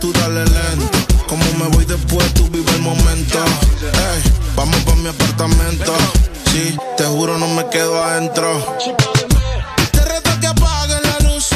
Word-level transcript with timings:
tú 0.00 0.12
dale 0.12 0.44
lento. 0.44 0.98
Como 1.28 1.44
me 1.58 1.68
voy 1.76 1.84
después, 1.84 2.32
tú 2.34 2.48
vive 2.50 2.70
el 2.72 2.82
momento. 2.82 3.38
Vamos 4.56 4.80
pa' 4.84 4.94
mi 4.96 5.08
apartamento. 5.08 5.94
Sí, 6.50 6.76
te 6.96 7.04
juro 7.04 7.38
no 7.38 7.46
me 7.48 7.68
quedo 7.68 8.02
adentro. 8.02 8.76
Te 9.92 10.04
reto 10.04 10.30
que 10.40 10.46
apagues 10.46 11.00
la 11.02 11.28
luz 11.28 11.50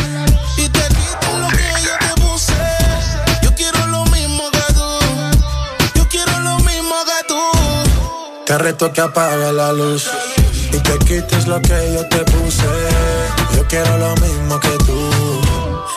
y 0.58 0.68
te 0.68 0.82
quites 0.88 1.34
lo 1.40 1.48
que 1.48 1.68
yo 1.82 1.92
te 1.98 2.20
puse. 2.20 2.54
Yo 3.42 3.54
quiero 3.54 3.86
lo 3.86 4.04
mismo 4.06 4.50
que 4.50 4.74
tú. 4.74 5.98
Yo 5.98 6.08
quiero 6.08 6.38
lo 6.40 6.58
mismo 6.58 6.94
que 7.08 7.26
tú. 7.26 7.40
Te 8.46 8.58
reto 8.58 8.92
que 8.92 9.00
apagues 9.00 9.52
la 9.52 9.72
luz 9.72 10.10
y 10.70 10.78
te 10.78 10.98
quites 10.98 11.46
lo 11.46 11.60
que 11.62 11.94
yo 11.94 12.06
te 12.08 12.18
puse. 12.24 12.68
Yo 13.56 13.66
quiero 13.66 13.98
lo 13.98 14.14
mismo 14.16 14.60
que 14.60 14.76
tú. 14.86 15.13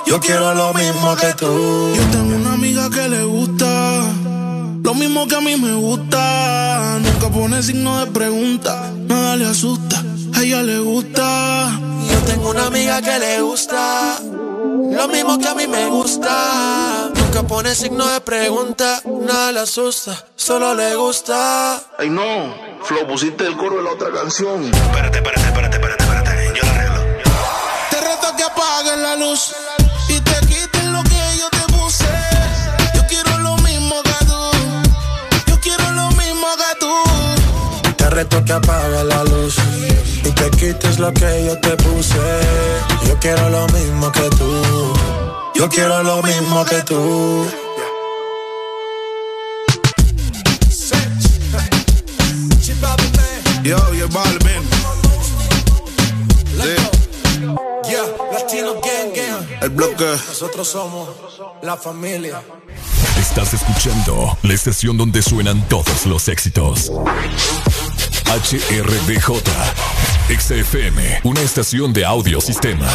Yo 0.07 0.21
quiero 0.21 0.53
lo 0.53 0.73
mismo 0.73 1.17
que 1.17 1.33
tú. 1.33 1.93
Yo 1.93 2.03
tengo 2.11 2.37
una 2.37 2.53
amiga 2.53 2.89
que 2.89 3.09
le 3.09 3.23
gusta. 3.23 4.03
Lo 4.81 4.93
mismo 4.93 5.27
que 5.27 5.35
a 5.35 5.41
mí 5.41 5.57
me 5.57 5.73
gusta. 5.73 6.97
Nunca 6.99 7.29
pone 7.29 7.61
signo 7.61 7.99
de 7.99 8.07
pregunta. 8.11 8.89
Nada 8.95 9.35
le 9.35 9.45
asusta. 9.47 10.01
A 10.33 10.43
ella 10.43 10.63
le 10.63 10.79
gusta. 10.79 11.77
Yo 12.09 12.19
tengo 12.25 12.51
una 12.51 12.67
amiga 12.67 13.01
que 13.01 13.19
le 13.19 13.41
gusta. 13.41 14.17
Lo 14.21 15.07
mismo 15.09 15.37
que 15.39 15.47
a 15.49 15.55
mí 15.55 15.67
me 15.67 15.87
gusta. 15.87 17.09
Nunca 17.13 17.43
pone 17.43 17.75
signo 17.75 18.07
de 18.07 18.21
pregunta. 18.21 19.01
Nada 19.03 19.51
le 19.51 19.59
asusta. 19.59 20.25
Solo 20.37 20.73
le 20.73 20.95
gusta. 20.95 21.81
Ay 21.99 22.09
no. 22.09 22.55
Flo, 22.83 23.05
pusiste 23.05 23.45
el 23.45 23.57
coro 23.57 23.77
de 23.77 23.83
la 23.83 23.91
otra 23.91 24.09
canción. 24.13 24.63
Espérate, 24.63 25.17
espérate, 25.17 25.47
espérate, 25.47 25.75
espérate, 25.75 26.03
espérate. 26.03 26.53
Yo 26.55 26.63
la 26.63 26.71
arreglo. 26.75 27.01
Te 27.89 27.99
reto 27.99 28.37
que 28.37 28.43
apagues 28.43 28.97
la 28.99 29.15
luz 29.17 29.53
reto 38.17 38.43
que 38.43 38.53
apagues 38.53 39.03
la 39.03 39.23
luz 39.25 39.55
y 40.23 40.31
te 40.31 40.49
quites 40.49 40.97
lo 40.97 41.13
que 41.13 41.45
yo 41.45 41.55
te 41.59 41.77
puse. 41.77 42.17
Yo 43.07 43.15
quiero 43.19 43.47
lo 43.51 43.67
mismo 43.67 44.11
que 44.11 44.27
tú. 44.39 44.51
Yo 45.53 45.69
quiero 45.69 46.01
lo 46.01 46.23
mismo 46.23 46.65
que 46.65 46.81
tú. 46.81 47.45
Yo, 53.63 53.93
yo, 53.93 54.07
Balvin. 54.09 54.63
Yeah, 57.87 58.05
Latino 58.33 58.73
Gang 58.85 59.11
Gang. 59.15 59.61
El 59.61 59.69
bloque. 59.69 60.09
Nosotros 60.27 60.67
somos 60.67 61.09
la 61.61 61.77
familia. 61.77 62.41
Estás 63.29 63.53
escuchando 63.53 64.37
la 64.41 64.53
estación 64.53 64.97
donde 64.97 65.21
suenan 65.21 65.61
todos 65.67 66.05
los 66.05 66.27
éxitos. 66.29 66.91
HRDJ. 68.25 69.43
XFM, 70.29 71.19
una 71.23 71.41
estación 71.41 71.93
de 71.93 72.05
audio 72.05 72.39
sistema. 72.41 72.87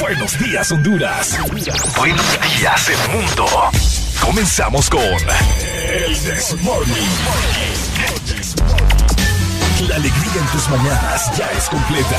Buenos 0.00 0.38
días, 0.38 0.70
Honduras. 0.70 1.38
Buenos 1.96 2.26
días, 2.58 2.88
el 2.90 3.18
mundo. 3.18 3.46
Comenzamos 4.20 4.90
con 4.90 5.00
El 5.00 6.22
Desmorning. 6.24 6.94
La 9.88 9.96
alegría 9.96 10.40
en 10.40 10.46
tus 10.52 10.68
mañanas 10.68 11.36
ya 11.36 11.50
es 11.56 11.68
completa. 11.68 12.18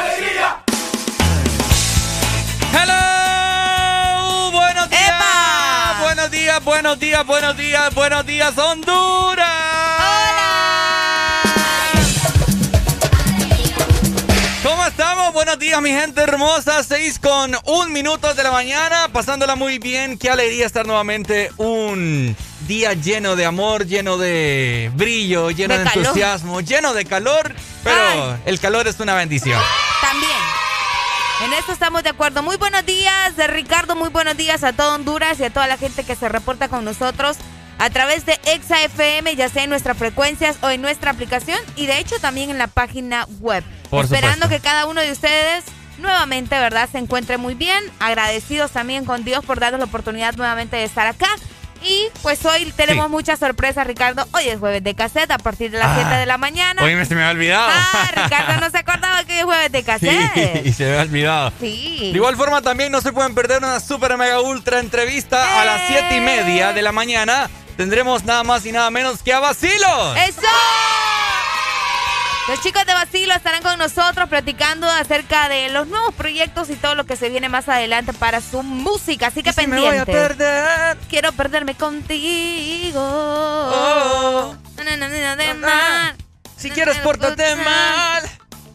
Buenos 6.91 6.99
días, 6.99 7.25
buenos 7.25 7.57
días, 7.57 7.95
buenos 7.95 8.25
días, 8.25 8.57
Honduras. 8.57 9.47
Hola. 9.97 11.41
¿Cómo 14.61 14.85
estamos? 14.85 15.33
Buenos 15.33 15.57
días, 15.57 15.81
mi 15.81 15.91
gente 15.91 16.19
hermosa. 16.21 16.83
Seis 16.83 17.17
con 17.17 17.55
un 17.63 17.93
minuto 17.93 18.33
de 18.33 18.43
la 18.43 18.51
mañana, 18.51 19.07
pasándola 19.13 19.55
muy 19.55 19.79
bien. 19.79 20.17
Qué 20.17 20.29
alegría 20.29 20.65
estar 20.65 20.85
nuevamente 20.85 21.49
un 21.55 22.35
día 22.67 22.91
lleno 22.93 23.37
de 23.37 23.45
amor, 23.45 23.85
lleno 23.85 24.17
de 24.17 24.91
brillo, 24.93 25.49
lleno 25.51 25.77
de, 25.77 25.83
entusiasmo, 25.83 26.59
lleno 26.59 26.93
de 26.93 27.05
calor. 27.05 27.55
Pero 27.85 28.33
Ay. 28.33 28.41
el 28.45 28.59
calor 28.59 28.87
es 28.87 28.99
una 28.99 29.15
bendición. 29.15 29.61
También. 30.01 30.40
En 31.43 31.53
esto 31.53 31.71
estamos 31.71 32.03
de 32.03 32.09
acuerdo. 32.09 32.43
Muy 32.43 32.55
buenos 32.57 32.85
días, 32.85 33.35
de 33.35 33.47
Ricardo. 33.47 33.95
Muy 33.95 34.09
buenos 34.09 34.37
días 34.37 34.63
a 34.63 34.73
todo 34.73 34.93
Honduras 34.93 35.39
y 35.39 35.43
a 35.43 35.49
toda 35.49 35.65
la 35.65 35.77
gente 35.77 36.03
que 36.03 36.15
se 36.15 36.29
reporta 36.29 36.67
con 36.67 36.85
nosotros 36.85 37.37
a 37.79 37.89
través 37.89 38.27
de 38.27 38.39
Exa 38.45 38.83
FM, 38.83 39.35
ya 39.35 39.49
sea 39.49 39.63
en 39.63 39.71
nuestras 39.71 39.97
frecuencias 39.97 40.57
o 40.61 40.69
en 40.69 40.83
nuestra 40.83 41.09
aplicación 41.09 41.57
y 41.75 41.87
de 41.87 41.97
hecho 41.97 42.19
también 42.19 42.51
en 42.51 42.59
la 42.59 42.67
página 42.67 43.25
web. 43.39 43.63
Por 43.89 44.05
Esperando 44.05 44.43
supuesto. 44.43 44.49
que 44.49 44.59
cada 44.61 44.85
uno 44.85 45.01
de 45.01 45.11
ustedes 45.11 45.63
nuevamente, 45.97 46.59
¿verdad?, 46.59 46.87
se 46.91 46.99
encuentre 46.99 47.37
muy 47.37 47.55
bien. 47.55 47.83
Agradecidos 47.99 48.69
también 48.69 49.03
con 49.05 49.23
Dios 49.23 49.43
por 49.43 49.59
darnos 49.59 49.79
la 49.79 49.85
oportunidad 49.85 50.35
nuevamente 50.35 50.75
de 50.75 50.83
estar 50.83 51.07
acá. 51.07 51.27
Y 51.83 52.07
pues 52.21 52.45
hoy 52.45 52.71
tenemos 52.75 53.05
Sí. 53.05 53.11
muchas 53.11 53.39
sorpresas, 53.39 53.87
Ricardo. 53.87 54.27
Hoy 54.33 54.47
es 54.49 54.59
jueves 54.59 54.83
de 54.83 54.93
cassette 54.95 55.31
a 55.31 55.37
partir 55.39 55.71
de 55.71 55.79
las 55.79 55.87
Ah. 55.87 55.95
7 56.01 56.15
de 56.15 56.25
la 56.25 56.37
mañana. 56.37 56.83
Hoy 56.83 56.95
me, 56.95 57.05
se 57.05 57.15
me 57.15 57.21
había 57.23 57.31
olvidado. 57.33 57.71
Ah, 57.73 58.11
Ricardo 58.23 58.59
no 58.61 58.69
se 58.69 58.77
acordaba 58.77 59.23
que 59.23 59.39
es 59.39 59.43
jueves 59.45 59.71
de 59.71 59.79
Sí, 59.79 59.83
cassette. 59.85 60.73
se 60.75 60.83
me 60.83 60.89
había 60.91 61.01
olvidado. 61.01 61.53
Sí. 61.59 62.09
De 62.11 62.17
igual 62.17 62.35
forma, 62.37 62.61
también 62.61 62.91
no 62.91 63.01
se 63.01 63.11
pueden 63.11 63.33
perder 63.33 63.59
una 63.63 63.79
super 63.79 64.15
mega 64.17 64.39
ultra 64.41 64.79
entrevista 64.79 65.61
a 65.61 65.65
las 65.65 65.81
¡Eh! 65.81 65.85
siete 65.87 66.17
y 66.17 66.21
media 66.21 66.71
de 66.73 66.81
la 66.81 66.91
mañana. 66.91 67.49
Tendremos 67.77 68.25
nada 68.25 68.43
más 68.43 68.65
y 68.65 68.71
nada 68.71 68.91
menos 68.91 69.23
que 69.23 69.33
a 69.33 69.39
Basilo. 69.39 70.15
¡Eso! 70.17 70.41
Los 72.47 72.59
chicos 72.61 72.85
de 72.85 72.93
Basilo 72.93 73.33
estarán 73.33 73.61
con 73.61 73.77
nosotros 73.77 74.27
platicando 74.27 74.89
acerca 74.89 75.47
de 75.47 75.69
los 75.69 75.87
nuevos 75.87 76.13
proyectos 76.15 76.69
y 76.69 76.75
todo 76.75 76.95
lo 76.95 77.05
que 77.05 77.15
se 77.15 77.29
viene 77.29 77.49
más 77.49 77.69
adelante 77.69 78.13
para 78.13 78.41
su 78.41 78.61
música. 78.63 79.27
Así 79.27 79.43
que 79.43 79.53
Si 79.53 79.61
me 79.67 79.75
pendiente. 79.77 80.11
voy 80.11 80.19
a 80.19 80.27
perder. 80.27 80.97
Quiero 81.09 81.31
perderme 81.33 81.75
contigo. 81.75 82.99
Oh. 82.99 84.55
Na, 84.83 84.97
na, 84.97 85.07
na, 85.07 85.35
de 85.35 85.53
mar. 85.53 86.15
Si 86.57 86.69
quieres, 86.71 86.97
pórtate 86.97 87.55
mal. 87.55 88.23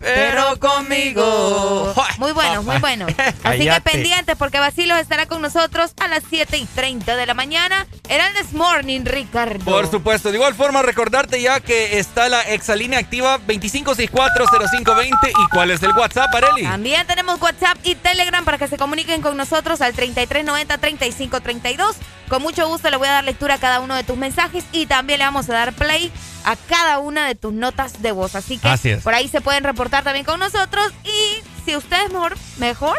Pero 0.01 0.59
conmigo. 0.59 1.95
Muy 2.19 2.33
bueno, 2.33 2.63
muy 2.63 2.79
bueno. 2.79 3.07
Así 3.45 3.69
que 3.69 3.81
pendientes 3.81 4.37
porque 4.37 4.59
Basilio 4.59 4.97
estará 4.97 5.27
con 5.27 5.41
nosotros 5.43 5.93
a 5.99 6.09
las 6.09 6.23
7 6.29 6.59
y 6.59 6.67
30 6.67 7.17
de 7.17 7.27
la 7.27 7.35
mañana 7.35 7.87
en 8.09 8.21
el 8.21 8.35
This 8.35 8.53
Morning, 8.53 9.05
Ricardo. 9.05 9.65
Por 9.65 9.89
supuesto. 9.91 10.31
De 10.31 10.37
igual 10.37 10.55
forma, 10.55 10.83
recordarte 10.83 11.41
ya 11.41 11.61
que 11.61 11.99
está 11.99 12.29
la 12.29 12.43
exalínea 12.43 12.99
activa 12.99 13.39
25640520 13.47 15.31
y 15.31 15.49
cuál 15.51 15.71
es 15.71 15.83
el 15.83 15.93
WhatsApp, 15.93 16.35
Areli. 16.35 16.65
También 16.65 17.07
tenemos 17.07 17.41
WhatsApp 17.41 17.79
y 17.83 17.95
Telegram 17.95 18.45
para 18.45 18.59
que 18.59 18.69
se 18.69 18.77
comuniquen 18.77 19.23
con 19.23 19.37
nosotros 19.37 19.81
al 19.81 19.95
3390-3532. 19.95 21.95
Con 22.29 22.43
mucho 22.43 22.69
gusto 22.69 22.91
le 22.91 22.97
voy 22.97 23.09
a 23.09 23.13
dar 23.13 23.25
lectura 23.25 23.55
a 23.55 23.59
cada 23.59 23.81
uno 23.81 23.95
de 23.95 24.05
tus 24.05 24.17
mensajes 24.17 24.65
y 24.73 24.87
también 24.87 25.21
le 25.21 25.25
vamos 25.25 25.49
a 25.49 25.53
dar 25.53 25.73
play 25.73 26.13
a 26.47 26.55
cada 26.55 27.01
una 27.01 27.27
de 27.27 27.35
tus 27.35 27.53
notas 27.53 28.01
de 28.01 28.13
voz. 28.13 28.37
Así 28.37 28.59
que 28.59 28.97
por 29.03 29.13
ahí 29.13 29.29
se 29.29 29.41
pueden 29.41 29.65
reportar 29.65 30.05
también 30.05 30.25
con 30.25 30.39
nosotros 30.39 30.93
y 31.05 31.43
si 31.65 31.77
ustedes 31.77 32.11
mejor, 32.13 32.37
mejor 32.59 32.97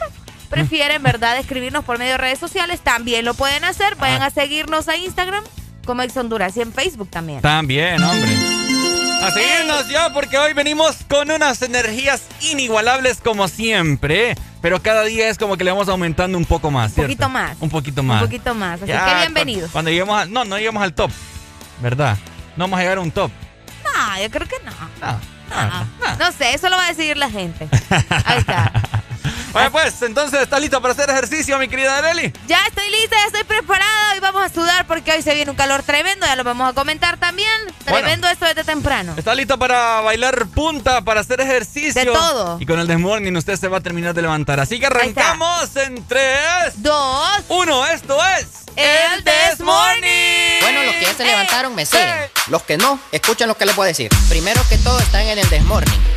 prefieren, 0.50 1.02
¿verdad?, 1.02 1.38
escribirnos 1.40 1.86
por 1.86 1.98
medio 1.98 2.12
de 2.12 2.18
redes 2.18 2.40
sociales, 2.40 2.82
también 2.82 3.26
lo 3.26 3.34
pueden 3.34 3.64
hacer. 3.64 3.96
Vayan 3.96 4.22
a 4.22 4.30
seguirnos 4.30 4.90
a 4.90 4.98
Instagram 4.98 5.44
como 5.86 6.02
Ex 6.02 6.16
Honduras 6.18 6.58
y 6.58 6.62
en 6.62 6.74
Facebook 6.74 7.10
también. 7.10 7.42
También, 7.42 8.04
hombre. 8.04 8.30
A 9.24 9.32
seguirnos 9.32 9.90
ya 9.90 10.12
porque 10.14 10.38
hoy 10.38 10.52
venimos 10.54 10.98
con 11.10 11.32
unas 11.32 11.62
energías 11.62 12.24
inigualables 12.52 13.20
como 13.22 13.48
siempre. 13.48 14.36
Pero 14.62 14.82
cada 14.82 15.04
día 15.04 15.30
es 15.30 15.38
como 15.38 15.56
que 15.56 15.64
le 15.64 15.72
vamos 15.72 15.88
aumentando 15.88 16.38
un 16.38 16.46
poco 16.46 16.70
más. 16.70 16.98
Un 16.98 17.04
poquito 17.04 17.30
más. 17.30 17.58
Un 17.62 17.70
poquito 17.70 18.04
más. 18.04 18.22
Un 18.22 18.28
poquito 18.28 18.54
más. 18.54 18.82
Así 18.82 18.92
que 18.92 19.20
bienvenidos. 19.22 19.72
Cuando, 19.72 19.90
lleguemos 19.90 20.22
a, 20.22 20.26
No, 20.26 20.44
no 20.44 20.58
lleguemos 20.58 20.84
al 20.84 20.94
top. 20.94 21.12
¿Verdad? 21.82 22.18
No 22.57 22.63
vamos 22.65 22.80
a 22.80 22.81
llegar 22.81 22.98
a 22.98 23.01
un 23.01 23.12
top. 23.12 23.31
No, 23.83 24.21
yo 24.21 24.30
creo 24.30 24.48
que 24.48 24.56
no. 24.65 24.71
No, 25.00 25.88
no, 26.00 26.15
no 26.18 26.31
sé, 26.31 26.54
eso 26.54 26.69
lo 26.69 26.75
va 26.75 26.86
a 26.86 26.88
decidir 26.89 27.15
la 27.18 27.30
gente. 27.30 27.68
Ahí 28.25 28.39
está. 28.39 28.71
Bueno, 29.57 29.71
pues, 29.71 30.00
entonces, 30.04 30.42
¿estás 30.42 30.62
listo 30.62 30.80
para 30.80 30.94
hacer 30.94 31.09
ejercicio, 31.09 31.57
mi 31.57 31.68
querida 31.68 31.98
Areli? 31.98 32.31
Ya 32.48 32.59
estoy 32.68 32.92
lista, 32.92 33.15
ya 33.15 33.25
estoy 33.25 33.44
preparada 33.44 34.15
y 34.15 34.19
vamos 34.19 34.44
a 34.44 34.50
sudar 34.54 34.86
porque 34.86 35.12
hoy 35.12 35.24
se 35.24 35.33
viene 35.33 35.50
un 35.50 35.57
calor 35.57 35.81
tremendo, 35.81 36.27
ya 36.27 36.36
lo 36.36 36.44
vamos 36.44 36.69
a 36.69 36.74
comentar 36.74 37.18
también. 37.18 37.50
Tremendo 37.83 38.27
esto 38.27 38.45
desde 38.45 38.63
temprano. 38.63 39.15
¿Está 39.18 39.33
listo 39.33 39.57
para 39.57 40.01
bailar 40.01 40.45
punta, 40.50 41.01
para 41.01 41.21
hacer 41.21 41.42
ejercicio? 41.42 42.00
De 42.00 42.06
todo. 42.06 42.57
Y 42.59 42.68
con 42.68 42.80
el 42.80 42.86
Desmorning 42.86 43.36
usted 43.36 43.56
se 43.56 43.68
va 43.68 43.77
a 43.77 43.81
terminar 43.81 44.13
de 44.13 44.21
levantar. 44.21 44.59
Así 44.59 44.80
que 44.80 44.86
arrancamos 44.86 45.75
en 45.75 46.06
3, 46.06 46.74
2, 46.75 47.30
1. 47.48 47.86
Esto 47.88 48.19
es... 48.39 48.48
El 48.75 49.24
Desmorning. 49.24 50.62
Bueno, 50.62 50.83
los 50.83 50.95
que 50.98 51.01
ya 51.01 51.13
se 51.15 51.25
levantaron 51.25 51.74
me 51.74 51.83
siguen. 51.83 52.30
Los 52.50 52.62
que 52.62 52.77
no, 52.77 53.00
escuchen 53.12 53.48
lo 53.48 53.57
que 53.57 53.65
les 53.65 53.75
voy 53.75 53.86
a 53.86 53.88
decir. 53.88 54.12
Primero 54.30 54.62
que 54.69 54.77
todo 54.77 55.00
están 55.00 55.21
en 55.21 55.39
el 55.39 55.50
Desmorning 55.50 56.17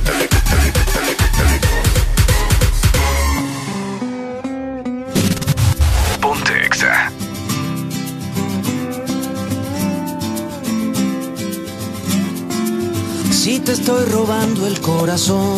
Si 13.43 13.59
te 13.59 13.71
estoy 13.71 14.05
robando 14.05 14.67
el 14.67 14.79
corazón, 14.81 15.57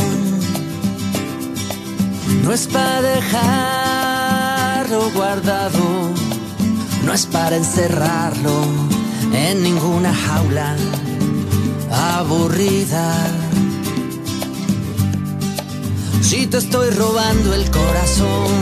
no 2.41 2.53
es 2.53 2.65
para 2.67 3.01
dejarlo 3.01 4.31
guardado, 5.11 6.13
no 7.05 7.13
es 7.13 7.25
para 7.25 7.57
encerrarlo 7.57 8.53
en 9.33 9.63
ninguna 9.63 10.15
jaula 10.15 10.77
aburrida. 11.91 13.17
Si 16.21 16.47
te 16.47 16.59
estoy 16.59 16.89
robando 16.91 17.53
el 17.53 17.69
corazón, 17.69 18.61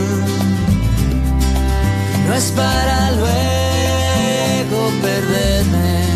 no 2.26 2.34
es 2.34 2.50
para 2.56 3.12
luego 3.12 4.90
perderme 5.00 6.06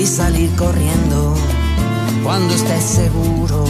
y 0.00 0.06
salir 0.06 0.48
corriendo 0.56 1.53
cuando 2.24 2.54
estés 2.54 2.82
seguro 2.82 3.64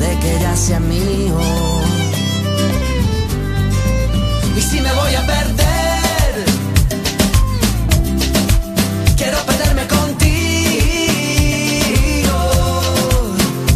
de 0.00 0.18
que 0.20 0.38
ya 0.40 0.56
sea 0.56 0.80
mío. 0.80 1.38
Y 4.56 4.60
si 4.60 4.80
me 4.80 4.90
voy 4.92 5.14
a 5.14 5.26
perder, 5.26 6.46
quiero 9.16 9.38
perderme 9.44 9.86
contigo, 9.86 10.28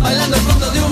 bailando 0.01 0.37
al 0.37 0.43
fondo 0.43 0.71
de 0.71 0.81
un 0.81 0.92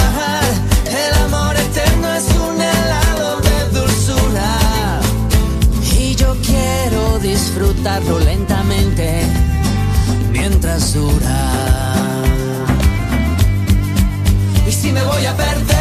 Lentamente 8.19 9.23
mientras 10.31 10.93
dura. 10.93 11.51
Y 14.67 14.71
si 14.71 14.91
me 14.91 15.03
voy 15.03 15.25
a 15.25 15.35
perder. 15.35 15.80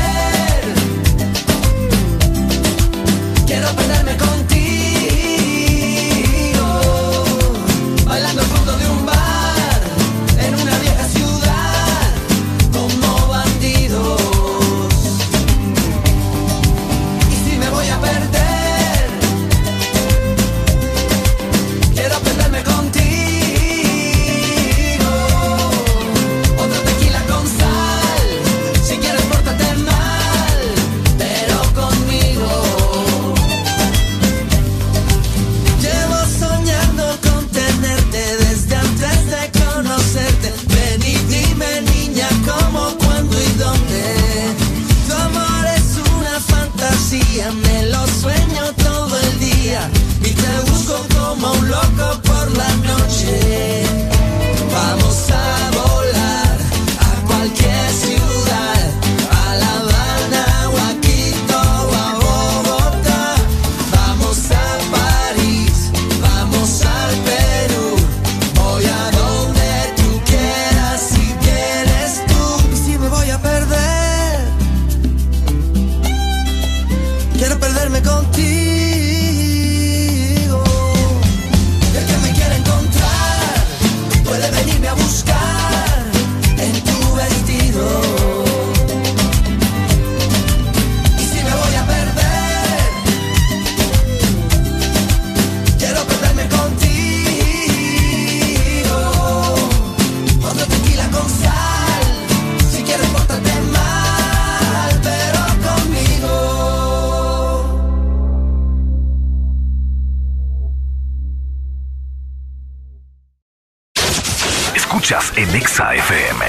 Nexa 115.60 115.92
FM. 115.94 116.40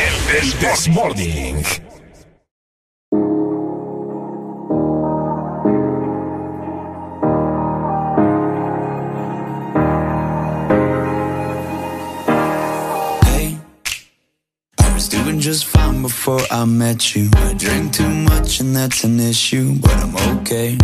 El 0.00 0.58
This 0.58 0.88
Morning. 0.88 1.62
just 15.38 15.64
fine 15.64 16.02
before 16.02 16.40
I 16.52 16.64
met 16.64 17.16
you. 17.16 17.28
I 17.34 17.52
drink 17.54 17.92
too 17.94 18.08
much 18.08 18.60
and 18.60 18.76
that's 18.76 19.02
an 19.02 19.18
issue, 19.18 19.74
but 19.80 19.96
I'm 19.96 20.38
okay. 20.38 20.78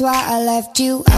why 0.00 0.22
I 0.24 0.42
left 0.42 0.80
you. 0.80 1.09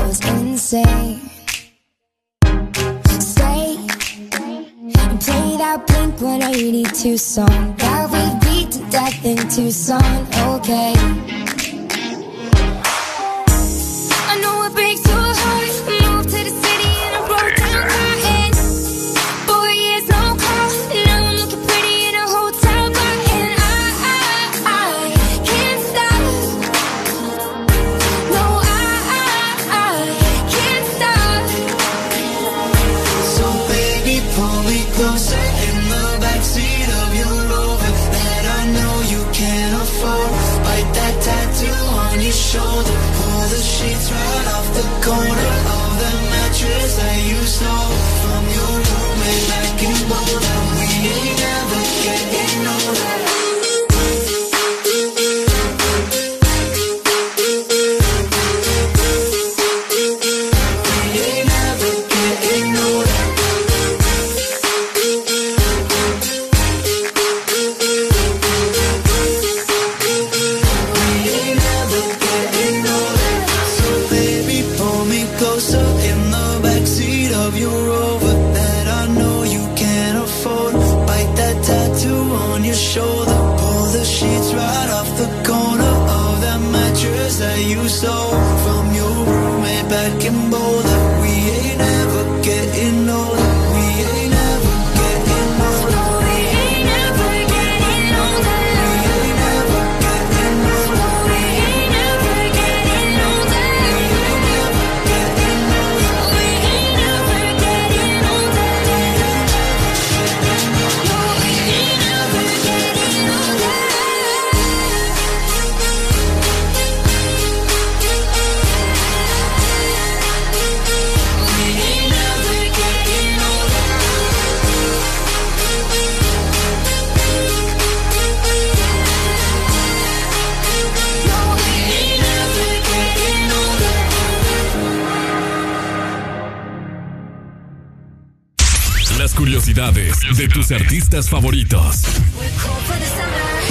artistas 140.71 141.29
favoritos. 141.29 142.03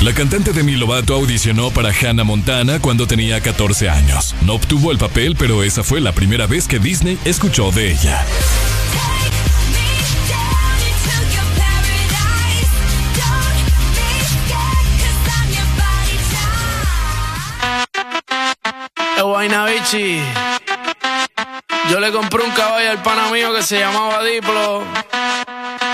La 0.01 0.13
cantante 0.13 0.51
Demi 0.51 0.75
Lovato 0.75 1.13
audicionó 1.13 1.71
para 1.71 1.91
Hannah 1.91 2.23
Montana 2.23 2.79
cuando 2.79 3.07
tenía 3.07 3.39
14 3.39 3.89
años. 3.89 4.35
No 4.41 4.53
obtuvo 4.53 4.91
el 4.91 4.97
papel, 4.97 5.35
pero 5.37 5.63
esa 5.63 5.83
fue 5.83 6.01
la 6.01 6.11
primera 6.11 6.47
vez 6.47 6.67
que 6.67 6.79
Disney 6.79 7.17
escuchó 7.23 7.71
de 7.71 7.91
ella. 7.91 8.25
Eh, 19.93 20.21
Yo 21.89 21.99
le 21.99 22.11
compré 22.11 22.43
un 22.43 22.51
caballo 22.51 22.91
al 22.91 23.01
pana 23.03 23.29
mío 23.29 23.53
que 23.53 23.61
se 23.63 23.79
llamaba 23.79 24.23
Diplo. 24.23 24.83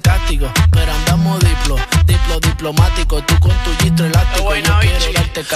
castigo. 0.00 0.50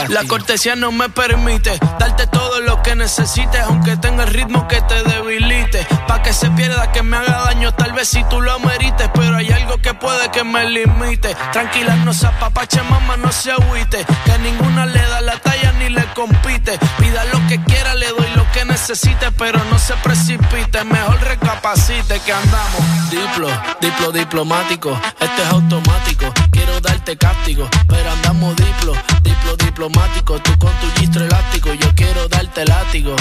La 0.08 0.24
cortesía 0.24 0.76
no 0.76 0.92
me 0.92 1.08
permite 1.08 1.78
darte 1.98 2.26
todo 2.26 2.60
lo 2.60 2.82
que 2.82 2.94
necesites, 2.94 3.60
aunque 3.62 3.96
tenga 3.96 4.24
el 4.24 4.30
ritmo 4.30 4.66
que 4.68 4.80
te 4.82 5.02
debilite. 5.02 5.86
Pa' 6.06 6.22
que 6.22 6.32
se 6.32 6.50
pierda, 6.50 6.92
que 6.92 7.02
me 7.02 7.16
haga 7.16 7.44
daño, 7.46 7.72
tal 7.74 7.92
vez 7.92 8.08
si 8.08 8.22
tú 8.24 8.40
lo 8.40 8.58
merites, 8.60 9.08
pero 9.14 9.36
hay 9.36 9.50
algo 9.50 9.78
que 9.78 9.94
puede 9.94 10.30
que 10.30 10.44
me 10.44 10.68
limite. 10.68 11.34
Tranquila, 11.52 11.96
no 11.96 12.12
se 12.12 12.26
apapache, 12.26 12.82
mamá, 12.82 13.16
no 13.16 13.32
se 13.32 13.52
agüite, 13.52 14.04
que 14.24 14.38
ninguna 14.38 14.86
le 14.86 15.00
da 15.00 15.20
la 15.20 15.38
talla 15.38 15.72
ni 15.72 15.88
le 15.88 16.04
compite. 16.14 16.78
Pida 16.98 17.24
lo 17.26 17.46
que 17.48 17.62
quiera, 17.64 17.94
le 17.94 18.08
doy 18.08 18.28
lo 18.36 18.50
que 18.52 18.64
necesite, 18.64 19.30
pero 19.32 19.62
no 19.70 19.78
se 19.78 19.94
precipite, 19.94 20.84
mejor 20.84 21.20
recapacite 21.20 22.20
que 22.20 22.32
andamos. 22.32 23.10
Diplo, 23.10 23.48
diplo 23.80 24.12
diplomático, 24.12 24.98
este 25.18 25.42
es 25.42 25.48
automático. 25.48 26.32
Quiero 26.50 26.80
darte 26.80 27.16
castigo, 27.16 27.68
pero 27.88 28.10
andamos 28.10 28.54
diplo, 28.56 28.92
diplo 29.22 29.56
diplomático. 29.56 30.38
Tú 30.40 30.56
con 30.58 30.72
tu 30.80 31.00
gistro 31.00 31.24
elástico, 31.24 31.72
yo 31.74 31.94
quiero 31.94 32.28
darte 32.28 32.64
látigo. 32.64 33.16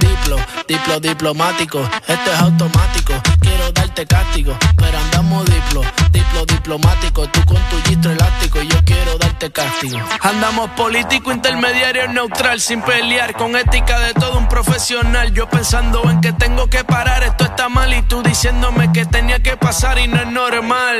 Diplo, 0.00 0.36
diplo 0.66 1.00
diplomático, 1.00 1.88
este 2.06 2.30
es 2.32 2.40
automático. 2.40 3.14
Quiero 3.40 3.72
darte 3.72 4.06
castigo, 4.06 4.56
pero 4.76 4.98
andamos 4.98 5.44
diplo, 5.46 5.82
diplo 6.10 6.46
diplomático. 6.46 7.26
Tú 7.28 7.44
con 7.44 7.62
tu 7.70 7.88
gistro 7.88 8.12
elástico, 8.12 8.60
yo 8.62 8.84
quiero 8.84 9.16
darte 9.18 9.50
castigo. 9.50 9.98
Andamos 10.20 10.70
político, 10.70 11.32
intermediario, 11.32 12.08
neutral, 12.08 12.60
sin 12.60 12.82
pelear, 12.82 13.34
con 13.34 13.56
ética 13.56 13.98
de 14.00 14.14
todo 14.14 14.38
un 14.38 14.48
profesional. 14.48 15.32
Yo 15.32 15.47
pensando 15.58 16.08
en 16.08 16.20
que 16.20 16.32
tengo 16.32 16.70
que 16.70 16.84
parar, 16.84 17.24
esto 17.24 17.44
está 17.44 17.68
mal 17.68 17.92
y 17.92 18.00
tú 18.02 18.22
diciéndome 18.22 18.92
que 18.92 19.04
tenía 19.06 19.42
que 19.42 19.56
pasar 19.56 19.98
y 19.98 20.06
no 20.06 20.20
es 20.20 20.28
normal. 20.28 20.98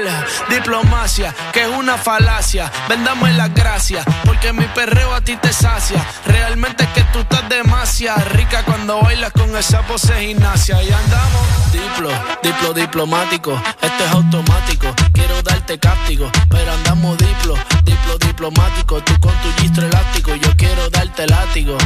Diplomacia, 0.50 1.33
que 1.53 1.62
es 1.62 1.69
una 1.69 1.97
falacia. 1.97 2.69
Vendame 2.88 3.33
las 3.35 3.55
gracias, 3.55 4.05
porque 4.25 4.53
mi 4.53 4.65
perreo 4.75 5.15
a 5.15 5.21
ti 5.21 5.37
te 5.37 5.53
sacia. 5.53 6.05
Realmente 6.27 6.83
es 6.83 6.91
que 6.91 7.05
tú 7.12 7.21
estás 7.21 7.49
demasiado 7.49 8.21
rica 8.31 8.65
cuando 8.65 9.00
bailas 9.00 9.31
con 9.31 9.57
esa 9.57 9.83
pose 9.83 10.12
gimnasia. 10.27 10.83
Y 10.83 10.90
andamos 10.90 11.73
diplo, 11.73 12.11
diplo 12.42 12.75
diplomático, 12.75 13.62
este 13.81 14.05
es 14.07 14.11
automático. 14.11 14.92
Quiero 15.12 15.40
darte 15.40 15.79
castigo, 15.79 16.29
pero 16.51 16.73
andamos 16.73 17.16
diplo, 17.16 17.55
diplo 17.85 18.18
diplomático. 18.18 19.01
Tú 19.05 19.21
con 19.21 19.35
tu 19.35 19.53
gistro 19.62 19.87
elástico, 19.87 20.35
yo 20.35 20.51
quiero 20.57 20.90
darte 20.90 21.29
látigo. 21.29 21.79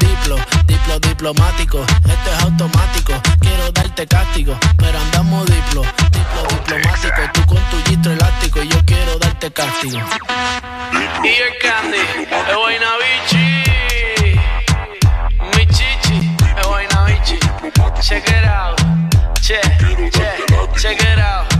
Diplo, 0.00 0.36
diplo 0.84 0.98
diplomático, 1.00 1.80
este 1.80 2.30
es 2.30 2.42
automático. 2.42 3.12
Quiero 3.40 3.70
darte 3.72 4.06
castigo, 4.06 4.56
pero 4.76 4.98
andamos 4.98 5.46
diplo, 5.46 5.82
diplo 6.10 6.42
diplomático. 6.50 7.22
Tú 7.32 7.46
con 7.46 7.58
tu 7.70 7.82
gistro 7.88 8.12
elástico, 8.12 8.62
yo 8.62 8.84
quiero 8.84 9.18
darte 9.18 9.50
castigo. 9.50 9.98
Y 11.22 11.28
el 11.28 11.58
candy, 11.60 11.96
el 11.96 12.56
Guaynabichi. 12.56 13.64
Mi 15.56 15.66
chichi, 15.66 16.36
el 16.56 16.66
Guaynabichi. 16.66 17.38
Check 18.02 18.28
it 18.28 18.44
out, 18.44 18.78
che, 19.40 19.60
che, 20.10 20.44
check 20.76 21.00
it 21.00 21.18
out. 21.18 21.53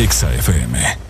Exa 0.00 0.32
FM. 0.32 1.09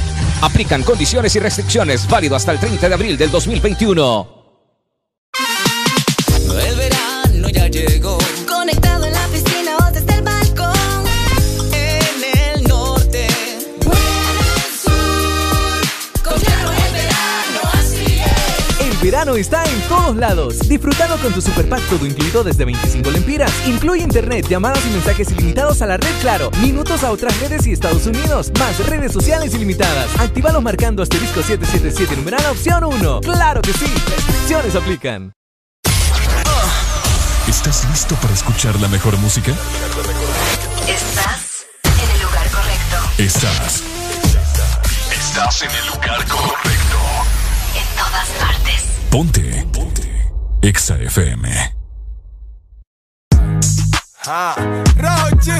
Aplican 0.41 0.83
condiciones 0.83 1.35
y 1.35 1.39
restricciones 1.39 2.07
válido 2.07 2.35
hasta 2.35 2.51
el 2.51 2.59
30 2.59 2.89
de 2.89 2.93
abril 2.93 3.17
del 3.17 3.31
2021. 3.31 4.40
Está 19.35 19.63
en 19.63 19.81
todos 19.87 20.15
lados. 20.15 20.59
Disfrutando 20.67 21.17
con 21.17 21.33
tu 21.33 21.41
super 21.41 21.67
pack 21.67 21.81
todo 21.89 22.05
incluido 22.05 22.43
desde 22.43 22.65
25 22.65 23.11
lempiras. 23.11 23.51
Incluye 23.67 24.03
internet, 24.03 24.47
llamadas 24.47 24.85
y 24.85 24.89
mensajes 24.89 25.31
ilimitados 25.31 25.81
a 25.81 25.87
la 25.87 25.97
red 25.97 26.11
Claro, 26.21 26.51
minutos 26.61 27.03
a 27.03 27.11
otras 27.11 27.39
redes 27.39 27.65
y 27.65 27.71
Estados 27.71 28.05
Unidos, 28.05 28.51
más 28.59 28.77
redes 28.87 29.11
sociales 29.11 29.53
ilimitadas. 29.53 30.07
Actívalos 30.19 30.61
marcando 30.61 31.01
asterisco 31.01 31.41
777 31.41 32.15
numeral 32.15 32.45
opción 32.51 32.83
1. 32.83 33.21
¡Claro 33.21 33.61
que 33.61 33.73
sí! 33.73 33.85
Restricciones 33.85 34.75
aplican. 34.75 35.33
¿Estás 37.47 37.85
listo 37.89 38.15
para 38.15 38.33
escuchar 38.33 38.79
la 38.79 38.87
mejor 38.87 39.17
música? 39.17 39.51
Estás 40.87 41.65
en 41.83 42.15
el 42.15 42.21
lugar 42.21 42.49
correcto. 42.49 42.97
Estás. 43.17 43.83
Estás 45.11 45.61
en 45.63 45.71
el 45.71 45.87
lugar 45.87 46.27
correcto. 46.27 46.97
En 47.75 47.97
todas 47.97 48.27
partes. 48.39 49.00
Ponte. 49.11 49.67
Ponte. 49.73 50.07
Exa 50.61 50.95
FM. 50.95 51.75
Ah, 54.25 54.55
Rochi, 54.95 55.51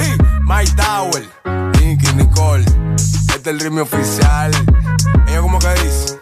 My 0.46 0.64
Tower, 0.74 1.22
Nicky 1.78 2.14
Nicole, 2.14 2.64
este 2.96 3.36
es 3.36 3.46
el 3.48 3.60
ritmo 3.60 3.82
oficial. 3.82 4.52
Ella 5.28 5.40
como 5.42 5.58
que 5.58 5.68
dice. 5.84 6.21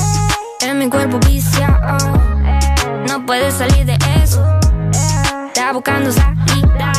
Mi 0.81 0.89
cuerpo 0.89 1.19
viciado. 1.27 1.95
No 3.07 3.23
puedes 3.23 3.53
salir 3.53 3.85
de 3.85 3.95
eso. 4.23 4.43
Está 5.45 5.73
buscando 5.73 6.11
salida. 6.11 6.91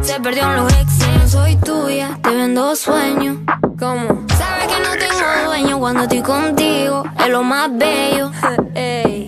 Se 0.00 0.20
perdió 0.20 0.44
en 0.44 0.56
los 0.56 0.72
exes. 0.72 1.32
Soy 1.32 1.56
tuya, 1.56 2.16
te 2.22 2.30
vendo 2.30 2.76
sueños. 2.76 3.38
¿Cómo? 3.76 4.24
Sabes 4.38 4.68
que 4.68 4.78
no 4.84 4.90
tengo 5.00 5.46
dueño 5.46 5.80
cuando 5.80 6.02
estoy 6.04 6.22
contigo. 6.22 7.02
Es 7.18 7.28
lo 7.28 7.42
más 7.42 7.76
bello. 7.76 8.30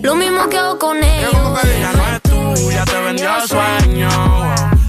Lo 0.03 0.15
mismo 0.15 0.47
que 0.47 0.57
hago 0.57 0.79
con 0.79 1.03
ellos. 1.03 1.33
Ella 1.65 1.91
no 1.91 2.15
es 2.15 2.21
tuya, 2.61 2.85
te 2.85 3.01
vendió 3.01 3.29
sueño. 3.45 4.09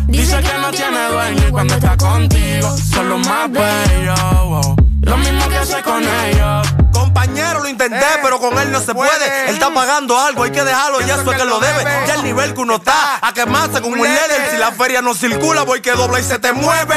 Dice 0.06 0.36
que 0.40 0.58
no 0.62 0.70
tiene 0.70 1.08
dueño 1.10 1.48
y 1.48 1.50
cuando 1.50 1.74
está 1.74 1.96
contigo 1.96 2.76
son 2.76 3.08
los 3.08 3.26
más 3.26 3.50
bellos. 3.50 4.76
Lo 5.02 5.16
mismo 5.16 5.48
que 5.48 5.56
hace 5.56 5.82
con 5.82 6.04
ellos. 6.04 6.68
Compañero, 6.92 7.60
lo 7.60 7.68
intenté, 7.68 8.06
pero 8.22 8.38
con 8.40 8.58
él 8.58 8.70
no 8.70 8.80
se 8.80 8.94
puede. 8.94 9.48
Él 9.48 9.54
está 9.54 9.72
pagando 9.72 10.18
algo, 10.18 10.42
hay 10.42 10.50
que 10.50 10.62
dejarlo, 10.62 11.00
y 11.00 11.04
eso 11.04 11.30
es 11.30 11.36
que 11.36 11.44
lo 11.44 11.60
debe. 11.60 11.84
Ya 12.06 12.14
el 12.14 12.24
nivel 12.24 12.54
que 12.54 12.60
uno 12.60 12.76
está, 12.76 13.18
a 13.20 13.32
quemarse 13.32 13.80
con 13.80 13.92
un 13.92 13.98
líder. 13.98 14.50
Si 14.50 14.56
la 14.56 14.72
feria 14.72 15.02
no 15.02 15.14
circula, 15.14 15.62
voy 15.62 15.80
que 15.80 15.92
dobla 15.92 16.20
y 16.20 16.24
se 16.24 16.38
te 16.38 16.52
mueve. 16.52 16.96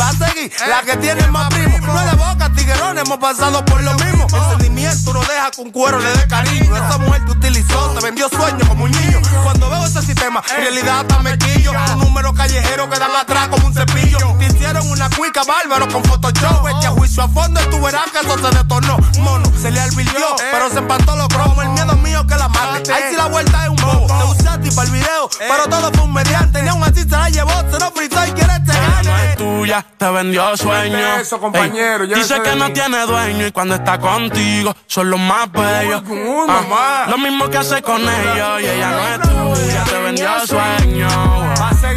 Va 0.00 0.08
a 0.08 0.12
seguir 0.12 0.52
la 0.68 0.82
que 0.82 0.96
tiene 0.96 1.26
más 1.28 1.48
primo. 1.48 1.78
No 1.78 2.00
es 2.00 2.10
de 2.10 2.16
boca, 2.16 2.50
tiguerón, 2.54 2.98
hemos 2.98 3.18
pasado 3.18 3.64
por 3.64 3.82
lo 3.82 3.92
mismo. 3.94 4.26
El 4.32 4.50
sentimiento 4.50 5.12
no 5.12 5.20
deja 5.20 5.50
con 5.56 5.70
cuero 5.70 5.98
le 5.98 6.10
dé 6.12 6.26
cariño. 6.28 6.76
Esa 6.76 6.98
mujer 6.98 7.24
te 7.24 7.32
utilizó, 7.32 7.90
te 7.94 8.00
vendió 8.04 8.28
sueños 8.28 8.68
como 8.68 8.84
un 8.84 8.90
niño. 8.90 9.20
Cuando 9.42 9.68
veo 9.68 9.84
ese 9.84 10.02
sistema, 10.02 10.42
en 10.50 10.62
realidad 10.62 11.00
hasta 11.00 11.18
me 11.20 11.36
quillo. 11.36 11.72
Un 11.94 12.00
número 12.00 12.32
callejero 12.32 12.88
que 12.88 12.98
dan 12.98 13.14
atrás 13.14 13.48
como 13.48 13.66
un 13.66 13.74
cepillo. 13.74 14.18
Te 14.38 14.46
hicieron 14.46 14.88
una 14.90 15.10
cuica 15.10 15.42
bárbaro 15.44 15.88
con 15.88 16.02
Photoshop. 16.04 16.68
Este 16.68 16.86
a 16.86 16.90
juicio 16.90 17.22
a 17.22 17.28
fondo 17.28 17.60
y 17.60 17.70
tú 17.70 17.80
verás 17.80 18.10
que 18.10 18.26
eso 18.26 18.38
se 18.38 18.56
detornó. 18.56 18.96
Mono, 19.30 19.52
se 19.58 19.70
le 19.70 19.80
alvirtió, 19.80 20.26
pero 20.50 20.70
se 20.70 20.78
empató 20.78 21.16
los 21.16 21.28
cromos. 21.28 21.64
El 21.64 21.70
miedo 21.70 21.96
mío 21.96 22.26
que 22.26 22.36
la 22.36 22.48
mate. 22.48 22.92
Ahí 22.92 23.04
sí 23.10 23.16
la 23.16 23.26
vuelta 23.26 23.64
es 23.64 23.70
un 23.70 23.76
bobo. 23.76 24.06
Te 24.06 24.40
usaste 24.40 24.72
para 24.72 24.88
el 24.88 24.92
video, 24.92 25.30
pero 25.38 25.68
todo 25.68 25.90
fue 25.92 26.04
un 26.04 26.12
mediante. 26.12 26.62
Ni 26.62 26.68
aún 26.68 26.82
así 26.82 27.02
se 27.02 27.08
la 27.08 27.28
llevó, 27.28 27.52
se 27.70 27.78
lo 27.78 27.90
fritó 27.92 28.26
y 28.26 28.32
quiere 28.32 28.52
este 28.54 28.72
Ella 28.72 29.02
no 29.04 29.18
es 29.18 29.36
tuya, 29.36 29.86
te 29.96 30.10
vendió 30.10 30.56
sueño. 30.56 31.16
Eso, 31.20 31.38
compañero, 31.38 32.04
Ey, 32.04 32.10
ya 32.10 32.16
dice 32.16 32.42
que 32.42 32.56
no 32.56 32.72
tiene 32.72 33.06
dueño 33.06 33.46
y 33.46 33.52
cuando 33.52 33.74
está 33.74 33.98
contigo 33.98 34.74
son 34.86 35.10
los 35.10 35.20
más 35.20 35.50
bellos. 35.52 36.02
Ah, 36.48 37.06
lo 37.08 37.18
mismo 37.18 37.48
que 37.48 37.58
hace 37.58 37.82
con 37.82 38.00
ellos 38.02 38.62
y 38.62 38.66
ella 38.66 38.90
no 38.90 39.54
es 39.54 39.60
tuya, 39.60 39.84
te 39.84 39.98
vendió 39.98 40.46
sueño. 40.46 41.08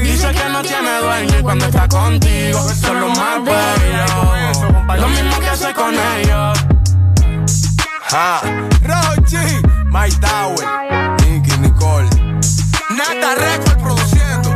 Dice 0.01 0.31
que 0.31 0.49
no 0.49 0.61
tiene 0.61 0.97
dueño 0.99 1.39
y 1.39 1.41
cuando 1.41 1.65
está 1.65 1.87
contigo 1.87 2.59
son 2.69 3.01
los 3.01 3.17
más 3.17 3.43
bellos. 3.43 4.99
Lo 4.99 5.07
mismo 5.09 5.39
que 5.39 5.49
hace 5.49 5.73
con 5.73 5.93
ellos. 5.93 6.72
Ja. 8.13 8.41
Rochi, 8.83 9.37
Mike 9.89 10.17
Tower, 10.21 10.63
Nicky 11.25 11.57
Nicole. 11.57 12.07
Nata 12.91 13.33
Record 13.33 13.81
produciendo. 13.81 14.55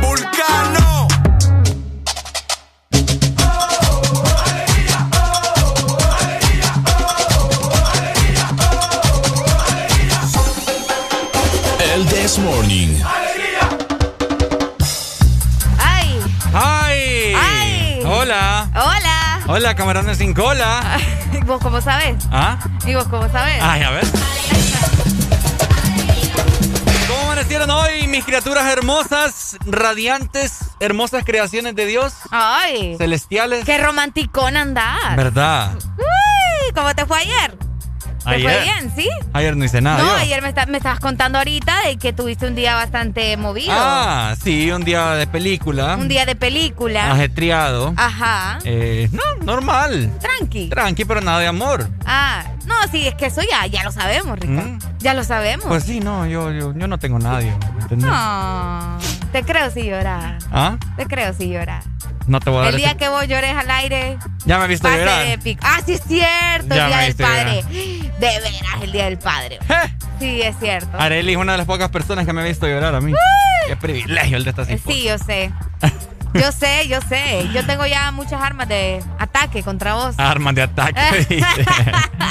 Vulcano. 0.00 1.08
El 11.80 12.06
This 12.06 12.38
Morning. 12.38 13.02
¡Ay! 15.80 16.20
¡Ay! 16.54 17.34
¡Ay! 17.34 18.02
Hola. 18.06 18.70
¡Hola! 18.72 19.40
Hola, 19.48 19.74
camarones 19.74 20.18
sin 20.18 20.32
cola. 20.32 21.17
¿Y 21.48 21.50
vos 21.50 21.62
cómo 21.62 21.80
sabes? 21.80 22.28
¿Ah? 22.30 22.58
¿Y 22.84 22.94
vos 22.94 23.08
cómo 23.08 23.26
sabes? 23.30 23.56
Ay, 23.62 23.82
a 23.82 23.88
ver. 23.88 24.04
¿Cómo 27.08 27.22
amanecieron 27.22 27.70
hoy, 27.70 28.06
mis 28.06 28.22
criaturas 28.22 28.66
hermosas, 28.66 29.56
radiantes, 29.64 30.58
hermosas 30.78 31.24
creaciones 31.24 31.74
de 31.74 31.86
Dios? 31.86 32.12
¡Ay! 32.30 32.96
Celestiales. 32.98 33.64
¡Qué 33.64 33.78
romanticón 33.78 34.58
andás! 34.58 35.16
¿Verdad? 35.16 35.72
Uy, 35.96 36.74
¿Cómo 36.74 36.94
te 36.94 37.06
fue 37.06 37.16
ayer? 37.16 37.56
¿Te 38.24 38.30
Ayer. 38.34 38.50
fue 38.52 38.62
bien, 38.62 38.92
sí? 38.96 39.08
Ayer 39.32 39.56
no 39.56 39.64
hice 39.64 39.80
nada. 39.80 39.98
no, 39.98 40.06
yo. 40.10 40.16
ayer 40.16 40.42
me, 40.42 40.48
está- 40.48 40.66
me 40.66 40.76
estabas 40.78 41.00
contando 41.00 41.38
ahorita 41.38 41.74
de 41.86 41.96
que 41.96 42.12
tuviste 42.12 42.46
un 42.46 42.54
día 42.54 42.74
bastante 42.74 43.36
movido. 43.36 43.72
Ah, 43.74 44.34
sí, 44.42 44.70
un 44.70 44.84
día 44.84 45.12
de 45.12 45.26
película. 45.26 45.96
Un 45.96 46.08
día 46.08 46.26
de 46.26 46.34
película. 46.34 47.10
Ajetreado. 47.12 47.94
Ajá. 47.96 48.58
Eh, 48.64 49.08
no, 49.12 49.22
normal. 49.44 50.12
Tranqui. 50.20 50.68
Tranqui, 50.68 51.04
pero 51.04 51.20
nada 51.20 51.38
de 51.40 51.46
amor. 51.46 51.88
Ah, 52.04 52.44
no, 52.66 52.74
sí, 52.90 53.06
es 53.06 53.14
que 53.14 53.26
eso 53.26 53.40
ya, 53.48 53.66
ya 53.66 53.82
lo 53.84 53.92
sabemos, 53.92 54.38
Ricardo. 54.38 54.68
Mm. 54.72 54.78
Ya 54.98 55.14
lo 55.14 55.24
sabemos. 55.24 55.66
Pues 55.66 55.84
sí, 55.84 56.00
no, 56.00 56.26
yo, 56.26 56.50
yo, 56.52 56.74
yo 56.76 56.88
no 56.88 56.98
tengo 56.98 57.18
nadie. 57.18 57.54
¿me 57.76 57.82
entiendes? 57.82 58.10
No, 58.10 58.98
te 59.32 59.42
creo 59.44 59.70
si 59.70 59.84
lloras. 59.84 60.44
¿Ah? 60.52 60.76
Te 60.96 61.06
creo 61.06 61.32
si 61.32 61.48
lloras. 61.48 61.84
No 62.28 62.40
te 62.40 62.50
voy 62.50 62.58
a 62.60 62.62
dar 62.64 62.70
El 62.74 62.76
día 62.76 62.88
ese- 62.88 62.96
que 62.98 63.08
vos 63.08 63.26
llores 63.26 63.56
al 63.56 63.70
aire, 63.70 64.18
Ya 64.44 64.58
me 64.58 64.66
he 64.66 64.68
visto 64.68 64.86
va 64.86 64.94
a 64.94 64.98
llorar. 64.98 65.26
épico. 65.26 65.60
Ah, 65.66 65.80
sí 65.84 65.94
es 65.94 66.02
cierto, 66.06 66.74
Ya 66.74 66.84
el 66.84 66.88
día 66.90 66.98
del 66.98 67.06
viste 67.08 67.22
padre. 67.24 67.62
De 68.18 68.40
veras, 68.40 68.82
el 68.82 68.92
día 68.92 69.04
del 69.06 69.18
padre. 69.18 69.58
Sí, 70.18 70.42
es 70.42 70.56
cierto. 70.58 70.90
Areli 70.98 71.32
es 71.32 71.38
una 71.38 71.52
de 71.52 71.58
las 71.58 71.66
pocas 71.66 71.88
personas 71.90 72.26
que 72.26 72.32
me 72.32 72.40
ha 72.42 72.44
visto 72.44 72.66
llorar 72.66 72.94
a 72.94 73.00
mí. 73.00 73.12
Qué 73.66 73.76
privilegio 73.76 74.36
el 74.36 74.44
de 74.44 74.50
esta 74.50 74.62
Eh, 74.62 74.78
Sí, 74.86 75.04
yo 75.04 75.16
sé. 75.18 75.52
Yo 76.34 76.52
sé, 76.52 76.88
yo 76.88 77.00
sé. 77.08 77.48
Yo 77.52 77.64
tengo 77.64 77.86
ya 77.86 78.10
muchas 78.12 78.40
armas 78.40 78.68
de 78.68 79.02
ataque 79.18 79.62
contra 79.62 79.94
vos. 79.94 80.14
Armas 80.18 80.54
de 80.54 80.62
ataque. 80.62 81.00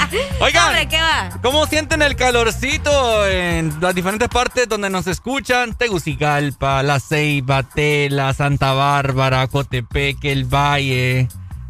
Oigan, 0.40 0.66
Hombre, 0.68 0.88
¿qué 0.88 1.00
va? 1.00 1.30
¿cómo 1.42 1.66
sienten 1.66 2.02
el 2.02 2.16
calorcito 2.16 3.26
en 3.26 3.74
las 3.80 3.94
diferentes 3.94 4.28
partes 4.28 4.68
donde 4.68 4.90
nos 4.90 5.06
escuchan? 5.06 5.74
Tegucigalpa, 5.74 6.82
La 6.82 7.00
Ceiba, 7.00 7.62
Tela, 7.62 8.32
Santa 8.32 8.72
Bárbara, 8.72 9.46
Cotepeque, 9.48 10.32
El 10.32 10.44
Valle. 10.44 11.28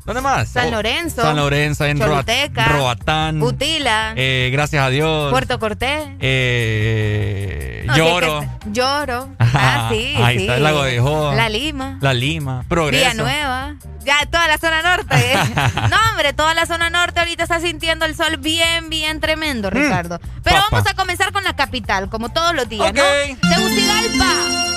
¿Dónde 0.08 0.22
más? 0.22 0.48
San 0.48 0.68
Oh, 0.68 0.70
Lorenzo. 0.70 1.20
San 1.22 1.36
Lorenzo, 1.36 1.84
en 1.84 1.98
Choluteca. 1.98 2.64
Roatán. 2.68 3.42
Utila. 3.42 4.14
Eh, 4.16 4.48
gracias 4.50 4.82
a 4.82 4.88
Dios. 4.88 5.30
Puerto 5.30 5.58
Cortés. 5.58 6.08
Eh, 6.20 7.84
No, 7.86 7.94
lloro. 7.96 8.40
que 8.40 8.70
lloro. 8.72 9.28
Ah, 9.38 9.88
sí. 9.92 10.14
Ahí 10.16 10.36
sí. 10.38 10.42
está 10.44 10.56
el 10.56 10.62
lago 10.62 10.82
de 10.82 10.98
Joa. 11.00 11.34
La 11.34 11.48
Lima. 11.48 11.98
La 12.00 12.14
Lima. 12.14 12.64
Progreso. 12.68 13.02
Villanueva. 13.10 13.74
Ya, 14.04 14.24
toda 14.30 14.46
la 14.48 14.56
zona 14.58 14.82
norte. 14.82 15.34
no, 15.90 15.96
hombre, 16.10 16.32
toda 16.32 16.54
la 16.54 16.64
zona 16.66 16.88
norte 16.90 17.20
ahorita 17.20 17.42
está 17.42 17.60
sintiendo 17.60 18.04
el 18.06 18.14
sol 18.16 18.36
bien, 18.38 18.88
bien 18.88 19.20
tremendo, 19.20 19.68
Ricardo. 19.70 20.20
Pero 20.42 20.56
Mm. 20.56 20.60
Papa. 20.60 20.68
vamos 20.70 20.86
a 20.90 20.94
comenzar 20.94 21.32
con 21.32 21.44
la 21.44 21.54
capital, 21.54 22.08
como 22.08 22.30
todos 22.30 22.54
los 22.54 22.66
días, 22.68 22.88
Ok. 22.90 22.96
¿no? 22.96 23.48
Tegucigalpa. 23.48 24.32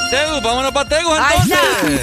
Tegu, 0.09 0.41
vámonos 0.41 0.71
para 0.73 0.89
Tegu 0.89 1.09
entonces. 1.15 2.01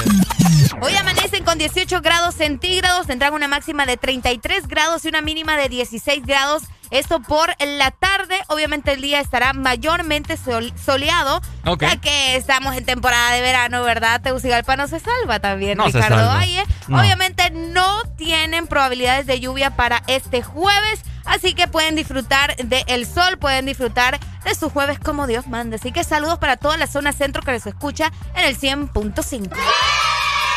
Hoy 0.81 0.95
amanecen 0.97 1.45
con 1.45 1.59
18 1.59 2.01
grados 2.01 2.35
centígrados, 2.35 3.07
tendrán 3.07 3.35
una 3.35 3.49
máxima 3.49 3.87
de 3.87 3.97
33 3.97 4.67
grados 4.69 5.05
y 5.05 5.09
una 5.09 5.21
mínima 5.23 5.57
de 5.57 5.69
16 5.69 6.25
grados. 6.25 6.63
Esto 6.91 7.21
por 7.21 7.55
la 7.63 7.91
tarde. 7.91 8.39
Obviamente 8.49 8.93
el 8.93 9.03
día 9.03 9.21
estará 9.21 9.53
mayormente 9.53 10.39
sol- 10.39 10.73
soleado, 10.83 11.43
Ok. 11.67 11.83
ya 11.83 11.97
que 11.97 12.37
estamos 12.37 12.75
en 12.77 12.87
temporada 12.87 13.33
de 13.33 13.43
verano, 13.43 13.83
¿verdad? 13.83 14.23
Tegucigalpa 14.23 14.75
no 14.77 14.89
se 14.89 14.99
salva 15.01 15.39
también, 15.39 15.77
No 15.77 15.85
Ricardo 15.87 16.17
salva. 16.17 16.35
Valle. 16.37 16.65
No. 16.87 16.99
Obviamente 17.01 17.51
no 17.51 18.05
tienen 18.17 18.67
probabilidades 18.69 19.27
de 19.27 19.39
lluvia 19.41 19.77
para 19.77 20.03
este 20.07 20.43
jueves, 20.43 21.01
así 21.27 21.53
que 21.53 21.69
pueden 21.69 21.95
disfrutar 21.95 22.57
del 22.57 23.07
sol, 23.07 23.37
pueden 23.39 23.67
disfrutar 23.67 24.19
de 24.45 24.55
su 24.55 24.71
jueves 24.71 24.99
como 24.99 25.27
Dios 25.27 25.47
manda. 25.47 25.77
Así 25.77 25.93
que 25.93 26.05
saludos 26.05 26.39
para 26.39 26.57
toda 26.57 26.79
la 26.79 26.87
zona 26.87 27.13
centro 27.13 27.43
que 27.43 27.53
les 27.53 27.67
escucha 27.67 28.11
en 28.35 28.47
el 28.47 28.57
100.5. 28.57 29.51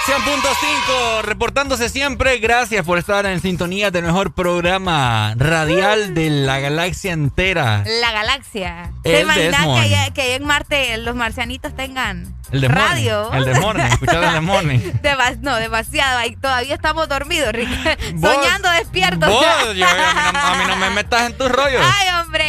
100.5, 0.05 1.21
reportándose 1.21 1.87
siempre. 1.87 2.39
Gracias 2.39 2.83
por 2.85 2.97
estar 2.97 3.25
en 3.27 3.39
sintonía 3.39 3.91
del 3.91 4.05
mejor 4.05 4.33
programa 4.33 5.35
radial 5.37 6.15
de 6.15 6.29
la 6.31 6.59
galaxia 6.59 7.13
entera. 7.13 7.83
La 8.01 8.11
galaxia. 8.11 8.91
¿Te 9.03 9.21
imaginas 9.21 9.63
que, 9.63 9.71
allá- 9.79 10.09
que 10.13 10.21
allá 10.23 10.35
en 10.35 10.45
Marte 10.45 10.97
los 10.97 11.15
marcianitos 11.15 11.75
tengan 11.75 12.35
El 12.51 12.61
de 12.61 12.67
radio? 12.67 13.31
El 13.31 13.45
de 13.45 13.59
Morning, 13.59 13.83
escuchar 13.83 14.23
el 14.23 14.33
de 14.33 14.41
Morning. 14.41 14.79
Dema- 15.03 15.37
no, 15.41 15.55
demasiado. 15.57 16.17
Ahí 16.17 16.35
todavía 16.35 16.73
estamos 16.73 17.07
dormidos, 17.07 17.51
Rick. 17.53 17.69
Soñando 18.19 18.71
despiertos. 18.71 19.29
Vos, 19.29 19.45
yo- 19.75 19.85
a, 19.87 19.93
mí 19.93 20.31
no, 20.33 20.39
a 20.39 20.55
mí 20.55 20.63
no 20.67 20.75
me 20.77 20.89
metas 20.89 21.27
en 21.27 21.37
tus 21.37 21.51
rollos. 21.51 21.81
Ay, 21.85 22.07
hombre. 22.21 22.47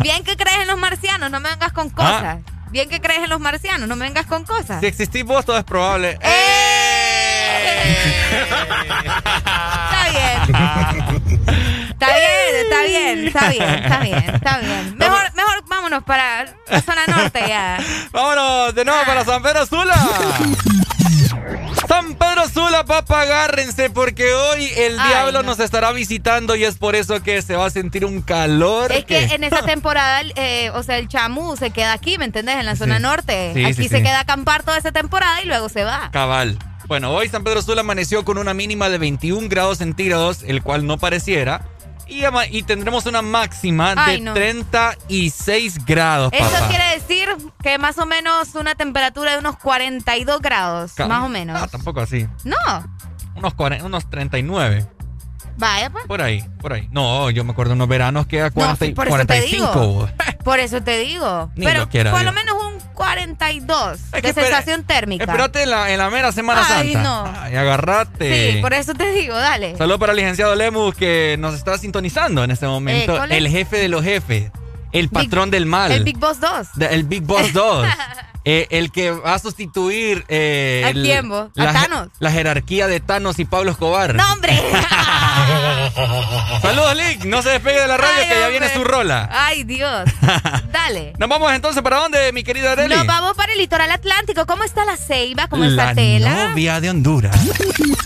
Bien 0.00 0.24
que 0.24 0.36
crees 0.36 0.58
en 0.62 0.66
los 0.66 0.78
marcianos, 0.78 1.30
no 1.30 1.38
me 1.38 1.50
vengas 1.50 1.72
con 1.72 1.88
cosas. 1.90 2.38
Bien 2.74 2.88
que 2.88 3.00
crees 3.00 3.22
en 3.22 3.30
los 3.30 3.38
marcianos, 3.38 3.88
no 3.88 3.94
me 3.94 4.04
vengas 4.04 4.26
con 4.26 4.42
cosas. 4.42 4.80
Si 4.80 4.86
existís 4.86 5.24
vos, 5.24 5.44
todo 5.44 5.56
es 5.56 5.62
probable. 5.62 6.18
Está 6.20 6.34
bien. 10.10 10.42
Está 11.92 12.08
bien, 12.16 12.56
está 12.64 12.82
bien, 12.82 13.26
está 13.28 13.48
bien, 13.48 13.62
está 13.62 14.00
bien, 14.00 14.34
está 14.34 14.58
bien. 14.58 14.98
Mejor, 14.98 15.34
mejor 15.34 15.64
vámonos 15.68 16.02
para 16.02 16.46
la 16.68 16.82
zona 16.82 17.06
norte 17.06 17.44
ya. 17.46 17.78
Vámonos 18.12 18.74
de 18.74 18.84
nuevo 18.84 19.04
para 19.06 19.24
San 19.24 19.40
Pedro 19.40 19.66
Sula. 19.66 19.94
San 21.88 22.14
Pedro 22.14 22.48
Sula, 22.48 22.84
papá, 22.84 23.22
agárrense 23.22 23.90
porque 23.90 24.32
hoy 24.32 24.64
el 24.76 24.98
Ay, 24.98 25.08
diablo 25.08 25.42
no. 25.42 25.50
nos 25.50 25.60
estará 25.60 25.92
visitando 25.92 26.56
y 26.56 26.64
es 26.64 26.76
por 26.76 26.94
eso 26.96 27.22
que 27.22 27.40
se 27.42 27.56
va 27.56 27.66
a 27.66 27.70
sentir 27.70 28.04
un 28.04 28.22
calor. 28.22 28.90
Es 28.92 29.04
que 29.04 29.26
que- 29.26 29.34
en 29.34 29.44
esa 29.44 29.62
temporada, 29.66 30.22
eh, 30.36 30.70
o 30.74 30.82
sea, 30.82 30.98
el 30.98 31.08
chamú 31.08 31.56
se 31.56 31.70
queda 31.70 31.92
aquí, 31.92 32.16
¿me 32.18 32.24
entendés? 32.24 32.56
En 32.56 32.66
la 32.66 32.76
zona 32.76 32.96
Sí. 32.96 33.02
norte. 33.02 33.50
Sí, 33.54 33.64
aquí 33.64 33.74
sí, 33.74 33.88
se 33.88 34.02
queda 34.02 34.18
a 34.18 34.22
acampar 34.22 34.62
toda 34.62 34.78
esa 34.78 34.92
temporada 34.92 35.42
y 35.42 35.46
luego 35.46 35.68
se 35.68 35.84
va. 35.84 36.10
Cabal. 36.12 36.58
Bueno, 36.86 37.12
hoy 37.12 37.28
San 37.30 37.44
Pedro 37.44 37.62
Sula 37.62 37.80
amaneció 37.80 38.24
con 38.26 38.36
una 38.38 38.52
mínima 38.52 38.88
de 38.90 38.98
21 38.98 39.48
grados 39.48 39.78
centígrados, 39.78 40.42
el 40.42 40.62
cual 40.62 40.86
no 40.86 40.98
pareciera. 40.98 41.62
Y, 42.06 42.62
tendremos 42.62 43.06
una 43.06 43.22
máxima 43.22 43.94
Ay, 43.96 44.18
de 44.18 44.22
no. 44.24 44.34
36 44.34 45.84
grados, 45.84 46.32
Eso 46.32 46.50
papá. 46.50 46.68
quiere 46.68 46.84
decir 46.94 47.28
que 47.62 47.78
más 47.78 47.98
o 47.98 48.06
menos 48.06 48.54
una 48.54 48.74
temperatura 48.74 49.32
de 49.32 49.38
unos 49.38 49.56
42 49.58 50.40
grados, 50.40 50.92
más 51.08 51.22
o 51.24 51.28
menos. 51.28 51.60
Ah, 51.60 51.66
tampoco 51.68 52.00
así. 52.00 52.26
No, 52.44 52.56
Unos, 53.36 53.54
40 53.54 53.84
unos 53.84 54.08
39. 54.10 54.86
vaya 55.56 55.90
pues. 55.90 56.06
Por 56.06 56.20
ahí, 56.22 56.44
por 56.60 56.72
ahí. 56.72 56.88
No, 56.92 57.30
yo 57.30 57.42
me 57.44 57.52
acuerdo 57.52 57.72
unos 57.74 57.88
veranos 57.88 58.26
que 58.26 58.42
a 58.42 58.50
40 58.50 58.86
y- 58.86 58.92
por 58.92 59.08
eso 59.08 59.16
te 59.18 59.26
45. 59.26 59.72
digo. 59.72 60.08
Por 60.44 60.60
eso 60.60 60.82
te 60.82 60.98
digo. 60.98 61.50
Ni 61.56 61.64
Pero 61.64 61.80
lo 61.80 61.88
quiera 61.88 62.10
por 62.10 62.22
lo 62.22 62.32
menos 62.32 62.54
un 62.94 63.36
42 63.36 63.98
que 64.12 64.22
de 64.22 64.28
espera- 64.28 64.46
sensación 64.46 64.84
térmica. 64.84 65.24
Espérate 65.24 65.62
en 65.64 65.70
la, 65.70 65.90
en 65.90 65.98
la 65.98 66.10
mera 66.10 66.30
Semana 66.32 66.62
Ay, 66.66 66.92
Santa. 66.92 67.02
no. 67.02 67.34
Ay, 67.40 67.56
agarrate. 67.56 68.52
Sí, 68.52 68.58
por 68.60 68.72
eso 68.72 68.94
te 68.94 69.10
digo, 69.12 69.34
dale. 69.34 69.76
Saludos 69.76 69.98
para 70.00 70.12
el 70.12 70.16
licenciado 70.18 70.54
Lemus 70.54 70.94
que 70.94 71.36
nos 71.38 71.54
está 71.54 71.76
sintonizando 71.78 72.44
en 72.44 72.50
este 72.50 72.66
momento. 72.66 73.16
¿cuál 73.16 73.32
es? 73.32 73.38
el 73.38 73.48
jefe 73.48 73.76
de 73.78 73.88
los 73.88 74.02
jefes. 74.04 74.50
El 74.92 75.08
patrón 75.08 75.50
del 75.50 75.66
mal. 75.66 75.90
El 75.90 76.04
Big 76.04 76.18
Boss 76.18 76.38
2. 76.40 76.68
De- 76.76 76.86
el 76.86 77.04
Big 77.04 77.22
Boss 77.24 77.52
2. 77.52 77.86
Eh, 78.46 78.66
el 78.70 78.92
que 78.92 79.10
va 79.10 79.34
a 79.34 79.38
sustituir 79.38 80.24
eh, 80.28 80.82
¿A 80.84 80.90
el-? 80.90 81.10
¿A 81.10 81.42
la, 81.54 81.72
Thanos? 81.72 82.08
la 82.18 82.30
jerarquía 82.30 82.86
de 82.86 83.00
Thanos 83.00 83.38
y 83.38 83.44
Pablo 83.46 83.70
Escobar. 83.70 84.14
¡No, 84.14 84.32
hombre! 84.32 84.52
Saludos, 86.62 86.96
Lick. 86.96 87.24
No 87.24 87.42
se 87.42 87.50
despegue 87.50 87.80
de 87.80 87.88
la 87.88 87.96
radio 87.96 88.14
Ay, 88.18 88.28
que 88.28 88.34
ya 88.34 88.46
hombre. 88.46 88.50
viene 88.58 88.74
su 88.74 88.84
rola. 88.84 89.28
¡Ay, 89.32 89.64
Dios! 89.64 90.08
Dale. 90.72 91.12
Nos 91.18 91.28
vamos 91.28 91.52
entonces 91.52 91.82
para 91.82 91.96
dónde, 91.98 92.32
mi 92.32 92.42
querida 92.42 92.72
Arely? 92.72 92.94
Nos 92.94 93.06
vamos 93.06 93.34
para 93.34 93.52
el 93.52 93.58
litoral 93.58 93.90
atlántico. 93.90 94.46
¿Cómo 94.46 94.64
está 94.64 94.84
la 94.84 94.96
ceiba? 94.96 95.46
¿Cómo 95.48 95.64
está 95.64 95.86
la 95.86 95.94
Tela? 95.94 96.48
novia 96.48 96.80
de 96.80 96.90
Honduras. 96.90 97.36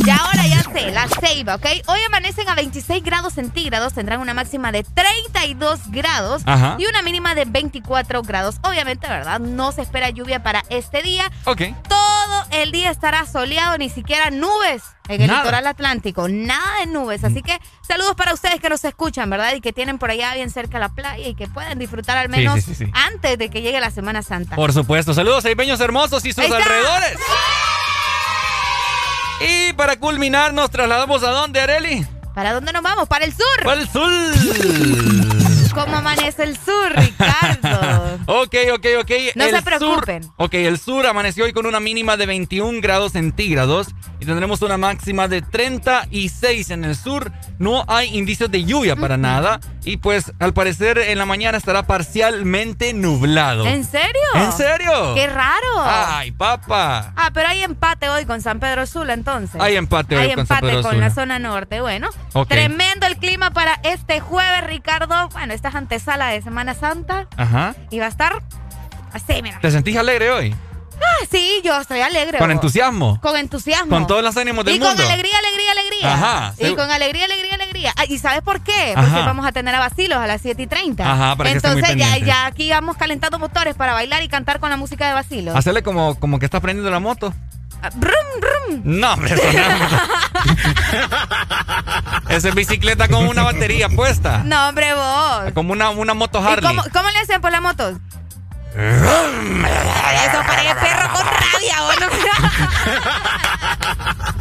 Ya 0.04 0.16
ahora 0.16 0.46
ya 0.46 0.62
sé, 0.72 0.90
la 0.90 1.06
ceiba, 1.20 1.56
¿ok? 1.56 1.66
Hoy 1.86 2.00
amanecen 2.06 2.48
a 2.48 2.54
26 2.54 3.02
grados 3.02 3.34
centígrados, 3.34 3.94
tendrán 3.94 4.20
una 4.20 4.34
máxima 4.34 4.72
de 4.72 4.84
32 4.84 5.80
grados 5.88 6.42
Ajá. 6.46 6.76
y 6.78 6.86
una 6.86 7.02
mínima 7.02 7.34
de 7.34 7.44
24 7.44 8.22
grados. 8.22 8.56
Obviamente, 8.62 9.08
¿verdad? 9.08 9.40
No 9.40 9.72
se 9.72 9.82
espera 9.82 10.10
lluvia 10.10 10.27
para 10.42 10.62
este 10.70 11.02
día. 11.02 11.30
Ok. 11.44 11.62
Todo 11.88 12.44
el 12.50 12.72
día 12.72 12.90
estará 12.90 13.26
soleado, 13.26 13.78
ni 13.78 13.88
siquiera 13.88 14.30
nubes 14.30 14.82
en 15.08 15.22
el 15.22 15.28
Nada. 15.28 15.40
litoral 15.40 15.66
atlántico. 15.66 16.28
Nada 16.28 16.80
de 16.80 16.86
nubes. 16.86 17.24
Así 17.24 17.42
que 17.42 17.58
saludos 17.86 18.14
para 18.14 18.34
ustedes 18.34 18.60
que 18.60 18.68
nos 18.68 18.84
escuchan, 18.84 19.28
¿verdad? 19.30 19.54
Y 19.54 19.60
que 19.60 19.72
tienen 19.72 19.98
por 19.98 20.10
allá 20.10 20.34
bien 20.34 20.50
cerca 20.50 20.78
la 20.78 20.90
playa 20.90 21.26
y 21.26 21.34
que 21.34 21.48
pueden 21.48 21.78
disfrutar 21.78 22.18
al 22.18 22.28
menos 22.28 22.56
sí, 22.56 22.74
sí, 22.74 22.84
sí. 22.84 22.92
antes 22.92 23.38
de 23.38 23.48
que 23.48 23.62
llegue 23.62 23.80
la 23.80 23.90
Semana 23.90 24.22
Santa. 24.22 24.54
Por 24.56 24.72
supuesto. 24.72 25.14
Saludos, 25.14 25.44
peños 25.56 25.80
hermosos 25.80 26.24
y 26.24 26.32
sus 26.32 26.44
alrededores. 26.44 27.16
Y 29.40 29.72
para 29.74 29.96
culminar, 29.96 30.52
nos 30.52 30.70
trasladamos 30.70 31.22
a 31.22 31.30
dónde, 31.30 31.60
Areli? 31.60 32.06
¿Para 32.34 32.52
dónde 32.52 32.72
nos 32.72 32.82
vamos? 32.82 33.08
Para 33.08 33.24
el 33.24 33.32
sur. 33.32 33.64
Para 33.64 33.80
el 33.80 33.88
sur. 33.88 34.12
¿Cómo 35.74 35.96
amanece 35.96 36.42
el 36.42 36.56
sur, 36.56 36.92
Ricardo? 36.94 38.18
Ok, 38.30 38.54
ok, 38.74 38.86
ok. 39.00 39.10
No 39.36 39.44
El 39.44 39.50
se 39.56 39.62
preocupen. 39.62 40.22
sur- 40.24 40.32
ok, 40.36 40.54
el 40.54 40.78
sur 40.78 41.06
amaneció 41.06 41.44
hoy 41.44 41.52
con 41.52 41.64
una 41.66 41.80
mínima 41.80 42.16
de 42.16 42.26
21 42.26 42.80
grados 42.82 43.12
centígrados 43.12 43.88
y 44.20 44.26
tendremos 44.26 44.60
una 44.62 44.76
máxima 44.76 45.28
de 45.28 45.40
36 45.42 46.70
en 46.70 46.84
el 46.84 46.94
sur. 46.96 47.32
No 47.58 47.84
hay 47.88 48.16
indicios 48.16 48.50
de 48.50 48.64
lluvia 48.64 48.94
para 48.96 49.16
nada 49.16 49.58
y 49.84 49.96
pues 49.96 50.32
al 50.38 50.52
parecer 50.54 50.98
en 50.98 51.18
la 51.18 51.26
mañana 51.26 51.58
estará 51.58 51.82
parcialmente 51.86 52.92
nublado. 52.94 53.66
¿En 53.66 53.84
serio? 53.84 54.08
¿En 54.34 54.52
serio? 54.52 55.14
¡Qué 55.14 55.26
raro! 55.26 55.66
Ay, 55.84 56.30
papá. 56.32 57.12
Ah, 57.16 57.30
pero 57.34 57.48
hay 57.48 57.62
empate 57.62 58.08
hoy 58.08 58.24
con 58.26 58.40
San 58.40 58.60
Pedro 58.60 58.86
Sula, 58.86 59.12
entonces. 59.14 59.60
Hay 59.60 59.76
empate 59.76 60.16
hoy 60.16 60.22
Hay 60.28 60.34
con 60.34 60.46
San 60.46 60.58
empate 60.58 60.66
Pedro 60.72 60.82
con 60.82 60.92
Sula. 60.94 61.08
la 61.08 61.14
zona 61.14 61.38
norte. 61.38 61.80
Bueno, 61.80 62.08
tremendo 62.48 63.06
el 63.06 63.16
clima 63.16 63.50
para 63.50 63.80
este 63.82 64.20
jueves, 64.20 64.64
Ricardo. 64.66 65.28
Bueno, 65.30 65.52
esta 65.54 65.68
es 65.70 65.74
antesala 65.74 66.28
de 66.28 66.42
Semana 66.42 66.74
Santa 66.74 67.26
Ajá. 67.36 67.74
y 67.90 67.98
va 67.98 68.06
a 68.06 68.08
estar 68.08 68.42
así, 69.12 69.42
mira. 69.42 69.58
¿Te 69.60 69.70
sentís 69.70 69.96
alegre 69.96 70.30
hoy? 70.30 70.54
Ah, 71.00 71.26
sí, 71.30 71.60
yo 71.64 71.80
estoy 71.80 72.00
alegre. 72.00 72.38
Con 72.38 72.48
vos. 72.48 72.54
entusiasmo. 72.54 73.20
Con 73.20 73.36
entusiasmo. 73.36 73.88
Con 73.90 74.06
todos 74.06 74.22
los 74.22 74.36
ánimos 74.36 74.64
del 74.64 74.76
y 74.76 74.78
con 74.78 74.88
mundo. 74.88 75.02
alegría, 75.04 75.36
alegría, 75.38 75.72
alegría. 75.72 76.14
Ajá, 76.14 76.54
Y 76.58 76.66
sí. 76.66 76.74
con 76.76 76.90
alegría, 76.90 77.24
alegría, 77.24 77.54
alegría. 77.54 77.92
Ah, 77.96 78.04
¿Y 78.08 78.18
sabes 78.18 78.42
por 78.42 78.60
qué? 78.62 78.92
Porque 78.94 79.10
Ajá. 79.10 79.26
vamos 79.26 79.46
a 79.46 79.52
tener 79.52 79.74
a 79.74 79.78
vacilos 79.80 80.18
a 80.18 80.26
las 80.26 80.40
7 80.42 80.62
y 80.62 80.66
30. 80.66 81.10
Ajá, 81.10 81.36
para 81.36 81.50
que 81.50 81.56
estén 81.56 81.72
muy 81.72 81.82
Entonces 81.82 82.04
ya, 82.20 82.24
ya 82.24 82.46
aquí 82.46 82.70
vamos 82.70 82.96
calentando 82.96 83.38
motores 83.38 83.74
para 83.74 83.92
bailar 83.92 84.22
y 84.22 84.28
cantar 84.28 84.60
con 84.60 84.70
la 84.70 84.76
música 84.76 85.06
de 85.08 85.14
vacilos. 85.14 85.54
Hacerle 85.56 85.82
como, 85.82 86.18
como 86.18 86.38
que 86.38 86.44
estás 86.46 86.60
prendiendo 86.60 86.90
la 86.90 87.00
moto. 87.00 87.32
Ah, 87.80 87.90
Brum, 87.94 88.12
brum. 88.40 88.80
No, 88.84 89.12
hombre, 89.12 89.34
eso 89.34 89.42
no. 89.52 89.60
Esa 92.28 92.48
es 92.48 92.54
bicicleta 92.54 93.08
con 93.08 93.26
una 93.28 93.42
batería 93.44 93.88
puesta. 93.88 94.42
No, 94.44 94.68
hombre, 94.68 94.94
vos. 94.94 95.52
Como 95.54 95.72
una, 95.72 95.90
una 95.90 96.14
moto 96.14 96.40
¿Y 96.40 96.46
Harley. 96.46 96.68
cómo, 96.68 96.82
cómo 96.92 97.08
le 97.10 97.18
hacen 97.20 97.40
por 97.40 97.52
la 97.52 97.60
moto? 97.60 97.98
Eso 98.78 100.40
parece 100.46 100.74
perro 100.76 101.08
con 101.12 101.26
rabia, 101.26 101.82
¿o 101.82 101.92
no? 101.98 102.06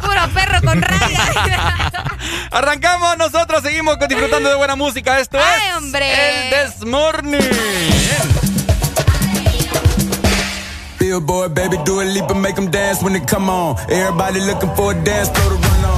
Puro 0.00 0.28
perro 0.32 0.60
con 0.64 0.80
rabia. 0.80 1.20
Arrancamos 2.52 3.18
nosotros, 3.18 3.62
seguimos 3.64 3.98
disfrutando 3.98 4.48
de 4.48 4.54
buena 4.54 4.76
música. 4.76 5.18
Esto 5.18 5.38
Ay, 5.38 5.62
es 5.70 5.76
hombre. 5.76 6.50
el 6.50 6.50
This 6.70 6.86
Morning. 6.86 7.40
Billboard, 11.00 11.54
baby, 11.54 11.76
do 11.84 12.00
a 12.00 12.04
leap 12.04 12.30
and 12.30 12.40
make 12.40 12.54
them 12.54 12.70
dance 12.70 13.02
when 13.02 13.14
they 13.14 13.20
come 13.24 13.50
on. 13.50 13.76
Everybody 13.90 14.38
looking 14.40 14.70
for 14.76 14.92
a 14.92 14.94
dance 15.04 15.30
floor 15.30 15.50
to 15.50 15.56
run 15.56 15.84
on. 15.84 15.97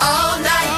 all 0.00 0.38
night. 0.40 0.77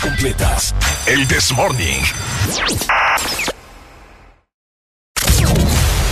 completas. 0.00 0.74
El 1.06 1.26
This 1.28 1.52
Morning. 1.52 2.00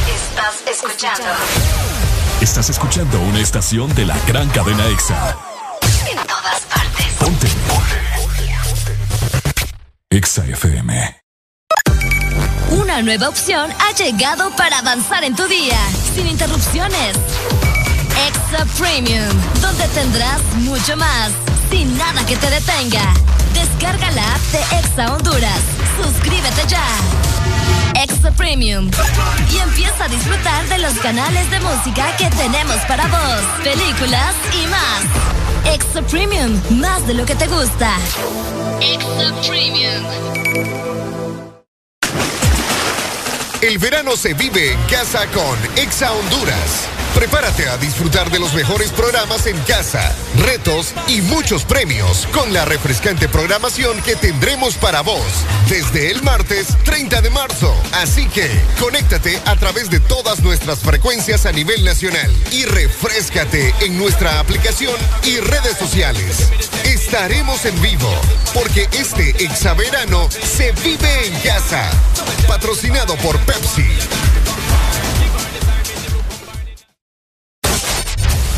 Estás 0.07 0.63
escuchando. 0.71 1.25
Estás 2.41 2.71
escuchando 2.71 3.21
una 3.21 3.41
estación 3.41 3.95
de 3.95 4.07
la 4.07 4.17
gran 4.27 4.49
cadena 4.51 4.87
EXA. 4.89 5.37
En 6.11 6.17
todas 6.27 6.61
partes. 6.63 7.07
Ponte. 7.19 7.49
EXA 10.11 10.45
FM. 10.47 11.23
Una 12.73 13.03
nueva 13.03 13.29
opción 13.29 13.71
ha 13.79 13.93
llegado 13.93 14.51
para 14.57 14.79
avanzar 14.79 15.25
en 15.25 15.35
tu 15.35 15.47
día, 15.47 15.79
sin 16.15 16.27
interrupciones. 16.27 17.17
EXA 18.29 18.67
Premium, 18.79 19.29
donde 19.61 19.87
tendrás 19.89 20.43
mucho 20.57 20.97
más, 20.97 21.31
sin 21.71 21.97
nada 21.97 22.27
que 22.27 22.37
te 22.37 22.51
detenga 22.51 23.15
Descarga 23.61 24.11
la 24.13 24.35
app 24.35 24.41
de 24.53 24.59
Exa 24.79 25.13
Honduras. 25.13 25.61
Suscríbete 26.03 26.63
ya. 26.67 26.87
Exa 28.03 28.31
Premium. 28.31 28.91
Y 29.53 29.59
empieza 29.59 30.05
a 30.05 30.09
disfrutar 30.09 30.67
de 30.69 30.79
los 30.79 30.95
canales 30.95 31.51
de 31.51 31.61
música 31.61 32.17
que 32.17 32.31
tenemos 32.31 32.77
para 32.89 33.07
vos, 33.07 33.43
películas 33.63 34.35
y 34.55 34.67
más. 34.69 35.75
Exa 35.75 36.01
Premium, 36.03 36.59
más 36.71 37.07
de 37.07 37.13
lo 37.15 37.27
que 37.27 37.35
te 37.35 37.47
gusta. 37.49 37.97
Exa 38.81 39.35
Premium. 39.47 40.05
El 43.61 43.77
verano 43.77 44.17
se 44.17 44.33
vive 44.33 44.73
en 44.73 44.83
casa 44.85 45.27
con 45.35 45.59
Exa 45.77 46.13
Honduras. 46.13 46.89
Prepárate 47.15 47.69
a 47.69 47.77
disfrutar 47.77 48.31
de 48.31 48.39
los 48.39 48.55
mejores 48.55 48.91
programas 48.93 49.47
en 49.47 49.59
casa, 49.63 50.15
retos 50.39 50.95
y 51.09 51.21
muchos 51.23 51.65
premios 51.65 52.27
con 52.33 52.53
la 52.53 52.65
refrescante 52.65 53.29
programación 53.29 54.01
que 54.03 54.17
tendremos 54.17 54.75
para 54.77 55.03
vos 55.03 55.25
desde 55.69 56.11
el 56.11 56.23
martes 56.23 56.69
30 56.85 57.21
de 57.21 57.31
marzo. 57.31 57.75
Así 57.93 58.27
que 58.29 58.49
conéctate 58.79 59.41
a 59.45 59.57
través 59.57 59.91
de 59.91 60.01
todas 60.01 60.41
nuestras 60.41 60.79
frecuencias 60.79 61.47
a 61.47 61.53
nivel 61.53 61.85
nacional 61.85 62.31
y 62.53 62.65
refrescate 62.65 63.75
en 63.81 63.99
nuestra 63.99 64.39
aplicación 64.41 64.95
y 65.25 65.39
redes 65.39 65.77
sociales. 65.77 66.49
Estaremos 66.85 67.65
en 67.65 67.81
vivo 67.83 68.11
porque 68.55 68.89
este 68.93 69.31
exaverano 69.45 70.29
se 70.31 70.73
vive 70.85 71.27
en 71.27 71.41
casa. 71.41 71.91
Patrocinado 72.47 73.17
por 73.17 73.39
Pepsi. 73.41 73.85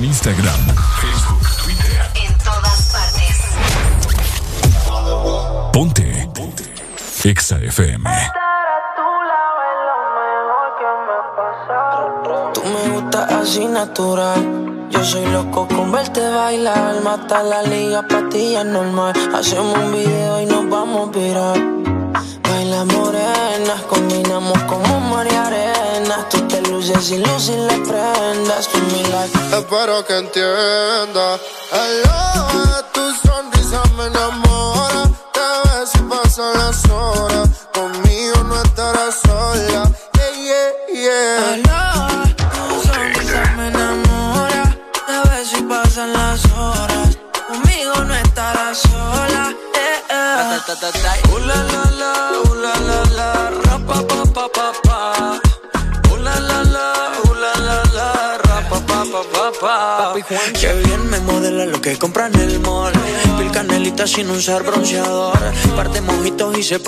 En 0.00 0.04
Instagram, 0.04 0.59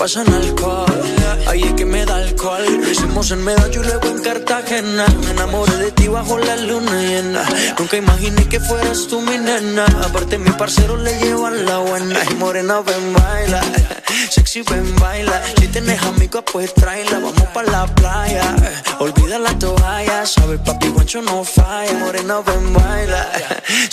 pasan 0.03 0.27
alcohol. 0.33 1.01
Ahí 1.47 1.63
es 1.63 1.73
que 1.75 1.85
me 1.85 2.05
da 2.05 2.17
alcohol. 2.17 2.65
Lo 2.81 2.89
hicimos 2.91 3.31
en 3.31 3.41
Medallo 3.41 3.81
y 3.81 3.85
luego 3.85 4.07
en 4.07 4.21
Cartagena. 4.21 5.05
Me 5.23 5.31
enamoré 5.31 5.77
de 5.77 5.91
ti 5.93 6.09
bajo 6.09 6.37
la 6.37 6.57
luna 6.57 6.91
llena. 7.01 7.43
Nunca 7.79 7.95
imaginé 7.95 8.43
que 8.49 8.59
fueras 8.59 9.07
tú 9.07 9.21
mi 9.21 9.37
nena. 9.37 9.85
Aparte, 10.03 10.37
mi 10.37 10.51
parcero 10.51 10.97
le 10.97 11.17
llevan 11.19 11.65
la 11.65 11.77
buena. 11.77 12.19
Y 12.29 12.33
morena, 12.33 12.81
ven, 12.81 13.13
baila. 13.13 13.61
Sexy, 14.29 14.63
ven, 14.63 14.93
baila. 14.99 15.41
Si 15.57 15.69
tienes 15.69 16.03
amigos, 16.03 16.43
pues 16.51 16.73
tráela. 16.73 17.19
Vamos 17.19 17.47
pa' 17.53 17.63
la 17.63 17.85
playa. 17.95 18.55
Olvida 18.99 19.39
la 19.39 19.57
toalla. 19.57 20.25
Sabes, 20.25 20.59
papi, 20.65 20.89
guancho 20.89 21.21
no 21.21 21.45
falla. 21.45 21.93
Morena, 21.93 22.41
ven, 22.41 22.73
baila. 22.73 23.21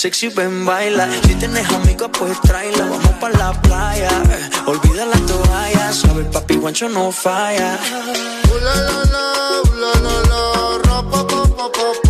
Sexy, 0.00 0.28
ven, 0.28 0.64
baila. 0.64 1.06
Si 1.26 1.34
tienes 1.34 1.68
amigos, 1.68 2.08
pues 2.18 2.40
tráela. 2.40 2.86
Vamos 2.86 3.14
pa' 3.20 3.28
la 3.28 3.52
playa. 3.60 4.08
Olvida 4.64 5.04
la 5.04 5.18
toalla. 5.26 5.92
Sabes, 5.92 6.26
papi, 6.32 6.56
guancho 6.56 6.88
no 6.88 7.12
falla. 7.12 7.78
Uh, 8.50 8.64
la, 8.64 8.74
la, 8.76 9.04
la, 9.04 9.60
uh, 9.60 9.74
la, 9.76 9.92
la, 10.00 10.22
la, 10.30 12.09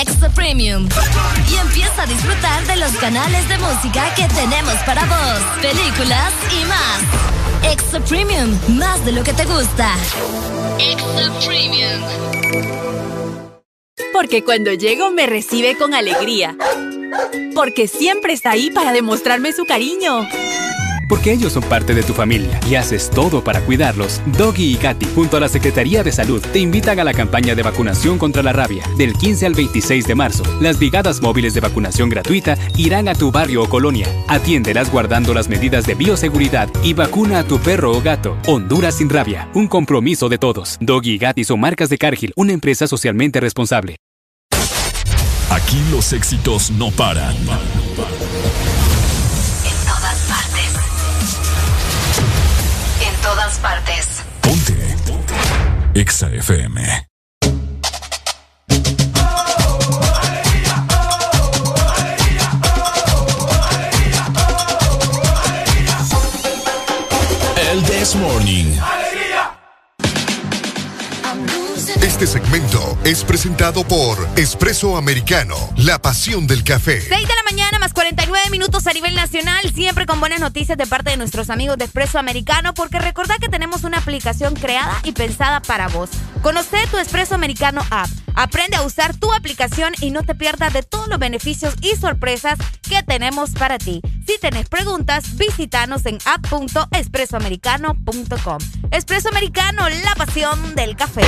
Extra 0.00 0.28
Premium. 0.30 0.88
Y 1.50 1.56
empieza 1.56 2.02
a 2.02 2.06
disfrutar 2.06 2.66
de 2.66 2.76
los 2.76 2.92
canales 2.96 3.48
de 3.48 3.58
música 3.58 4.12
que 4.14 4.26
tenemos 4.28 4.74
para 4.84 5.04
vos, 5.04 5.40
películas 5.62 6.32
y 6.50 6.64
más. 6.66 7.72
Extra 7.72 8.00
Premium, 8.00 8.58
más 8.76 9.04
de 9.04 9.12
lo 9.12 9.22
que 9.22 9.32
te 9.32 9.44
gusta. 9.44 9.94
Extra 10.78 11.32
Premium. 11.46 12.02
Porque 14.12 14.44
cuando 14.44 14.72
llego 14.72 15.10
me 15.10 15.26
recibe 15.26 15.76
con 15.76 15.94
alegría. 15.94 16.56
Porque 17.54 17.86
siempre 17.86 18.32
está 18.32 18.50
ahí 18.50 18.70
para 18.70 18.92
demostrarme 18.92 19.52
su 19.52 19.64
cariño. 19.64 20.26
Porque 21.08 21.32
ellos 21.32 21.52
son 21.52 21.62
parte 21.64 21.94
de 21.94 22.02
tu 22.02 22.12
familia 22.12 22.60
y 22.68 22.74
haces 22.74 23.10
todo 23.10 23.42
para 23.42 23.60
cuidarlos. 23.60 24.20
Doggy 24.38 24.72
y 24.72 24.76
Katy, 24.76 25.06
junto 25.14 25.36
a 25.36 25.40
la 25.40 25.48
Secretaría 25.48 26.02
de 26.02 26.12
Salud, 26.12 26.42
te 26.52 26.58
invitan 26.58 27.00
a 27.00 27.04
la 27.04 27.14
campaña 27.14 27.54
de 27.54 27.62
vacunación 27.62 28.18
contra 28.18 28.42
la 28.42 28.52
rabia. 28.52 28.84
Del 28.96 29.14
15 29.14 29.46
al 29.46 29.54
26 29.54 30.06
de 30.06 30.14
marzo, 30.14 30.44
las 30.60 30.78
brigadas 30.78 31.20
móviles 31.20 31.54
de 31.54 31.60
vacunación 31.60 32.08
gratuita 32.08 32.56
irán 32.76 33.08
a 33.08 33.14
tu 33.14 33.30
barrio 33.30 33.62
o 33.62 33.68
colonia. 33.68 34.06
Atiéndelas 34.28 34.90
guardando 34.90 35.34
las 35.34 35.48
medidas 35.48 35.86
de 35.86 35.94
bioseguridad 35.94 36.68
y 36.82 36.94
vacuna 36.94 37.40
a 37.40 37.44
tu 37.44 37.58
perro 37.58 37.92
o 37.92 38.02
gato. 38.02 38.36
Honduras 38.46 38.96
sin 38.96 39.10
rabia, 39.10 39.48
un 39.54 39.68
compromiso 39.68 40.28
de 40.28 40.38
todos. 40.38 40.78
Doggy 40.80 41.14
y 41.14 41.18
Katy 41.18 41.44
son 41.44 41.60
marcas 41.60 41.88
de 41.88 41.98
Cargill, 41.98 42.32
una 42.36 42.52
empresa 42.52 42.86
socialmente 42.86 43.40
responsable. 43.40 43.96
Aquí 45.50 45.80
los 45.90 46.12
éxitos 46.12 46.70
no 46.72 46.90
paran. 46.90 47.36
Partes. 53.64 54.22
EXA 55.94 56.28
FM. 56.34 56.76
El 67.56 67.82
This 67.86 68.14
Morning. 68.16 69.03
Este 72.14 72.28
segmento 72.28 72.96
es 73.02 73.24
presentado 73.24 73.82
por 73.82 74.28
Espresso 74.36 74.96
Americano, 74.96 75.56
la 75.76 76.00
pasión 76.00 76.46
del 76.46 76.62
café. 76.62 77.00
6 77.00 77.10
de 77.10 77.34
la 77.34 77.42
mañana 77.42 77.80
más 77.80 77.92
49 77.92 78.50
minutos 78.50 78.86
a 78.86 78.92
nivel 78.92 79.16
nacional, 79.16 79.74
siempre 79.74 80.06
con 80.06 80.20
buenas 80.20 80.38
noticias 80.38 80.78
de 80.78 80.86
parte 80.86 81.10
de 81.10 81.16
nuestros 81.16 81.50
amigos 81.50 81.76
de 81.76 81.86
Espresso 81.86 82.20
Americano, 82.20 82.72
porque 82.72 83.00
recordad 83.00 83.38
que 83.40 83.48
tenemos 83.48 83.82
una 83.82 83.98
aplicación 83.98 84.54
creada 84.54 85.00
y 85.02 85.10
pensada 85.10 85.60
para 85.60 85.88
vos. 85.88 86.08
Conoce 86.40 86.86
tu 86.88 86.98
Espresso 86.98 87.34
Americano 87.34 87.84
app. 87.90 88.08
Aprende 88.36 88.76
a 88.76 88.82
usar 88.82 89.16
tu 89.16 89.32
aplicación 89.32 89.92
y 90.00 90.12
no 90.12 90.22
te 90.22 90.36
pierdas 90.36 90.72
de 90.72 90.84
todos 90.84 91.08
los 91.08 91.18
beneficios 91.18 91.74
y 91.80 91.96
sorpresas 91.96 92.60
que 92.88 93.02
tenemos 93.02 93.50
para 93.50 93.78
ti. 93.78 94.00
Si 94.24 94.38
tenés 94.38 94.68
preguntas, 94.68 95.36
visítanos 95.36 96.06
en 96.06 96.18
app.espressoamericano.com. 96.24 98.58
Espresso 98.92 99.30
Americano, 99.30 99.88
la 99.88 100.14
pasión 100.14 100.76
del 100.76 100.94
café. 100.94 101.22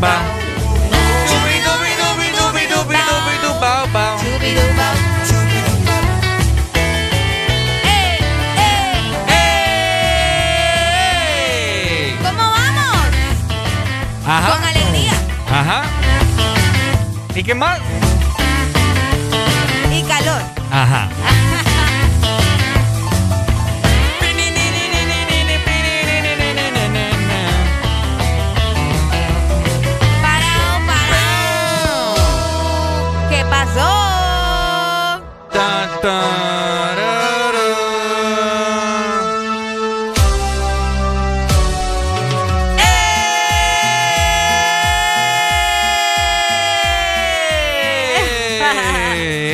Bao. 0.00 0.36
¿Cómo 12.22 12.42
vamos? 12.50 13.06
Ajá. 14.26 14.50
Con 14.52 14.64
alegría 14.64 15.12
Ajá. 15.50 15.82
¿Y 17.34 17.42
qué 17.42 17.54
más? 17.54 17.78
y 19.92 20.02
calor. 20.02 20.42
Ajá. 20.70 21.08
Tarara. 35.56 37.06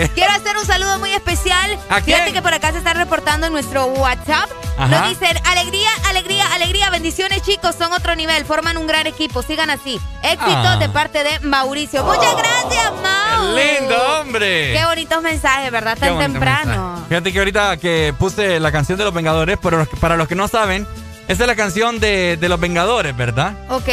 Quiero 0.14 0.32
hacer 0.32 0.56
un 0.56 0.66
saludo 0.66 0.98
muy 0.98 1.12
especial. 1.12 1.78
¿A 1.88 2.00
Fíjate 2.00 2.32
que 2.32 2.42
por 2.42 2.52
acá 2.52 2.72
se 2.72 2.78
está 2.78 2.94
reportando 2.94 3.46
en 3.46 3.52
nuestro 3.52 3.86
WhatsApp. 3.86 4.50
Ajá. 4.84 5.00
Nos 5.00 5.08
dicen, 5.18 5.36
alegría, 5.46 5.88
alegría, 6.08 6.46
alegría, 6.52 6.90
bendiciones 6.90 7.42
chicos, 7.42 7.74
son 7.76 7.92
otro 7.92 8.14
nivel, 8.16 8.44
forman 8.44 8.76
un 8.76 8.86
gran 8.86 9.06
equipo, 9.06 9.42
sigan 9.42 9.70
así. 9.70 10.00
Éxitos 10.22 10.66
Ah. 10.66 10.76
de 10.78 10.88
parte 10.88 11.22
de 11.24 11.40
Mauricio. 11.40 12.04
Muchas 12.04 12.34
gracias, 12.36 12.92
Mau. 13.02 13.54
¡Lindo, 13.56 13.96
hombre! 14.20 14.72
Qué 14.72 14.84
bonitos 14.84 15.22
mensajes, 15.22 15.70
¿verdad? 15.70 15.96
Tan 15.98 16.18
temprano. 16.18 16.88
mensaje. 16.92 17.08
Fíjate 17.08 17.32
que 17.32 17.38
ahorita 17.38 17.76
que 17.76 18.14
puse 18.18 18.60
la 18.60 18.72
canción 18.72 18.98
de 18.98 19.04
los 19.04 19.12
Vengadores, 19.14 19.58
pero 19.62 19.84
para 20.00 20.16
los 20.16 20.28
que 20.28 20.34
no 20.34 20.48
saben, 20.48 20.86
esta 21.28 21.44
es 21.44 21.48
la 21.48 21.56
canción 21.56 22.00
de, 22.00 22.36
de 22.36 22.48
los 22.48 22.58
Vengadores, 22.58 23.16
¿verdad? 23.16 23.54
Ok. 23.70 23.88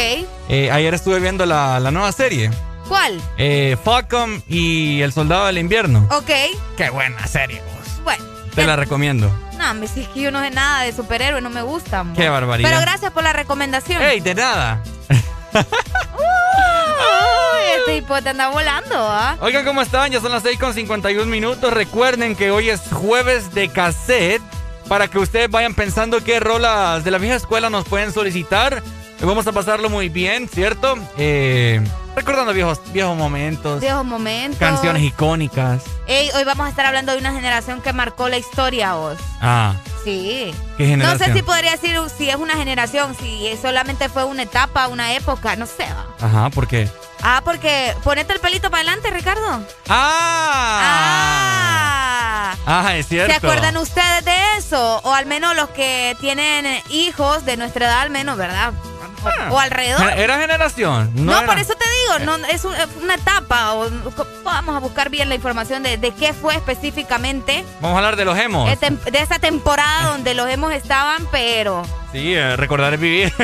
Eh, 0.48 0.70
ayer 0.72 0.94
estuve 0.94 1.20
viendo 1.20 1.46
la, 1.46 1.78
la 1.80 1.90
nueva 1.90 2.10
serie. 2.12 2.50
¿Cuál? 2.88 3.20
Eh, 3.38 3.76
Falcon 3.84 4.42
y 4.48 5.00
El 5.02 5.12
Soldado 5.12 5.46
del 5.46 5.58
Invierno. 5.58 6.08
Ok. 6.10 6.30
Qué 6.76 6.90
buena 6.90 7.24
serie. 7.28 7.62
Te 8.54 8.66
la 8.66 8.76
recomiendo. 8.76 9.30
No, 9.58 9.74
me 9.74 9.86
si 9.86 10.00
es 10.02 10.08
que 10.08 10.20
yo 10.22 10.30
no 10.30 10.40
sé 10.40 10.50
nada 10.50 10.82
de 10.82 10.92
superhéroes, 10.92 11.42
no 11.42 11.50
me 11.50 11.62
gustan. 11.62 12.14
Qué 12.14 12.28
barbaridad. 12.28 12.68
Pero 12.68 12.80
gracias 12.80 13.12
por 13.12 13.22
la 13.22 13.32
recomendación. 13.32 14.02
¡Ey, 14.02 14.20
de 14.20 14.34
nada! 14.34 14.82
Uy, 15.52 15.62
este 17.78 17.96
hipote 17.98 18.30
anda 18.30 18.48
volando, 18.48 18.94
¿ah? 18.96 19.36
Oigan, 19.40 19.64
¿cómo 19.64 19.82
están? 19.82 20.10
Ya 20.10 20.20
son 20.20 20.32
las 20.32 20.42
6 20.42 20.58
con 20.58 20.74
51 20.74 21.26
minutos. 21.30 21.72
Recuerden 21.72 22.36
que 22.36 22.50
hoy 22.50 22.70
es 22.70 22.80
jueves 22.92 23.52
de 23.54 23.68
cassette 23.68 24.42
para 24.88 25.08
que 25.08 25.18
ustedes 25.18 25.50
vayan 25.50 25.74
pensando 25.74 26.22
qué 26.24 26.40
rolas 26.40 27.04
de 27.04 27.10
la 27.10 27.18
vieja 27.18 27.36
escuela 27.36 27.70
nos 27.70 27.84
pueden 27.86 28.12
solicitar. 28.12 28.82
Vamos 29.20 29.46
a 29.46 29.52
pasarlo 29.52 29.90
muy 29.90 30.08
bien, 30.08 30.48
¿cierto? 30.48 30.96
Eh, 31.18 31.80
recordando 32.16 32.52
viejos, 32.52 32.80
viejos 32.92 33.16
momentos, 33.16 33.80
Viejos 33.80 34.04
momentos. 34.04 34.58
canciones 34.58 35.02
icónicas. 35.02 35.82
Ey, 36.06 36.30
hoy 36.34 36.44
vamos 36.44 36.66
a 36.66 36.70
estar 36.70 36.84
hablando 36.86 37.12
de 37.12 37.18
una 37.18 37.32
generación 37.32 37.80
que 37.80 37.92
marcó 37.92 38.28
la 38.28 38.36
historia, 38.38 38.94
vos. 38.94 39.18
Ah, 39.40 39.74
Sí. 40.02 40.54
¿Qué 40.78 40.84
No 40.84 40.90
generación? 41.04 41.28
sé 41.28 41.34
si 41.34 41.42
podría 41.42 41.72
decir 41.72 41.94
si 42.16 42.30
es 42.30 42.36
una 42.36 42.54
generación, 42.56 43.14
si 43.14 43.54
solamente 43.60 44.08
fue 44.08 44.24
una 44.24 44.44
etapa, 44.44 44.88
una 44.88 45.12
época, 45.12 45.56
no 45.56 45.66
sé. 45.66 45.84
ajá, 46.20 46.48
¿por 46.50 46.66
qué? 46.66 46.88
Ah, 47.22 47.42
porque 47.44 47.94
ponete 48.02 48.32
el 48.32 48.40
pelito 48.40 48.70
para 48.70 48.80
adelante, 48.80 49.10
Ricardo. 49.10 49.62
¡Ah! 49.90 50.80
Ah. 50.82 52.56
Ah, 52.66 52.96
es 52.96 53.08
cierto. 53.08 53.30
¿Se 53.30 53.36
acuerdan 53.46 53.76
ustedes 53.76 54.24
de 54.24 54.34
eso? 54.56 55.00
O 55.04 55.12
al 55.12 55.26
menos 55.26 55.54
los 55.54 55.68
que 55.70 56.16
tienen 56.20 56.66
hijos 56.88 57.44
de 57.44 57.56
nuestra 57.58 57.86
edad, 57.86 58.00
al 58.00 58.10
menos, 58.10 58.36
¿verdad? 58.38 58.72
O, 59.50 59.54
o 59.54 59.58
alrededor. 59.58 60.02
¿Era 60.16 60.38
generación? 60.38 61.10
No, 61.14 61.36
era- 61.38 61.46
por 61.46 61.58
eso 61.58 61.74
te 61.74 61.84
digo, 62.18 62.24
no, 62.24 62.36
es 62.46 62.64
un- 62.64 62.74
es 62.74 62.86
una 63.02 63.14
etapa. 63.14 63.74
O, 63.74 63.88
vamos 64.44 64.76
a 64.76 64.80
buscar 64.80 65.10
bien 65.10 65.28
la 65.28 65.34
información 65.34 65.82
de, 65.82 65.96
de 65.98 66.12
qué 66.12 66.32
fue 66.32 66.54
específicamente 66.54 67.64
Vamos 67.80 67.96
a 67.96 67.98
hablar 67.98 68.16
de 68.16 68.24
los 68.24 68.38
emos. 68.38 68.68
de, 68.80 69.18
esa 69.18 69.38
temporada 69.38 70.08
donde 70.10 70.34
los 70.34 70.48
hemos 70.48 70.72
estaban, 70.72 71.26
pero... 71.30 71.82
Sí, 72.12 72.34
eh, 72.34 72.56
recordar 72.56 72.94
es 72.94 73.00
vivir. 73.00 73.32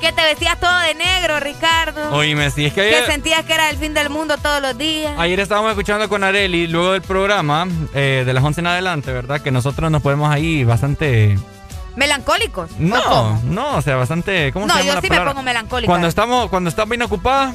que 0.00 0.12
te 0.12 0.22
vestías 0.22 0.58
todo 0.60 0.78
de 0.80 0.94
negro, 0.94 1.40
Ricardo. 1.40 2.10
Oíme, 2.12 2.50
sí, 2.50 2.66
es 2.66 2.72
que 2.74 2.82
que 2.82 2.88
ayer, 2.96 3.06
sentías 3.06 3.44
que 3.44 3.54
era 3.54 3.70
el 3.70 3.76
fin 3.76 3.94
del 3.94 4.10
mundo 4.10 4.36
todos 4.38 4.60
los 4.60 4.76
días. 4.76 5.12
ayer 5.18 5.40
estábamos 5.40 5.70
escuchando 5.70 6.08
con 6.08 6.24
Areli, 6.24 6.66
luego 6.66 6.92
del 6.92 7.02
programa, 7.02 7.66
eh, 7.94 8.24
de 8.26 8.32
las 8.34 8.44
11 8.44 8.60
en 8.60 8.66
adelante, 8.66 9.12
¿verdad? 9.12 9.40
Que 9.40 9.50
nosotros 9.50 9.90
nos 9.90 10.02
podemos 10.02 10.30
ahí 10.30 10.64
bastante... 10.64 11.38
Melancólicos. 11.96 12.70
¿o 12.72 12.74
No, 12.78 13.40
no, 13.44 13.76
o 13.76 13.82
sea, 13.82 13.96
bastante... 13.96 14.52
¿Cómo 14.52 14.66
No, 14.66 14.74
se 14.74 14.84
llama 14.84 14.94
yo 14.94 15.00
sí 15.00 15.10
me 15.10 15.20
pongo 15.20 15.42
melancólica. 15.42 15.90
Cuando 15.90 16.06
estamos, 16.06 16.48
cuando 16.50 16.70
estás 16.70 16.88
bien 16.88 17.02
ocupada, 17.02 17.54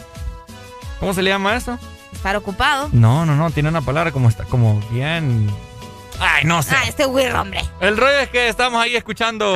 ¿cómo 0.99 1.13
se 1.13 1.21
le 1.21 1.29
llama 1.29 1.55
eso? 1.55 1.77
Estar 2.11 2.35
ocupado. 2.35 2.89
No, 2.91 3.25
no, 3.25 3.35
no, 3.35 3.51
tiene 3.51 3.69
una 3.69 3.81
palabra 3.81 4.11
como 4.11 4.29
está, 4.29 4.43
como 4.45 4.79
bien... 4.91 5.49
Ay, 6.19 6.43
no 6.45 6.61
sé. 6.61 6.75
Ah, 6.75 6.83
este 6.87 7.05
hombre. 7.05 7.63
El 7.79 7.97
rollo 7.97 8.19
es 8.19 8.29
que 8.29 8.47
estamos 8.47 8.81
ahí 8.81 8.95
escuchando 8.95 9.55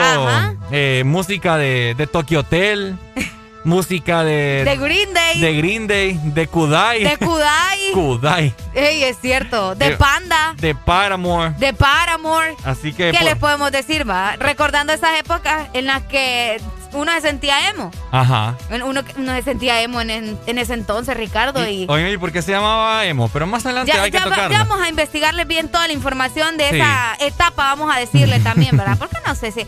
eh, 0.72 1.04
música 1.06 1.58
de, 1.58 1.94
de 1.96 2.08
Tokyo 2.08 2.40
Hotel, 2.40 2.98
música 3.66 4.24
de... 4.24 4.64
De 4.64 4.78
Green 4.78 5.14
Day. 5.14 5.40
De 5.40 5.54
Green 5.58 5.88
Day, 5.88 6.20
de 6.24 6.48
Kudai. 6.48 7.04
De 7.04 7.18
Kudai. 7.18 7.80
Kudai. 7.94 8.54
Ey, 8.74 9.04
es 9.04 9.18
cierto. 9.20 9.76
De 9.76 9.90
De- 9.90 9.98
Panda. 9.98 10.54
De 10.58 10.74
Paramore. 10.76 11.52
De 11.58 11.74
Paramore. 11.74 12.56
Así 12.64 12.94
que... 12.94 13.12
¿Qué 13.12 13.18
por- 13.18 13.24
les 13.28 13.36
podemos 13.36 13.72
decir, 13.72 14.10
va? 14.10 14.36
Recordando 14.38 14.94
esas 14.94 15.20
épocas 15.20 15.68
en 15.74 15.86
las 15.88 16.04
que 16.04 16.62
uno 16.94 17.12
se 17.14 17.22
sentía 17.22 17.70
emo. 17.70 17.92
Ajá. 18.12 18.56
Uno, 18.72 19.04
uno 19.18 19.36
se 19.36 19.42
sentía 19.42 19.82
emo 19.82 20.00
en, 20.00 20.10
en- 20.12 20.40
en 20.46 20.58
ese 20.60 20.74
entonces, 20.76 21.18
Ricardo. 21.18 21.68
Y, 21.68 21.86
Oye, 21.90 22.12
¿y 22.14 22.18
por 22.18 22.32
qué 22.32 22.42
se 22.42 22.52
llamaba 22.52 23.06
emo? 23.06 23.28
Pero 23.30 23.48
más 23.48 23.66
adelante 23.66 23.92
ya, 23.94 24.04
hay 24.04 24.12
que 24.12 24.20
ya 24.20 24.26
va- 24.26 24.30
tocarlo. 24.36 24.52
ya 24.58 24.64
vamos 24.64 24.82
a 24.86 24.88
investigarles 24.90 25.48
bien 25.48 25.68
toda 25.70 25.88
la 25.88 25.94
información 25.94 26.56
de 26.58 26.70
Sí. 26.70 26.76
esa 26.78 27.16
etapa, 27.20 27.64
vamos 27.76 27.94
a 27.94 28.00
decirle 28.00 28.40
también, 28.42 28.78
¿verdad? 28.78 28.98
Porque 28.98 29.18
no 29.26 29.36
sé 29.36 29.52
si... 29.52 29.66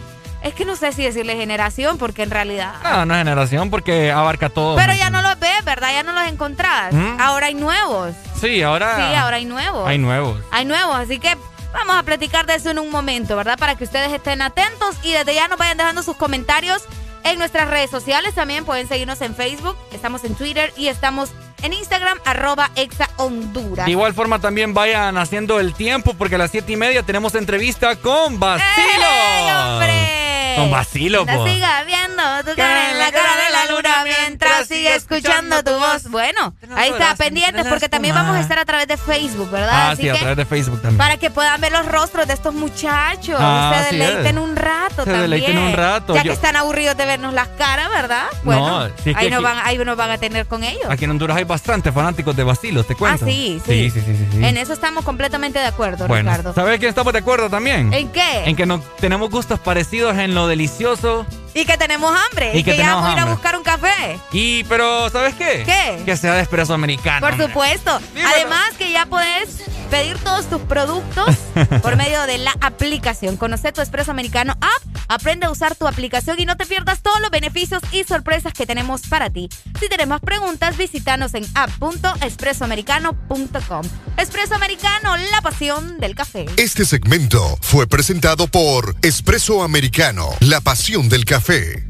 Es 0.48 0.54
que 0.54 0.64
no 0.64 0.78
sé 0.78 0.94
si 0.94 1.04
decirle 1.04 1.36
generación, 1.36 1.98
porque 1.98 2.24
en 2.24 2.32
realidad... 2.32 2.76
No, 2.82 3.06
no 3.06 3.14
es 3.16 3.18
generación 3.20 3.70
porque 3.70 4.14
abarca 4.14 4.48
todo. 4.48 4.78
Pero 4.78 4.94
ya 4.94 5.10
no 5.10 5.22
los 5.22 5.38
ves, 5.40 5.66
¿verdad? 5.66 5.92
Ya 5.92 6.04
no 6.04 6.14
los 6.14 6.26
encontrás. 6.26 6.94
¿Mm? 6.94 7.20
Ahora 7.20 7.48
hay 7.48 7.54
nuevos. 7.54 8.16
Sí, 8.40 8.62
ahora... 8.62 8.96
Sí, 8.96 9.14
ahora 9.14 9.36
hay 9.36 9.46
nuevos. 9.46 9.86
Hay 9.86 9.98
nuevos. 9.98 10.40
Hay 10.52 10.64
nuevos, 10.64 10.96
así 10.96 11.20
que 11.20 11.36
vamos 11.74 11.98
a 11.98 12.04
platicar 12.04 12.46
de 12.46 12.56
eso 12.56 12.70
en 12.70 12.80
un 12.80 12.90
momento, 12.90 13.36
¿verdad? 13.36 13.60
Para 13.60 13.76
que 13.76 13.84
ustedes 13.84 14.14
estén 14.14 14.42
atentos 14.42 14.96
y 15.04 15.12
desde 15.12 15.36
ya 15.36 15.50
nos 15.50 15.58
vayan 15.58 15.78
dejando 15.78 16.02
sus 16.02 16.16
comentarios 16.16 16.82
en 17.26 17.40
nuestras 17.40 17.70
redes 17.70 17.90
sociales. 17.90 18.34
También 18.34 18.64
pueden 18.64 18.88
seguirnos 18.88 19.20
en 19.22 19.36
Facebook, 19.36 19.76
estamos 19.92 20.24
en 20.24 20.34
Twitter 20.36 20.72
y 20.78 20.88
estamos 20.88 21.30
en 21.62 21.74
Instagram, 21.74 22.20
arroba 22.24 22.72
Exa 22.76 23.10
Honduras. 23.18 23.86
De 23.86 23.92
igual 23.92 24.14
forma 24.14 24.40
también 24.40 24.74
vayan 24.74 25.18
haciendo 25.18 25.60
el 25.60 25.74
tiempo 25.74 26.14
porque 26.14 26.36
a 26.36 26.38
las 26.38 26.52
siete 26.52 26.72
y 26.72 26.78
media 26.78 27.04
tenemos 27.04 27.36
entrevista 27.36 27.98
con 27.98 28.40
Basilo. 28.40 28.68
¡Ey, 28.78 29.52
hombre! 29.52 30.37
Con 30.58 30.72
Basilo, 30.72 31.26
No 31.26 31.34
po. 31.34 31.48
siga 31.48 31.84
viendo 31.84 32.24
tu 32.46 32.56
cara 32.56 32.92
en 32.92 33.00
la 33.00 33.12
cara 33.12 33.32
de 33.46 33.52
la 33.52 33.76
luna 33.76 34.04
mientras 34.04 34.68
sigue 34.68 34.96
escuchando 34.96 35.64
tu 35.64 35.72
voz. 35.72 36.04
Bueno, 36.10 36.54
ahí 36.76 36.90
está, 36.90 37.16
pendientes, 37.16 37.66
porque 37.68 37.90
también 37.90 38.16
vamos 38.16 38.36
a 38.36 38.40
estar 38.42 38.60
a 38.60 38.66
través 38.66 38.88
de 38.88 38.98
Facebook, 38.98 39.50
¿verdad? 39.52 39.70
Ah, 39.72 39.92
Así 39.92 40.04
sí, 40.04 40.10
a 40.10 40.14
que 40.14 40.20
través 40.20 40.38
de 40.38 40.46
Facebook 40.46 40.82
también. 40.82 40.98
para 40.98 41.18
que 41.18 41.30
puedan 41.30 41.60
ver 41.62 41.72
los 41.72 41.86
rostros 41.86 42.28
de 42.28 42.34
estos 42.34 42.54
muchachos. 42.54 43.38
Ah, 43.40 43.84
se 43.90 43.96
deleiten 43.96 44.38
un 44.38 44.56
rato 44.56 45.04
Se 45.04 45.12
también. 45.12 45.22
deleiten 45.22 45.58
un 45.58 45.74
rato. 45.74 46.16
Ya 46.16 46.24
Yo- 46.24 46.30
que 46.32 46.36
están 46.36 46.56
aburridos 46.56 46.98
de 46.98 47.06
vernos 47.06 47.34
las 47.34 47.48
caras, 47.50 47.90
¿verdad? 47.90 48.26
Bueno, 48.44 48.88
No, 48.88 48.94
sí, 49.04 49.14
ahí, 49.16 49.30
nos 49.30 49.42
van, 49.44 49.58
ahí 49.64 49.78
nos 49.78 49.96
van 49.98 50.12
a 50.12 50.18
tener 50.18 50.46
con 50.48 50.64
ellos. 50.64 50.86
Aquí 50.90 51.06
en 51.06 51.12
Honduras 51.12 51.38
hay 51.38 51.44
bastantes 51.44 51.94
fanáticos 51.94 52.36
de 52.36 52.44
vacilos, 52.44 52.88
te 52.88 52.94
Ah, 52.94 52.98
cuento. 52.98 53.26
sí, 53.26 53.62
sí. 53.66 53.90
Sí, 53.90 53.90
sí, 53.92 54.02
sí, 54.06 54.16
sí, 54.18 54.28
sí. 54.40 54.46
En 54.46 54.58
eso 54.58 54.74
estamos 54.74 55.04
completamente 55.06 55.60
de 55.60 55.66
acuerdo, 55.66 56.08
Bueno, 56.08 56.30
Ricardo. 56.32 56.54
¿sabes 56.54 56.80
quién 56.80 56.90
estamos 56.90 57.14
de 57.14 57.20
acuerdo 57.20 57.50
también? 57.50 57.94
¿En 57.94 58.10
qué? 58.10 58.44
En 58.46 58.56
que 58.56 58.66
no, 58.66 58.80
tenemos 59.00 59.30
gustos 59.30 59.60
parecidos 59.60 60.18
en 60.18 60.34
delicioso. 60.48 61.26
Y 61.54 61.66
que 61.66 61.78
tenemos 61.78 62.16
hambre. 62.16 62.52
Y 62.54 62.60
Y 62.60 62.64
que 62.64 62.72
que, 62.72 62.78
ya 62.78 62.96
vamos 62.96 63.10
a 63.10 63.14
ir 63.14 63.20
a 63.20 63.26
buscar 63.26 63.58
un 63.58 63.64
café. 63.64 64.20
Y, 64.32 64.64
pero, 64.66 65.10
¿sabes 65.10 65.34
qué? 65.36 65.64
¿Qué? 65.66 66.02
Que 66.06 66.16
sea 66.16 66.36
de 66.36 66.42
espresso 66.42 66.74
americano. 66.74 67.22
Por 67.22 67.32
hombre. 67.32 67.48
supuesto. 67.48 68.00
Dímelo. 68.14 68.30
Además 68.30 68.74
que 68.78 68.92
ya 68.92 69.06
puedes 69.08 69.64
pedir 69.90 70.18
todos 70.20 70.46
tus 70.48 70.62
productos 70.62 71.36
por 71.82 71.96
medio 71.96 72.22
de 72.28 72.38
la 72.38 72.54
aplicación. 72.62 73.38
Conoce 73.38 73.72
tu 73.72 73.82
Espresso 73.82 74.12
Americano 74.12 74.54
App, 74.62 74.84
aprende 75.08 75.46
a 75.48 75.50
usar 75.50 75.76
tu 75.76 75.88
aplicación 75.88 76.40
y 76.40 76.46
no 76.46 76.56
te 76.58 76.66
pierdas 76.66 77.02
todos 77.02 77.20
los 77.22 77.32
beneficios 77.32 77.82
y 77.92 78.04
sorpresas 78.04 78.54
que 78.54 78.66
tenemos 78.66 79.02
para 79.08 79.30
ti. 79.30 79.50
Si 79.80 79.88
tenés 79.90 80.08
más 80.08 80.22
preguntas, 80.22 80.78
visítanos 80.78 81.34
en 81.34 81.46
app.expresoamericano.com. 81.56 83.82
Espresso 84.18 84.56
Americano, 84.56 85.16
la 85.32 85.42
pasión 85.42 86.00
del 86.00 86.16
café. 86.16 86.46
Este 86.58 86.86
segmento 86.86 87.58
fue 87.62 87.88
presentado 87.88 88.48
por 88.48 88.96
Espresso 89.02 89.64
Americano, 89.64 90.30
la 90.42 90.62
pasión 90.62 91.10
del 91.10 91.26
café. 91.26 91.84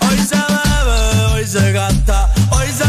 Hoy 0.00 0.18
se 0.18 0.36
bebe, 0.36 1.24
hoy 1.32 1.46
se 1.46 1.72
gasta, 1.72 2.32
hoy 2.50 2.66
se 2.68 2.84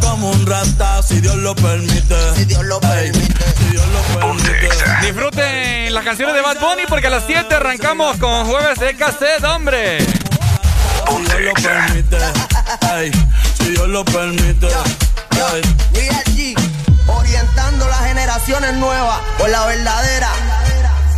como 0.00 0.30
un 0.30 0.46
rata, 0.46 1.02
si 1.02 1.20
Dios 1.20 1.36
lo 1.36 1.54
permite. 1.54 2.34
Si 2.36 2.44
Dios 2.44 2.64
lo 2.64 2.80
permite. 2.80 3.44
Si 3.58 3.64
Dios 3.70 3.86
lo 3.88 4.20
permite. 4.20 4.68
Disfruten 5.02 5.94
las 5.94 6.04
canciones 6.04 6.34
de 6.34 6.40
Bad 6.42 6.60
Bunny 6.60 6.82
porque 6.88 7.08
a 7.08 7.10
las 7.10 7.24
7 7.26 7.54
arrancamos 7.54 8.16
con 8.18 8.46
jueves 8.46 8.78
de 8.78 8.94
cassette, 8.94 9.44
hombre. 9.44 9.98
Si 10.00 10.14
Dios 11.24 11.40
lo 11.40 11.54
permite. 11.54 12.18
Si 13.58 13.70
Dios 13.70 13.88
lo 13.88 14.04
permite. 14.04 14.68
Generaciones 18.46 18.74
nuevas 18.74 19.20
por 19.38 19.48
la 19.48 19.66
verdadera. 19.66 20.30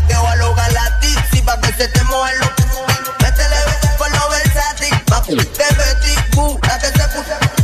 Que 0.08 0.14
voy 0.16 0.26
a 0.26 0.36
lograr 0.36 0.72
la 0.72 1.00
tixi 1.00 1.42
pa' 1.42 1.60
que 1.60 1.72
se 1.72 1.88
te 1.88 2.04
muevan 2.04 2.38
los 2.38 2.50
Métele 3.20 3.56
por 3.98 4.10
lo 4.10 4.28
versátil, 4.30 5.00
papi. 5.06 5.36
De 5.36 5.44
Betty 5.44 6.36
Boo, 6.36 6.58
la 6.66 6.78
que 6.78 6.86
se 6.86 7.08
puso. 7.08 7.61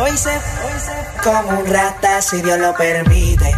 Hoy 0.00 0.16
se, 0.16 0.30
como 1.22 1.60
un 1.60 1.66
rata, 1.66 2.20
si 2.22 2.40
Dios 2.42 2.58
lo 2.58 2.74
permite, 2.74 3.54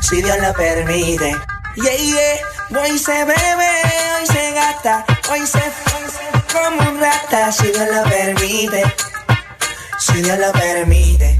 si 0.00 0.22
Dios 0.22 0.36
lo 0.40 0.52
permite. 0.54 1.36
Yeah, 1.76 1.94
yeah. 1.96 2.80
Hoy 2.82 2.98
se 2.98 3.12
bebe, 3.24 3.70
hoy 4.18 4.26
se 4.26 4.52
gasta, 4.52 5.04
hoy 5.30 5.46
se, 5.46 5.60
como 6.52 6.90
un 6.90 7.00
rata, 7.00 7.52
si 7.52 7.68
Dios 7.68 7.88
lo 7.94 8.02
permite, 8.10 8.82
si 9.98 10.22
Dios 10.22 10.38
lo 10.38 10.52
permite. 10.52 11.38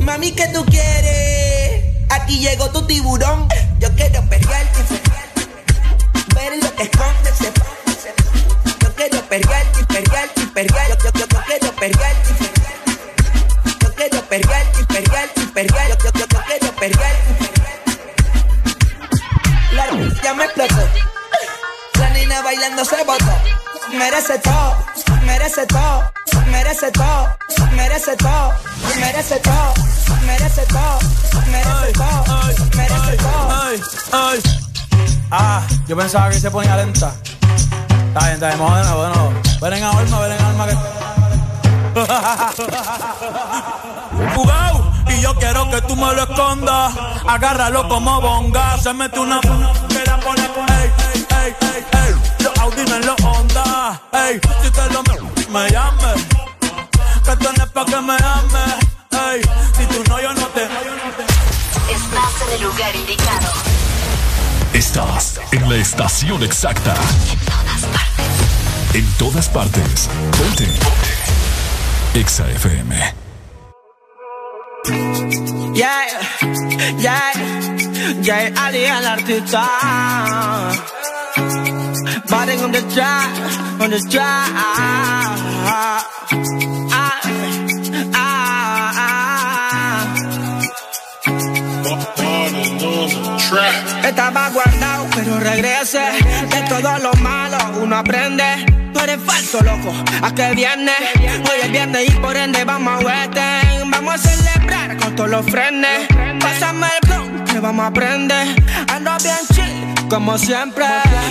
Mami, 0.00 0.32
¿qué 0.32 0.46
tú 0.48 0.64
quieres? 0.66 1.84
Aquí 2.10 2.38
llegó 2.40 2.70
tu 2.70 2.86
tiburón. 2.86 3.48
Yo 3.78 3.88
quiero 3.94 4.22
perrearte. 4.28 4.80
Ver 6.34 6.62
lo 6.62 6.74
que 6.76 6.82
esconde. 6.84 7.30
se- 7.38 7.81
Yo 9.02 9.08
quiero 9.08 9.28
perrearte, 9.28 9.84
perrearte, 9.86 10.46
perrearte. 10.54 10.96
Yo, 11.02 11.10
yo, 11.10 11.18
yo, 11.18 11.26
yo 11.26 11.42
quiero 11.44 11.72
perrearte. 11.74 12.30
Yo 13.80 13.94
quiero 13.94 14.22
perrearte, 14.28 14.84
perrearte, 14.84 15.40
perrearte. 15.52 16.04
Yo, 16.04 16.10
yo, 16.12 16.20
yo, 16.20 16.26
yo 16.30 16.40
quiero 16.46 16.72
perrearte. 16.76 17.50
La 19.72 19.86
ya 20.22 20.34
me 20.34 20.44
explotó. 20.44 20.88
La 21.98 22.10
niña 22.10 22.42
bailando 22.42 22.84
se 22.84 23.02
botó. 23.02 23.24
Merece 23.92 24.38
todo, 24.38 24.76
merece 25.26 25.66
todo, 25.66 26.12
merece 26.46 26.92
todo, 26.92 27.36
merece 27.74 28.16
todo, 28.16 28.54
merece 28.94 29.40
todo, 29.40 29.74
merece 30.26 30.62
todo, 30.66 30.98
merece 31.50 31.92
todo, 31.92 32.24
merece 32.76 33.16
todo. 33.16 33.62
Ay, 33.62 33.82
ay. 34.12 34.42
Ah, 35.32 35.66
yo 35.88 35.96
pensaba 35.96 36.30
que 36.30 36.38
se 36.38 36.50
ponía 36.52 36.76
lenta. 36.76 37.12
Está 38.12 38.26
bien, 38.26 38.34
está 38.34 38.48
bien, 38.48 38.58
de 38.58 38.64
nuevo. 38.90 39.32
Ven 39.62 39.72
en 39.72 39.84
alma, 39.84 40.20
ven 40.20 40.32
en 40.32 40.42
alma 40.44 40.66
que. 40.66 40.76
Jugao, 44.34 44.92
y 45.08 45.20
yo 45.22 45.34
quiero 45.36 45.70
que 45.70 45.80
tú 45.80 45.96
me 45.96 46.12
lo 46.12 46.22
escondas. 46.22 46.92
Agárralo 47.26 47.88
como 47.88 48.20
bonga. 48.20 48.76
Se 48.76 48.92
mete 48.92 49.18
una 49.18 49.40
que 49.40 49.48
la 50.04 50.20
pone 50.20 50.46
con 50.48 50.68
ey, 50.74 50.92
ey, 51.14 51.26
ey, 51.42 51.56
ey, 51.58 51.86
ey. 52.04 52.14
Los 52.40 52.54
Audi 52.58 52.82
en 52.82 53.06
los 53.06 53.16
Honda. 53.24 53.98
Ey, 54.12 54.38
si 54.62 54.70
te 54.70 54.90
lo 54.90 55.02
me, 55.04 55.18
me 55.48 55.70
llames. 55.70 56.26
Que 57.24 57.34
tú 57.36 57.48
no 57.56 57.64
es 57.64 57.70
pa' 57.70 57.86
que 57.86 57.96
me 57.96 58.12
ames. 58.12 58.74
Ey, 59.10 59.40
si 59.74 59.86
tú 59.86 60.04
no, 60.10 60.20
yo 60.20 60.34
no 60.34 60.48
te. 60.48 60.64
Estás 60.64 62.42
en 62.46 62.52
el 62.56 62.62
lugar 62.62 62.94
indicado. 62.94 63.71
Estás 64.82 65.40
en 65.52 65.68
la 65.68 65.76
estación 65.76 66.42
exacta. 66.42 66.96
En 68.92 69.06
todas 69.12 69.48
partes. 69.48 70.10
Ponte. 70.36 70.66
Exa 72.14 72.50
FM. 72.50 73.14
Yeah, 75.72 76.04
yeah, 76.98 77.32
yeah, 78.22 78.52
Ali 78.56 78.82
el 78.82 79.06
artista. 79.06 79.68
Batting 82.28 82.64
on 82.64 82.72
the 82.72 82.82
track, 82.92 83.30
on 83.80 83.90
the 83.90 84.00
track. 84.10 84.50
Ah, 84.52 85.36
ah, 85.64 86.06
ah. 86.92 87.22
Estaba 94.04 94.50
guardado, 94.50 94.71
pero 95.14 95.38
regrese. 95.38 96.00
De 96.48 96.62
todo 96.68 96.98
lo 96.98 97.12
malo 97.14 97.58
uno 97.80 97.96
aprende. 97.96 98.44
Tú 98.92 99.00
eres 99.00 99.20
falso, 99.24 99.60
loco. 99.62 99.92
¿A 100.22 100.34
qué 100.34 100.50
viene? 100.54 100.92
Hoy 101.16 101.60
es 101.62 101.70
viernes 101.70 102.08
y 102.08 102.12
por 102.12 102.36
ende 102.36 102.64
vamos 102.64 103.02
a 103.02 103.06
Western. 103.06 103.90
Vamos 103.90 104.14
a 104.14 104.18
celebrar 104.18 104.96
con 104.98 105.14
todos 105.14 105.30
los 105.30 105.46
frenes. 105.46 106.08
Pásame 106.40 106.86
el 106.86 107.08
blog 107.08 107.44
que 107.44 107.60
vamos 107.60 107.84
a 107.84 107.88
aprender. 107.88 108.48
Ando 108.88 109.12
bien 109.22 109.36
chill, 109.52 110.08
como 110.08 110.38
siempre. 110.38 110.86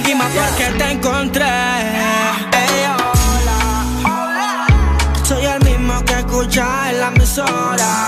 Y 0.10 0.16
más 0.16 0.28
porque 0.30 0.78
te 0.78 0.92
encontré. 0.92 1.46
Ey, 1.46 2.86
hola. 2.88 4.68
Soy 5.24 5.46
el 5.46 5.64
mismo 5.64 6.04
que 6.06 6.14
escucha 6.14 6.90
en 6.90 7.00
la 7.00 7.08
emisora. 7.08 8.08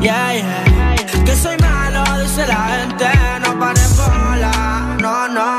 Yeah, 0.00 0.34
yeah. 0.34 1.24
Que 1.24 1.36
soy 1.36 1.56
malo, 1.58 2.02
dice 2.20 2.46
la 2.46 2.78
gente. 2.78 3.43
No. 5.30 5.58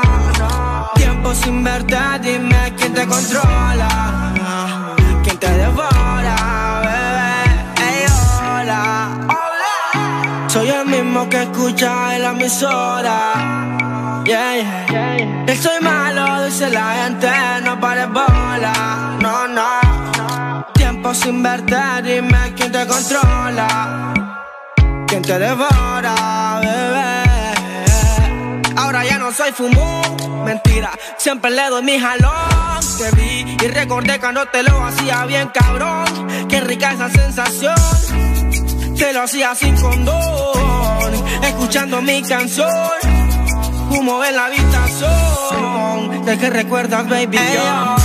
Tiempo 0.94 1.34
sin 1.34 1.64
verte, 1.64 1.98
dime 2.22 2.72
quién 2.76 2.94
te 2.94 3.04
controla. 3.04 4.94
Quién 5.24 5.38
te 5.38 5.50
devora, 5.50 6.82
bebé. 6.84 7.88
Ey, 7.88 8.06
hola. 8.40 9.10
Soy 10.46 10.68
el 10.68 10.86
mismo 10.86 11.28
que 11.28 11.42
escucha 11.42 12.14
en 12.14 12.22
la 12.22 12.30
emisora. 12.30 14.22
Yeah, 14.24 14.86
yeah. 14.88 15.44
Que 15.46 15.56
soy 15.56 15.80
malo, 15.80 16.44
dice 16.44 16.70
la 16.70 16.94
gente. 17.02 17.30
No 17.64 17.80
pares 17.80 18.08
bola. 18.08 19.16
No, 19.20 19.48
no. 19.48 20.66
Tiempo 20.74 21.12
sin 21.12 21.42
verte, 21.42 21.76
dime 22.04 22.54
quién 22.56 22.70
te 22.70 22.86
controla. 22.86 24.14
Quién 25.08 25.22
te 25.22 25.38
devora, 25.40 26.60
bebé. 26.62 27.15
Ahora 28.96 29.10
ya 29.10 29.18
no 29.18 29.30
soy 29.30 29.52
fumón. 29.52 30.44
Mentira, 30.46 30.90
siempre 31.18 31.50
le 31.50 31.68
doy 31.68 31.82
mi 31.82 32.00
jalón. 32.00 32.80
Te 32.96 33.10
vi 33.10 33.54
y 33.62 33.68
recordé 33.68 34.18
cuando 34.18 34.46
te 34.46 34.62
lo 34.62 34.82
hacía 34.82 35.26
bien 35.26 35.50
cabrón. 35.52 36.06
Qué 36.48 36.62
rica 36.62 36.92
esa 36.92 37.10
sensación. 37.10 37.74
Te 38.96 39.12
lo 39.12 39.24
hacía 39.24 39.54
sin 39.54 39.76
condón. 39.76 41.12
Escuchando 41.42 42.00
mi 42.00 42.22
canción. 42.22 42.70
Humo 43.90 44.24
en 44.24 44.34
la 44.34 44.46
habitación. 44.46 46.24
¿De 46.24 46.38
qué 46.38 46.48
recuerdas, 46.48 47.06
baby? 47.06 47.36
Yo. 47.36 47.96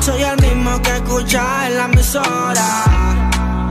Soy 0.00 0.20
el 0.20 0.36
mismo 0.42 0.82
que 0.82 0.96
escucha 0.96 1.68
en 1.68 1.76
la 1.76 1.84
emisora. 1.84 2.84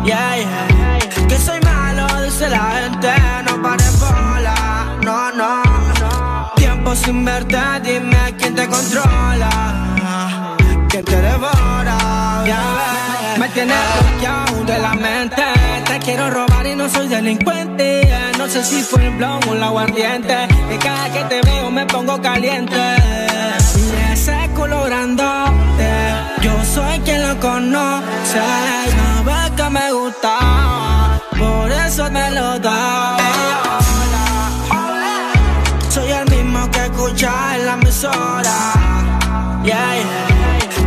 Yeah, 0.06 0.38
yeah. 0.38 1.28
Que 1.28 1.38
soy 1.38 1.60
malo, 1.60 2.08
dice 2.24 2.48
la 2.48 2.72
gente. 2.72 3.12
No 3.44 3.62
pares 3.62 4.00
bola. 4.00 4.29
No, 5.10 5.32
no, 5.32 5.64
no. 6.02 6.52
Tiempo 6.56 6.94
sin 6.94 7.26
verte, 7.26 7.58
dime 7.82 8.36
quién 8.38 8.54
te 8.54 8.68
controla. 8.68 10.56
¿Quién 10.88 11.04
te 11.04 11.20
devora? 11.20 11.98
Yeah, 12.46 13.36
me 13.40 13.50
tienes 13.50 13.78
bloqueado 13.96 14.64
de 14.66 14.78
la 14.78 14.94
mente. 14.94 15.46
Te 15.88 15.98
quiero 15.98 16.30
robar 16.30 16.68
y 16.68 16.76
no 16.76 16.88
soy 16.88 17.08
delincuente. 17.08 18.08
No 18.38 18.48
sé 18.48 18.64
si 18.64 18.84
fue 18.84 19.08
el 19.08 19.16
blog 19.16 19.40
o 19.50 19.54
el 19.56 19.64
aguardiente. 19.64 20.48
Que 20.70 20.78
cada 20.78 21.12
que 21.12 21.24
te 21.24 21.42
veo 21.42 21.72
me 21.72 21.88
pongo 21.88 22.22
caliente. 22.22 22.84
Y 23.78 24.12
ese 24.14 24.38
colorándote, 24.56 25.92
yo 26.44 26.54
soy 26.64 27.00
quien 27.00 27.28
lo 27.28 27.40
conoce. 27.40 28.42
Sabes 29.26 29.50
que 29.58 29.70
me 29.72 29.92
gusta, 29.92 31.20
por 31.36 31.72
eso 31.72 32.12
me 32.12 32.30
lo 32.30 32.60
da. 32.60 33.19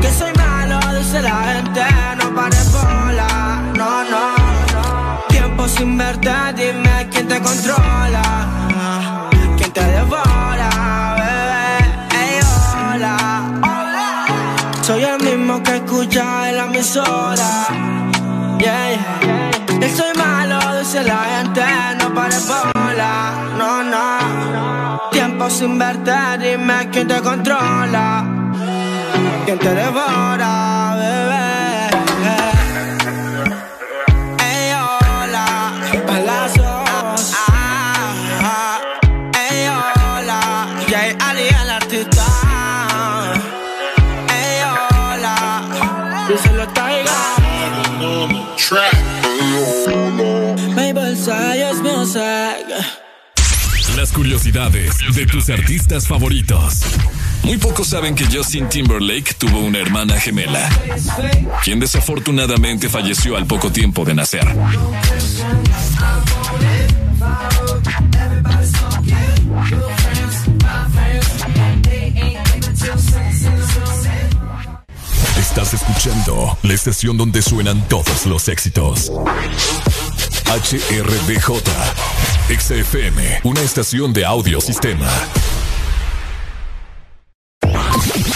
Que 0.00 0.10
soy 0.10 0.32
malo, 0.32 0.80
dice 0.98 1.20
la 1.20 1.44
gente. 1.44 1.82
No 2.16 2.34
pares 2.34 2.72
bola, 2.72 3.62
no, 3.76 4.02
no, 4.04 4.36
no. 4.72 5.26
Tiempo 5.28 5.68
sin 5.68 5.98
verte, 5.98 6.32
dime 6.56 7.08
quién 7.10 7.28
te 7.28 7.38
controla. 7.42 9.28
Quién 9.58 9.70
te 9.72 9.84
devora, 9.84 10.70
bebé. 11.18 12.18
Ey, 12.18 12.40
hola. 12.72 13.18
Soy 14.80 15.04
el 15.04 15.22
mismo 15.22 15.62
que 15.62 15.76
escucha 15.76 16.48
en 16.48 16.56
la 16.56 16.64
emisora. 16.64 17.66
Yeah, 18.58 18.90
yeah. 18.90 19.61
Soy 19.96 20.12
malo, 20.16 20.58
dice 20.78 21.02
la 21.04 21.24
gente. 21.24 21.62
No 22.00 22.14
pares 22.14 22.48
bola, 22.48 23.34
no, 23.58 23.82
no. 23.82 25.10
Tiempo 25.10 25.50
sin 25.50 25.78
verte, 25.78 26.12
dime 26.38 26.88
quién 26.90 27.06
te 27.08 27.20
controla. 27.20 28.24
Quién 29.44 29.58
te 29.58 29.74
devora, 29.74 30.94
bebé. 30.96 31.71
Curiosidades 54.12 54.98
de 55.14 55.26
tus 55.26 55.50
artistas 55.50 56.06
favoritos. 56.06 56.82
Muy 57.42 57.56
pocos 57.58 57.88
saben 57.88 58.14
que 58.14 58.26
Justin 58.26 58.68
Timberlake 58.68 59.34
tuvo 59.34 59.58
una 59.58 59.78
hermana 59.78 60.20
gemela, 60.20 60.68
quien 61.64 61.80
desafortunadamente 61.80 62.88
falleció 62.88 63.36
al 63.36 63.46
poco 63.46 63.72
tiempo 63.72 64.04
de 64.04 64.14
nacer. 64.14 64.46
Estás 75.38 75.74
escuchando 75.74 76.58
la 76.62 76.74
estación 76.74 77.16
donde 77.16 77.42
suenan 77.42 77.86
todos 77.88 78.26
los 78.26 78.48
éxitos. 78.48 79.12
HRDJ, 80.46 81.62
XFM, 82.48 83.40
una 83.44 83.62
estación 83.62 84.12
de 84.12 84.24
audio 84.24 84.60
sistema. 84.60 85.08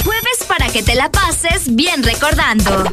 Jueves 0.04 0.44
para 0.46 0.68
que 0.68 0.82
te 0.82 0.94
la 0.94 1.10
pases 1.10 1.74
bien 1.74 2.02
recordando. 2.02 2.84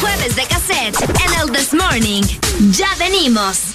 Jueves 0.00 0.36
de 0.36 0.46
cassette 0.46 0.96
en 1.02 1.40
el 1.40 1.52
This 1.52 1.74
Morning. 1.74 2.22
Ya 2.70 2.88
venimos. 2.98 3.74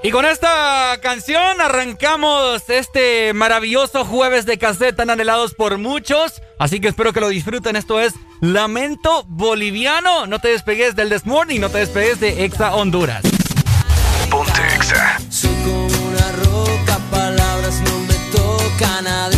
Y 0.00 0.12
con 0.12 0.24
esta 0.24 0.96
canción 1.02 1.60
arrancamos 1.60 2.62
este 2.70 3.32
maravilloso 3.34 4.04
jueves 4.04 4.46
de 4.46 4.56
cassette 4.56 4.94
tan 4.94 5.10
anhelados 5.10 5.54
por 5.54 5.76
muchos. 5.78 6.40
Así 6.56 6.80
que 6.80 6.88
espero 6.88 7.12
que 7.12 7.20
lo 7.20 7.28
disfruten. 7.28 7.74
Esto 7.74 7.98
es 7.98 8.14
Lamento 8.40 9.24
Boliviano. 9.26 10.26
No 10.28 10.38
te 10.38 10.48
despegues 10.48 10.94
del 10.94 11.10
This 11.10 11.26
Morning, 11.26 11.58
no 11.58 11.68
te 11.68 11.78
despegues 11.78 12.20
de 12.20 12.44
Exa 12.44 12.76
Honduras. 12.76 13.22
Ponte 14.30 14.60
Exa. 14.76 15.18
Soy 15.30 15.50
como 15.64 15.86
una 15.86 16.32
roca, 16.44 16.98
palabras 17.10 17.80
no 17.80 17.98
me 17.98 18.14
tocan. 18.30 19.04
Adentro 19.04 19.37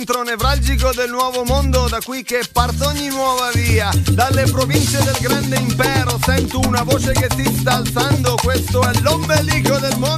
Centro 0.00 0.22
nevralgico 0.22 0.92
del 0.94 1.10
nuovo 1.10 1.44
mondo, 1.44 1.86
da 1.86 1.98
qui 2.02 2.22
che 2.22 2.42
parte 2.50 2.86
ogni 2.86 3.08
nuova 3.08 3.50
via. 3.52 3.90
Dalle 4.12 4.44
province 4.44 5.02
del 5.02 5.16
grande 5.20 5.56
impero 5.56 6.18
sento 6.24 6.58
una 6.60 6.82
voce 6.82 7.12
che 7.12 7.28
si 7.36 7.44
sta 7.58 7.74
alzando, 7.74 8.34
questo 8.42 8.80
è 8.82 8.98
l'ombelico 9.00 9.76
del 9.76 9.98
mondo 9.98 10.09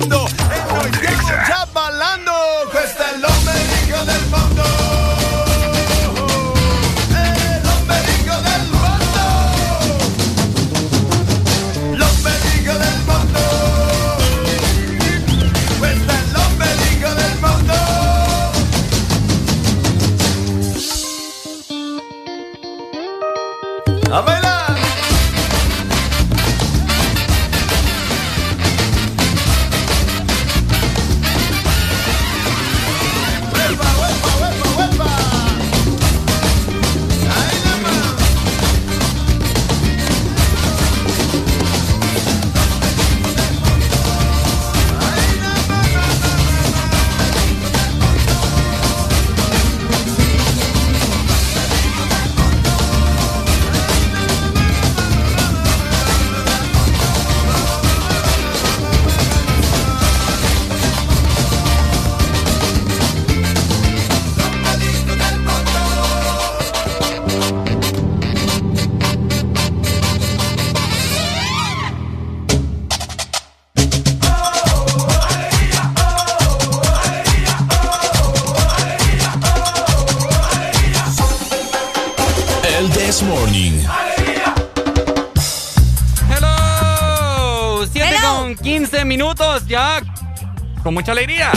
Con 90.82 90.94
mucha 90.94 91.12
alegría. 91.12 91.52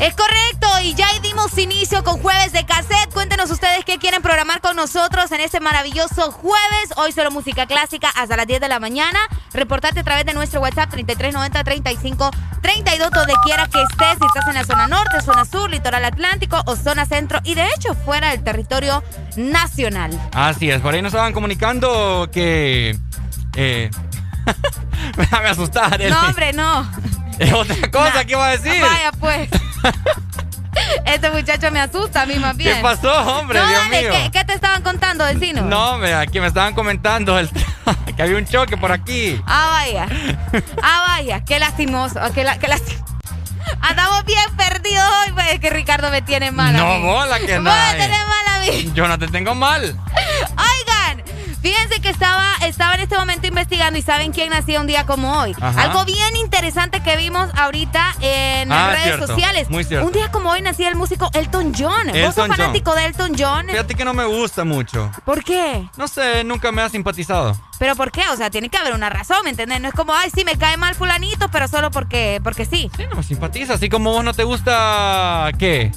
Es 0.00 0.14
correcto, 0.14 0.68
y 0.82 0.94
ya 0.94 1.06
dimos 1.22 1.56
inicio 1.58 2.02
con 2.04 2.18
jueves 2.20 2.52
de 2.52 2.64
cassette. 2.64 3.12
Cuéntenos 3.12 3.50
ustedes 3.50 3.84
qué 3.84 3.98
quieren 3.98 4.22
programar 4.22 4.60
con 4.60 4.76
nosotros 4.76 5.30
en 5.32 5.40
este 5.40 5.60
maravilloso 5.60 6.32
jueves. 6.32 6.92
Hoy 6.96 7.12
solo 7.12 7.30
música 7.30 7.66
clásica 7.66 8.08
hasta 8.14 8.36
las 8.36 8.46
10 8.46 8.60
de 8.60 8.68
la 8.68 8.78
mañana. 8.78 9.18
Reportate 9.52 10.00
a 10.00 10.04
través 10.04 10.24
de 10.24 10.32
nuestro 10.32 10.60
WhatsApp 10.60 10.90
3390 10.90 11.64
35 11.64 12.30
32 12.62 13.10
donde 13.10 13.34
quiera 13.44 13.68
que 13.68 13.82
estés, 13.82 14.18
si 14.18 14.26
estás 14.26 14.46
en 14.48 14.54
la 14.54 14.64
zona 14.64 14.86
norte, 14.86 15.20
zona 15.20 15.44
sur, 15.44 15.70
litoral 15.70 16.04
atlántico 16.04 16.62
o 16.66 16.76
zona 16.76 17.04
centro 17.06 17.40
y 17.44 17.54
de 17.54 17.66
hecho 17.76 17.94
fuera 17.94 18.30
del 18.30 18.44
territorio 18.44 19.02
nacional. 19.36 20.10
Así 20.32 20.70
es, 20.70 20.80
por 20.80 20.94
ahí 20.94 21.02
nos 21.02 21.12
estaban 21.12 21.32
comunicando 21.32 22.30
que. 22.32 22.98
Eh, 23.58 23.90
me 25.16 25.48
asustar. 25.48 26.00
No, 26.08 26.20
hombre, 26.26 26.52
no. 26.52 26.88
Es 27.38 27.52
otra 27.52 27.90
cosa 27.90 28.24
que 28.24 28.32
iba 28.32 28.46
a 28.46 28.56
decir. 28.56 28.80
Vaya, 28.82 29.12
pues. 29.12 29.48
Este 31.06 31.30
muchacho 31.30 31.70
me 31.70 31.80
asusta 31.80 32.22
a 32.22 32.26
mí 32.26 32.34
más 32.38 32.54
bien. 32.56 32.76
¿Qué 32.76 32.82
pasó, 32.82 33.10
hombre? 33.38 33.58
No, 33.58 33.66
Dios 33.66 33.80
dale, 33.84 34.00
mío. 34.02 34.10
¿qué, 34.12 34.30
qué 34.30 34.44
te 34.44 34.52
estaban 34.52 34.82
contando, 34.82 35.24
vecino? 35.24 35.62
No, 35.62 35.92
hombre, 35.92 36.14
aquí 36.14 36.38
me 36.38 36.46
estaban 36.48 36.74
comentando 36.74 37.38
el- 37.38 37.48
que 38.16 38.22
había 38.22 38.36
un 38.36 38.46
choque 38.46 38.76
por 38.76 38.92
aquí. 38.92 39.40
Ah, 39.46 39.68
vaya. 39.72 40.06
Ah, 40.82 41.04
vaya. 41.08 41.44
Qué 41.44 41.58
lastimoso. 41.58 42.20
Qué, 42.34 42.44
la- 42.44 42.58
qué 42.58 42.68
lasti- 42.68 43.02
Andamos 43.80 44.24
bien 44.26 44.54
perdidos 44.56 45.04
hoy, 45.24 45.32
pues, 45.32 45.52
es 45.54 45.60
que 45.60 45.70
Ricardo 45.70 46.10
me 46.10 46.20
tiene 46.22 46.50
mal. 46.52 46.74
a 46.76 46.78
No, 46.78 47.00
bola 47.00 47.38
que 47.40 47.54
Vos 47.58 47.64
no. 47.64 47.70
me 47.72 47.94
tenés 47.94 48.20
mal 48.26 48.46
a 48.48 48.58
mí. 48.60 48.92
Yo 48.94 49.08
no 49.08 49.18
te 49.18 49.28
tengo 49.28 49.54
mal. 49.54 49.82
Oigan, 49.82 51.05
fíjense 51.66 52.00
que 52.00 52.08
estaba, 52.10 52.44
estaba 52.64 52.94
en 52.94 53.00
este 53.00 53.18
momento 53.18 53.46
investigando 53.48 53.98
y 53.98 54.02
saben 54.02 54.30
quién 54.32 54.50
nacía 54.50 54.80
un 54.80 54.86
día 54.86 55.04
como 55.04 55.40
hoy. 55.40 55.52
Ajá. 55.60 55.82
Algo 55.82 56.04
bien 56.04 56.36
interesante 56.36 57.00
que 57.00 57.16
vimos 57.16 57.48
ahorita 57.56 58.14
en 58.20 58.70
Ah, 58.70 58.90
redes 58.90 59.02
cierto, 59.04 59.26
sociales. 59.26 59.68
muy 59.68 59.82
cierto. 59.82 60.06
Un 60.06 60.12
día 60.12 60.30
como 60.30 60.50
hoy 60.50 60.62
nacía 60.62 60.88
el 60.88 60.94
músico 60.94 61.28
Elton 61.32 61.72
John. 61.76 62.06
¿Vos 62.06 62.14
Elton 62.16 62.32
sos 62.34 62.46
John. 62.46 62.56
fanático 62.56 62.94
de 62.94 63.06
Elton 63.06 63.32
John? 63.36 63.66
Fíjate 63.68 63.94
que 63.96 64.04
no 64.04 64.14
me 64.14 64.24
gusta 64.26 64.64
mucho. 64.64 65.10
¿Por 65.24 65.42
qué? 65.42 65.88
No 65.96 66.06
sé, 66.06 66.44
nunca 66.44 66.70
me 66.70 66.82
ha 66.82 66.88
simpatizado. 66.88 67.56
¿Pero 67.80 67.96
por 67.96 68.12
qué? 68.12 68.22
O 68.32 68.36
sea, 68.36 68.48
tiene 68.48 68.68
que 68.68 68.76
haber 68.78 68.94
una 68.94 69.10
razón, 69.10 69.38
¿me 69.42 69.50
entiendes? 69.50 69.80
No 69.80 69.88
es 69.88 69.94
como, 69.94 70.14
ay, 70.14 70.30
sí, 70.32 70.44
me 70.44 70.56
cae 70.56 70.76
mal 70.76 70.94
fulanito, 70.94 71.48
pero 71.50 71.66
solo 71.66 71.90
porque, 71.90 72.40
porque 72.44 72.64
sí. 72.64 72.90
Sí, 72.96 73.02
no 73.10 73.16
me 73.16 73.22
simpatiza. 73.24 73.74
Así 73.74 73.88
como 73.88 74.12
vos 74.12 74.22
no 74.24 74.32
te 74.34 74.44
gusta. 74.44 75.50
¿Qué? 75.58 75.90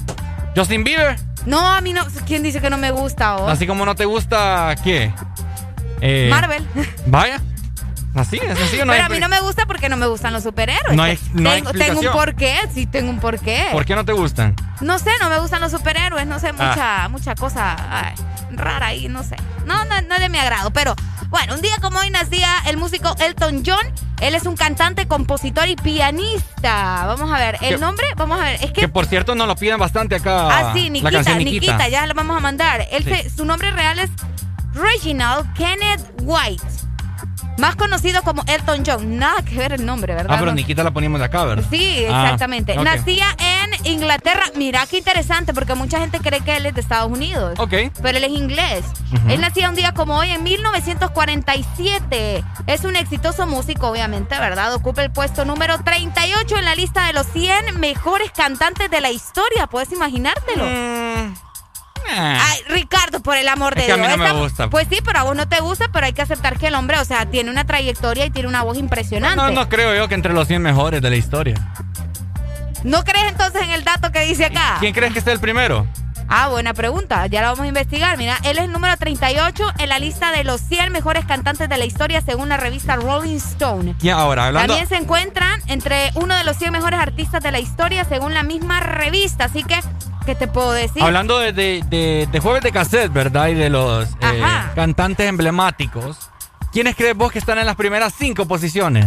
¿Justin 0.56 0.82
Bieber? 0.82 1.16
No, 1.46 1.60
a 1.72 1.80
mí 1.80 1.92
no. 1.92 2.04
¿Quién 2.26 2.42
dice 2.42 2.60
que 2.60 2.68
no 2.70 2.76
me 2.76 2.90
gusta? 2.90 3.36
oh? 3.36 3.48
Así 3.48 3.66
como 3.66 3.86
no 3.86 3.94
te 3.94 4.04
gusta. 4.04 4.74
¿Qué? 4.82 5.12
Eh, 6.00 6.28
Marvel. 6.30 6.66
Vaya. 7.06 7.40
Así, 8.12 8.38
es 8.42 8.58
así 8.60 8.80
o 8.80 8.84
no 8.84 8.90
Pero 8.92 8.92
hay 8.92 9.00
a 9.02 9.08
mí 9.08 9.20
no 9.20 9.28
me 9.28 9.38
gusta 9.40 9.66
porque 9.66 9.88
no 9.88 9.96
me 9.96 10.08
gustan 10.08 10.32
los 10.32 10.42
superhéroes. 10.42 10.96
No 10.96 11.04
hay- 11.04 11.16
no 11.32 11.48
hay 11.48 11.62
tengo, 11.62 11.72
tengo 11.72 12.00
un 12.00 12.10
porqué, 12.10 12.56
sí, 12.74 12.86
tengo 12.86 13.08
un 13.08 13.20
porqué. 13.20 13.68
¿Por 13.70 13.84
qué 13.84 13.94
no 13.94 14.04
te 14.04 14.12
gustan? 14.12 14.56
No 14.80 14.98
sé, 14.98 15.10
no 15.20 15.30
me 15.30 15.38
gustan 15.38 15.60
los 15.60 15.70
superhéroes, 15.70 16.26
no 16.26 16.40
sé, 16.40 16.48
Ah. 16.48 16.52
mucha, 16.52 17.08
mucha 17.08 17.34
cosa 17.36 17.76
ay, 17.88 18.14
rara 18.50 18.86
ahí, 18.88 19.08
no 19.08 19.22
sé. 19.22 19.36
No, 19.64 19.84
no, 19.84 20.00
no 20.02 20.14
es 20.16 20.20
de 20.20 20.28
mi 20.28 20.38
agrado, 20.38 20.72
pero 20.72 20.96
bueno, 21.28 21.54
un 21.54 21.60
día 21.62 21.76
como 21.80 22.00
hoy 22.00 22.10
nacía 22.10 22.52
el 22.66 22.76
músico 22.78 23.14
Elton 23.20 23.62
John. 23.64 23.86
Él 24.20 24.34
es 24.34 24.44
un 24.44 24.56
cantante, 24.56 25.06
compositor 25.06 25.68
y 25.68 25.76
pianista. 25.76 27.06
Vamos 27.06 27.32
a 27.32 27.38
ver, 27.38 27.58
el 27.62 27.80
nombre, 27.80 28.06
vamos 28.16 28.40
a 28.40 28.42
ver, 28.44 28.54
es 28.56 28.72
que... 28.72 28.82
Que 28.82 28.88
por 28.88 29.06
cierto 29.06 29.34
nos 29.34 29.46
lo 29.46 29.54
piden 29.56 29.78
bastante 29.78 30.16
acá. 30.16 30.48
Ah, 30.50 30.72
sí, 30.74 30.90
la 31.00 31.10
Nikita, 31.10 31.34
Nikita, 31.36 31.88
ya 31.88 32.06
lo 32.06 32.14
vamos 32.14 32.36
a 32.36 32.40
mandar. 32.40 32.86
Él 32.90 33.04
Sí. 33.04 33.10
se- 33.14 33.30
su 33.30 33.44
nombre 33.44 33.70
real 33.70 33.98
es 34.00 34.10
Reginald 34.74 35.52
Kenneth 35.54 36.12
White. 36.22 36.62
Más 37.58 37.76
conocido 37.76 38.22
como 38.22 38.42
Elton 38.46 38.82
John. 38.86 39.18
Nada 39.18 39.42
que 39.42 39.54
ver 39.56 39.72
el 39.74 39.84
nombre, 39.84 40.14
¿verdad? 40.14 40.34
Ah, 40.34 40.38
pero 40.40 40.54
Nikita 40.54 40.82
la 40.82 40.92
poníamos 40.92 41.18
de 41.20 41.26
acá, 41.26 41.44
¿verdad? 41.44 41.64
Sí, 41.70 42.06
Ah, 42.10 42.22
exactamente. 42.24 42.72
ok. 42.78 42.84
Nacía 42.84 43.26
en 43.38 43.86
Inglaterra. 43.86 44.44
Mira 44.56 44.86
qué 44.86 44.96
interesante, 44.98 45.52
porque 45.52 45.74
mucha 45.74 45.98
gente 45.98 46.20
cree 46.20 46.40
que 46.40 46.56
él 46.56 46.64
es 46.64 46.74
de 46.74 46.80
Estados 46.80 47.12
Unidos. 47.12 47.58
Ok. 47.58 47.74
Pero 48.00 48.16
él 48.16 48.24
es 48.24 48.30
inglés. 48.30 48.84
Él 49.28 49.42
nacía 49.42 49.68
un 49.68 49.74
día 49.74 49.92
como 49.92 50.16
hoy, 50.16 50.30
en 50.30 50.42
1947. 50.42 52.42
Es 52.66 52.84
un 52.84 52.96
exitoso 52.96 53.46
músico, 53.46 53.88
obviamente, 53.88 54.38
¿verdad? 54.38 54.72
Ocupa 54.72 55.02
el 55.02 55.10
puesto 55.10 55.44
número 55.44 55.78
38 55.82 56.56
en 56.56 56.64
la 56.64 56.74
lista 56.74 57.06
de 57.08 57.12
los 57.12 57.26
100 57.26 57.78
mejores 57.78 58.30
cantantes 58.30 58.90
de 58.90 59.02
la 59.02 59.10
historia. 59.10 59.66
¿Puedes 59.66 59.92
imaginártelo? 59.92 60.64
Ay, 62.08 62.60
Ricardo, 62.68 63.20
por 63.20 63.36
el 63.36 63.48
amor. 63.48 63.74
Es 63.76 63.82
de 63.82 63.86
que 63.86 63.92
a 63.92 63.96
Dios. 63.96 64.08
mí 64.08 64.16
no 64.16 64.34
me 64.34 64.40
gusta. 64.40 64.70
Pues 64.70 64.86
sí, 64.90 64.98
pero 65.04 65.18
a 65.20 65.22
vos 65.24 65.36
no 65.36 65.48
te 65.48 65.60
gusta, 65.60 65.86
pero 65.92 66.06
hay 66.06 66.12
que 66.12 66.22
aceptar 66.22 66.58
que 66.58 66.68
el 66.68 66.74
hombre, 66.74 66.98
o 66.98 67.04
sea, 67.04 67.26
tiene 67.26 67.50
una 67.50 67.64
trayectoria 67.66 68.26
y 68.26 68.30
tiene 68.30 68.48
una 68.48 68.62
voz 68.62 68.78
impresionante. 68.78 69.36
No, 69.36 69.50
no 69.50 69.68
creo 69.68 69.94
yo 69.94 70.08
que 70.08 70.14
entre 70.14 70.32
los 70.32 70.48
100 70.48 70.62
mejores 70.62 71.02
de 71.02 71.10
la 71.10 71.16
historia. 71.16 71.54
¿No 72.82 73.04
crees 73.04 73.26
entonces 73.28 73.62
en 73.62 73.70
el 73.70 73.84
dato 73.84 74.10
que 74.10 74.20
dice 74.20 74.46
acá? 74.46 74.76
¿Quién 74.80 74.94
crees 74.94 75.12
que 75.12 75.18
es 75.18 75.26
el 75.26 75.38
primero? 75.38 75.86
Ah, 76.32 76.48
buena 76.48 76.74
pregunta. 76.74 77.26
Ya 77.26 77.42
la 77.42 77.48
vamos 77.48 77.64
a 77.64 77.66
investigar. 77.66 78.16
Mira, 78.16 78.38
él 78.44 78.56
es 78.56 78.64
el 78.64 78.70
número 78.72 78.96
38 78.96 79.72
en 79.78 79.88
la 79.88 79.98
lista 79.98 80.30
de 80.30 80.44
los 80.44 80.60
100 80.60 80.92
mejores 80.92 81.24
cantantes 81.24 81.68
de 81.68 81.76
la 81.76 81.84
historia 81.84 82.20
según 82.20 82.48
la 82.48 82.56
revista 82.56 82.94
Rolling 82.94 83.36
Stone. 83.36 83.96
Y 84.00 84.10
ahora, 84.10 84.46
hablando. 84.46 84.68
También 84.74 84.88
se 84.88 84.96
encuentran 84.96 85.60
entre 85.66 86.12
uno 86.14 86.36
de 86.36 86.44
los 86.44 86.56
100 86.56 86.70
mejores 86.70 87.00
artistas 87.00 87.42
de 87.42 87.50
la 87.50 87.58
historia 87.58 88.04
según 88.04 88.32
la 88.32 88.44
misma 88.44 88.78
revista. 88.78 89.46
Así 89.46 89.64
que, 89.64 89.80
¿qué 90.26 90.34
te 90.34 90.46
puedo 90.48 90.72
decir? 90.72 91.02
Hablando 91.02 91.38
de, 91.38 91.52
de, 91.52 91.82
de- 91.88 92.28
de 92.30 92.40
jueves 92.40 92.62
de 92.62 92.72
cassette, 92.72 93.12
¿verdad? 93.12 93.48
Y 93.48 93.54
de 93.54 93.70
los 93.70 94.08
eh, 94.20 94.42
cantantes 94.74 95.28
emblemáticos. 95.28 96.18
¿Quiénes 96.72 96.94
crees 96.94 97.16
vos 97.16 97.32
que 97.32 97.40
están 97.40 97.58
en 97.58 97.66
las 97.66 97.74
primeras 97.76 98.14
cinco 98.16 98.46
posiciones? 98.46 99.06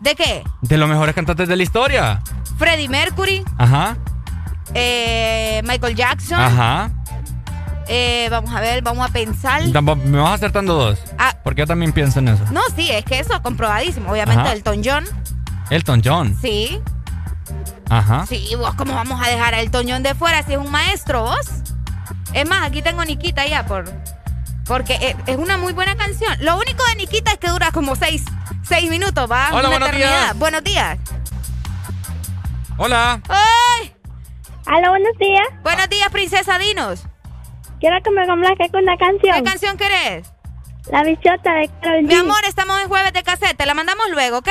¿De 0.00 0.14
qué? 0.16 0.42
De 0.62 0.76
los 0.76 0.88
mejores 0.88 1.14
cantantes 1.14 1.48
de 1.48 1.56
la 1.56 1.62
historia. 1.62 2.20
Freddie 2.58 2.88
Mercury, 2.88 3.44
Ajá. 3.56 3.96
eh, 4.74 5.62
Michael 5.64 5.94
Jackson. 5.94 6.40
Ajá. 6.40 6.90
eh, 7.86 8.26
vamos 8.30 8.52
a 8.52 8.60
ver, 8.60 8.82
vamos 8.82 9.08
a 9.08 9.12
pensar. 9.12 9.62
Me 9.62 10.18
vas 10.18 10.34
acertando 10.34 10.74
dos. 10.74 10.98
Ah. 11.18 11.36
Porque 11.44 11.60
yo 11.60 11.66
también 11.66 11.92
pienso 11.92 12.18
en 12.18 12.28
eso. 12.28 12.42
No, 12.50 12.62
sí, 12.74 12.90
es 12.90 13.04
que 13.04 13.18
eso 13.20 13.40
comprobadísimo. 13.42 14.10
Obviamente 14.10 14.42
Ajá. 14.42 14.52
Elton 14.52 14.82
John, 14.84 15.04
Elton 15.70 16.02
John. 16.04 16.36
sí. 16.40 16.80
Ajá. 17.90 18.26
Sí, 18.26 18.54
vos, 18.56 18.74
¿cómo 18.74 18.94
vamos 18.94 19.20
a 19.24 19.28
dejar 19.28 19.54
al 19.54 19.70
Toñón 19.70 20.02
de 20.02 20.14
fuera 20.14 20.42
si 20.42 20.52
es 20.52 20.58
un 20.58 20.70
maestro, 20.70 21.22
vos? 21.22 21.46
Es 22.32 22.48
más, 22.48 22.64
aquí 22.66 22.82
tengo 22.82 23.04
Nikita 23.04 23.46
ya 23.46 23.64
por. 23.66 23.84
Porque 24.66 25.14
es- 25.26 25.36
una 25.36 25.58
muy 25.58 25.72
buena 25.72 25.94
canción. 25.96 26.34
Lo 26.40 26.56
único 26.58 26.82
de 26.86 26.96
Nikita 26.96 27.32
es 27.32 27.38
que 27.38 27.48
dura 27.48 27.70
como 27.70 27.94
seis, 27.96 28.24
seis 28.66 28.88
minutos, 28.90 29.30
va. 29.30 29.48
Hola, 29.50 29.58
Una 29.60 29.68
buenos 29.68 29.88
eternidad. 29.90 30.20
días. 30.22 30.38
Buenos 30.38 30.64
días. 30.64 30.98
Hola. 32.76 33.20
¡Ay! 33.28 33.94
Hola, 34.66 34.88
buenos 34.88 35.16
días. 35.18 35.46
Buenos 35.62 35.88
días, 35.88 36.08
princesa 36.10 36.58
Dinos. 36.58 37.04
Quiero 37.78 37.96
que 38.02 38.10
me 38.10 38.26
complaque 38.26 38.68
con 38.70 38.82
una 38.82 38.96
canción. 38.96 39.36
¿Qué 39.36 39.42
canción 39.42 39.76
querés? 39.76 40.32
La 40.90 41.02
bichota 41.02 41.52
de 41.54 41.70
Karol 41.82 42.02
Mi 42.02 42.14
amor, 42.14 42.38
estamos 42.46 42.80
en 42.80 42.88
jueves 42.88 43.12
de 43.12 43.22
cassette. 43.22 43.56
Te 43.56 43.66
la 43.66 43.74
mandamos 43.74 44.06
luego, 44.10 44.38
¿ok? 44.38 44.48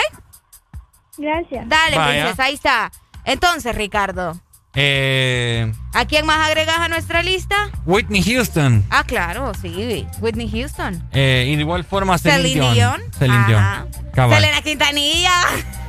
Gracias. 1.17 1.67
Dale, 1.69 1.97
Vaya. 1.97 2.21
princesa, 2.23 2.43
ahí 2.45 2.53
está. 2.55 2.91
Entonces, 3.25 3.75
Ricardo, 3.75 4.39
Eh, 4.75 5.71
¿a 5.93 6.05
quién 6.05 6.25
más 6.25 6.39
agregas 6.47 6.79
a 6.79 6.87
nuestra 6.87 7.21
lista? 7.21 7.69
Whitney 7.85 8.23
Houston. 8.23 8.83
Ah, 8.89 9.03
claro, 9.03 9.51
sí. 9.61 10.07
Whitney 10.19 10.49
Houston. 10.49 11.07
Eh, 11.11 11.45
y 11.47 11.55
de 11.55 11.61
igual 11.61 11.83
forma 11.83 12.17
Celine, 12.17 12.41
Celine 12.53 12.73
Dion. 12.73 12.97
Dion. 12.99 13.13
Celine 13.13 13.37
Ajá. 13.37 13.85
Dion. 13.91 14.11
Cabal. 14.13 14.39
Selena 14.41 14.61
Quintanilla. 14.63 15.31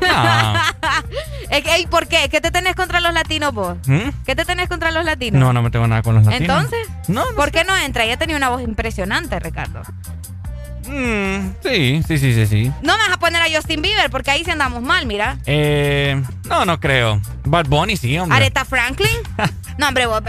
Ah. 0.06 0.74
Ey, 1.50 1.86
¿Por 1.86 2.06
qué? 2.08 2.28
¿Qué 2.28 2.42
te 2.42 2.50
tenés 2.50 2.74
contra 2.76 3.00
los 3.00 3.14
latinos 3.14 3.54
vos? 3.54 3.78
¿Mm? 3.86 4.10
¿Qué 4.26 4.36
te 4.36 4.44
tenés 4.44 4.68
contra 4.68 4.90
los 4.90 5.04
latinos? 5.04 5.40
No, 5.40 5.52
no 5.54 5.62
me 5.62 5.70
tengo 5.70 5.86
nada 5.86 6.02
con 6.02 6.16
los 6.16 6.24
latinos. 6.26 6.64
Entonces, 6.64 6.86
No, 7.08 7.24
¿por 7.36 7.50
qué 7.52 7.64
no 7.64 7.74
entra? 7.76 8.04
Ella 8.04 8.18
tenía 8.18 8.36
una 8.36 8.50
voz 8.50 8.60
impresionante, 8.62 9.38
Ricardo. 9.40 9.80
Mm, 10.86 11.54
sí, 11.62 12.02
sí, 12.06 12.18
sí, 12.18 12.34
sí, 12.34 12.46
sí. 12.46 12.72
No 12.82 12.96
me 12.96 13.04
vas 13.04 13.12
a 13.12 13.18
poner 13.18 13.42
a 13.42 13.46
Justin 13.54 13.82
Bieber 13.82 14.10
porque 14.10 14.30
ahí 14.30 14.44
sí 14.44 14.50
andamos 14.50 14.82
mal, 14.82 15.06
mira. 15.06 15.38
Eh, 15.46 16.22
no, 16.48 16.64
no 16.64 16.80
creo. 16.80 17.20
Bad 17.44 17.66
Bunny 17.66 17.96
sí, 17.96 18.18
hombre. 18.18 18.36
Aretha 18.36 18.64
Franklin. 18.64 19.16
no, 19.78 19.88
hombre, 19.88 20.06
vos. 20.06 20.22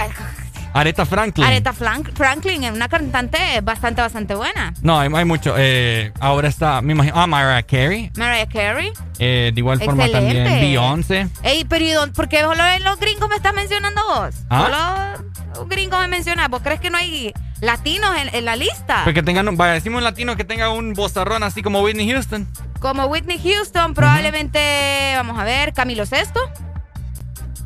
Aretha 0.76 1.06
Franklin. 1.06 1.46
Aretha 1.48 1.72
Franklin 1.72 2.66
es 2.66 2.72
una 2.74 2.90
cantante 2.90 3.38
bastante, 3.64 4.02
bastante 4.02 4.36
buena. 4.36 4.74
No, 4.82 5.00
hay, 5.00 5.10
hay 5.16 5.24
mucho. 5.24 5.56
Eh, 5.58 6.12
ahora 6.20 6.50
está, 6.50 6.82
me 6.82 6.92
imagino. 6.92 7.16
Ah, 7.18 7.28
Mariah 7.28 7.64
Carey. 7.64 8.12
Mariah 8.18 8.46
Carey. 8.48 8.92
Eh, 9.18 9.52
de 9.54 9.60
igual 9.62 9.80
forma 9.80 10.10
también 10.10 10.44
Beyoncé. 10.44 11.30
Ey, 11.44 11.64
pero 11.64 11.86
¿y 11.86 11.92
dónde- 11.92 12.14
por 12.14 12.28
qué 12.28 12.42
solo 12.42 12.62
los 12.84 13.00
gringos 13.00 13.30
me 13.30 13.38
estás 13.38 13.54
mencionando 13.54 14.02
vos? 14.06 14.36
¿Ah? 14.50 15.14
Solo 15.16 15.30
los 15.56 15.70
gringos 15.70 15.98
me 16.02 16.10
mencionas. 16.10 16.50
¿Vos 16.50 16.62
crees 16.62 16.82
que 16.82 16.90
no 16.90 16.98
hay 16.98 17.32
latinos 17.62 18.12
en, 18.18 18.36
en 18.36 18.44
la 18.44 18.58
lista? 18.58 19.02
Porque 19.06 19.24
tengan 19.24 19.48
un, 19.48 19.56
vaya, 19.56 19.72
decimos 19.74 20.00
un 20.00 20.04
latino 20.04 20.36
que 20.36 20.44
tenga 20.44 20.72
un 20.72 20.92
bozarrón 20.92 21.44
así 21.44 21.64
como 21.64 21.80
Whitney 21.84 22.12
Houston. 22.12 22.50
Como 22.82 23.06
Whitney 23.06 23.40
Houston, 23.42 23.94
probablemente, 23.94 25.14
vamos 25.16 25.40
a 25.40 25.46
ver, 25.46 25.74
Camilo 25.74 26.06
Sesto. 26.06 26.42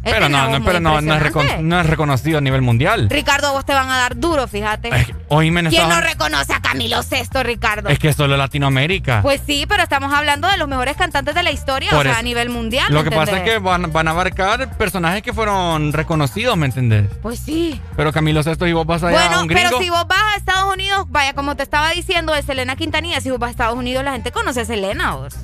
Pero 0.04 0.30
no, 0.30 0.50
no, 0.50 0.64
pero 0.64 0.80
no, 0.80 1.02
no 1.02 1.14
es, 1.16 1.62
no 1.62 1.84
reconocido 1.84 2.38
a 2.38 2.42
nivel 2.42 2.62
mundial. 2.62 3.10
Ricardo, 3.10 3.52
vos 3.54 3.66
te 3.66 3.74
van 3.74 3.90
a 3.90 3.98
dar 3.98 4.18
duro, 4.18 4.48
fíjate. 4.48 4.90
¿Quién 5.30 5.90
no 5.90 6.02
reconoce 6.02 6.54
a 6.54 6.62
Camilo 6.62 7.04
Sesto, 7.04 7.44
Ricardo? 7.44 7.90
Es 7.90 8.00
que 8.00 8.10
es 8.10 8.16
solo 8.16 8.38
Latinoamérica. 8.38 9.22
Pues 9.22 9.42
sí, 9.46 9.66
pero 9.68 9.84
estamos 9.84 10.14
hablando 10.14 10.48
de 10.48 10.58
los 10.58 10.68
mejores 10.68 10.96
cantantes 10.96 11.36
de 11.36 11.44
la 11.44 11.52
historia, 11.52 11.90
Por 11.90 12.00
o 12.00 12.04
sea, 12.04 12.12
eso. 12.12 12.20
a 12.20 12.24
nivel 12.24 12.50
mundial. 12.50 12.88
Lo 12.92 13.04
¿me 13.04 13.10
que 13.10 13.16
pasa 13.16 13.38
es 13.38 13.44
que 13.44 13.60
van, 13.60 13.92
van 13.92 14.08
a 14.08 14.12
abarcar 14.12 14.78
personajes 14.78 15.22
que 15.22 15.34
fueron 15.34 15.94
reconocidos, 15.94 16.56
¿me 16.58 16.66
entendés? 16.68 17.06
Pues 17.22 17.40
sí. 17.40 17.80
Pero 17.96 18.12
Camilo 18.14 18.42
Sesto 18.44 18.66
y 18.68 18.74
vos 18.74 18.86
vas 18.86 19.04
allá 19.04 19.20
a 19.20 19.28
Bueno, 19.28 19.42
un 19.42 19.48
gringo. 19.48 19.70
pero 19.70 19.80
si 19.84 19.90
vos 19.90 20.08
vas 20.08 20.34
a 20.34 20.38
Estados 20.38 20.74
Unidos, 20.74 21.06
vaya, 21.10 21.34
como 21.34 21.56
te 21.56 21.64
estaba 21.64 21.90
diciendo 21.92 22.34
de 22.34 22.42
Selena 22.42 22.76
Quintanilla, 22.76 23.22
si 23.22 23.30
vos 23.30 23.40
vas 23.40 23.50
a 23.50 23.52
Estados 23.52 23.76
Unidos, 23.76 24.04
la 24.04 24.14
gente 24.14 24.32
conoce 24.32 24.62
a 24.62 24.66
Selena, 24.66 25.16
vos. 25.16 25.36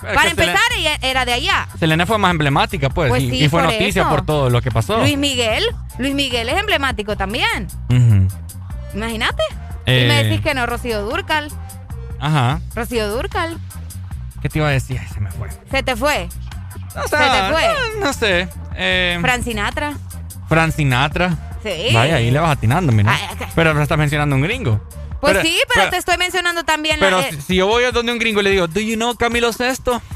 Para 0.00 0.22
Selena- 0.22 0.30
empezar, 0.30 0.72
ella 0.78 0.98
era 1.02 1.24
de 1.24 1.32
allá. 1.32 1.68
Selena 1.78 2.06
fue 2.06 2.18
más 2.18 2.30
emblemática, 2.30 2.90
pues. 2.90 3.08
Pues 3.08 3.22
y, 3.22 3.30
sí, 3.30 3.44
y 3.44 3.48
fue 3.48 3.62
por 3.62 3.72
noticia 3.72 4.02
eso. 4.02 4.10
por 4.10 4.24
todo 4.26 4.50
lo 4.50 4.60
que 4.60 4.70
pasó. 4.70 4.98
Luis 4.98 5.16
Miguel, 5.16 5.64
Luis 5.98 6.14
Miguel 6.14 6.48
es 6.48 6.56
emblemático 6.58 7.16
también. 7.16 7.66
Imagínate. 8.94 9.42
Eh. 9.86 10.02
Y 10.04 10.08
me 10.08 10.24
decís 10.24 10.40
que 10.42 10.54
no, 10.54 10.66
Rocío 10.66 11.02
Durcal. 11.02 11.50
Ajá. 12.18 12.60
Rocío 12.74 13.08
Durcal. 13.08 13.58
¿Qué 14.42 14.48
te 14.48 14.58
iba 14.58 14.68
a 14.68 14.72
decir? 14.72 14.98
Ay, 15.00 15.08
se 15.12 15.20
me 15.20 15.30
fue. 15.30 15.48
Se 15.70 15.82
te 15.82 15.96
fue. 15.96 16.28
O 16.96 17.02
se 17.08 17.16
te 17.16 17.52
fue. 17.52 17.62
No, 17.98 18.06
no 18.06 18.12
sé. 18.12 18.48
Eh, 18.74 19.18
Fran 19.20 19.42
Sinatra. 19.42 19.94
Fran 20.48 20.72
Sinatra. 20.72 21.30
Sí. 21.62 21.88
Vaya, 21.92 22.16
ahí 22.16 22.30
le 22.30 22.38
vas 22.38 22.50
atinando, 22.56 22.92
mira. 22.92 23.12
Ay, 23.12 23.28
ok. 23.34 23.48
Pero 23.54 23.74
no 23.74 23.82
estás 23.82 23.98
mencionando 23.98 24.36
un 24.36 24.42
gringo. 24.42 24.80
Pues 25.20 25.32
Pero- 25.32 25.42
sí, 25.42 25.58
pero, 25.74 25.90
te 25.90 25.96
estoy 25.96 26.16
mencionando 26.18 26.64
también 26.64 26.98
Pero 27.00 27.20
la. 27.20 27.28
eh, 27.28 27.38
si, 27.46 27.56
yo 27.56 27.66
voy 27.66 27.84
a 27.84 27.92
donde 27.92 28.12
un 28.12 28.18
gringo 28.18 28.40
y 28.40 28.44
le 28.44 28.50
digo, 28.50 28.66
¿Do 28.68 28.80
you 28.80 28.94
know 28.96 29.14
Camilo 29.16 29.52
Sesto? 29.52 30.00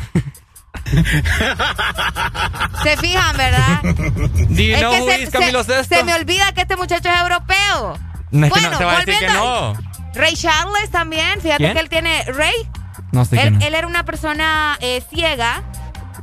Se 2.82 2.96
fijan, 2.96 3.36
¿verdad? 3.36 3.80
¿Do 3.82 4.62
you 4.62 4.76
know 4.78 4.94
who 5.04 5.10
is 5.12 5.30
Camilo 5.30 5.62
se, 5.64 5.74
Sesto? 5.74 5.96
se 5.96 6.04
me 6.04 6.14
olvida 6.14 6.52
que 6.52 6.62
este 6.62 6.76
muchacho 6.76 7.08
es 7.08 7.20
europeo. 7.20 7.98
No 8.30 8.46
es 8.46 8.52
que 8.52 8.60
bueno, 8.60 8.70
no, 8.72 8.78
te 8.78 8.84
va 8.84 8.92
a 8.92 8.96
decir 9.04 9.18
que 9.18 9.26
volviendo 9.26 9.74
no. 9.74 9.90
Ray 10.14 10.34
Charles 10.34 10.90
también, 10.90 11.40
fíjate 11.40 11.58
¿Quién? 11.64 11.74
que 11.74 11.80
él 11.80 11.88
tiene. 11.88 12.22
Ray, 12.24 12.54
No 13.12 13.24
sé 13.24 13.40
él, 13.42 13.58
él 13.62 13.74
era 13.74 13.86
una 13.86 14.04
persona 14.04 14.76
eh, 14.80 15.02
ciega, 15.12 15.62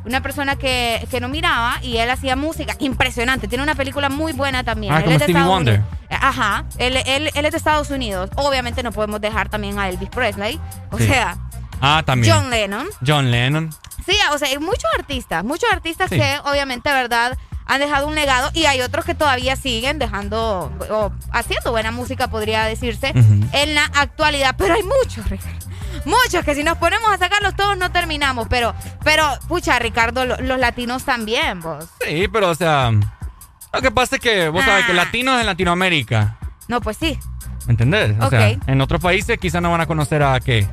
una 0.05 0.21
persona 0.21 0.55
que, 0.55 1.05
que 1.11 1.19
no 1.19 1.27
miraba 1.29 1.79
y 1.81 1.97
él 1.97 2.09
hacía 2.09 2.35
música 2.35 2.75
impresionante. 2.79 3.47
Tiene 3.47 3.63
una 3.63 3.75
película 3.75 4.09
muy 4.09 4.33
buena 4.33 4.63
también. 4.63 4.93
Ah, 4.93 4.97
él 4.97 5.03
como 5.03 5.13
es 5.15 5.19
de 5.19 5.25
Stevie 5.25 5.39
Estados 5.39 5.55
Wonder. 5.55 5.79
Unidos. 5.79 5.97
Ajá, 6.09 6.65
él, 6.77 6.97
él, 7.05 7.31
él 7.33 7.45
es 7.45 7.51
de 7.51 7.57
Estados 7.57 7.89
Unidos. 7.89 8.29
Obviamente 8.35 8.83
no 8.83 8.91
podemos 8.91 9.19
dejar 9.21 9.49
también 9.49 9.77
a 9.79 9.89
Elvis 9.89 10.09
Presley. 10.09 10.59
O 10.91 10.97
Sí. 10.97 11.07
sea, 11.07 11.37
Ah, 11.81 12.01
también. 12.05 12.33
John 12.33 12.49
Lennon. 12.49 12.87
John 13.05 13.29
Lennon. 13.29 13.69
Sí, 14.05 14.15
o 14.33 14.37
sea, 14.37 14.47
hay 14.47 14.57
muchos 14.57 14.89
artistas, 14.97 15.43
muchos 15.43 15.69
artistas 15.71 16.09
Sí. 16.09 16.15
que 16.17 16.37
obviamente, 16.45 16.89
¿verdad? 16.91 17.37
Han 17.65 17.81
dejado 17.81 18.07
un 18.07 18.15
legado 18.15 18.49
y 18.53 18.65
hay 18.65 18.79
otros 18.81 19.03
que 19.03 19.13
todavía 19.13 19.55
siguen 19.57 19.99
dejando 19.99 20.71
o 20.89 21.11
haciendo 21.33 21.71
buena 21.71 21.91
música, 21.91 22.29
podría 22.29 22.63
decirse, 22.63 23.09
en 23.51 23.75
la 23.75 23.83
actualidad. 23.93 24.55
Pero 24.57 24.73
hay 24.75 24.83
muchos, 24.83 25.29
Ricardo. 25.29 25.67
Muchos 26.05 26.43
que 26.45 26.55
si 26.55 26.63
nos 26.63 26.77
ponemos 26.77 27.11
a 27.11 27.17
sacarlos 27.17 27.55
todos 27.55 27.77
no 27.77 27.91
terminamos. 27.91 28.47
Pero, 28.49 28.73
pero, 29.03 29.27
pucha, 29.47 29.77
Ricardo, 29.79 30.25
lo- 30.25 30.37
los 30.37 30.59
latinos 30.59 31.03
también, 31.05 31.61
vos. 31.61 31.85
Sí, 32.05 32.27
pero 32.31 32.49
o 32.49 32.55
sea, 32.55 32.91
lo 32.91 33.81
que 33.81 33.91
pasa 33.91 34.15
es 34.15 34.21
que 34.21 34.49
vos 34.49 34.63
sabés 34.63 34.85
que 34.85 34.91
Ah. 34.93 34.95
latinos 34.95 35.39
en 35.39 35.45
Latinoamérica, 35.45 36.37
No, 36.67 36.81
pues 36.81 36.97
sí. 36.97 37.17
¿me 37.65 37.71
entendés? 37.71 38.15
O 38.19 38.29
sea, 38.29 38.49
Ok. 38.49 38.63
en 38.67 38.81
otros 38.81 39.01
países 39.01 39.37
quizás 39.39 39.61
no 39.61 39.71
van 39.71 39.81
a 39.81 39.85
conocer 39.85 40.21
a 40.23 40.39
qué. 40.39 40.67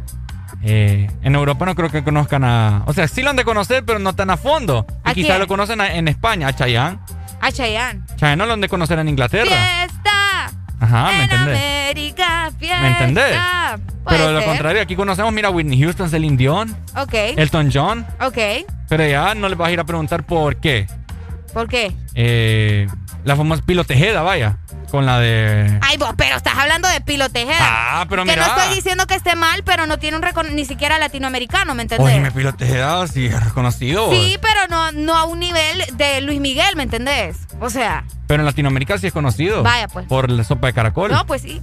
Eh, 0.63 1.11
en 1.23 1.35
Europa 1.35 1.67
no 1.67 1.75
creo 1.75 1.91
que 1.91 2.03
conozcan 2.03 2.43
a... 2.45 2.83
O 2.87 2.93
sea, 2.95 3.07
sí 3.07 3.23
lo 3.23 3.31
han 3.31 3.37
de 3.37 3.45
conocer, 3.45 3.85
pero 3.85 3.99
no 3.99 4.15
tan 4.15 4.31
a 4.31 4.37
fondo. 4.37 4.87
Y 5.05 5.11
¿A 5.11 5.15
quizás 5.15 5.31
quién? 5.33 5.39
lo 5.41 5.47
conocen 5.47 5.81
a- 5.81 5.95
en 5.95 6.09
España, 6.09 6.49
a 6.49 6.53
Chayanne. 6.55 6.99
A 7.41 7.53
Chayanne. 7.53 8.01
Chayanne 8.17 8.37
no 8.37 8.47
lo 8.47 8.55
han 8.55 8.61
de 8.63 8.69
conocer 8.69 8.99
en 8.99 9.09
Inglaterra. 9.09 9.51
Fiesta 9.51 10.51
Ajá, 10.81 11.05
¿me 11.09 11.15
en 11.17 11.21
entendés? 11.23 11.59
América, 11.59 12.51
fiesta. 12.59 12.81
¿Me 12.81 12.89
entendés? 12.89 13.37
Pero 14.09 14.31
lo 14.33 14.39
ser. 14.41 14.49
contrario, 14.49 14.83
aquí 14.83 14.97
conocemos, 14.97 15.33
mira, 15.33 15.51
Whitney 15.51 15.81
Houston, 15.81 16.11
Celine 16.11 16.37
Dion, 16.37 16.77
Ok, 16.97 17.15
Elton 17.15 17.71
John. 17.73 18.07
ok. 18.21 18.39
Pero 18.89 19.07
ya 19.07 19.35
no 19.35 19.49
les 19.49 19.57
vas 19.59 19.69
a 19.69 19.73
ir 19.73 19.81
a 19.81 19.85
preguntar 19.85 20.25
por 20.25 20.57
qué. 20.57 20.87
¿Por 21.53 21.69
qué? 21.69 21.93
Eh, 22.15 22.87
la 23.25 23.37
famosa 23.37 23.63
Pilo 23.65 23.85
Tejeda, 23.85 24.23
vaya. 24.23 24.59
Con 24.91 25.07
la 25.07 25.19
de... 25.19 25.79
Ay, 25.81 25.97
vos, 25.97 26.11
pero 26.17 26.37
estás 26.37 26.57
hablando 26.57 26.87
de 26.89 27.01
Pilo 27.01 27.29
Tejeda. 27.29 27.57
Ah, 27.61 28.07
pero 28.09 28.25
que 28.25 28.31
mira. 28.33 28.47
no 28.47 28.57
estoy 28.57 28.75
diciendo 28.77 29.07
que 29.09 29.15
esté 29.15 29.35
mal, 29.35 29.63
pero 29.65 29.87
no 29.87 29.99
tiene 29.99 30.17
un 30.17 30.23
recono- 30.23 30.51
ni 30.53 30.65
siquiera 30.65 30.99
latinoamericano, 31.01 31.75
¿me 31.75 31.83
entendés? 31.83 32.07
Oye, 32.07 32.21
me 32.21 32.31
Pilo 32.31 32.53
Tejeda, 32.55 33.05
sí, 33.09 33.27
es 33.27 33.45
reconocido. 33.45 34.11
sí, 34.13 34.39
pero 34.41 34.61
no, 34.69 34.93
no 34.93 35.17
a 35.17 35.25
un 35.25 35.41
nivel 35.41 35.83
de 35.95 36.21
Luis 36.21 36.41
Miguel, 36.41 36.77
¿me 36.77 36.85
entendés? 36.85 37.39
O 37.61 37.71
sea, 37.71 38.05
Pero 38.29 38.43
en 38.43 38.47
Latinoamérica 38.47 38.99
sí 38.99 39.09
es 39.09 39.13
conocido. 39.13 39.63
Vaya, 39.65 39.89
pues. 39.89 40.07
Por 40.07 40.31
la 40.31 40.45
sopa 40.45 40.69
de 40.69 40.73
caracol. 40.75 41.11
no, 41.11 41.27
pues 41.27 41.43
sí. 41.43 41.61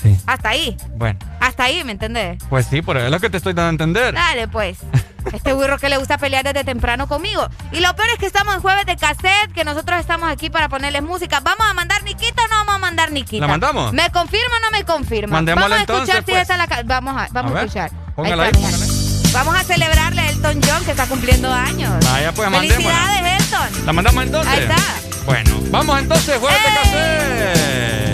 Sí. 0.00 0.16
Hasta 0.26 0.50
ahí. 0.50 0.76
Bueno, 0.96 1.18
Hasta 1.40 1.64
ahí, 1.64 1.82
¿me 1.84 1.92
entendés? 1.92 2.38
pues 2.48 2.66
sí, 2.66 2.82
por 2.82 2.96
eso 2.96 3.06
es 3.06 3.12
lo 3.12 3.20
que 3.20 3.30
te 3.30 3.36
estoy 3.36 3.52
dando 3.54 3.68
a 3.68 3.70
entender. 3.70 4.14
Dale, 4.14 4.48
pues. 4.48 4.78
Este 5.32 5.54
burro 5.54 5.78
que 5.78 5.88
le 5.88 5.96
gusta 5.96 6.18
pelear 6.18 6.44
desde 6.44 6.64
temprano 6.64 7.08
conmigo. 7.08 7.48
Y 7.72 7.80
lo 7.80 7.96
peor 7.96 8.08
es 8.10 8.18
que 8.18 8.26
estamos 8.26 8.56
en 8.56 8.60
jueves 8.60 8.84
de 8.84 8.94
cassette, 8.96 9.52
que 9.54 9.64
nosotros 9.64 9.98
estamos 9.98 10.30
aquí 10.30 10.50
para 10.50 10.68
ponerles 10.68 11.02
música. 11.02 11.40
¿Vamos 11.40 11.66
a 11.66 11.72
mandar 11.72 12.02
Nikita 12.02 12.42
o 12.44 12.48
no 12.48 12.56
vamos 12.58 12.74
a 12.74 12.78
mandar 12.78 13.10
Nikita? 13.10 13.40
¿La 13.40 13.48
mandamos? 13.48 13.92
¿Me 13.94 14.10
confirma 14.10 14.54
o 14.56 14.70
no 14.70 14.78
me 14.78 14.84
confirma? 14.84 15.32
Mandémosla 15.32 15.76
vamos 15.76 15.78
a 15.78 15.80
escuchar 15.80 16.00
entonces, 16.02 16.24
si 16.26 16.30
pues. 16.30 16.42
esta 16.42 16.62
es 16.62 16.70
la 16.70 16.82
Vamos 16.84 17.16
a, 17.16 17.28
vamos 17.32 17.54
A 17.56 17.60
escuchar. 17.62 17.90
póngala 18.14 18.48
está, 18.48 18.58
ahí. 18.68 19.30
Vamos 19.32 19.54
a 19.56 19.64
celebrarle 19.64 20.20
a 20.20 20.28
Elton 20.30 20.60
John, 20.62 20.84
que 20.84 20.90
está 20.90 21.06
cumpliendo 21.06 21.50
años. 21.50 21.92
Vaya, 22.04 22.30
pues. 22.32 22.50
Felicidades, 22.50 23.42
Elton. 23.42 23.86
¿La 23.86 23.92
mandamos 23.94 24.24
entonces? 24.24 24.52
Ahí 24.52 24.60
está. 24.60 24.76
Bueno, 25.24 25.50
vamos 25.70 25.98
entonces, 26.00 26.38
jueves 26.38 26.58
de 26.62 26.68
cassette. 26.68 28.13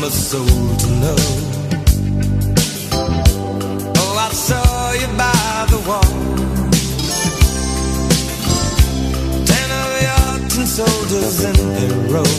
My 0.00 0.06
a 0.06 0.10
soul 0.10 0.46
to 0.46 0.88
know. 1.02 1.20
Oh, 4.00 4.14
I 4.16 4.30
saw 4.32 4.92
you 4.92 5.08
by 5.18 5.66
the 5.72 5.80
wall. 5.88 6.12
Ten 9.44 9.68
of 9.80 9.90
your 10.06 10.48
ten 10.48 10.66
soldiers 10.66 11.44
in 11.44 11.56
a 11.60 11.88
row. 12.12 12.32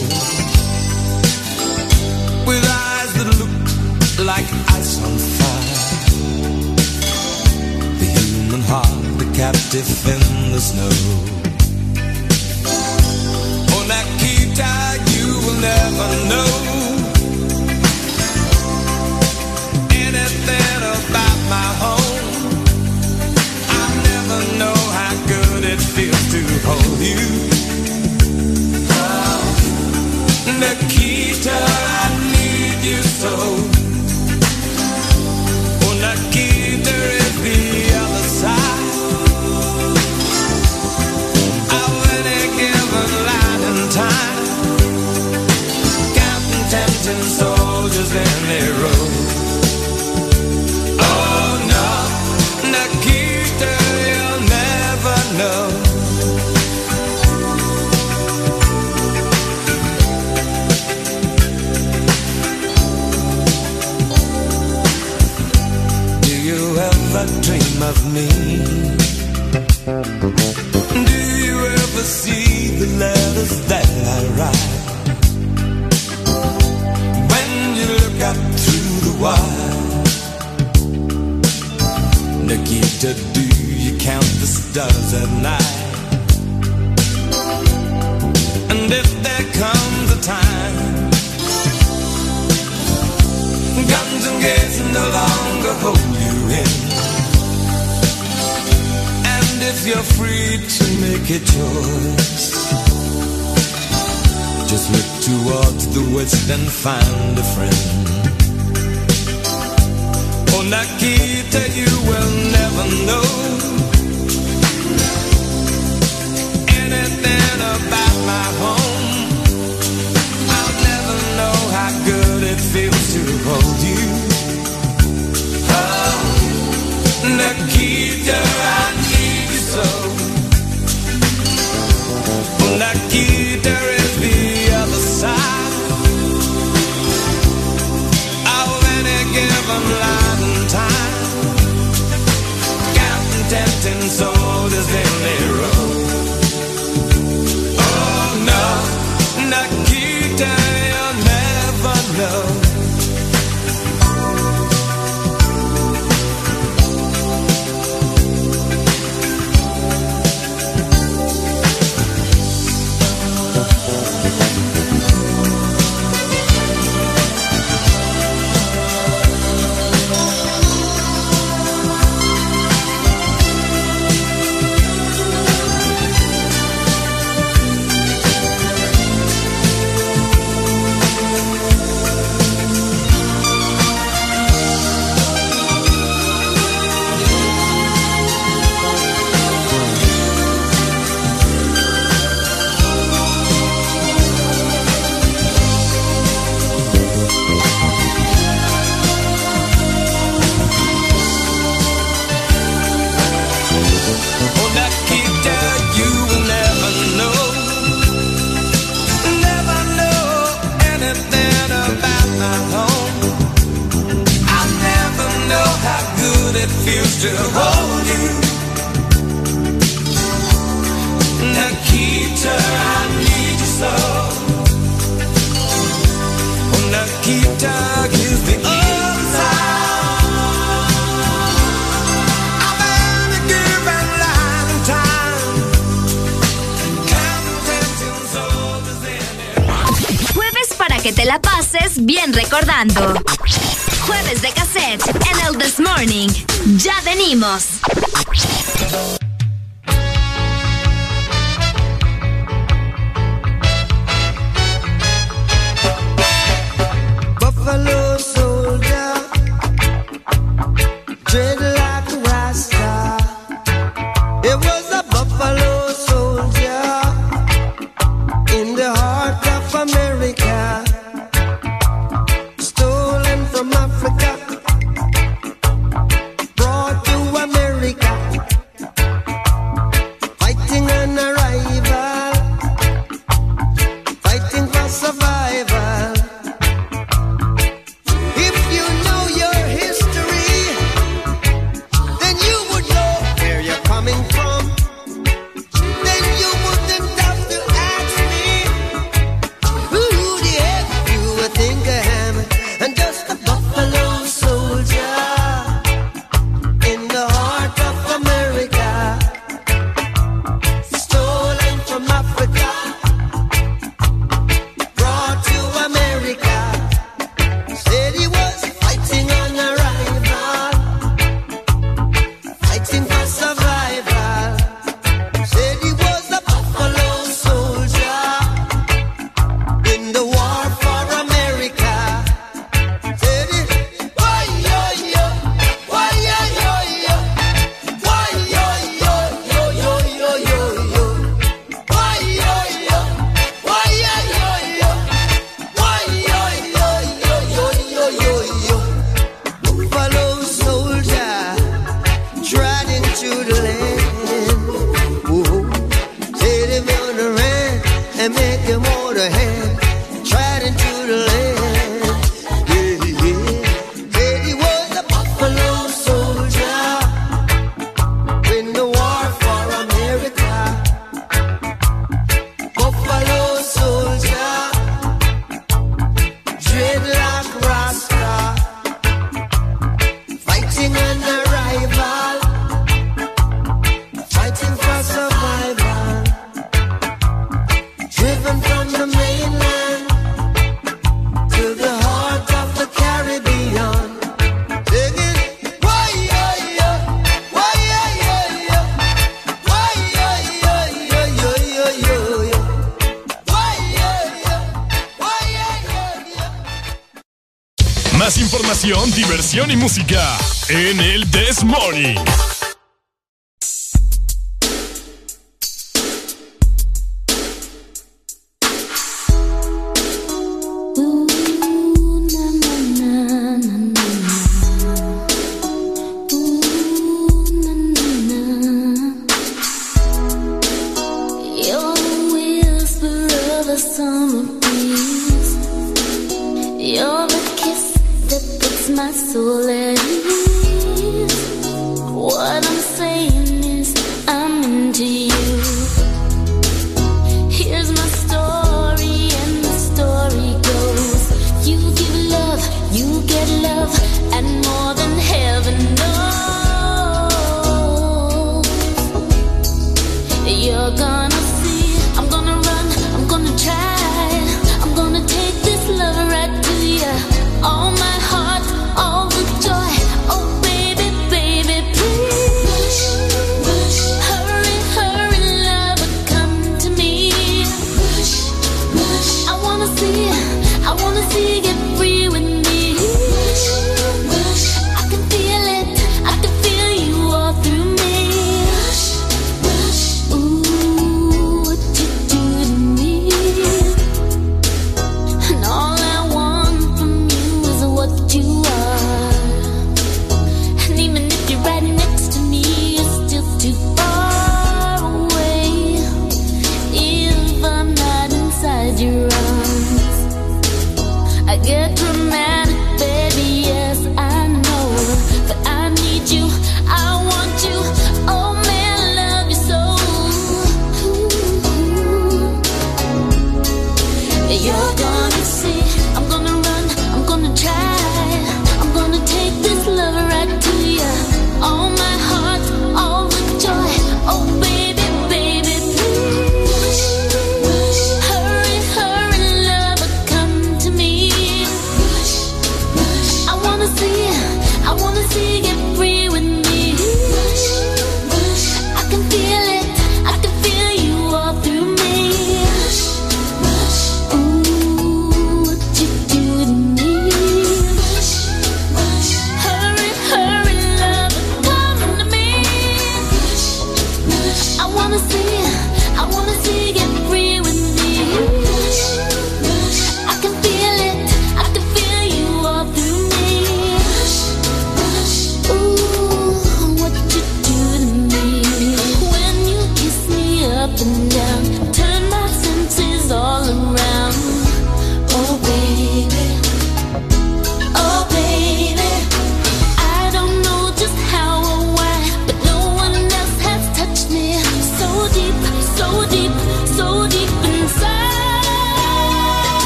With 2.47 2.65
eyes 2.65 3.11
that 3.17 3.29
look 3.39 3.55
like 4.25 4.47
ice 4.77 4.93
on 5.05 5.15
fire. 5.37 5.77
The 7.99 8.05
human 8.05 8.61
heart, 8.61 9.19
the 9.19 9.25
captive 9.37 10.07
in 10.07 10.51
the 10.51 10.59
snow. 10.59 10.93
Oh, 13.73 13.83
Nakita, 13.91 14.73
you 15.13 15.27
will 15.45 15.59
never 15.61 16.07
know. 16.27 16.80
good 25.61 25.73
it 25.73 25.81
feels 25.81 26.31
to 26.31 26.41
hold 26.65 26.99
you. 26.99 27.51
Nikita, 30.59 31.51
I 31.51 32.09
need 32.31 32.85
you 32.85 33.01
so. 33.03 33.70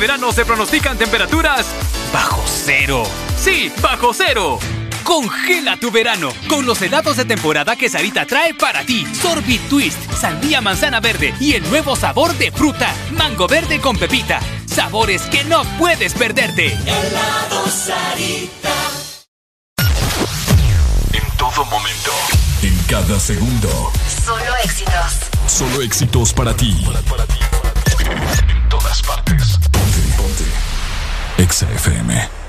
verano 0.00 0.32
se 0.32 0.44
pronostican 0.46 0.96
temperaturas 0.96 1.66
bajo 2.12 2.42
cero. 2.46 3.04
Sí, 3.36 3.70
bajo 3.80 4.12
cero. 4.14 4.58
Congela 5.04 5.76
tu 5.76 5.90
verano 5.90 6.32
con 6.48 6.66
los 6.66 6.80
helados 6.82 7.16
de 7.16 7.24
temporada 7.24 7.76
que 7.76 7.88
Sarita 7.88 8.26
trae 8.26 8.54
para 8.54 8.84
ti. 8.84 9.06
Sorbit 9.14 9.60
Twist, 9.68 9.98
sandía 10.18 10.60
manzana 10.60 11.00
verde 11.00 11.34
y 11.38 11.52
el 11.52 11.68
nuevo 11.68 11.96
sabor 11.96 12.32
de 12.38 12.50
fruta, 12.50 12.94
mango 13.12 13.46
verde 13.46 13.80
con 13.80 13.96
pepita. 13.96 14.40
Sabores 14.66 15.22
que 15.22 15.44
no 15.44 15.64
puedes 15.78 16.14
perderte. 16.14 16.72
Helado 16.72 17.66
Sarita. 17.68 18.74
En 21.12 21.36
todo 21.36 21.64
momento, 21.66 22.12
en 22.62 22.76
cada 22.88 23.20
segundo. 23.20 23.92
Solo 24.24 24.56
éxitos. 24.64 25.30
Solo 25.46 25.82
éxitos 25.82 26.32
para 26.32 26.56
ti. 26.56 26.74
XFM. 31.60 32.39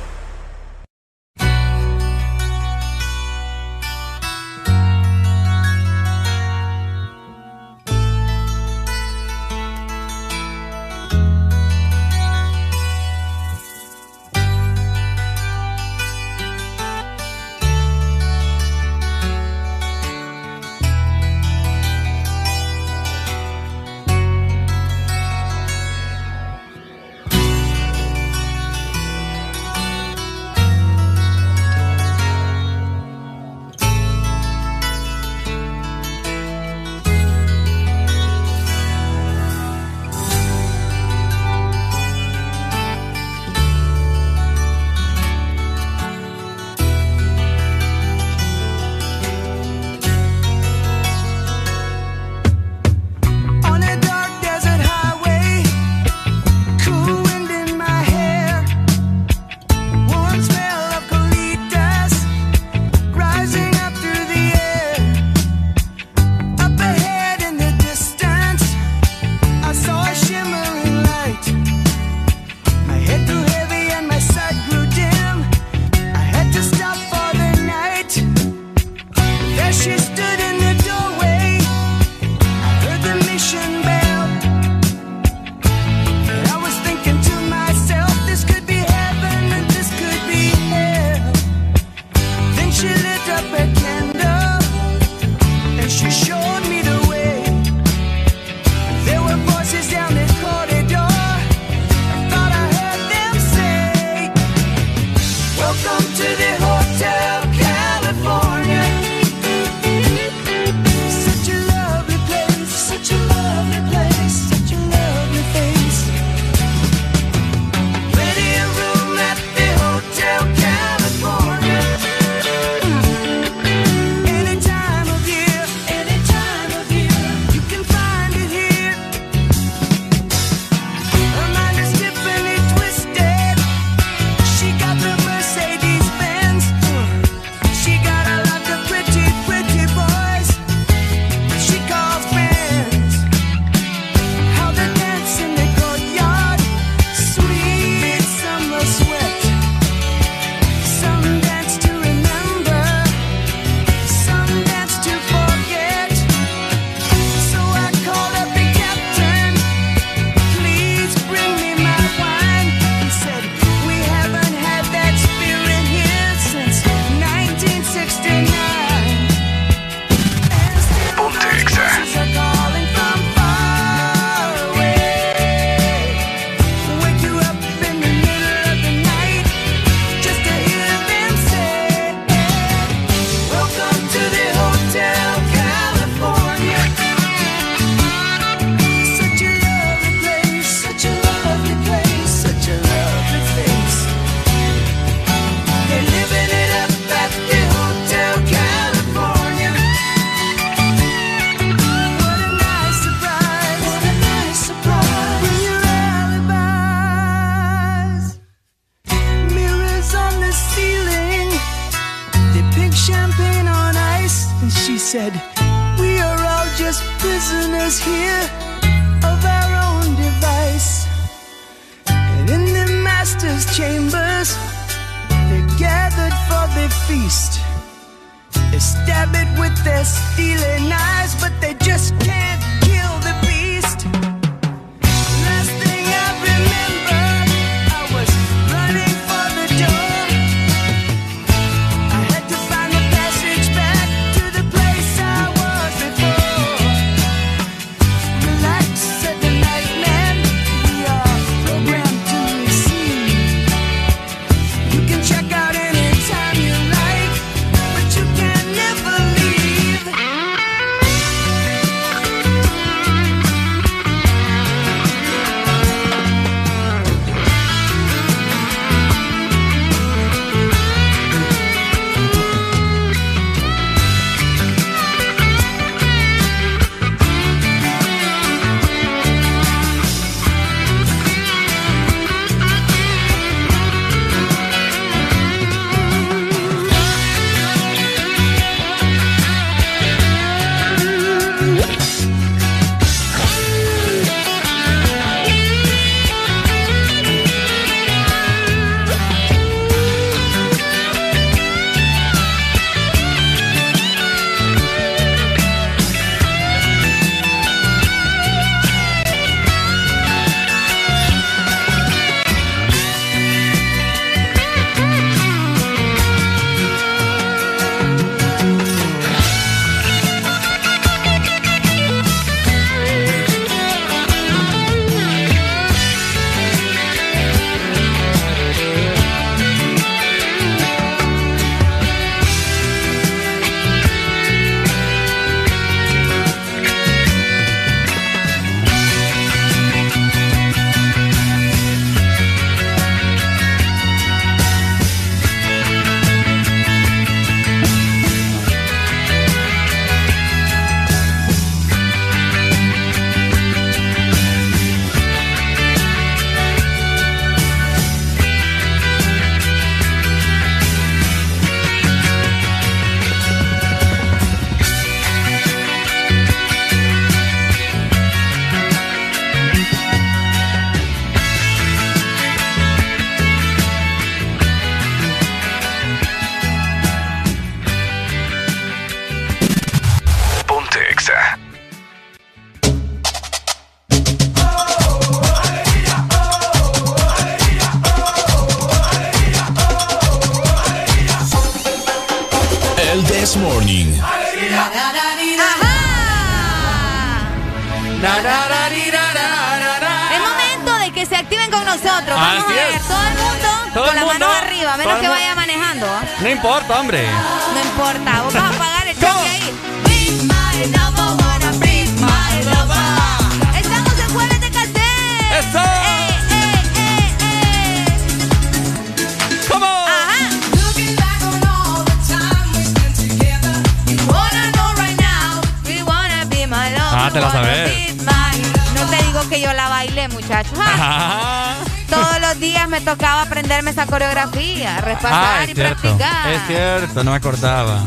Muchachos. 430.30 430.78
Ah. 430.82 431.76
Todos 432.10 432.40
los 432.42 432.60
días 432.60 432.88
me 432.90 433.00
tocaba 433.02 433.44
aprenderme 433.44 433.92
esa 433.92 434.06
coreografía, 434.06 435.00
repasar 435.02 435.62
Ah, 435.62 435.64
y 435.70 435.74
cierto. 435.74 436.02
practicar. 436.02 436.52
Es 436.52 436.62
cierto, 436.68 437.24
no 437.24 437.32
me 437.32 437.38
acordaba. 437.38 438.02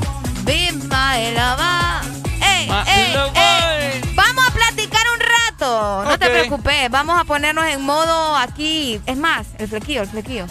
Be 0.44 0.70
my 0.72 1.32
lover. 1.32 2.22
Ey, 2.42 2.68
My 2.68 2.82
ey, 2.86 3.14
lover. 3.14 3.32
ey. 3.94 4.12
Vamos 4.14 4.44
a 4.46 4.50
platicar 4.52 5.02
un 5.14 5.20
rato. 5.20 6.04
No 6.04 6.18
te 6.18 6.28
preocupes. 6.28 6.90
Vamos 6.90 7.18
a 7.18 7.24
ponernos 7.24 7.64
en 7.64 7.82
modo 7.82 8.36
aquí. 8.36 9.00
Es 9.06 9.16
más, 9.16 9.46
el 9.58 9.68
flequillo, 9.68 10.02
el 10.02 10.08
flequillo. 10.08 10.46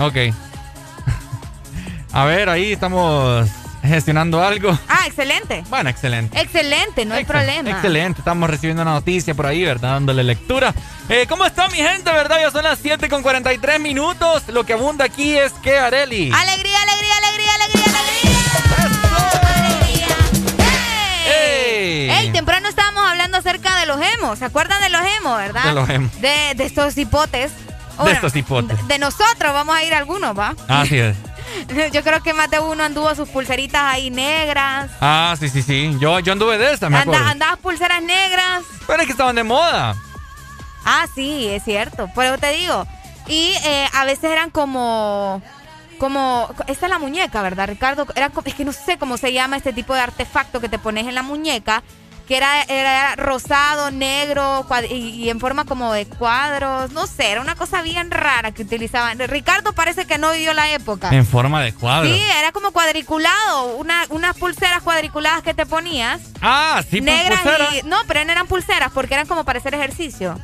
Ok. 0.00 0.16
A 2.12 2.24
ver, 2.24 2.48
ahí 2.48 2.72
estamos 2.72 3.48
gestionando 3.82 4.42
algo. 4.42 4.76
Ah, 4.88 5.04
excelente. 5.06 5.62
Bueno, 5.68 5.88
excelente. 5.90 6.40
Excelente, 6.40 7.04
no 7.04 7.14
hay 7.14 7.24
problema. 7.24 7.70
Excelente, 7.70 8.20
estamos 8.20 8.48
recibiendo 8.50 8.82
una 8.82 8.92
noticia 8.92 9.34
por 9.34 9.46
ahí, 9.46 9.64
¿verdad? 9.64 9.92
Dándole 9.92 10.24
lectura. 10.24 10.74
Eh, 11.08 11.26
¿Cómo 11.28 11.44
está 11.46 11.68
mi 11.68 11.78
gente, 11.78 12.10
verdad? 12.12 12.38
Ya 12.40 12.50
son 12.50 12.64
las 12.64 12.78
7 12.80 13.08
con 13.08 13.22
43 13.22 13.80
minutos. 13.80 14.42
Lo 14.48 14.64
que 14.64 14.74
abunda 14.74 15.04
aquí 15.04 15.36
es 15.36 15.52
que 15.54 15.78
Areli. 15.78 16.30
Alegría, 16.32 16.78
alegría, 16.82 17.14
alegría, 17.18 17.54
alegría, 17.54 17.84
alegría. 18.00 18.38
¡Ey! 21.26 22.10
Ey, 22.10 22.30
temprano 22.32 22.68
estábamos 22.68 23.06
hablando 23.08 23.38
acerca 23.38 23.78
de 23.78 23.86
los 23.86 24.00
emos. 24.00 24.38
¿Se 24.38 24.44
acuerdan 24.44 24.80
de 24.82 24.88
los 24.90 25.02
emos, 25.18 25.36
verdad? 25.38 25.64
De 25.64 25.72
los 25.72 25.88
emos. 25.88 26.20
De, 26.20 26.52
de 26.56 26.64
estos 26.64 26.96
hipotes. 26.96 27.52
de 28.04 28.12
estos 28.12 28.34
hipotes. 28.36 28.86
De 28.88 28.98
nosotros 28.98 29.52
vamos 29.52 29.76
a 29.76 29.82
ir 29.84 29.94
algunos, 29.94 30.36
¿va? 30.38 30.54
Así 30.68 30.98
es. 30.98 31.16
Yo 31.92 32.02
creo 32.02 32.22
que 32.22 32.32
más 32.34 32.50
de 32.50 32.58
uno 32.60 32.82
anduvo 32.84 33.14
sus 33.14 33.28
pulseritas 33.28 33.82
ahí 33.82 34.10
negras. 34.10 34.90
Ah, 35.00 35.34
sí, 35.38 35.48
sí, 35.48 35.62
sí. 35.62 35.96
Yo, 36.00 36.18
yo 36.20 36.32
anduve 36.32 36.58
de 36.58 36.72
esta, 36.72 36.88
me 36.88 36.98
Anda- 36.98 37.12
acuerdo. 37.12 37.30
andabas 37.30 37.58
pulseras 37.58 38.02
negras. 38.02 38.62
Pero 38.86 39.00
es 39.00 39.06
que 39.06 39.12
estaban 39.12 39.36
de 39.36 39.44
moda. 39.44 39.94
Ah, 40.84 41.06
sí, 41.14 41.46
es 41.48 41.64
cierto. 41.64 42.08
Pero 42.14 42.38
te 42.38 42.52
digo. 42.52 42.86
Y 43.26 43.52
eh, 43.64 43.86
a 43.94 44.04
veces 44.04 44.24
eran 44.24 44.50
como. 44.50 45.42
Como. 45.98 46.48
Esta 46.66 46.86
es 46.86 46.90
la 46.90 46.98
muñeca, 46.98 47.42
¿verdad, 47.42 47.68
Ricardo? 47.68 48.06
Era, 48.14 48.30
es 48.44 48.54
que 48.54 48.64
no 48.64 48.72
sé 48.72 48.98
cómo 48.98 49.16
se 49.16 49.32
llama 49.32 49.56
este 49.56 49.72
tipo 49.72 49.94
de 49.94 50.00
artefacto 50.00 50.60
que 50.60 50.68
te 50.68 50.78
pones 50.78 51.06
en 51.06 51.14
la 51.14 51.22
muñeca. 51.22 51.82
Que 52.28 52.36
era, 52.36 52.62
era 52.64 53.16
rosado, 53.16 53.90
negro 53.90 54.66
y, 54.90 54.94
y 54.94 55.30
en 55.30 55.40
forma 55.40 55.64
como 55.64 55.94
de 55.94 56.04
cuadros. 56.06 56.92
No 56.92 57.06
sé, 57.06 57.30
era 57.30 57.40
una 57.40 57.54
cosa 57.56 57.80
bien 57.80 58.10
rara 58.10 58.52
que 58.52 58.62
utilizaban. 58.62 59.18
Ricardo 59.18 59.72
parece 59.72 60.04
que 60.06 60.18
no 60.18 60.30
vivió 60.32 60.52
la 60.52 60.70
época. 60.70 61.08
En 61.10 61.24
forma 61.26 61.62
de 61.62 61.72
cuadro. 61.72 62.06
Sí, 62.12 62.22
era 62.38 62.52
como 62.52 62.70
cuadriculado. 62.70 63.76
Una, 63.78 64.04
unas 64.10 64.36
pulseras 64.36 64.82
cuadriculadas 64.82 65.42
que 65.42 65.54
te 65.54 65.64
ponías. 65.64 66.20
Ah, 66.42 66.82
sí, 66.82 67.00
pues, 67.00 67.04
negras 67.04 67.40
pulsera. 67.40 67.68
y. 67.76 67.82
No, 67.84 67.96
pero 68.06 68.22
no 68.26 68.32
eran 68.32 68.46
pulseras 68.46 68.92
porque 68.92 69.14
eran 69.14 69.26
como 69.26 69.44
para 69.44 69.58
hacer 69.58 69.74
ejercicio. 69.74 70.38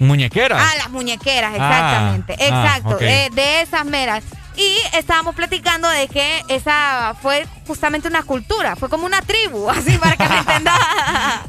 Muñequera. 0.00 0.56
Ah, 0.60 0.74
las 0.78 0.90
muñequeras, 0.90 1.52
exactamente. 1.52 2.32
Ah, 2.32 2.36
ah, 2.40 2.46
Exacto, 2.46 2.96
ok. 2.96 3.02
eh, 3.02 3.28
de 3.32 3.62
esas 3.62 3.84
meras. 3.84 4.24
Y 4.56 4.76
estábamos 4.96 5.34
platicando 5.34 5.88
de 5.88 6.08
que 6.08 6.44
esa 6.48 7.14
fue 7.22 7.46
justamente 7.66 8.08
una 8.08 8.22
cultura, 8.24 8.76
fue 8.76 8.88
como 8.88 9.06
una 9.06 9.22
tribu, 9.22 9.70
así 9.70 9.96
para 9.98 10.16
que 10.16 10.28
me 10.28 10.38
entendas. 10.38 10.78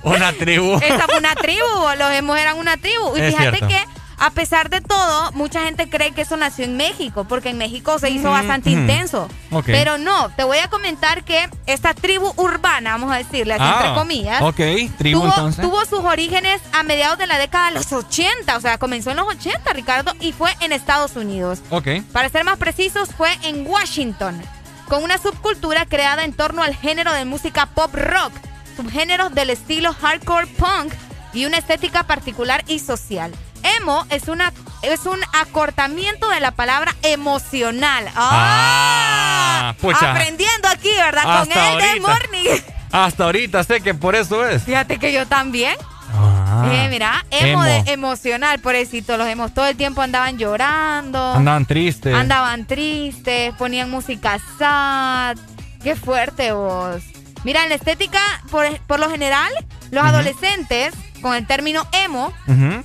Una 0.04 0.32
tribu. 0.34 0.76
Esa 0.82 1.06
fue 1.08 1.18
una 1.18 1.36
tribu, 1.36 1.66
los 1.98 2.12
emos 2.12 2.38
eran 2.38 2.58
una 2.58 2.78
tribu. 2.78 3.16
Y 3.18 3.22
Es 3.22 3.36
fíjate 3.36 3.58
cierto. 3.58 3.68
que, 3.68 3.84
a 4.24 4.30
pesar 4.30 4.70
de 4.70 4.82
todo, 4.82 5.32
mucha 5.32 5.64
gente 5.64 5.90
cree 5.90 6.12
que 6.12 6.22
eso 6.22 6.38
nació 6.38 6.66
en 6.66 6.78
México, 6.78 7.26
porque 7.28 7.50
en 7.50 7.58
México 7.58 7.98
se 7.98 8.12
hizo 8.12 8.30
Mm, 8.30 8.34
bastante 8.34 8.70
mm. 8.70 8.74
intenso. 8.74 9.28
Pero 9.66 9.98
no, 9.98 10.30
te 10.30 10.44
voy 10.44 10.60
a 10.60 10.70
comentar 10.70 11.24
que 11.24 11.50
esta 11.66 11.96
tribu 11.96 12.32
urbana, 12.38 12.92
vamos 12.92 13.12
a 13.12 13.18
decirle 13.18 13.56
así 13.56 13.64
entre 13.64 13.94
comillas, 13.96 14.40
Ah, 14.42 14.46
Ok, 14.46 14.60
tribu 15.00 15.22
tuvo, 15.22 15.26
entonces. 15.30 15.66
tuvo 15.66 15.84
sus 15.86 16.00
orígenes 16.06 16.62
a 16.72 16.84
mediados 16.84 17.18
de 17.18 17.26
la 17.26 17.40
década 17.40 17.70
de 17.70 17.74
los 17.74 17.92
80, 17.92 18.56
o 18.56 18.62
sea, 18.62 18.78
comenzó 18.78 19.10
en 19.10 19.18
los 19.18 19.28
80, 19.28 19.74
Ricardo, 19.74 20.14
y 20.20 20.34
fue 20.34 20.56
en 20.62 20.72
Estados 20.72 21.16
Unidos. 21.16 21.60
Ok. 21.72 21.88
Para 22.14 22.30
ser 22.30 22.44
más 22.46 22.58
precisos, 22.60 23.10
fue 23.18 23.32
en 23.44 23.66
Washington, 23.66 24.40
con 24.88 25.04
una 25.04 25.18
subcultura 25.18 25.88
creada 25.88 26.24
en 26.26 26.34
torno 26.34 26.62
al 26.62 26.76
género 26.76 27.12
de 27.12 27.26
música 27.26 27.66
pop 27.66 27.92
rock, 27.96 28.34
subgéneros 28.78 29.34
del 29.34 29.50
estilo 29.50 29.94
hardcore 29.94 30.46
punk 30.46 30.94
y 31.34 31.46
una 31.46 31.58
estética 31.58 32.04
particular 32.04 32.64
y 32.68 32.78
social. 32.80 33.32
Emo 33.78 34.06
es, 34.10 34.28
una, 34.28 34.52
es 34.82 35.06
un 35.06 35.20
acortamiento 35.34 36.30
de 36.30 36.40
la 36.40 36.52
palabra 36.52 36.96
emocional. 37.04 38.06
¡Ah! 38.16 39.70
Ah, 39.70 39.76
pucha. 39.80 40.12
Aprendiendo 40.12 40.68
aquí, 40.70 40.90
¿verdad? 40.98 41.40
Con 41.40 41.52
el 41.52 41.78
del 41.82 42.02
morning. 42.02 42.60
Hasta 42.92 43.24
ahorita 43.26 43.64
sé 43.64 43.82
que 43.82 43.94
por 43.94 44.16
eso 44.16 44.46
es. 44.48 44.64
Fíjate 44.64 44.98
que 44.98 45.14
yo 45.14 45.26
también. 45.28 45.76
Ah, 46.14 46.70
Eh, 46.74 46.88
mira, 46.90 47.26
emo, 47.32 47.64
emo. 47.64 47.64
de 47.64 47.92
emocional, 47.94 48.60
pobrecito. 48.60 49.16
Los 49.18 49.28
emos 49.28 49.54
todo 49.54 49.66
el 49.68 49.78
tiempo 49.78 50.02
andaban 50.02 50.38
llorando. 50.38 51.34
Andaban 51.34 51.66
tristes. 51.66 52.14
Andaban 52.14 52.66
tristes, 52.68 53.54
ponían 53.56 53.90
música 53.90 54.38
sad. 54.60 55.38
Qué 55.84 55.96
fuerte 55.96 56.52
vos. 56.52 57.02
Mira, 57.44 57.64
en 57.64 57.70
la 57.70 57.76
estética, 57.76 58.20
por, 58.52 58.68
por 58.82 59.00
lo 59.00 59.10
general, 59.10 59.52
los 59.92 60.04
adolescentes, 60.04 60.94
con 61.22 61.34
el 61.36 61.48
término 61.48 61.88
emo, 61.94 62.34
Ujú. 62.48 62.84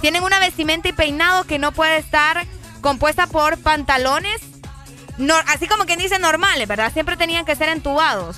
Tienen 0.00 0.22
una 0.22 0.38
vestimenta 0.38 0.88
y 0.88 0.92
peinado 0.92 1.44
que 1.44 1.58
no 1.58 1.72
puede 1.72 1.96
estar 1.98 2.46
compuesta 2.80 3.26
por 3.26 3.58
pantalones, 3.58 4.40
así 5.48 5.66
como 5.66 5.84
quien 5.84 5.98
dice 5.98 6.18
normales, 6.18 6.66
¿verdad? 6.66 6.92
Siempre 6.92 7.16
tenían 7.16 7.44
que 7.44 7.54
ser 7.56 7.68
entubados. 7.68 8.36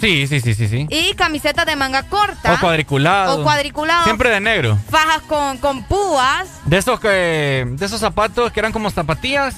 Sí, 0.00 0.26
sí, 0.26 0.40
sí, 0.40 0.54
sí, 0.54 0.66
sí. 0.66 0.86
Y 0.88 1.12
camisetas 1.14 1.66
de 1.66 1.76
manga 1.76 2.04
corta. 2.04 2.54
O 2.54 2.58
cuadriculado. 2.60 3.38
O 3.38 3.42
cuadriculado. 3.42 4.04
Siempre 4.04 4.30
de 4.30 4.40
negro. 4.40 4.78
Fajas 4.90 5.20
con, 5.28 5.58
con 5.58 5.84
púas. 5.84 6.48
De 6.64 6.78
esos 6.78 6.98
que, 6.98 7.66
de 7.70 7.84
esos 7.86 8.00
zapatos 8.00 8.50
que 8.50 8.60
eran 8.60 8.72
como 8.72 8.90
zapatillas, 8.90 9.54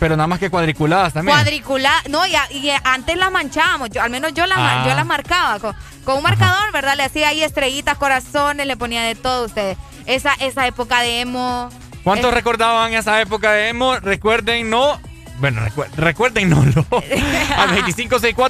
pero 0.00 0.16
nada 0.16 0.26
más 0.26 0.40
que 0.40 0.50
cuadriculadas 0.50 1.12
también. 1.12 1.36
Cuadriculada. 1.36 2.02
No, 2.10 2.26
y, 2.26 2.34
antes 2.82 3.16
las 3.16 3.30
manchábamos. 3.30 3.90
Yo, 3.90 4.02
al 4.02 4.10
menos 4.10 4.34
yo 4.34 4.44
las, 4.46 4.58
ma- 4.58 4.82
Ah. 4.82 4.88
yo 4.88 4.94
las 4.96 5.06
marcaba. 5.06 5.60
Con, 5.60 5.76
con 6.04 6.16
un 6.16 6.22
marcador, 6.24 6.72
¿verdad? 6.72 6.96
Le 6.96 7.04
hacía 7.04 7.28
ahí 7.28 7.44
estrellitas, 7.44 7.96
corazones, 7.96 8.66
le 8.66 8.76
ponía 8.76 9.02
de 9.02 9.14
todo 9.14 9.44
a 9.44 9.46
ustedes. 9.46 9.78
Esa, 10.06 10.34
esa 10.40 10.66
época 10.66 11.00
de 11.00 11.20
emo. 11.20 11.68
¿Cuántos 12.04 12.28
es- 12.30 12.34
recordaban 12.34 12.92
esa 12.94 13.20
época 13.20 13.52
de 13.52 13.68
emo? 13.68 13.96
Recuerden, 13.98 14.70
no. 14.70 15.00
Bueno, 15.38 15.60
recuer- 15.62 15.90
recuerden, 15.96 16.48
no, 16.48 16.64
no. 16.64 16.86
Al 17.58 17.70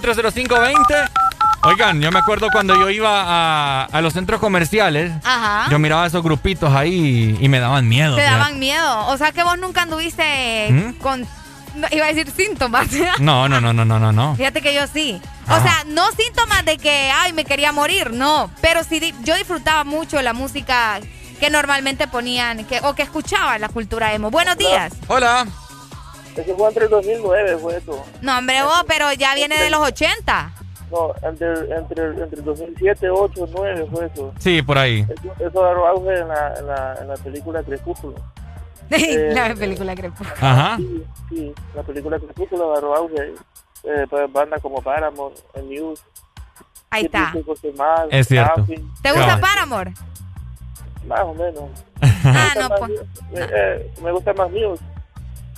25640520. 0.00 1.10
Oigan, 1.64 2.00
yo 2.00 2.12
me 2.12 2.18
acuerdo 2.20 2.48
cuando 2.52 2.76
yo 2.78 2.90
iba 2.90 3.22
a, 3.26 3.84
a 3.86 4.00
los 4.00 4.12
centros 4.12 4.40
comerciales. 4.40 5.10
Ajá. 5.24 5.68
Yo 5.70 5.78
miraba 5.80 6.06
esos 6.06 6.22
grupitos 6.22 6.72
ahí 6.72 7.36
y 7.40 7.48
me 7.48 7.58
daban 7.58 7.88
miedo. 7.88 8.14
Te 8.14 8.22
daban 8.22 8.58
miedo. 8.60 9.06
O 9.08 9.16
sea 9.16 9.32
que 9.32 9.42
vos 9.42 9.58
nunca 9.58 9.82
anduviste 9.82 10.68
¿Mm? 10.70 10.92
con. 11.00 11.22
no, 11.74 11.88
iba 11.90 12.04
a 12.06 12.12
decir 12.12 12.30
síntomas. 12.30 12.86
No, 13.18 13.48
no, 13.48 13.60
no, 13.60 13.72
no, 13.72 13.84
no, 13.84 13.98
no, 13.98 14.12
no. 14.12 14.36
Fíjate 14.36 14.60
que 14.62 14.74
yo 14.74 14.86
sí. 14.86 15.20
O 15.48 15.60
sea, 15.60 15.82
no 15.88 16.04
síntomas 16.12 16.64
de 16.64 16.76
que, 16.76 17.10
ay, 17.12 17.32
me 17.32 17.44
quería 17.44 17.72
morir, 17.72 18.12
no. 18.12 18.50
Pero 18.60 18.84
sí, 18.84 19.12
yo 19.24 19.34
disfrutaba 19.36 19.82
mucho 19.84 20.20
la 20.22 20.32
música 20.34 21.00
que 21.38 21.50
normalmente 21.50 22.08
ponían 22.08 22.64
que, 22.64 22.80
o 22.82 22.94
que 22.94 23.02
escuchaba 23.02 23.56
en 23.56 23.62
la 23.62 23.68
cultura 23.68 24.14
emo. 24.14 24.30
Buenos 24.30 24.56
días. 24.56 24.92
Hola. 25.08 25.46
Eso 26.36 26.56
fue 26.56 26.68
entre 26.68 26.84
el 26.84 26.90
2009, 26.90 27.58
fue 27.58 27.76
eso. 27.78 28.04
No, 28.20 28.38
hombre, 28.38 28.62
vos, 28.62 28.84
pero 28.86 29.12
ya 29.12 29.34
viene 29.34 29.56
de 29.56 29.70
los 29.70 29.80
80. 29.80 30.52
No, 30.90 31.14
entre, 31.22 31.48
entre, 31.74 32.04
entre 32.06 32.38
el 32.38 32.44
2007, 32.44 33.10
8, 33.10 33.46
9 33.50 33.86
fue 33.90 34.06
eso. 34.06 34.32
Sí, 34.38 34.62
por 34.62 34.78
ahí. 34.78 35.06
Eso, 35.08 35.48
eso 35.48 35.64
agarró 35.64 35.86
auge 35.88 36.20
en 36.20 36.28
la, 36.28 36.54
en 36.58 36.66
la, 36.66 36.94
en 37.00 37.08
la 37.08 37.14
película 37.14 37.62
Crepúsculo. 37.62 38.16
Eh, 38.88 39.32
la 39.34 39.52
película 39.54 39.96
Crepúsculo. 39.96 40.30
Ajá. 40.40 40.76
Sí, 40.76 41.04
sí, 41.28 41.54
la 41.74 41.82
película 41.82 42.20
Crepúsculo 42.20 42.70
agarró 42.70 42.96
auge. 42.96 43.34
Eh, 43.82 44.06
pues, 44.08 44.32
bandas 44.32 44.60
como 44.62 44.80
Paramore, 44.80 45.34
el 45.54 45.68
News. 45.68 46.04
Ahí 46.90 47.06
está. 47.06 47.32
Es 48.10 48.28
cierto. 48.28 48.64
¿Te 49.02 49.12
gusta. 49.12 49.40
Paramore? 49.40 49.92
Más 51.06 51.20
o 51.22 51.34
menos. 51.34 51.70
Ah, 52.28 52.52
Me 52.56 52.60
no, 52.62 52.68
gusta 52.68 52.86
pues. 52.86 53.00
más- 53.40 53.50
eh, 53.54 53.90
me 54.02 54.10
gusta 54.12 54.32
más 54.34 54.50
News. 54.50 54.80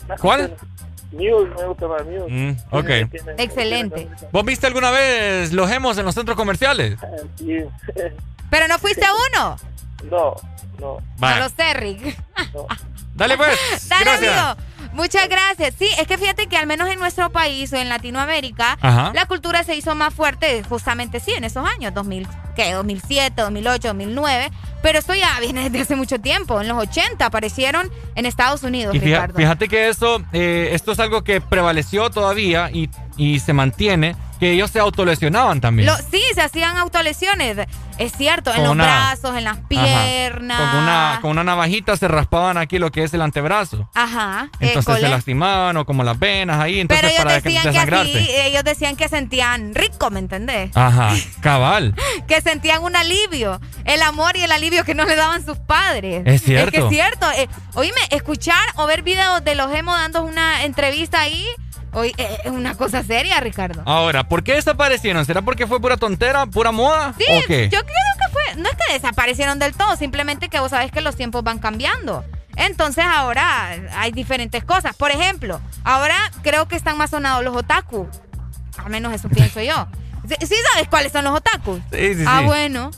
Más 0.06 0.20
¿Cuál? 0.20 0.54
News, 1.12 1.48
me 1.56 1.64
gusta 1.66 1.88
más 1.88 2.04
News. 2.06 2.26
Mm, 2.30 2.50
ok. 2.70 2.88
Excelente. 3.38 4.08
¿Vos 4.32 4.44
viste 4.44 4.66
alguna 4.66 4.90
vez 4.90 5.52
los 5.52 5.70
emos 5.70 5.96
en 5.96 6.04
los 6.04 6.14
centros 6.14 6.36
comerciales? 6.36 6.98
Sí. 7.36 7.58
¿Pero 8.50 8.68
no 8.68 8.78
fuiste 8.78 9.04
a 9.04 9.12
uno? 9.14 9.56
No, 10.10 10.34
no. 10.78 10.98
Vaya. 11.16 11.36
No 11.38 11.44
lo 11.44 11.48
sé, 11.50 11.74
Rick. 11.74 12.16
Dale 13.14 13.36
pues. 13.38 13.88
Dale, 13.88 14.04
Gracias. 14.04 14.38
amigo. 14.38 14.67
Muchas 14.93 15.28
gracias. 15.28 15.74
Sí, 15.78 15.89
es 15.98 16.06
que 16.06 16.19
fíjate 16.19 16.47
que 16.48 16.56
al 16.56 16.66
menos 16.66 16.89
en 16.89 16.98
nuestro 16.98 17.31
país 17.31 17.73
o 17.73 17.77
en 17.77 17.89
Latinoamérica, 17.89 18.77
Ajá. 18.81 19.12
la 19.15 19.27
cultura 19.27 19.62
se 19.65 19.77
hizo 19.77 19.94
más 19.94 20.12
fuerte 20.15 20.62
justamente 20.69 21.20
sí, 21.20 21.32
en 21.36 21.44
esos 21.44 21.66
años, 21.69 21.94
2000, 21.94 22.27
¿qué? 22.56 22.73
2007, 22.73 23.43
2008, 23.43 23.89
2009. 23.89 24.51
Pero 24.82 24.98
esto 24.98 25.15
ya 25.15 25.39
viene 25.40 25.65
desde 25.70 25.81
hace 25.82 25.97
mucho 25.97 26.19
tiempo. 26.20 26.60
En 26.60 26.69
los 26.69 26.78
80 26.78 27.24
aparecieron 27.27 27.90
en 28.15 28.27
Estados 28.27 28.62
Unidos, 28.62 28.94
Y 28.94 29.01
Ricardo. 29.01 29.35
fíjate 29.36 29.69
que 29.69 29.89
eso, 29.89 30.23
eh, 30.32 30.70
esto 30.73 30.93
es 30.93 31.01
algo 31.01 31.23
que 31.24 31.40
prevaleció 31.40 32.10
todavía 32.10 32.70
y, 32.73 32.89
y 33.16 33.40
se 33.40 33.52
mantiene, 33.52 34.16
que 34.39 34.52
ellos 34.52 34.70
se 34.70 34.78
autolesionaban 34.81 35.60
también. 35.60 35.86
Lo- 35.86 35.97
sí, 35.97 36.23
se 36.35 36.40
hacían 36.43 36.77
autolesiones. 36.77 37.56
Es 37.98 38.12
cierto, 38.12 38.55
en 38.55 38.62
los 38.62 38.70
una- 38.73 38.85
brazos, 38.85 39.36
en 39.36 39.43
las 39.43 39.56
Ajá. 39.59 39.66
piernas. 39.69 40.59
Con 40.59 40.82
una, 40.82 41.19
con 41.20 41.31
una 41.32 41.43
navajita 41.44 41.97
se 41.97 42.06
raspaban 42.06 42.56
aquí 42.56 42.78
lo 42.78 42.93
que 42.93 43.02
es 43.02 43.12
el 43.12 43.23
antebrazo. 43.23 43.90
Ajá. 43.94 44.51
eh, 44.60 44.69
Entonces 44.69 45.01
se 45.01 45.09
lastimaban 45.09 45.77
o 45.78 45.85
como 45.85 46.05
las 46.05 46.16
venas 46.19 46.60
ahí, 46.60 46.78
entonces 46.78 47.01
Pero 47.01 47.09
ellos 47.12 47.24
para 47.24 47.40
decían 47.40 47.73
que 47.73 47.94
así, 47.97 48.31
ellos 48.31 48.62
decían 48.65 48.97
que 48.97 49.09
sentían 49.09 49.74
rico, 49.74 50.10
¿me 50.10 50.20
entendés? 50.20 50.70
Ajá, 50.77 51.12
cabal. 51.40 51.94
que 52.28 52.40
sentían 52.40 52.85
un 52.85 52.94
alivio, 52.94 53.60
el 53.85 54.02
amor 54.02 54.36
y 54.36 54.43
el 54.43 54.52
alivio 54.52 54.85
que 54.85 54.94
no 54.94 55.05
le 55.05 55.16
daban 55.16 55.44
sus 55.44 55.59
padres. 55.59 56.23
Es 56.24 56.43
cierto. 56.43 56.69
Es 56.69 56.73
que 56.73 56.86
es 56.86 56.90
cierto. 56.90 57.27
Eh, 57.32 57.48
oíme, 57.74 58.01
escuchar 58.10 58.62
o 58.77 58.86
ver 58.86 59.02
videos 59.02 59.43
de 59.43 59.56
los 59.56 59.74
emos 59.74 59.98
dando 59.98 60.23
una 60.23 60.62
entrevista 60.65 61.20
ahí, 61.20 61.44
hoy 61.93 62.15
eh, 62.19 62.39
es 62.44 62.51
una 62.51 62.74
cosa 62.74 63.02
seria, 63.02 63.40
Ricardo. 63.40 63.82
Ahora, 63.86 64.28
¿por 64.28 64.43
qué 64.44 64.55
desaparecieron? 64.55 65.24
¿Será 65.24 65.43
porque 65.43 65.66
fue 65.66 65.81
pura 65.81 65.97
tontera, 65.97 66.47
pura 66.47 66.73
moda? 66.73 67.15
Sí, 67.19 67.24
¿O 67.31 67.43
qué? 67.47 67.69
yo 67.69 67.81
creo 67.81 67.86
que 68.19 68.32
fue, 68.32 68.62
no 68.62 68.69
es 68.69 68.77
que 68.77 68.93
desaparecieron 68.94 69.59
del 69.59 69.74
todo, 69.74 69.97
simplemente 69.97 70.48
que 70.48 70.60
vos 70.60 70.70
sabés 70.70 70.90
que 70.93 71.01
los 71.01 71.16
tiempos 71.16 71.43
van 71.44 71.59
cambiando. 71.59 72.24
Entonces 72.56 73.05
ahora 73.06 73.70
hay 73.97 74.10
diferentes 74.12 74.65
cosas. 74.65 74.97
Por 74.97 75.10
ejemplo, 75.12 75.60
ahora 75.85 76.16
creo 76.43 76.66
que 76.66 76.74
están 76.77 76.98
más 76.98 77.10
sonados 77.10 77.44
los 77.44 77.55
otaku. 77.56 78.09
Al 78.85 78.90
menos 78.90 79.12
eso 79.12 79.28
pienso 79.28 79.60
yo. 79.62 79.86
¿Sí, 80.28 80.35
sí 80.47 80.55
sabes 80.73 80.89
cuáles 80.89 81.12
son 81.12 81.24
los 81.24 81.35
otaku? 81.36 81.81
Sí, 81.93 82.15
sí, 82.16 82.24
Ah, 82.27 82.39
sí. 82.40 82.47
bueno. 82.47 82.90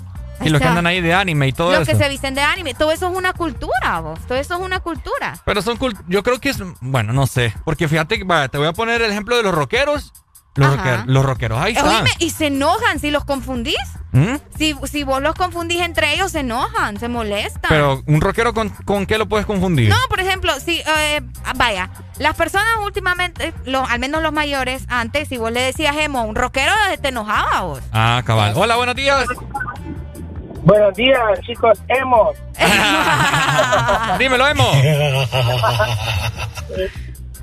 Y 0.43 0.49
los 0.49 0.61
que 0.61 0.67
andan 0.69 0.87
ahí 0.87 1.01
de 1.01 1.13
anime 1.15 1.49
y 1.49 1.53
todo 1.53 1.73
los 1.73 1.83
eso. 1.89 1.93
que 1.99 2.03
se 2.05 2.09
visten 2.09 2.35
de 2.35 2.41
anime. 2.41 2.75
Todo 2.75 2.93
eso 2.93 3.09
es 3.11 3.17
una 3.17 3.33
cultura, 3.33 4.01
vos. 4.01 4.19
Todo 4.27 4.39
eso 4.39 4.55
es 4.55 4.61
una 4.61 4.81
cultura. 4.81 5.39
Pero 5.45 5.63
son 5.63 5.77
cult 5.77 5.99
yo 6.09 6.23
creo 6.23 6.41
que 6.41 6.51
es, 6.51 6.59
bueno, 6.81 7.13
no 7.13 7.27
sé, 7.27 7.55
porque 7.65 7.89
fíjate, 7.89 8.19
que, 8.19 8.25
te 8.51 8.59
voy 8.59 8.67
a 8.67 8.73
poner 8.73 9.03
el 9.03 9.11
ejemplo 9.11 9.37
de 9.37 9.43
los 9.43 9.55
rockeros. 9.55 10.13
Los, 10.57 10.77
rocker- 10.77 11.05
los 11.07 11.25
rockeros, 11.25 11.61
ahí 11.61 11.73
están. 11.75 11.89
Oíme, 11.99 12.11
y 12.19 12.31
se 12.31 12.49
enojan 12.49 12.99
si 12.99 13.13
los 13.13 13.25
confundís. 13.25 13.77
¿Mm? 14.11 14.35
Si, 14.59 14.75
si 14.91 15.05
vos 15.05 15.23
los 15.23 15.37
confundís 15.37 15.81
entre 15.81 16.13
ellos, 16.13 16.33
se 16.33 16.41
enojan, 16.41 16.99
se 16.99 17.09
molestan. 17.09 17.69
Pero 17.69 18.03
un 18.07 18.21
rockero 18.21 18.53
con, 18.53 18.69
con 18.85 19.07
qué 19.07 19.17
lo 19.17 19.29
puedes 19.29 19.47
confundir? 19.47 19.89
No, 19.89 19.97
por 20.09 20.19
ejemplo, 20.19 20.53
si, 20.59 20.81
eh, 20.81 21.21
vaya, 21.55 21.91
las 22.19 22.35
personas 22.35 22.67
últimamente, 22.85 23.55
los, 23.65 23.89
al 23.89 24.01
menos 24.01 24.23
los 24.25 24.33
mayores, 24.33 24.83
antes, 24.89 25.29
si 25.29 25.37
vos 25.37 25.53
le 25.53 25.63
decías 25.63 25.97
emo 25.97 26.25
un 26.25 26.35
rockero, 26.35 26.73
te 27.01 27.09
enojaba 27.11 27.61
vos. 27.63 27.81
Ah, 27.93 28.21
cabal. 28.27 28.53
Hola, 28.57 28.75
buenos 28.75 28.97
días. 28.97 29.25
Buenos 30.71 30.95
días, 30.95 31.19
chicos, 31.41 31.83
hemos. 31.89 32.37
Dímelo, 34.21 34.47
Emo. 34.47 34.71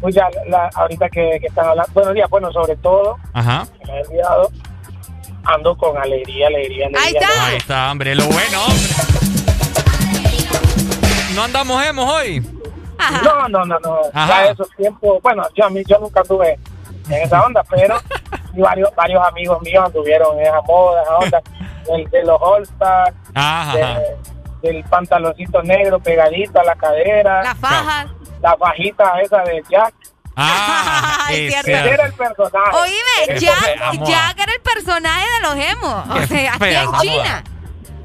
Mucha, 0.01 0.27
la- 0.47 0.69
ahorita 0.75 1.09
que, 1.09 1.37
que 1.41 1.47
están 1.47 1.65
hablando, 1.67 1.91
buenos 1.93 2.13
días, 2.13 2.29
bueno, 2.29 2.49
sobre 2.53 2.77
todo, 2.77 3.17
Ajá. 3.33 3.67
me 3.85 3.97
he 3.97 4.01
olvidado, 4.03 4.49
ando 5.43 5.75
con 5.75 5.97
alegría, 5.97 6.47
alegría, 6.47 6.87
alegría. 6.87 7.05
Ahí 7.05 7.13
está. 7.17 7.45
Ahí 7.47 7.55
está, 7.57 7.91
hombre, 7.91 8.15
lo 8.15 8.23
bueno, 8.27 8.63
hombre. 8.63 8.87
No 11.35 11.43
andamos 11.43 11.85
emos 11.85 12.09
hoy. 12.09 12.39
No, 13.25 13.49
no, 13.49 13.65
no, 13.65 13.77
no. 13.79 13.97
Ajá. 14.13 14.45
Ya 14.45 14.51
esos 14.51 14.69
tiempos, 14.77 15.21
bueno, 15.21 15.43
yo, 15.53 15.65
a 15.65 15.69
mí, 15.69 15.83
yo 15.85 15.99
nunca 15.99 16.21
estuve 16.21 16.57
en 17.09 17.13
esa 17.23 17.43
onda, 17.45 17.61
pero 17.69 17.99
varios, 18.55 18.89
varios 18.95 19.21
amigos 19.27 19.61
míos 19.63 19.83
anduvieron 19.85 20.39
en 20.39 20.45
esa 20.45 20.61
moda, 20.61 21.01
esa 21.03 21.17
onda, 21.17 21.41
del- 21.88 22.09
de 22.09 22.23
los 22.23 22.38
All-Stars, 22.41 23.15
Ajá. 23.35 23.76
de- 23.77 24.18
del 24.61 24.84
pantaloncito 24.85 25.61
negro 25.64 25.99
pegadito 25.99 26.59
a 26.59 26.64
la 26.64 26.76
cadera. 26.76 27.43
La 27.43 27.55
faja. 27.55 28.07
La 28.41 28.55
fajita 28.57 29.19
esa 29.22 29.41
de 29.43 29.64
Jack. 29.69 29.93
Ah, 30.35 31.27
es 31.31 31.53
Ese 31.53 31.64
cierto. 31.64 31.89
era 31.89 32.05
el 32.05 32.14
personaje. 32.14 32.72
Oíme, 32.73 33.39
Jack. 33.39 34.05
Jack 34.05 34.39
era 34.39 34.53
el 34.53 34.61
personaje 34.61 35.26
de 35.31 35.47
los 35.47 35.55
emos. 35.72 36.09
O 36.09 36.27
sea, 36.27 36.53
aquí 36.55 36.68
en 36.76 36.91
China. 37.01 37.43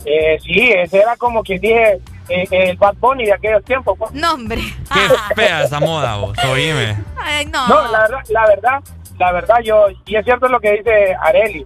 Eh, 0.05 0.39
sí, 0.43 0.73
ese 0.73 0.99
era 0.99 1.17
como 1.17 1.43
quien 1.43 1.61
dije, 1.61 2.01
eh, 2.29 2.47
el 2.51 2.77
Bad 2.77 2.95
Bunny 2.97 3.27
de 3.27 3.35
aquellos 3.35 3.63
tiempos. 3.65 3.97
pues. 3.99 4.11
No, 4.13 4.35
hombre. 4.35 4.61
Qué 4.93 5.35
fea 5.37 5.63
esa 5.65 5.79
moda, 5.81 6.17
vos. 6.17 6.37
Oíme. 6.51 6.97
Ay, 7.21 7.47
no. 7.47 7.69
No, 7.69 7.89
la, 7.89 8.01
verdad- 8.01 8.25
la 8.31 8.47
verdad, 8.47 8.81
la 9.19 9.33
verdad 9.33 9.57
yo, 9.65 9.87
y 10.07 10.17
es 10.17 10.25
cierto 10.25 10.49
lo 10.49 10.59
que 10.59 10.73
dice 10.73 11.15
Areli, 11.21 11.65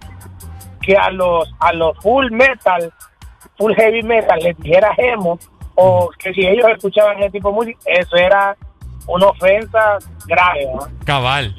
que 0.87 0.95
a 0.95 1.11
los, 1.11 1.53
a 1.59 1.73
los 1.73 1.97
full 1.99 2.31
metal, 2.31 2.91
full 3.57 3.73
heavy 3.75 4.01
metal, 4.03 4.39
les 4.39 4.57
dijera 4.57 4.93
emo, 4.97 5.37
o 5.75 6.09
que 6.17 6.33
si 6.33 6.47
ellos 6.47 6.65
escuchaban 6.69 7.17
ese 7.19 7.31
tipo 7.31 7.49
de 7.49 7.55
música, 7.55 7.79
eso 7.87 8.15
era 8.15 8.55
una 9.05 9.27
ofensa 9.27 9.97
grave, 10.25 10.65
¿no? 10.73 10.87
Cabal. 11.05 11.53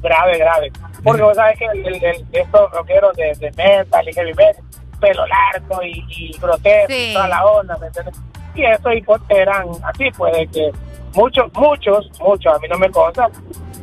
grave, 0.00 0.38
grave. 0.38 0.72
Porque 1.04 1.20
vos 1.22 1.36
sabes 1.36 1.58
que 1.58 1.66
el, 1.66 1.86
el- 1.86 2.02
el- 2.04 2.26
estos 2.32 2.70
rockeros 2.72 3.14
de, 3.16 3.34
de 3.38 3.50
metal 3.52 4.08
y 4.08 4.12
heavy 4.14 4.32
metal, 4.34 4.64
pelo 4.98 5.26
largo 5.26 5.82
y, 5.82 6.04
y 6.08 6.38
grotesco 6.38 6.92
y 6.92 7.12
toda 7.12 7.28
la 7.28 7.44
onda, 7.44 7.76
¿me 7.78 7.86
entiendes? 7.88 8.16
Y 8.54 8.64
eso 8.64 8.92
y 8.92 9.02
pues, 9.02 9.20
eran 9.28 9.66
así, 9.84 10.10
pues, 10.16 10.32
de 10.32 10.46
que 10.48 10.70
muchos, 11.14 11.52
muchos, 11.52 12.10
muchos, 12.20 12.54
a 12.54 12.58
mí 12.60 12.68
no 12.68 12.78
me 12.78 12.90
consta, 12.90 13.28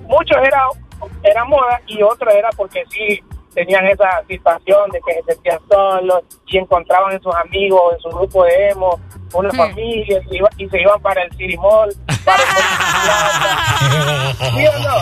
muchos 0.07 0.38
era, 0.44 0.64
era 1.24 1.45
moda 1.45 1.80
y 1.86 2.02
otros 2.02 2.34
era 2.34 2.49
porque 2.57 2.84
sí 2.90 3.19
tenían 3.58 3.88
esa 3.88 4.22
situación 4.28 4.92
de 4.92 5.00
que 5.06 5.14
se 5.16 5.34
sentían 5.34 5.58
solos 5.68 6.22
y 6.46 6.60
encontraban 6.60 7.12
en 7.14 7.22
sus 7.24 7.34
amigos, 7.36 7.94
en 7.96 8.00
su 8.02 8.10
grupo 8.16 8.44
de 8.44 8.70
emo, 8.70 9.00
una 9.34 9.50
familia 9.52 10.22
y, 10.30 10.36
iba- 10.38 10.50
y 10.58 10.70
se 10.70 10.80
iban 10.80 11.02
para 11.02 11.24
el 11.24 11.32
City 11.32 11.58
Mall, 11.58 11.90
para 12.24 12.44
el 12.44 12.50
¿Sí 14.38 14.68
o 14.68 14.80
no? 14.80 15.00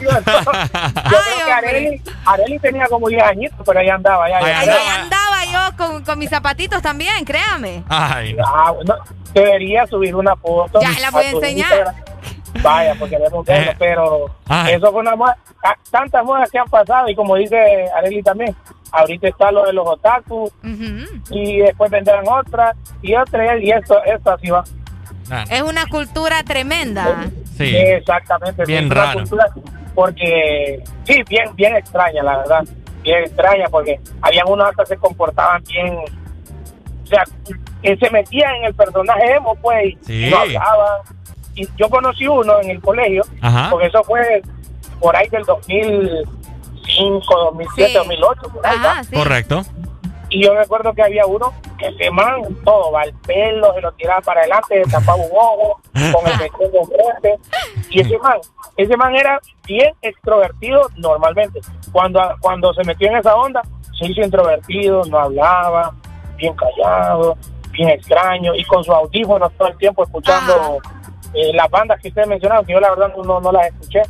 ¿Sí 0.00 0.06
o 0.06 0.12
no? 0.12 0.20
Yo 1.10 1.18
creo 1.18 1.46
que 1.46 1.52
Areli, 1.52 2.02
Areli 2.26 2.58
tenía 2.58 2.86
como 2.88 3.08
10 3.08 3.22
añitos, 3.22 3.58
pero 3.64 3.78
ahí 3.78 3.88
andaba. 3.88 4.28
Ya, 4.28 4.38
Ahí 4.38 4.68
andaba 4.98 5.44
yo 5.52 5.76
con, 5.76 6.04
con 6.04 6.18
mis 6.18 6.28
zapatitos 6.30 6.82
también, 6.82 7.24
créame. 7.24 7.82
Ay. 7.88 8.36
Ah, 8.44 8.72
bueno, 8.72 8.96
debería 9.32 9.86
subir 9.86 10.14
una 10.16 10.34
foto. 10.36 10.80
Ya 10.80 10.90
la 11.00 11.10
voy 11.10 11.24
a 11.24 11.30
enseñar. 11.30 11.70
Instagram. 11.72 11.94
Vaya, 12.60 12.94
porque 12.98 13.16
queremos 13.16 13.46
verlo, 13.46 13.70
Eh. 13.72 13.76
pero 13.78 14.26
Ay. 14.48 14.74
eso 14.74 14.90
fue 14.92 15.00
una 15.00 15.16
moda. 15.16 15.36
Tantas 15.90 16.24
modas 16.24 16.50
que 16.50 16.58
han 16.58 16.68
pasado, 16.68 17.08
y 17.08 17.14
como 17.14 17.36
dice 17.36 17.88
Areli 17.96 18.22
también, 18.22 18.54
ahorita 18.90 19.28
está 19.28 19.50
lo 19.52 19.64
de 19.64 19.72
los 19.72 19.86
otaku, 19.88 20.50
y 21.30 21.58
después 21.58 21.90
vendrán 21.90 22.24
otras, 22.28 22.76
y 23.00 23.14
otras, 23.14 23.60
y 23.60 23.70
esto, 23.70 24.02
esto 24.04 24.30
así 24.32 24.50
va. 24.50 24.64
Es 25.50 25.62
una 25.62 25.86
cultura 25.86 26.42
tremenda. 26.42 27.26
Sí. 27.56 27.74
Exactamente. 27.76 28.64
Bien 28.66 28.86
una 28.86 28.94
raro. 28.94 29.20
cultura, 29.20 29.46
porque, 29.94 30.82
sí, 31.04 31.22
bien, 31.28 31.54
bien 31.54 31.76
extraña, 31.76 32.22
la 32.22 32.38
verdad. 32.38 32.64
Bien 33.02 33.24
extraña, 33.24 33.66
porque 33.70 33.98
habían 34.20 34.46
unos 34.48 34.68
hasta 34.68 34.84
se 34.86 34.96
comportaban 34.96 35.62
bien. 35.64 35.96
O 37.02 37.06
sea, 37.06 37.24
que 37.82 37.96
se 37.96 38.10
metían 38.10 38.54
en 38.56 38.64
el 38.66 38.74
personaje 38.74 39.34
emo, 39.36 39.54
pues, 39.56 39.94
Sí. 40.02 40.26
y 40.26 40.30
no 40.30 40.38
hablaban. 40.38 41.00
Y 41.54 41.68
yo 41.76 41.88
conocí 41.90 42.26
uno 42.26 42.60
en 42.60 42.70
el 42.70 42.80
colegio, 42.80 43.22
Ajá. 43.40 43.68
porque 43.70 43.86
eso 43.86 44.02
fue 44.04 44.42
por 45.00 45.14
ahí 45.16 45.28
del 45.28 45.44
2005, 45.44 47.24
2007, 47.36 47.90
Sí. 47.90 47.96
2008, 47.96 48.40
por 48.52 48.66
ahí, 48.66 48.78
¿va? 48.78 49.02
Correcto. 49.12 49.62
Y 50.30 50.44
yo 50.44 50.54
recuerdo 50.54 50.94
que 50.94 51.02
había 51.02 51.26
uno 51.26 51.52
que 51.78 51.92
se 51.92 52.10
man 52.10 52.42
todo, 52.64 52.90
va 52.90 53.02
el 53.02 53.12
pelo, 53.26 53.74
se 53.74 53.82
lo 53.82 53.92
tiraba 53.92 54.20
para 54.22 54.40
adelante, 54.40 54.82
se 54.82 54.90
tapaba 54.90 55.16
un 55.16 55.30
ojo, 55.30 55.80
con 55.92 56.26
el 56.26 56.38
vestido 56.38 56.70
enfrente. 56.80 57.38
Y 57.90 58.00
ese 58.00 58.18
man, 58.18 58.38
ese 58.78 58.96
man 58.96 59.14
era 59.14 59.38
bien 59.66 59.92
extrovertido 60.00 60.88
normalmente. 60.96 61.60
Cuando, 61.92 62.22
cuando 62.40 62.72
se 62.72 62.82
metió 62.84 63.08
en 63.08 63.16
esa 63.18 63.34
onda, 63.36 63.60
se 63.98 64.06
hizo 64.06 64.22
introvertido, 64.22 65.02
no 65.04 65.18
hablaba, 65.18 65.94
bien 66.36 66.54
callado, 66.54 67.36
bien 67.72 67.90
extraño, 67.90 68.54
y 68.54 68.64
con 68.64 68.82
sus 68.82 68.94
audífonos 68.94 69.52
todo 69.58 69.68
el 69.68 69.76
tiempo 69.76 70.02
escuchando 70.02 70.78
eh, 71.34 71.52
las 71.54 71.70
bandas 71.70 72.00
que 72.00 72.08
ustedes 72.08 72.28
mencionaron, 72.28 72.64
que 72.64 72.72
yo 72.72 72.80
la 72.80 72.90
verdad 72.90 73.12
no, 73.24 73.40
no 73.40 73.52
las 73.52 73.66
escuché. 73.68 74.02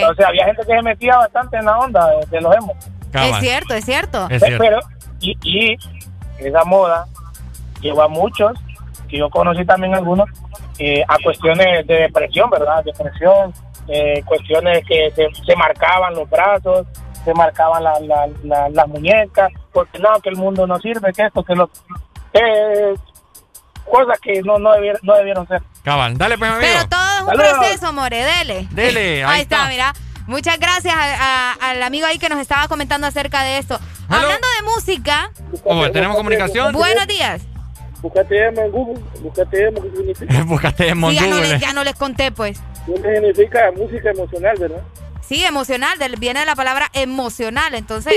Entonces 0.00 0.26
había 0.26 0.44
gente 0.46 0.62
que 0.66 0.72
se 0.74 0.82
metía 0.82 1.16
bastante 1.16 1.56
en 1.56 1.64
la 1.64 1.78
onda 1.78 2.06
de, 2.10 2.26
de 2.26 2.40
los 2.40 2.54
emos. 2.56 2.76
Es 3.34 3.40
cierto, 3.40 3.74
es 3.74 3.84
cierto. 3.84 4.28
Pero, 4.58 4.78
y, 5.20 5.36
y 5.42 5.76
esa 6.38 6.64
moda 6.64 7.06
llevó 7.80 8.02
a 8.02 8.08
muchos, 8.08 8.52
que 9.08 9.18
yo 9.18 9.28
conocí 9.30 9.64
también 9.64 9.94
algunos, 9.94 10.28
eh, 10.78 11.02
a 11.08 11.16
cuestiones 11.24 11.86
de 11.86 11.94
depresión, 11.94 12.48
¿verdad? 12.50 12.84
Depresión, 12.84 13.52
eh, 13.88 14.22
cuestiones 14.24 14.84
que 14.86 15.10
se, 15.16 15.28
se 15.44 15.56
marcaban 15.56 16.14
los 16.14 16.28
brazos, 16.30 16.86
se 17.24 17.34
marcaban 17.34 17.82
la- 17.84 18.00
la- 18.00 18.28
la- 18.44 18.68
las 18.68 18.86
muñecas, 18.88 19.50
porque 19.72 19.98
no, 19.98 20.08
que 20.20 20.28
el 20.30 20.36
mundo 20.36 20.66
no 20.66 20.78
sirve, 20.78 21.12
que 21.12 21.24
esto, 21.26 21.42
que 21.42 21.54
lo... 21.54 21.68
eh, 22.34 22.94
cosas 23.90 24.18
que 24.20 24.40
no, 24.42 24.58
no, 24.58 24.72
debieron, 24.72 25.00
no 25.02 25.14
debieron 25.16 25.46
ser. 25.48 25.60
Cabal. 25.82 26.18
Dale, 26.18 26.36
pues, 26.38 26.50
amigo. 26.50 26.66
Pero 26.72 26.88
todo 26.88 27.00
es 27.16 27.20
un 27.22 27.26
Saludos. 27.28 27.58
proceso, 27.58 27.92
More, 27.92 28.24
dele. 28.24 28.68
Dele, 28.70 29.24
ahí 29.26 29.42
está. 29.42 29.56
está. 29.56 29.68
mira. 29.68 29.94
Muchas 30.26 30.58
gracias 30.60 30.94
a- 30.94 31.52
a- 31.52 31.70
al 31.70 31.82
amigo 31.82 32.06
ahí 32.06 32.18
que 32.18 32.28
nos 32.28 32.38
estaba 32.38 32.68
comentando 32.68 33.06
acerca 33.06 33.42
de 33.42 33.58
esto. 33.58 33.80
Hablando 34.08 34.46
de 34.58 34.64
música, 34.74 35.30
Oh, 35.64 35.90
¿Tenemos 35.90 36.16
comunicación? 36.16 36.72
buenos 36.72 37.06
días. 37.08 37.42
Búscate 38.00 38.46
emo 38.46 38.60
en 38.62 38.70
Google. 38.70 39.02
Búscate 39.20 39.66
emo, 39.68 39.82
¿qué 39.82 39.90
significa? 39.96 40.42
Búscate 40.44 40.88
en 40.88 41.00
Sí, 41.10 41.14
ya, 41.14 41.20
no 41.26 41.36
Google. 41.36 41.48
les, 41.48 41.60
ya 41.60 41.72
no 41.72 41.84
les 41.84 41.94
conté, 41.96 42.30
pues. 42.32 42.58
¿Qué 42.86 42.94
significa 42.94 43.70
música 43.76 44.10
emocional, 44.10 44.56
verdad? 44.58 44.82
Sí, 45.26 45.44
emocional, 45.44 45.98
del- 45.98 46.16
viene 46.16 46.40
de 46.40 46.46
la 46.46 46.54
palabra 46.56 46.88
emocional. 46.92 47.74
Entonces, 47.74 48.14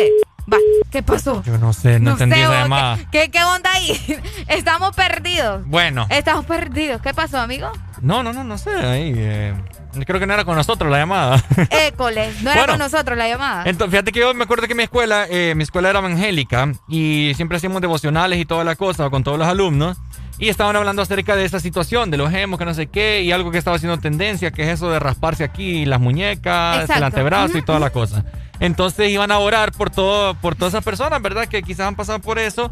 va, 0.52 0.58
¿qué 0.92 1.04
pasó? 1.04 1.44
Yo 1.44 1.58
no 1.58 1.74
sé, 1.74 2.00
no, 2.00 2.12
entendí 2.12 2.36
sé, 2.36 2.42
esa 2.42 2.50
¿o 2.50 2.54
llamada. 2.54 2.98
¿qué, 2.98 3.08
qué, 3.12 3.32
qué 3.32 3.44
onda 3.44 3.72
ahí? 3.72 4.22
Estamos 4.48 4.96
perdidos. 4.96 5.66
Bueno. 5.68 6.06
Estamos 6.10 6.46
perdidos. 6.46 7.02
¿Qué 7.02 7.14
pasó, 7.14 7.40
amigo? 7.40 7.72
No, 8.04 8.22
no, 8.22 8.34
no, 8.34 8.44
no 8.44 8.58
sé. 8.58 8.70
Ahí, 8.72 9.14
eh, 9.16 9.54
creo 10.06 10.20
que 10.20 10.28
no 10.28 10.34
era 10.34 10.44
con 10.46 10.56
nosotros 10.58 10.92
la 10.92 10.98
llamada. 10.98 11.42
École, 11.70 12.32
no 12.42 12.52
era 12.52 12.62
Bueno. 12.62 12.74
con 12.74 12.80
nosotros 12.80 13.18
la 13.18 13.28
llamada. 13.30 13.64
Entonces, 13.66 13.92
fíjate 13.92 14.12
que 14.12 14.20
yo 14.20 14.34
me 14.34 14.44
acuerdo 14.44 14.68
que 14.68 14.76
mi 14.76 14.84
escuela, 14.84 15.26
eh, 15.30 15.54
mi 15.56 15.64
escuela 15.64 15.90
era 15.90 16.00
evangélica 16.00 16.72
y 16.90 17.32
siempre 17.36 17.58
hacíamos 17.58 17.82
devocionales 17.82 18.40
y 18.40 18.46
toda 18.46 18.64
la 18.66 18.76
cosa 18.76 19.10
con 19.10 19.24
todos 19.24 19.40
los 19.40 19.48
alumnos. 19.48 19.98
Y 20.40 20.50
estaban 20.50 20.76
hablando 20.76 21.02
acerca 21.02 21.36
de 21.36 21.46
esa 21.46 21.60
situación, 21.60 22.12
de 22.12 22.18
los 22.18 22.34
emos, 22.34 22.60
que 22.60 22.66
no 22.66 22.74
sé 22.74 22.88
qué, 22.88 23.22
y 23.22 23.32
algo 23.32 23.52
que 23.52 23.58
estaba 23.60 23.78
haciendo 23.78 24.00
tendencia, 24.00 24.52
que 24.52 24.64
es 24.64 24.70
eso 24.70 24.90
de 24.90 25.00
rasparse 25.00 25.44
aquí 25.44 25.86
las 25.86 26.02
muñecas, 26.02 26.82
Exacto. 26.82 26.94
el 26.98 27.04
antebrazo 27.04 27.54
y 27.54 27.58
Ujú, 27.60 27.66
toda 27.68 27.80
la 27.80 27.92
cosa. 27.92 28.26
Entonces 28.60 29.10
iban 29.12 29.32
a 29.32 29.38
orar 29.38 29.72
por 29.72 29.92
todo, 29.92 30.34
por 30.36 30.56
todas 30.56 30.74
esas 30.74 30.84
personas, 30.84 31.22
¿verdad? 31.22 31.46
Que 31.48 31.62
quizás 31.64 31.88
han 31.88 31.96
pasado 31.96 32.20
por 32.20 32.40
eso. 32.40 32.72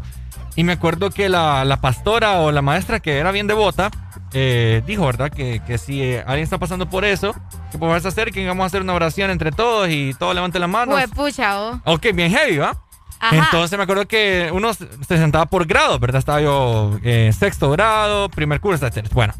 Y 0.56 0.64
me 0.64 0.72
acuerdo 0.72 1.08
que 1.10 1.30
la, 1.30 1.64
la 1.64 1.80
pastora 1.80 2.40
o 2.40 2.52
la 2.52 2.60
maestra, 2.60 3.00
que 3.00 3.16
era 3.16 3.30
bien 3.30 3.46
devota, 3.46 3.90
eh, 4.32 4.82
dijo, 4.86 5.04
¿verdad? 5.06 5.30
Que, 5.30 5.60
que 5.66 5.78
si 5.78 6.02
eh, 6.02 6.20
alguien 6.20 6.44
está 6.44 6.58
pasando 6.58 6.88
por 6.88 7.04
eso, 7.04 7.34
que 7.70 7.78
por 7.78 7.88
favor 7.88 8.00
se 8.00 8.08
acerquen, 8.08 8.46
vamos 8.46 8.64
a 8.64 8.66
hacer 8.66 8.82
una 8.82 8.94
oración 8.94 9.30
entre 9.30 9.52
todos 9.52 9.88
y 9.88 10.14
todos 10.14 10.34
levanten 10.34 10.60
la 10.60 10.68
mano. 10.68 10.92
Pues 10.92 11.08
pucha, 11.10 11.60
oh. 11.60 11.80
Ok, 11.84 12.06
bien 12.14 12.30
heavy, 12.30 12.58
¿va? 12.58 12.76
Ajá. 13.20 13.36
Entonces 13.36 13.76
me 13.78 13.84
acuerdo 13.84 14.06
que 14.06 14.50
uno 14.52 14.74
se 14.74 14.88
se 15.06 15.16
sentaba 15.16 15.46
por 15.46 15.64
grado, 15.66 15.98
¿verdad? 15.98 16.18
Estaba 16.18 16.40
yo 16.40 16.98
eh, 17.04 17.32
sexto 17.38 17.70
grado, 17.70 18.28
primer 18.28 18.60
curso, 18.60 18.86
etc. 18.86 19.06
Bueno, 19.12 19.32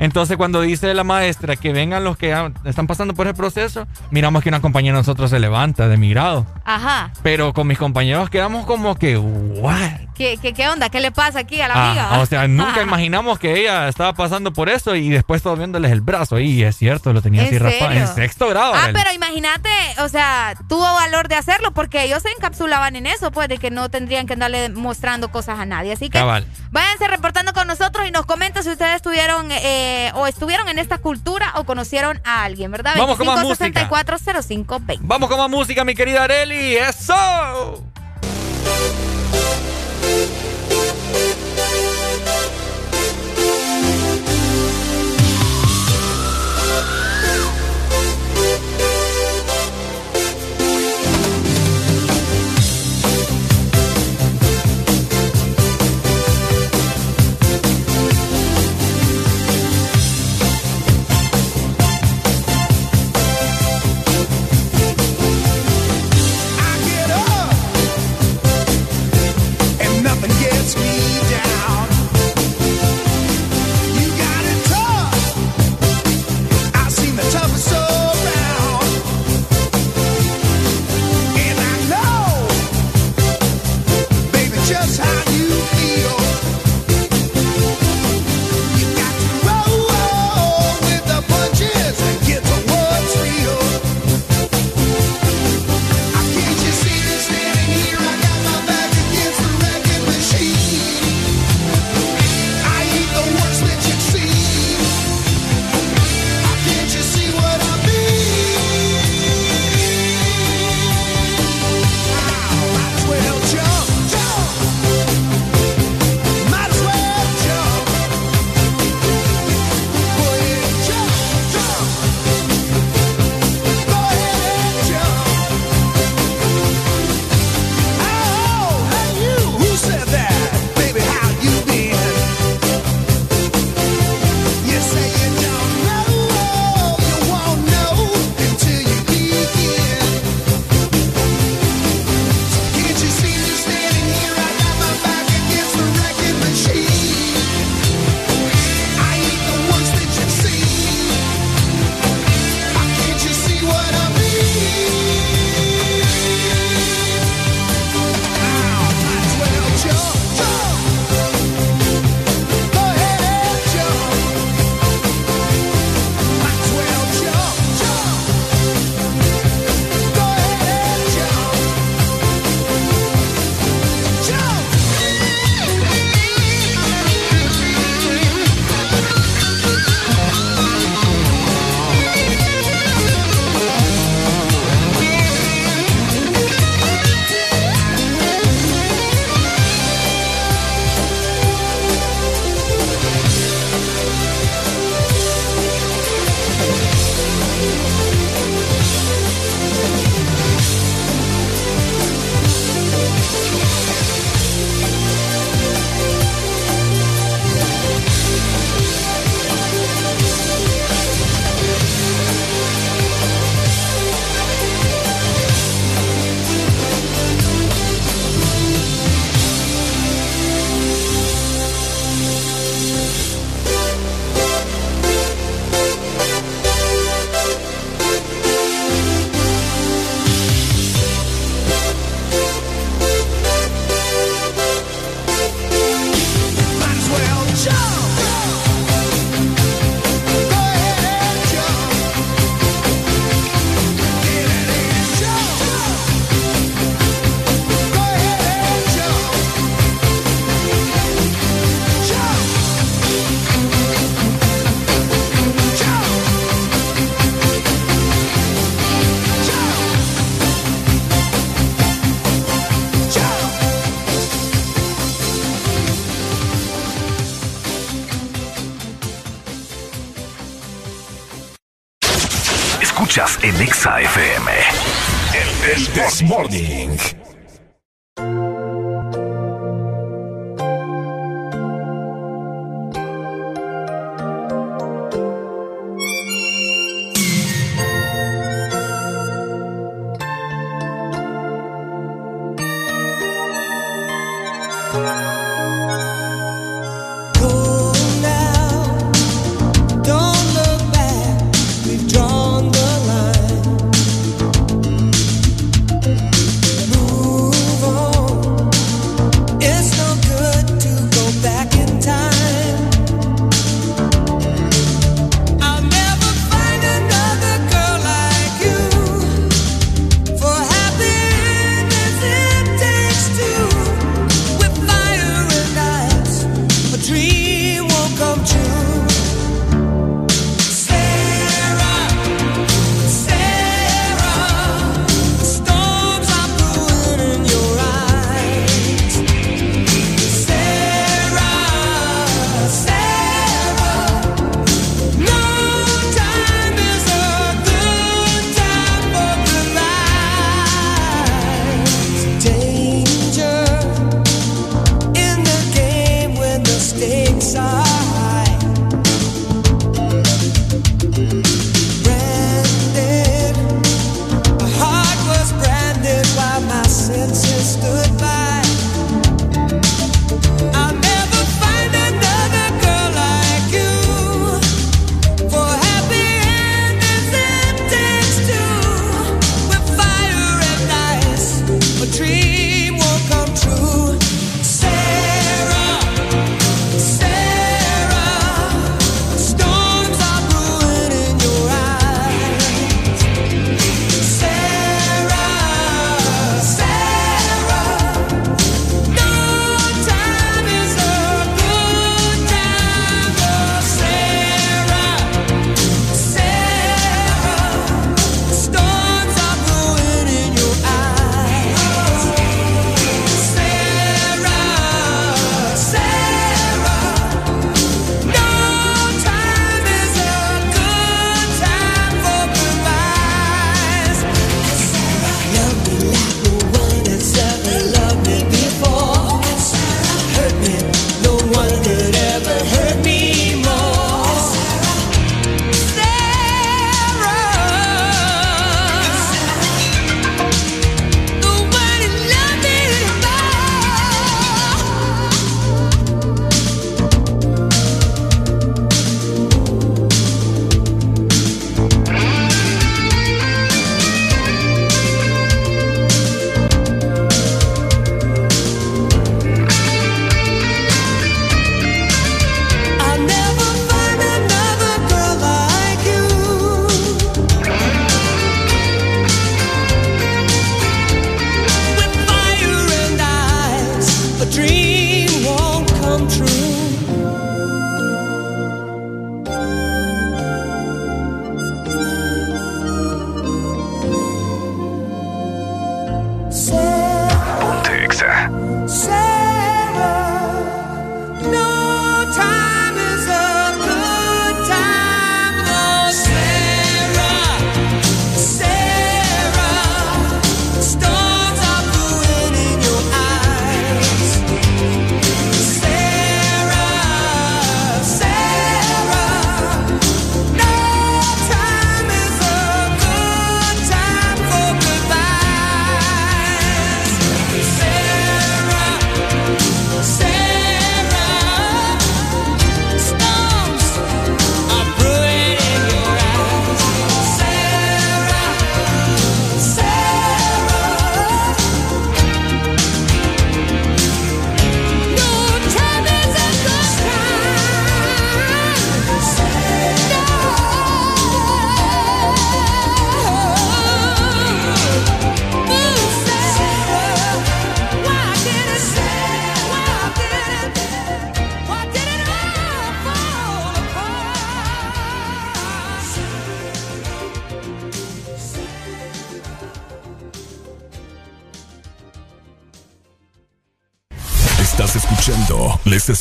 entonces 0.00 0.36
cuando 0.36 0.60
dice 0.62 0.92
la 0.94 1.04
maestra 1.04 1.54
que 1.54 1.72
vengan 1.72 2.02
los 2.02 2.16
que 2.16 2.34
están 2.64 2.88
pasando 2.88 3.14
por 3.14 3.28
ese 3.28 3.34
proceso, 3.34 3.86
miramos 4.10 4.42
que 4.42 4.48
una 4.48 4.60
compañera 4.60 4.96
de 4.96 5.02
nosotros 5.02 5.30
se 5.30 5.38
levanta 5.38 5.86
de 5.86 5.96
mi 5.96 6.10
grado. 6.10 6.44
Ajá. 6.64 7.12
Pero 7.22 7.52
con 7.52 7.68
mis 7.68 7.78
compañeros 7.78 8.28
quedamos 8.30 8.66
como 8.66 8.96
que, 8.96 9.16
¿what? 9.18 9.90
¿Qué, 10.14 10.36
qué, 10.40 10.52
¿Qué 10.52 10.68
onda? 10.68 10.90
¿Qué 10.90 11.00
le 11.00 11.12
pasa 11.12 11.38
aquí 11.38 11.60
a 11.62 11.68
la 11.68 11.88
amiga? 11.88 12.08
Ah, 12.10 12.20
o 12.20 12.26
sea, 12.26 12.46
nunca 12.48 12.72
Ajá. 12.72 12.82
imaginamos 12.82 13.38
que 13.38 13.58
ella 13.58 13.88
estaba 13.88 14.12
pasando 14.12 14.52
por 14.52 14.68
eso 14.68 14.94
y 14.94 15.08
después 15.08 15.42
todo 15.42 15.56
viéndoles 15.56 15.90
el 15.92 16.02
brazo. 16.02 16.38
Y 16.38 16.62
es 16.62 16.76
cierto, 16.76 17.12
lo 17.14 17.22
tenía 17.22 17.42
¿En 17.42 17.46
así 17.48 17.58
raspado. 17.58 17.90
serio? 17.90 18.06
En 18.06 18.14
sexto 18.14 18.48
grado. 18.48 18.74
Ah, 18.74 18.88
pero 18.92 19.12
imagínate, 19.14 19.70
o 20.02 20.08
sea, 20.08 20.54
tuvo 20.68 20.82
valor 20.82 21.28
de 21.28 21.36
hacerlo 21.36 21.70
porque 21.72 22.04
ellos 22.04 22.22
se 22.22 22.28
encapsulaban 22.36 22.96
en 22.96 23.06
eso, 23.06 23.30
pues, 23.30 23.48
de 23.48 23.56
que 23.56 23.70
no 23.70 23.88
tendrían 23.88 24.26
que 24.26 24.34
andarle 24.34 24.68
mostrando 24.70 25.30
cosas 25.30 25.58
a 25.58 25.64
nadie. 25.64 25.92
Así 25.92 26.10
que 26.10 26.18
Cabal. 26.18 26.46
váyanse 26.70 27.08
reportando 27.08 27.54
con 27.54 27.66
nosotros 27.66 28.06
y 28.06 28.10
nos 28.10 28.26
comenten 28.26 28.62
si 28.62 28.70
ustedes 28.70 28.96
estuvieron 28.96 29.50
eh, 29.50 29.89
o 30.14 30.26
estuvieron 30.26 30.68
en 30.68 30.78
esta 30.78 30.98
cultura 30.98 31.52
o 31.56 31.64
conocieron 31.64 32.20
a 32.24 32.44
alguien, 32.44 32.70
¿verdad? 32.70 32.94
Vamos 32.96 33.18
con 33.18 33.26
más 33.26 33.42
música. 33.42 33.88
25640520. 33.88 34.98
Vamos 35.02 35.28
con 35.28 35.38
más 35.38 35.50
música, 35.50 35.84
mi 35.84 35.94
querida 35.94 36.24
Areli. 36.24 36.76
¡Eso! 36.76 37.14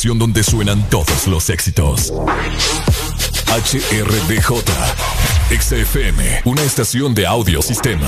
Donde 0.07 0.43
suenan 0.43 0.81
todos 0.89 1.27
los 1.27 1.49
éxitos. 1.49 2.13
HRDJ. 3.47 4.63
XFM, 5.51 6.41
una 6.45 6.61
estación 6.61 7.13
de 7.13 7.27
audio 7.27 7.61
sistema. 7.61 8.07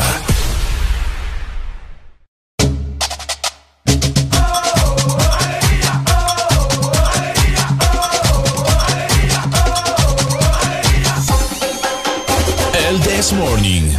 El 12.88 13.02
This 13.02 13.34
Morning. 13.34 13.92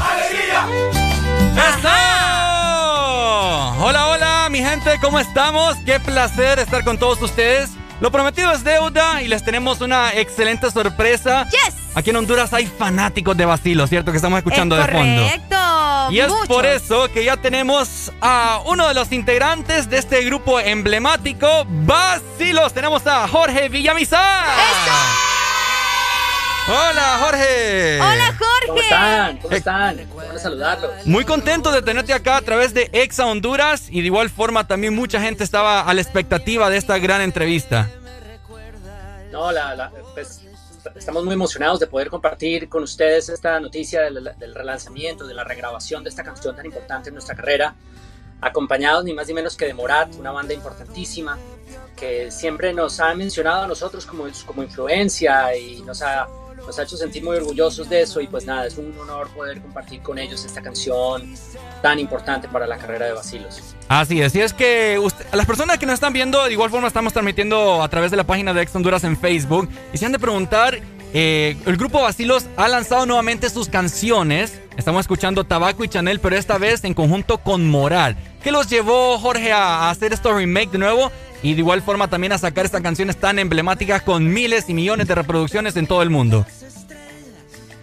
Hola, 3.85 4.07
hola, 4.07 4.49
mi 4.51 4.61
gente, 4.61 4.99
¿cómo 5.01 5.19
estamos? 5.19 5.77
Qué 5.85 6.01
placer 6.01 6.59
estar 6.59 6.85
con 6.85 6.97
todos 6.97 7.21
ustedes. 7.21 7.82
Lo 8.03 8.11
prometido 8.11 8.51
es 8.51 8.65
deuda 8.65 9.23
y 9.23 9.29
les 9.29 9.45
tenemos 9.45 9.81
una 9.81 10.13
excelente 10.13 10.69
sorpresa. 10.73 11.47
Yes. 11.51 11.77
Aquí 11.95 12.11
en 12.11 12.17
Honduras 12.17 12.53
hay 12.53 12.67
fanáticos 12.67 13.37
de 13.37 13.45
Bacilo, 13.45 13.87
¿cierto? 13.87 14.11
Que 14.11 14.17
estamos 14.17 14.39
escuchando 14.39 14.77
Es 14.77 14.85
de 14.89 14.93
fondo. 14.93 15.23
correcto. 15.23 16.11
Y 16.11 16.19
es 16.19 16.33
por 16.49 16.67
eso 16.67 17.07
que 17.13 17.25
ya 17.25 17.37
tenemos 17.37 18.11
a 18.21 18.61
uno 18.65 18.89
de 18.89 18.95
los 18.95 19.13
integrantes 19.13 19.89
de 19.89 19.99
este 19.99 20.25
grupo 20.25 20.59
emblemático, 20.59 21.47
Bacilos. 21.69 22.75
Tenemos 22.75 23.07
a 23.07 23.29
Jorge 23.29 23.69
Villamizar. 23.69 24.47
Hola, 26.67 27.19
Jorge. 27.21 28.01
Hola, 28.01 28.27
Jorge. 28.37 28.67
¿Cómo 28.67 28.81
están? 28.81 29.37
¿Cómo 29.39 29.55
están? 29.55 29.97
Saludarlos. 30.43 31.07
Muy 31.07 31.25
contento 31.25 31.71
de 31.73 31.83
tenerte 31.83 32.13
acá 32.13 32.37
a 32.37 32.43
través 32.43 32.75
de 32.75 32.91
Exa 32.93 33.27
Honduras 33.27 33.89
y 33.91 34.01
de 34.01 34.07
igual 34.07 34.29
forma 34.31 34.67
también 34.67 34.95
mucha 34.95 35.21
gente 35.21 35.45
estaba 35.45 35.81
a 35.83 35.95
la 35.95 36.01
expectativa 36.01 36.69
de 36.71 36.77
esta 36.77 36.99
gran 36.99 37.21
entrevista. 37.21 37.89
No, 39.31 39.51
la, 39.51 39.75
la- 39.75 39.91
pues, 40.15 40.43
est- 40.85 40.97
estamos 40.97 41.25
muy 41.25 41.33
emocionados 41.35 41.81
de 41.81 41.87
poder 41.87 42.11
compartir 42.11 42.69
con 42.69 42.83
ustedes 42.83 43.29
esta 43.29 43.59
noticia 43.61 44.03
del, 44.03 44.31
del 44.39 44.55
relanzamiento, 44.55 45.27
de 45.27 45.33
la 45.35 45.45
regrabación 45.45 46.03
de 46.05 46.11
esta 46.11 46.23
canción 46.23 46.55
tan 46.55 46.67
importante 46.67 47.09
en 47.09 47.15
nuestra 47.15 47.35
carrera, 47.35 47.75
acompañados 48.41 49.05
ni 49.05 49.15
más 49.15 49.27
ni 49.29 49.35
menos 49.35 49.57
que 49.57 49.67
de 49.67 49.75
Morat, 49.75 50.15
una 50.17 50.33
banda 50.33 50.53
importantísima 50.53 51.39
que 51.97 52.31
siempre 52.31 52.75
nos 52.75 52.99
ha 53.01 53.15
mencionado 53.15 53.63
a 53.63 53.67
nosotros 53.69 54.05
como, 54.05 54.25
como 54.45 54.63
influencia 54.63 55.57
y 55.57 55.81
nos 55.83 56.03
ha, 56.03 56.27
nos 56.67 56.79
ha 56.79 56.83
hecho 56.85 56.97
sentir 56.97 57.23
muy 57.25 57.37
orgullosos 57.37 57.89
de 57.89 58.03
eso 58.03 58.21
y 58.21 58.27
pues 58.27 58.45
nada, 58.47 58.67
es 58.67 58.79
un 58.79 58.95
honor 58.99 59.29
poder 59.31 59.61
compartir 59.61 60.01
con 60.03 60.19
ellos 60.19 60.45
esta 60.45 60.63
canción 60.63 61.35
tan 61.83 61.99
importante 61.99 62.49
para 62.49 62.67
la 62.67 62.79
carrera 62.79 63.07
de 63.07 63.13
Basilos. 63.13 63.61
Así 63.89 64.21
es, 64.23 64.35
y 64.35 64.41
es 64.41 64.53
que 64.53 64.99
usted- 64.99 65.27
las 65.33 65.47
personas 65.47 65.79
que 65.79 65.87
nos 65.87 65.95
están 65.95 66.13
viendo, 66.13 66.43
de 66.45 66.53
igual 66.53 66.71
forma 66.71 66.89
estamos 66.89 67.13
transmitiendo 67.13 67.83
a 67.83 67.89
través 67.89 68.11
de 68.11 68.17
la 68.17 68.25
página 68.25 68.55
de 68.55 68.63
Ex 68.63 68.75
Honduras 68.75 69.05
en 69.05 69.17
Facebook. 69.17 69.69
Y 69.93 69.99
se 69.99 70.07
han 70.07 70.13
de 70.13 70.19
preguntar, 70.19 70.79
eh, 71.13 71.57
el 71.67 71.77
grupo 71.77 72.01
Basilos 72.01 72.47
ha 72.57 72.69
lanzado 72.69 73.05
nuevamente 73.07 73.51
sus 73.51 73.69
canciones. 73.69 74.59
Estamos 74.77 75.01
escuchando 75.01 75.45
Tabaco 75.45 75.85
y 75.85 75.89
Chanel, 75.89 76.21
pero 76.21 76.37
esta 76.37 76.57
vez 76.57 76.83
en 76.85 76.95
conjunto 76.95 77.39
con 77.39 77.69
Moral. 77.69 78.17
¿Qué 78.43 78.51
los 78.51 78.69
llevó, 78.69 79.19
Jorge, 79.19 79.53
a, 79.53 79.89
hacer 79.91 80.13
esto 80.13 80.35
remake 80.35 80.73
de 80.73 80.79
nuevo? 80.79 81.13
Y 81.43 81.55
de 81.55 81.61
igual 81.61 81.83
forma 81.83 82.09
también 82.09 82.33
a 82.33 82.39
sacar 82.39 82.65
estas 82.65 82.83
canciones 82.83 83.17
tan 83.17 83.39
emblemáticas 83.39 84.03
con 84.03 84.33
miles 84.33 84.69
y 84.69 84.75
millones 84.75 85.07
de 85.07 85.15
reproducciones 85.15 85.77
en 85.77 85.87
todo 85.87 86.03
el 86.03 86.11
mundo. 86.11 86.45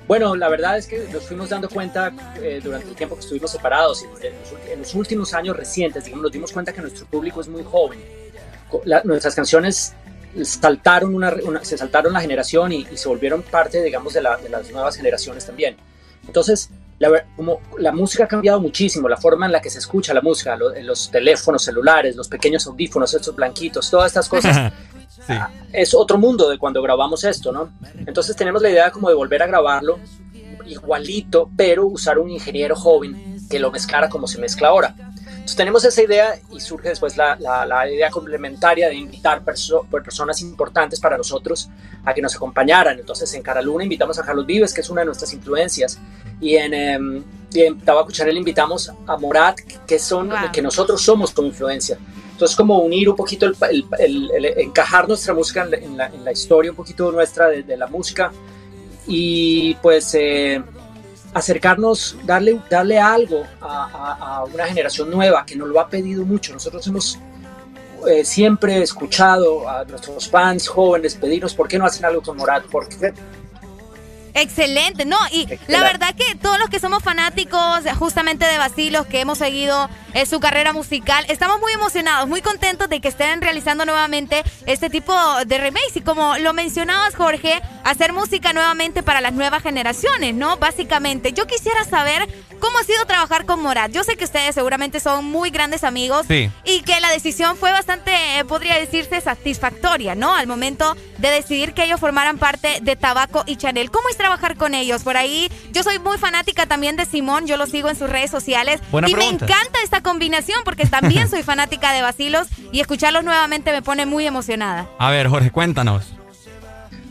Bueno, 0.07 0.36
la 0.36 0.49
verdad 0.49 0.77
es 0.77 0.88
que 0.88 1.07
nos 1.14 1.23
fuimos 1.27 1.49
dando 1.49 1.69
cuenta 1.69 2.11
eh, 2.41 2.60
durante 2.64 2.90
el 2.90 2.95
tiempo 2.95 3.15
que 3.15 3.22
estuvimos 3.22 3.52
separados, 3.52 4.03
en 4.03 4.10
los, 4.11 4.69
en 4.72 4.80
los 4.80 4.95
últimos 4.95 5.34
años 5.34 5.56
recientes, 5.56 6.03
digamos, 6.03 6.23
nos 6.23 6.31
dimos 6.31 6.52
cuenta 6.52 6.73
que 6.73 6.81
nuestro 6.81 7.06
público 7.06 7.41
es 7.41 7.48
muy 7.48 7.64
joven. 7.64 7.99
La- 8.86 9.03
nuestras 9.03 9.36
canciones 9.36 9.94
saltaron 10.44 11.15
una, 11.15 11.34
se 11.61 11.77
saltaron 11.77 12.11
la 12.11 12.22
generación 12.22 12.72
y, 12.72 12.86
se 12.95 13.07
volvieron 13.07 13.44
parte, 13.44 13.81
digamos, 13.84 14.14
de 14.14 14.22
las 14.22 14.72
nuevas 14.72 14.95
generaciones 14.98 15.45
también. 15.45 15.77
Entonces, 16.26 16.69
la, 17.00 17.26
como 17.36 17.60
la 17.78 17.92
música 17.92 18.26
ha 18.26 18.28
cambiado 18.28 18.60
muchísimo, 18.60 19.08
la 19.10 19.18
forma 19.18 19.46
en 19.46 19.52
la 19.54 19.62
que 19.62 19.70
se 19.70 19.80
escucha 19.80 20.14
la 20.14 20.22
música, 20.22 20.56
lo- 20.58 20.74
los 20.82 21.10
teléfonos 21.10 21.64
celulares, 21.64 22.16
los 22.16 22.28
pequeños 22.28 22.68
audífonos, 22.68 23.14
estos 23.14 23.36
blanquitos, 23.36 23.90
todas 23.90 24.08
estas 24.08 24.28
cosas 24.34 24.72
es 25.74 25.94
otro 25.94 26.18
mundo 26.18 26.50
de 26.50 26.58
cuando 26.58 26.82
grabamos 26.82 27.24
esto, 27.24 27.52
¿no? 27.52 27.72
Entonces 28.06 28.36
tenemos 28.36 28.62
la 28.62 28.70
idea 28.70 28.92
como 28.92 29.10
de 29.10 29.16
volver 29.16 29.42
a 29.44 29.48
grabarlo 29.48 30.00
igualito, 30.66 31.50
pero 31.56 31.88
usar 31.88 32.20
un 32.20 32.30
ingeniero 32.30 32.76
joven 32.76 33.38
que 33.50 33.60
lo 33.60 33.72
mezclara 33.72 34.10
como 34.10 34.28
se 34.28 34.38
mezcla 34.40 34.68
ahora. 34.70 34.94
Entonces 35.50 35.58
tenemos 35.66 35.84
esa 35.84 36.04
idea 36.04 36.40
y 36.52 36.60
surge 36.60 36.90
después 36.90 37.18
la, 37.18 37.36
la- 37.40 37.66
la 37.66 37.90
idea 37.90 38.12
complementaria 38.12 38.88
de 38.88 38.94
invitar 38.94 39.44
perso- 39.44 39.84
personas 39.90 40.40
importantes 40.44 41.00
para 41.00 41.18
nosotros 41.18 41.70
a 42.06 42.14
que 42.14 42.22
nos 42.22 42.36
acompañaran. 42.36 43.00
Entonces 43.00 43.34
en 43.34 43.42
Cara 43.42 43.60
Luna 43.60 43.84
invitamos 43.84 44.20
a 44.20 44.24
Carlos 44.24 44.46
Vives, 44.46 44.72
que 44.76 44.82
es 44.82 44.90
una 44.92 45.02
de 45.02 45.06
nuestras 45.06 45.34
influencias, 45.34 45.98
y 46.40 46.56
en, 46.56 46.76
em, 46.76 47.24
y 47.52 47.62
en 47.64 47.80
invitamos 48.38 48.92
a 49.08 49.18
Morat, 49.18 49.58
que 49.88 49.98
son 49.98 50.30
que 50.52 50.62
nosotros 50.62 51.02
somos 51.02 51.32
como 51.32 51.48
influencia. 51.48 51.98
Entonces, 52.34 52.56
como 52.56 52.78
unir 52.82 53.10
un 53.10 53.16
poquito, 53.16 53.48
el, 53.48 53.56
el- 53.72 53.86
el- 53.98 54.32
el- 54.46 54.60
encajar 54.60 55.08
nuestra 55.08 55.34
música 55.34 55.64
en 55.64 55.72
la, 55.72 55.78
en 55.78 55.98
la- 55.98 56.08
en 56.10 56.26
la 56.26 56.32
historia, 56.32 56.70
un 56.70 56.78
poquito 56.78 57.12
nuestra 57.12 57.48
de, 57.48 57.64
de 57.64 57.76
la 57.76 57.88
música 57.88 58.32
y 59.08 59.74
pues 59.82 60.14
eh, 60.14 60.62
acercarnos, 61.34 62.18
darle, 62.23 62.60
darle 62.69 62.99
algo 62.99 63.43
a, 63.61 64.45
una 64.51 64.65
generación 64.65 65.10
nueva 65.10 65.45
que 65.45 65.56
nos 65.56 65.69
lo 65.69 65.80
ha 65.80 65.88
pedido 65.89 66.26
mucho. 66.26 66.53
Nosotros 66.53 66.85
hemos 66.88 67.19
eh, 68.07 68.23
siempre 68.23 68.81
escuchado 68.81 69.68
a 69.68 69.84
nuestros 69.85 70.30
fans 70.30 70.68
jóvenes 70.68 71.15
pedirnos 71.15 71.53
por 71.53 71.68
qué 71.68 71.77
no 71.77 71.85
hacen 71.85 72.06
algo 72.06 72.22
con 72.22 72.38
Morat, 72.38 72.65
por 72.65 72.88
qué 72.88 73.14
Excelente, 74.34 75.06
no, 75.06 75.18
y 75.31 75.47
la 75.68 75.81
verdad 75.81 76.15
que 76.15 76.35
todos 76.35 76.60
los 76.60 76.69
que 76.69 76.80
somos 76.80 77.03
fanáticos 77.03 77.81
justamente 77.97 78.45
de 78.45 78.57
Basilos, 78.57 79.06
que 79.07 79.19
hemos 79.22 79.38
seguido 79.38 79.89
eh, 80.14 80.26
su 80.26 80.39
carrera 80.39 80.72
musical, 80.73 81.26
estamos 81.27 81.60
muy 81.60 81.72
emocionados, 81.73 82.27
muy 82.27 82.41
contentos 82.41 82.89
de 82.89 83.01
que 83.01 83.07
estén 83.10 83.41
realizando 83.41 83.85
nuevamente 83.85 84.43
este 84.65 84.89
tipo 84.89 85.14
de 85.45 85.57
remakes 85.57 85.95
y 85.97 86.01
como 86.01 86.38
lo 86.38 86.53
mencionabas 86.53 87.15
Jorge, 87.15 87.61
hacer 87.84 88.14
música 88.14 88.53
nuevamente 88.53 89.03
para 89.03 89.22
las 89.22 89.34
nuevas 89.34 89.61
generaciones, 89.61 90.34
¿no? 90.34 90.57
Básicamente, 90.57 91.34
yo 91.34 91.45
quisiera 91.47 91.84
saber 91.85 92.27
cómo 92.60 92.77
ha 92.80 92.84
sido 92.84 93.06
trabajar 93.06 93.45
con 93.45 93.61
Morat. 93.61 93.91
Yo 93.91 94.03
sé 94.03 94.15
que 94.15 94.26
ustedes 94.26 94.56
seguramente 94.56 94.99
son 94.99 95.26
muy 95.26 95.49
grandes 95.49 95.84
amigos 95.84 96.26
Sí. 96.27 96.49
y 96.65 96.81
que 96.81 96.99
la 96.99 97.10
decisión 97.10 97.57
fue 97.57 97.72
bastante, 97.72 98.11
eh, 98.39 98.45
podría 98.45 98.76
decirse, 98.76 99.22
satisfactoria, 99.22 100.15
¿no? 100.15 100.34
Al 100.35 100.47
momento 100.47 100.95
de 101.18 101.30
decidir 101.30 101.73
que 101.73 101.84
ellos 101.84 101.99
formaran 101.99 102.38
parte 102.38 102.80
de 102.81 102.95
Tabaco 102.95 103.43
y 103.45 103.56
Chanel. 103.57 103.91
¿Cómo 103.91 104.10
es 104.10 104.18
trabajar 104.18 104.28
con 104.57 104.76
ellos? 104.76 105.03
Por 105.03 105.18
ahí, 105.18 105.51
yo 105.72 105.84
soy 105.84 105.99
muy 105.99 106.18
fanática 106.18 106.65
también 106.65 106.95
de 106.95 107.06
Simón, 107.06 107.47
yo 107.47 107.57
lo 107.57 107.65
sigo 107.65 107.89
en 107.89 107.95
sus 107.95 108.10
redes 108.10 108.30
sociales. 108.30 108.81
Buena 108.91 109.10
y 109.10 109.14
pregunta. 109.14 109.45
me 109.45 109.51
encanta 109.51 109.80
esta 109.84 110.01
combinación 110.01 110.60
porque 110.64 110.85
también 110.85 111.30
soy 111.30 111.43
fanática 111.43 111.91
de 111.93 112.01
Basilos 112.01 112.47
y 112.72 112.80
escucharlos 112.80 113.23
nuevamente 113.23 113.72
me 113.72 113.81
pone 113.81 114.06
muy 114.06 114.26
emocionada. 114.26 114.88
A 114.97 115.10
ver, 115.10 115.27
Jorge, 115.27 115.51
cuéntanos. 115.51 116.03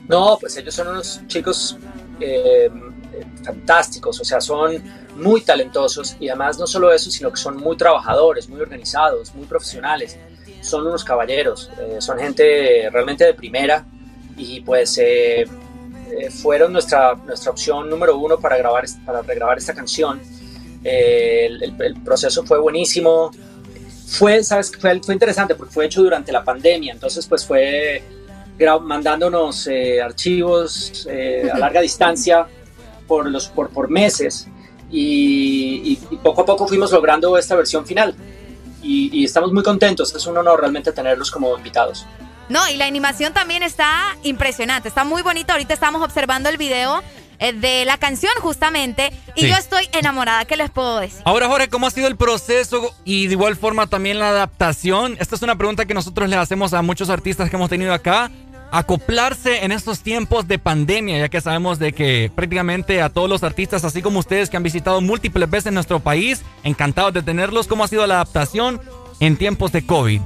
No, 0.09 0.39
pues 0.41 0.57
ellos 0.57 0.75
son 0.75 0.89
unos 0.89 1.21
chicos 1.27 1.77
eh, 2.21 2.71
fantásticos, 3.45 4.21
o 4.21 4.25
sea, 4.25 4.41
son 4.41 4.83
muy 5.17 5.43
talentosos 5.43 6.17
y 6.21 6.29
además 6.29 6.59
no 6.59 6.67
solo 6.67 6.93
eso, 6.93 7.11
sino 7.11 7.31
que 7.31 7.37
son 7.37 7.57
muy 7.57 7.77
trabajadores, 7.77 8.49
muy 8.49 8.61
organizados, 8.61 9.35
muy 9.35 9.47
profesionales. 9.47 10.17
Son 10.61 10.87
unos 10.87 11.05
caballeros, 11.05 11.71
eh, 11.79 11.97
son 12.01 12.19
gente 12.19 12.89
realmente 12.91 13.25
de 13.25 13.35
primera 13.35 13.85
y 14.37 14.61
pues 14.61 14.99
eh, 14.99 15.47
eh, 16.11 16.31
fueron 16.31 16.73
nuestra, 16.73 17.15
nuestra 17.15 17.51
opción 17.51 17.89
número 17.89 18.17
uno 18.19 18.39
para, 18.39 18.57
grabar, 18.57 18.85
para 19.05 19.23
regrabar 19.23 19.59
esta 19.59 19.75
canción. 19.75 20.21
Eh, 20.85 21.49
el, 21.61 22.01
proceso 22.03 22.45
fue 22.45 22.59
buenísimo. 22.59 23.31
Fue, 24.07 24.43
¿sabes? 24.43 24.73
Fue, 24.79 25.01
fue 25.01 25.15
interesante 25.15 25.55
porque 25.55 25.73
fue 25.73 25.87
hecho 25.87 26.03
durante 26.03 26.33
la 26.33 26.43
pandemia, 26.43 26.93
entonces 26.93 27.27
pues 27.27 27.45
fue 27.45 28.03
mandándonos 28.83 29.69
eh, 29.69 30.03
archivos 30.03 31.07
a 31.09 31.59
larga 31.59 31.81
distancia 31.81 32.47
por, 33.07 33.31
los, 33.31 33.49
por, 33.49 33.69
por 33.71 33.89
meses 33.89 34.49
y, 34.91 35.95
poco 36.25 36.41
a 36.41 36.47
poco 36.47 36.67
fuimos 36.67 36.91
logrando 36.91 37.39
esta 37.39 37.55
versión 37.55 37.87
final 37.87 38.17
y 38.83 39.23
estamos 39.25 39.53
muy 39.53 39.63
contentos, 39.63 40.13
es 40.15 40.27
un 40.27 40.39
honor 40.39 40.59
realmente 40.61 40.91
tenerlos 40.91 41.31
como 41.31 41.57
invitados. 41.57 42.07
No, 42.49 42.67
y 42.69 42.77
la 42.77 42.87
animación 42.87 43.33
también 43.33 43.63
está 43.63 44.17
impresionante, 44.23 44.89
está 44.89 45.05
muy 45.05 45.23
bonita. 45.23 45.53
Ahorita 45.53 45.75
estamos 45.75 46.03
observando 46.03 46.49
el 46.49 46.57
video 46.57 47.03
eh, 47.41 47.53
de 47.53 47.85
la 47.85 47.99
canción 47.99 48.33
justamente 48.41 49.13
y 49.37 49.43
Sí. 49.43 49.49
yo 49.49 49.57
estoy 49.57 49.89
enamorada, 49.93 50.45
¿qué 50.45 50.57
les 50.57 50.71
puedo 50.71 50.99
decir? 50.99 51.21
Ahora, 51.25 51.47
Jorge, 51.49 51.69
¿cómo 51.69 51.87
ha 51.87 51.91
sido 51.91 52.09
el 52.09 52.17
proceso 52.17 52.95
y 53.05 53.27
de 53.27 53.33
igual 53.35 53.55
forma 53.57 53.87
también 53.87 54.19
la 54.19 54.31
adaptación? 54.31 55.17
Esta 55.21 55.37
es 55.37 55.43
una 55.43 55.57
pregunta 55.57 55.85
que 55.85 55.95
nosotros 55.95 56.29
le 56.29 56.37
hacemos 56.37 56.73
a 56.73 56.83
muchos 56.83 57.11
artistas 57.11 57.51
que 57.51 57.57
hemos 57.57 57.71
tenido 57.71 57.93
acá. 57.93 58.31
Acoplarse 58.71 59.65
en 59.65 59.73
estos 59.73 60.01
tiempos 60.01 60.47
de 60.47 60.59
pandemia, 60.59 61.19
ya 61.19 61.29
que 61.31 61.41
sabemos 61.41 61.79
de 61.79 61.93
que 61.95 62.31
prácticamente 62.35 63.01
a 63.01 63.09
todos 63.09 63.29
los 63.29 63.43
artistas, 63.43 63.83
así 63.85 64.03
como 64.03 64.19
ustedes 64.19 64.51
que 64.51 64.57
han 64.59 64.63
visitado 64.63 65.01
múltiples 65.01 65.49
veces 65.49 65.73
nuestro 65.73 66.01
país, 66.01 66.43
encantados 66.65 67.15
de 67.15 67.23
tenerlos, 67.23 67.67
¿cómo 67.67 67.85
ha 67.85 67.89
sido 67.89 68.07
la 68.07 68.15
adaptación 68.17 68.81
en 69.21 69.37
tiempos 69.39 69.73
de 69.73 69.87
COVID? 69.87 70.21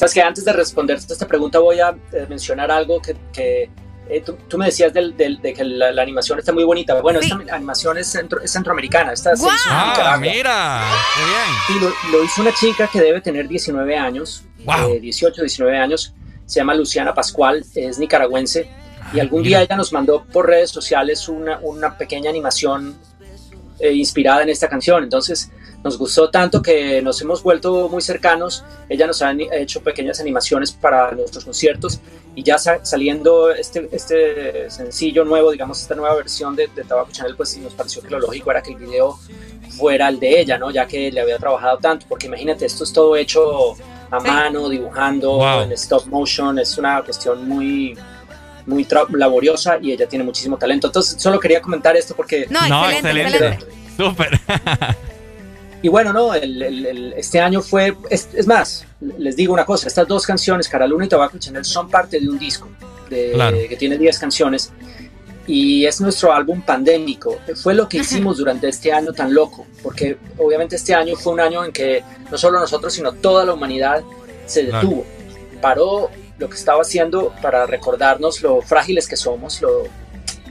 Sabes 0.00 0.14
que 0.14 0.22
antes 0.22 0.44
de 0.46 0.52
responderte 0.54 1.12
esta 1.12 1.26
pregunta 1.26 1.58
voy 1.58 1.78
a 1.78 1.90
eh, 2.12 2.24
mencionar 2.26 2.70
algo 2.70 3.02
que, 3.02 3.14
que, 3.34 3.68
eh, 4.08 4.22
tú, 4.24 4.38
tú 4.48 4.56
me 4.56 4.64
decías 4.64 4.94
del, 4.94 5.14
del- 5.14 5.42
de 5.42 5.52
que 5.52 5.62
la, 5.62 5.92
la 5.92 6.00
animación 6.00 6.38
está 6.38 6.52
muy 6.54 6.64
bonita. 6.64 6.98
Bueno, 7.02 7.20
esta 7.20 7.36
animación 7.54 7.98
es, 7.98 8.06
centro- 8.10 8.40
es 8.40 8.50
centroamericana. 8.50 9.12
Esta 9.12 9.36
se 9.36 9.42
hizo 9.46 9.68
Ah, 9.68 10.16
mira. 10.18 10.82
Qué 11.14 11.22
bien. 11.24 11.44
Sí, 11.66 11.84
lo, 12.10 12.18
lo 12.18 12.24
hizo 12.24 12.40
una 12.40 12.54
chica 12.54 12.88
que 12.90 12.98
debe 13.02 13.20
tener 13.20 13.46
19 13.46 13.94
años, 13.98 14.42
eh, 14.88 15.00
18, 15.00 15.42
19 15.42 15.76
años. 15.76 16.14
Se 16.46 16.60
llama 16.60 16.74
Luciana 16.74 17.12
Pascual, 17.14 17.62
es 17.74 17.98
nicaragüense. 17.98 18.70
Y 19.12 19.20
algún 19.20 19.42
día 19.42 19.60
ella 19.60 19.76
nos 19.76 19.92
mandó 19.92 20.24
por 20.24 20.46
redes 20.48 20.70
sociales 20.70 21.28
una, 21.28 21.58
una 21.62 21.98
pequeña 21.98 22.30
animación 22.30 22.96
eh, 23.78 23.92
inspirada 23.92 24.42
en 24.44 24.48
esta 24.48 24.66
canción. 24.68 25.02
Entonces 25.04 25.50
nos 25.82 25.96
gustó 25.96 26.30
tanto 26.30 26.60
que 26.62 27.00
nos 27.02 27.20
hemos 27.22 27.42
vuelto 27.42 27.88
muy 27.88 28.02
cercanos. 28.02 28.64
Ella 28.88 29.06
nos 29.06 29.22
ha 29.22 29.32
hecho 29.52 29.82
pequeñas 29.82 30.20
animaciones 30.20 30.72
para 30.72 31.12
nuestros 31.12 31.44
conciertos 31.44 32.00
y 32.34 32.42
ya 32.42 32.58
sa- 32.58 32.84
saliendo 32.84 33.50
este, 33.50 33.88
este 33.92 34.70
sencillo 34.70 35.24
nuevo, 35.24 35.50
digamos, 35.50 35.80
esta 35.80 35.94
nueva 35.94 36.14
versión 36.16 36.54
de, 36.54 36.68
de 36.68 36.84
Tabaco 36.84 37.10
Chanel, 37.12 37.34
pues 37.36 37.56
nos 37.58 37.72
pareció 37.74 38.02
que 38.02 38.10
lo 38.10 38.18
lógico 38.20 38.50
era 38.50 38.62
que 38.62 38.72
el 38.72 38.78
video 38.78 39.18
fuera 39.76 40.08
el 40.08 40.20
de 40.20 40.40
ella, 40.40 40.58
¿no? 40.58 40.70
Ya 40.70 40.86
que 40.86 41.10
le 41.10 41.20
había 41.20 41.38
trabajado 41.38 41.78
tanto, 41.78 42.06
porque 42.08 42.26
imagínate, 42.26 42.66
esto 42.66 42.84
es 42.84 42.92
todo 42.92 43.16
hecho 43.16 43.74
a 44.10 44.20
mano, 44.20 44.68
dibujando, 44.68 45.32
Wow. 45.36 45.62
en 45.62 45.72
stop 45.72 46.06
motion, 46.06 46.58
es 46.58 46.76
una 46.78 47.02
cuestión 47.02 47.48
muy 47.48 47.96
muy 48.66 48.86
laboriosa 49.14 49.78
y 49.80 49.90
ella 49.92 50.06
tiene 50.06 50.24
muchísimo 50.24 50.56
talento. 50.56 50.86
Entonces, 50.88 51.20
solo 51.20 51.40
quería 51.40 51.60
comentar 51.60 51.96
esto 51.96 52.14
porque... 52.14 52.46
No, 52.50 52.88
excelente. 52.90 53.58
Súper. 53.96 54.38
Y 55.82 55.88
bueno, 55.88 56.12
no, 56.12 56.34
el- 56.34 56.62
el- 56.62 56.86
el- 56.86 57.12
este 57.14 57.40
año 57.40 57.62
fue, 57.62 57.96
es, 58.10 58.28
es 58.34 58.46
más, 58.46 58.84
les 59.18 59.34
digo 59.36 59.54
una 59.54 59.64
cosa, 59.64 59.88
estas 59.88 60.06
dos 60.06 60.26
canciones, 60.26 60.68
Cara 60.68 60.86
Luna 60.86 61.06
y 61.06 61.08
Tabaco 61.08 61.36
y 61.36 61.40
Chanel, 61.40 61.64
son 61.64 61.88
parte 61.88 62.20
de 62.20 62.28
un 62.28 62.38
disco 62.38 62.68
de, 63.08 63.32
Claro. 63.32 63.56
que 63.68 63.76
tiene 63.76 63.96
10 63.96 64.18
canciones 64.18 64.70
y 65.46 65.86
es 65.86 66.00
nuestro 66.00 66.32
álbum 66.32 66.60
pandémico. 66.60 67.38
Fue 67.56 67.74
lo 67.74 67.88
que 67.88 67.98
hicimos 67.98 68.36
durante 68.36 68.68
este 68.68 68.92
año 68.92 69.12
tan 69.12 69.32
loco, 69.34 69.66
porque 69.82 70.18
obviamente 70.38 70.76
este 70.76 70.94
año 70.94 71.16
fue 71.16 71.32
un 71.32 71.40
año 71.40 71.64
en 71.64 71.72
que 71.72 72.04
no 72.30 72.36
solo 72.36 72.60
nosotros, 72.60 72.92
sino 72.92 73.12
toda 73.12 73.44
la 73.46 73.54
humanidad 73.54 74.02
se 74.46 74.66
Claro. 74.66 74.86
detuvo, 74.86 75.06
paró 75.62 76.10
lo 76.38 76.48
que 76.48 76.56
estaba 76.56 76.82
haciendo 76.82 77.32
para 77.42 77.66
recordarnos 77.66 78.42
lo 78.42 78.60
frágiles 78.62 79.08
que 79.08 79.16
somos, 79.16 79.60
lo 79.62 79.84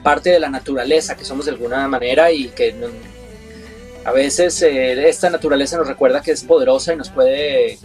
parte 0.03 0.30
de 0.31 0.39
la 0.39 0.49
naturaleza 0.49 1.15
que 1.15 1.26
somos 1.26 1.45
de 1.45 1.51
alguna 1.51 1.88
manera 1.88 2.31
y 2.31 2.47
que 2.49 2.73
no- 2.73 2.88
a 4.10 4.11
veces 4.11 4.61
eh, 4.61 5.07
esta 5.07 5.30
naturaleza 5.30 5.77
nos 5.77 5.88
recuerda 5.88 6.22
que 6.22 6.31
es 6.31 6.44
poderosa 6.44 6.94
y 6.94 6.98
nos 6.98 7.10
puede, 7.10 7.77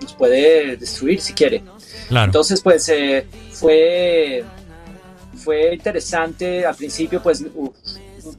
nos 0.00 0.12
puede 0.14 0.76
destruir 0.76 1.20
si 1.20 1.32
quiere. 1.32 1.62
Claro. 2.08 2.26
Entonces, 2.26 2.60
pues 2.60 2.88
eh, 2.88 3.26
fue, 3.52 4.44
fue 5.36 5.74
interesante 5.74 6.64
al 6.66 6.74
principio, 6.74 7.22
pues 7.22 7.40
u- 7.54 7.72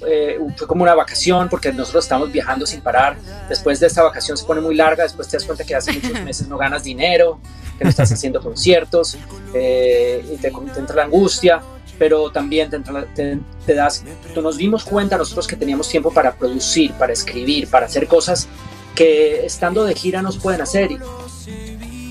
eh, 0.07 0.37
fue 0.55 0.67
como 0.67 0.83
una 0.83 0.95
vacación 0.95 1.49
porque 1.49 1.71
nosotros 1.73 2.05
estamos 2.05 2.31
viajando 2.31 2.65
sin 2.65 2.81
parar. 2.81 3.17
Después 3.49 3.79
de 3.79 3.87
esta 3.87 4.03
vacación 4.03 4.37
se 4.37 4.45
pone 4.45 4.61
muy 4.61 4.75
larga, 4.75 5.03
después 5.03 5.27
te 5.27 5.37
das 5.37 5.45
cuenta 5.45 5.63
que 5.63 5.75
hace 5.75 5.91
muchos 5.91 6.21
meses 6.23 6.47
no 6.47 6.57
ganas 6.57 6.83
dinero, 6.83 7.39
que 7.77 7.83
no 7.83 7.89
estás 7.89 8.11
haciendo 8.11 8.41
conciertos 8.41 9.17
eh, 9.53 10.23
y 10.31 10.37
te, 10.37 10.51
te 10.51 10.79
entra 10.79 10.95
la 10.97 11.03
angustia. 11.03 11.61
Pero 11.99 12.31
también 12.31 12.69
te, 12.69 12.79
te- 13.15 13.39
te 13.65 13.73
das, 13.75 14.03
tú 14.33 14.41
nos 14.41 14.57
dimos 14.57 14.83
cuenta 14.83 15.17
nosotros 15.17 15.47
que 15.47 15.55
teníamos 15.55 15.87
tiempo 15.87 16.11
para 16.11 16.33
producir, 16.33 16.91
para 16.93 17.13
escribir, 17.13 17.67
para 17.69 17.85
hacer 17.85 18.07
cosas 18.07 18.47
que 18.95 19.45
estando 19.45 19.83
de 19.85 19.93
gira 19.95 20.21
nos 20.21 20.37
pueden 20.37 20.61
hacer. 20.61 20.91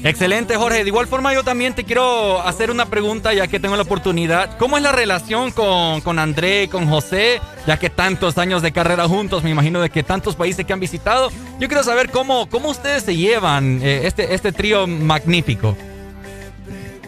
Excelente, 0.05 0.57
Jorge. 0.57 0.83
De 0.83 0.89
igual 0.89 1.07
forma, 1.07 1.33
yo 1.33 1.45
también 1.45 1.75
te 1.77 1.85
quiero 1.85 2.43
hacer 2.43 2.73
una 2.73 2.87
pregunta, 2.87 3.33
ya 3.35 3.47
que 3.47 3.61
tengo 3.61 3.77
la 3.77 3.83
oportunidad. 3.83 4.59
¿Cómo 4.59 4.77
es 4.77 4.83
la 4.83 4.91
relación 4.91 5.53
con, 5.53 6.01
con 6.01 6.19
André, 6.19 6.69
con 6.69 6.89
José? 6.89 7.41
Ya 7.69 7.79
que 7.79 7.89
tantos 7.89 8.37
años 8.37 8.63
de 8.63 8.73
carrera 8.73 9.07
juntos, 9.07 9.45
me 9.45 9.51
imagino 9.51 9.81
de 9.81 9.91
que 9.91 10.03
tantos 10.03 10.35
países 10.35 10.67
que 10.67 10.73
han 10.73 10.81
visitado. 10.81 11.31
Yo 11.61 11.69
quiero 11.69 11.85
saber 11.85 12.11
cómo, 12.11 12.49
cómo 12.51 12.71
ustedes 12.71 13.05
se 13.05 13.15
llevan, 13.17 13.81
eh, 13.81 14.01
este, 14.05 14.35
este 14.35 14.51
trío 14.51 14.89
magnífico. 14.89 15.77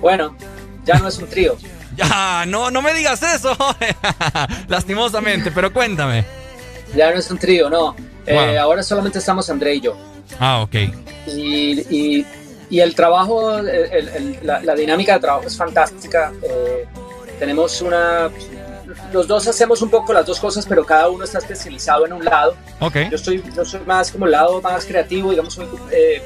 Bueno, 0.01 0.37
ya 0.85 0.99
no 1.01 1.09
es 1.09 1.19
un 1.19 1.27
trío. 1.29 1.57
Ya, 1.97 2.45
no, 2.47 2.71
no 2.71 2.83
me 2.83 2.93
digas 2.95 3.23
eso. 3.23 3.57
Lastimosamente, 4.69 5.51
pero 5.51 5.73
cuéntame. 5.73 6.25
Ya 6.95 7.11
no 7.11 7.19
es 7.19 7.31
un 7.31 7.39
trío, 7.39 7.69
no. 7.71 7.95
Eh, 8.27 8.59
ahora 8.59 8.83
solamente 8.83 9.19
estamos 9.19 9.49
André 9.51 9.75
y 9.77 9.81
yo. 9.81 9.97
Ah, 10.39 10.61
ok. 10.63 10.75
Y, 11.27 11.81
y- 11.91 12.27
y 12.71 12.81
el 12.81 12.95
trabajo, 12.95 13.59
el- 13.59 13.69
el- 13.69 14.09
el- 14.09 14.39
la, 14.43 14.61
la 14.63 14.75
dinámica 14.75 15.15
de 15.15 15.21
trabajo 15.21 15.47
es 15.47 15.57
fantástica. 15.57 16.33
Eh, 16.43 16.85
tenemos 17.39 17.81
una... 17.83 18.31
Los 19.13 19.27
dos 19.27 19.47
hacemos 19.49 19.83
un 19.83 19.91
poco 19.91 20.13
las 20.13 20.25
dos 20.27 20.39
cosas, 20.39 20.67
pero 20.67 20.85
cada 20.85 21.09
uno 21.09 21.25
está 21.25 21.39
especializado 21.39 22.07
en 22.07 22.13
un 22.13 22.25
lado. 22.25 22.57
Ok. 22.81 22.97
Yo 23.11 23.19
soy, 23.19 23.43
yo 23.55 23.65
soy 23.65 23.81
más 23.81 24.11
como 24.11 24.27
el 24.27 24.33
lado 24.33 24.61
más 24.63 24.85
creativo, 24.85 25.31
digamos, 25.31 25.55
soy, 25.55 25.67
eh, 25.91 26.23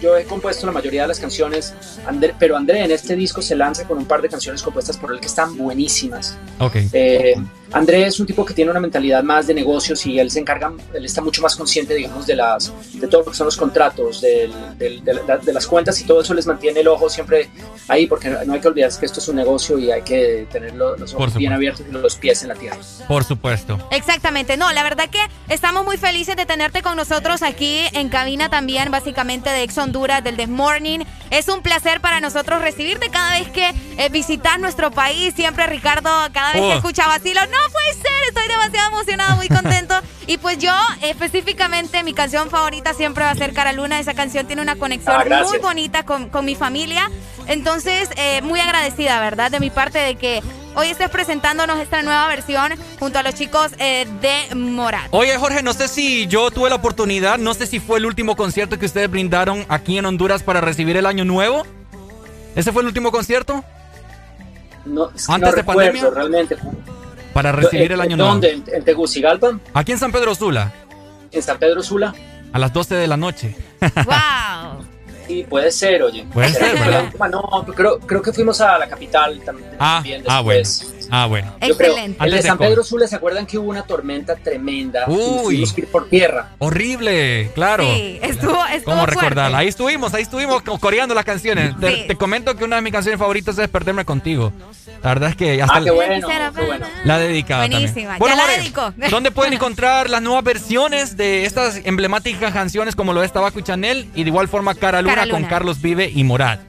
yo 0.00 0.16
he 0.16 0.24
compuesto 0.24 0.66
la 0.66 0.72
mayoría 0.72 1.02
de 1.02 1.08
las 1.08 1.18
canciones, 1.20 1.74
André- 2.06 2.34
pero 2.38 2.56
André 2.56 2.84
en 2.84 2.90
este 2.90 3.16
disco 3.16 3.42
se 3.42 3.54
lanza 3.56 3.84
con 3.84 3.98
un 3.98 4.04
par 4.06 4.22
de 4.22 4.28
canciones 4.28 4.62
compuestas 4.62 4.96
por 4.96 5.12
él 5.12 5.20
que 5.20 5.26
están 5.26 5.56
buenísimas. 5.56 6.36
Ok. 6.58 6.76
Eh, 6.92 7.34
André 7.76 8.06
es 8.06 8.18
un 8.18 8.26
tipo 8.26 8.44
que 8.44 8.54
tiene 8.54 8.70
una 8.70 8.80
mentalidad 8.80 9.22
más 9.22 9.46
de 9.46 9.52
negocios 9.54 10.04
y 10.06 10.18
él 10.18 10.30
se 10.30 10.40
encarga, 10.40 10.72
él 10.94 11.04
está 11.04 11.20
mucho 11.20 11.42
más 11.42 11.54
consciente, 11.56 11.94
digamos, 11.94 12.26
de 12.26 12.34
las, 12.34 12.72
de 12.94 13.06
todo 13.06 13.22
lo 13.22 13.30
que 13.30 13.36
son 13.36 13.44
los 13.44 13.56
contratos, 13.56 14.20
del- 14.22 14.78
del- 14.78 15.04
de, 15.04 15.12
la- 15.14 15.36
de 15.36 15.52
las 15.52 15.66
cuentas 15.66 16.00
y 16.00 16.04
todo 16.04 16.22
eso 16.22 16.32
les 16.32 16.46
mantiene 16.46 16.80
el 16.80 16.88
ojo 16.88 17.10
siempre 17.10 17.50
ahí, 17.88 18.06
porque 18.06 18.30
no 18.30 18.54
hay 18.54 18.60
que 18.60 18.68
olvidarse 18.68 18.98
que 18.98 19.04
esto 19.06 19.20
es 19.20 19.28
un 19.28 19.36
negocio 19.36 19.78
y 19.78 19.90
hay 19.90 20.00
que 20.02 20.46
tener 20.50 20.74
lo- 20.74 20.96
los 20.96 21.12
ojos 21.12 21.34
bien 21.34 21.52
abiertos 21.52 21.84
y 21.88 21.92
los 21.92 22.16
pies 22.16 22.42
en 22.42 22.48
la 22.48 22.54
tierra. 22.54 22.78
Por 23.06 23.24
supuesto. 23.24 23.78
Exactamente, 23.90 24.56
no, 24.56 24.72
la 24.72 24.82
verdad 24.82 25.10
que 25.10 25.20
estamos 25.52 25.84
muy 25.84 25.98
felices 25.98 26.34
de 26.36 26.46
tenerte 26.46 26.80
con 26.82 26.96
nosotros 26.96 27.42
aquí 27.42 27.80
en 27.92 28.08
cabina 28.08 28.48
también, 28.48 28.90
básicamente 28.90 29.50
de 29.50 29.62
Ex 29.62 29.76
Honduras, 29.76 30.24
del 30.24 30.36
The 30.36 30.46
Morning. 30.46 31.00
Es 31.30 31.48
un 31.48 31.60
placer 31.60 32.00
para 32.00 32.20
nosotros 32.20 32.62
recibirte 32.62 33.10
cada 33.10 33.38
vez 33.38 33.48
que 33.50 33.68
eh, 33.98 34.08
visitas 34.10 34.58
nuestro 34.60 34.90
país. 34.92 35.34
Siempre, 35.34 35.66
Ricardo, 35.66 36.08
cada 36.32 36.52
vez 36.52 36.62
Oh. 36.62 36.68
que 36.70 36.76
escucha 36.76 37.06
vacilo, 37.08 37.40
no 37.46 37.65
puede 37.72 37.92
ser, 37.94 38.12
estoy 38.28 38.48
demasiado 38.48 38.88
emocionado, 38.88 39.36
muy 39.36 39.48
contento. 39.48 39.94
y 40.26 40.38
pues 40.38 40.58
yo, 40.58 40.72
específicamente, 41.02 42.02
mi 42.02 42.12
canción 42.14 42.50
favorita 42.50 42.94
siempre 42.94 43.24
va 43.24 43.30
a 43.30 43.34
ser 43.34 43.52
Cara 43.52 43.72
Luna. 43.72 43.98
Esa 44.00 44.14
canción 44.14 44.46
tiene 44.46 44.62
una 44.62 44.76
conexión 44.76 45.14
Ah, 45.16 45.42
muy 45.44 45.58
bonita 45.58 46.04
con, 46.04 46.28
con 46.28 46.44
mi 46.44 46.54
familia. 46.54 47.10
Entonces, 47.46 48.08
eh, 48.16 48.42
muy 48.42 48.60
agradecida, 48.60 49.20
¿verdad? 49.20 49.50
De 49.50 49.60
mi 49.60 49.70
parte 49.70 49.98
de 49.98 50.16
que 50.16 50.42
hoy 50.74 50.88
estés 50.88 51.08
presentándonos 51.10 51.78
esta 51.78 52.02
nueva 52.02 52.26
versión 52.28 52.72
junto 52.98 53.18
a 53.18 53.22
los 53.22 53.34
chicos 53.34 53.70
eh, 53.78 54.06
de 54.20 54.54
Morat. 54.56 55.06
Oye, 55.12 55.36
Jorge, 55.38 55.62
no 55.62 55.72
sé 55.72 55.86
si 55.88 56.26
yo 56.26 56.50
tuve 56.50 56.68
la 56.68 56.74
oportunidad, 56.76 57.38
no 57.38 57.54
sé 57.54 57.66
si 57.66 57.78
fue 57.80 57.98
el 57.98 58.06
último 58.06 58.34
concierto 58.36 58.78
que 58.78 58.86
ustedes 58.86 59.08
brindaron 59.10 59.64
aquí 59.68 59.96
en 59.96 60.06
Honduras 60.06 60.42
para 60.42 60.60
recibir 60.60 60.96
el 60.96 61.06
año 61.06 61.24
nuevo. 61.24 61.64
¿Ese 62.56 62.72
fue 62.72 62.82
el 62.82 62.88
último 62.88 63.12
concierto? 63.12 63.64
No, 64.84 65.10
es 65.14 65.26
que 65.26 65.32
Antes 65.32 65.50
no 65.50 65.56
de 65.56 65.62
recuerdo 65.62 65.80
pandemia. 65.92 66.10
realmente. 66.10 66.56
Para 67.36 67.52
recibir 67.52 67.90
Eh, 67.90 67.94
el 67.94 68.00
año 68.00 68.16
¿Dónde? 68.16 68.54
nuevo. 68.54 68.68
¿En, 68.70 68.76
en 68.76 68.82
Tegucigalpa? 68.82 69.58
Aquí 69.74 69.92
en 69.92 69.98
San 69.98 70.10
Pedro 70.10 70.34
Sula, 70.34 70.72
¿En 71.30 71.42
San 71.42 71.58
Pedro 71.58 71.82
Sula? 71.82 72.14
a 72.50 72.58
las 72.58 72.72
12 72.72 72.94
de 72.94 73.06
la 73.06 73.18
noche. 73.18 73.54
¡Wow! 73.80 74.86
Sí, 75.26 75.44
puede 75.46 75.70
ser, 75.70 76.02
oye. 76.02 76.24
Puede 76.32 76.48
¿Será 76.48 76.70
ser, 76.70 76.78
¿verdad? 76.78 77.12
No, 77.30 77.66
creo, 77.74 77.98
creo 77.98 78.22
que 78.22 78.32
fuimos 78.32 78.58
a 78.62 78.78
la 78.78 78.88
capital 78.88 79.38
tam- 79.44 79.58
Ah, 79.78 79.96
también 79.96 80.24
ah, 80.28 80.40
bueno. 80.40 80.60
Ah, 81.10 81.26
bueno. 81.26 81.52
Yo 81.66 81.76
creo. 81.76 81.90
Excelente. 81.92 82.24
El 82.24 82.30
de 82.30 82.42
San. 82.42 82.58
Pedro 82.58 82.82
Sula, 82.84 83.06
¿se 83.06 83.16
acuerdan 83.16 83.46
que 83.46 83.58
hubo 83.58 83.70
una 83.70 83.82
tormenta 83.82 84.36
tremenda? 84.36 85.04
y 85.08 85.12
Uy. 85.12 85.64
ir 85.76 85.86
por 85.88 86.08
tierra. 86.08 86.50
Horrible, 86.58 87.50
claro. 87.54 87.84
Sí, 87.84 88.18
estuvo, 88.22 88.64
estuvo 88.66 88.94
¿Cómo 88.94 89.06
recordarla? 89.06 89.58
Ahí 89.58 89.68
estuvimos, 89.68 90.12
ahí 90.14 90.22
estuvimos 90.22 90.62
co- 90.62 90.78
coreando 90.78 91.14
las 91.14 91.24
canciones. 91.24 91.74
Te, 91.80 91.94
Sí. 91.94 92.04
te 92.08 92.16
comento 92.16 92.54
que 92.56 92.64
una 92.64 92.76
de 92.76 92.82
mis 92.82 92.92
canciones 92.92 93.18
favoritas 93.18 93.58
es 93.58 93.68
Perderme 93.68 94.04
Contigo. 94.04 94.52
La 95.02 95.10
verdad 95.10 95.30
es 95.30 95.36
que 95.36 95.60
hasta 95.62 95.76
Ah, 95.76 95.80
qué 95.80 95.86
la- 95.86 95.92
bueno, 95.92 96.28
qué 96.54 96.62
bueno. 96.66 96.86
la 97.04 97.18
he 97.20 97.28
dedicado 97.28 97.60
Buenísima, 97.68 98.18
también. 98.18 98.36
ya 98.36 98.92
la. 98.98 99.08
¿Dónde 99.10 99.30
pueden 99.30 99.52
encontrar 99.52 100.10
las 100.10 100.22
nuevas 100.22 100.42
versiones 100.44 101.16
de 101.16 101.44
estas 101.44 101.80
emblemáticas 101.84 102.52
canciones 102.52 102.96
como 102.96 103.12
lo 103.12 103.22
es 103.22 103.32
Tabaco 103.32 103.58
y 103.58 103.62
Chanel? 103.62 104.08
Y 104.14 104.24
de 104.24 104.30
igual 104.30 104.48
forma 104.48 104.74
Cara 104.74 105.02
Luna, 105.02 105.14
Cara 105.14 105.26
con 105.30 105.40
Luna. 105.42 105.48
Carlos 105.48 105.80
Vive 105.80 106.10
y 106.14 106.24
Morat. 106.24 106.60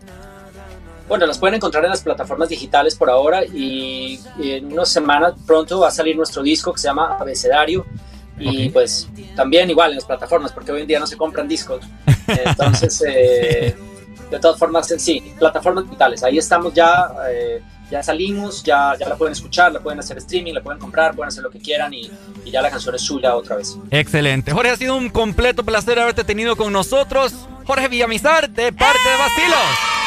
Bueno, 1.08 1.26
las 1.26 1.38
pueden 1.38 1.56
encontrar 1.56 1.84
en 1.86 1.92
las 1.92 2.02
plataformas 2.02 2.50
digitales 2.50 2.96
por 2.96 3.10
ahora 3.10 3.46
y, 3.46 4.20
y 4.40 4.52
en 4.52 4.72
unas 4.72 4.90
semanas 4.90 5.34
pronto 5.46 5.80
va 5.80 5.88
a 5.88 5.92
salir 5.92 6.16
nuestro 6.16 6.44
disco 6.44 6.74
que 6.74 6.80
se 6.80 6.88
llama 6.88 7.18
Abecedario 7.20 7.86
y 8.40 8.70
pues 8.70 9.10
también 9.36 9.70
igual 9.70 9.92
en 9.92 9.96
las 9.96 10.06
plataformas 10.06 10.52
porque 10.52 10.72
hoy 10.72 10.82
en 10.82 10.88
día 10.88 11.00
no 11.00 11.08
se 11.08 11.18
compran 11.18 11.48
discos. 11.48 11.84
Entonces, 12.28 13.04
eh, 13.08 13.76
de 14.30 14.40
todas 14.40 14.60
formas, 14.60 14.90
eh, 14.92 15.00
sí, 15.00 15.34
plataformas 15.38 15.86
digitales. 15.86 16.24
Ahí 16.24 16.38
estamos 16.38 16.74
ya, 16.74 17.10
eh, 17.30 17.62
ya 17.90 18.04
salimos, 18.04 18.64
ya, 18.64 18.94
ya 19.00 19.08
la 19.10 19.16
pueden 19.16 19.32
escuchar, 19.32 19.72
la 19.72 19.80
pueden 19.80 20.00
hacer 20.00 20.18
streaming, 20.18 20.54
la 20.54 20.62
pueden 20.62 20.80
comprar, 20.80 21.16
pueden 21.16 21.30
hacer 21.30 21.44
lo 21.44 21.50
que 21.50 21.60
quieran 21.60 21.94
y, 21.94 22.12
y 22.46 22.52
ya 22.52 22.62
la 22.62 22.70
canción 22.70 22.94
es 22.96 23.02
suya 23.02 23.36
otra 23.36 23.56
vez. 23.56 23.78
Excelente. 23.92 24.52
Jorge, 24.52 24.72
ha 24.72 24.78
sido 24.78 24.96
un 24.96 25.10
completo 25.10 25.64
placer 25.64 26.00
haberte 26.00 26.24
tenido 26.24 26.56
con 26.56 26.72
nosotros. 26.72 27.34
Jorge 27.66 27.88
Villamizar, 27.88 28.50
de 28.50 28.72
parte 28.72 29.10
de 29.10 29.18
Bastilos. 29.18 30.07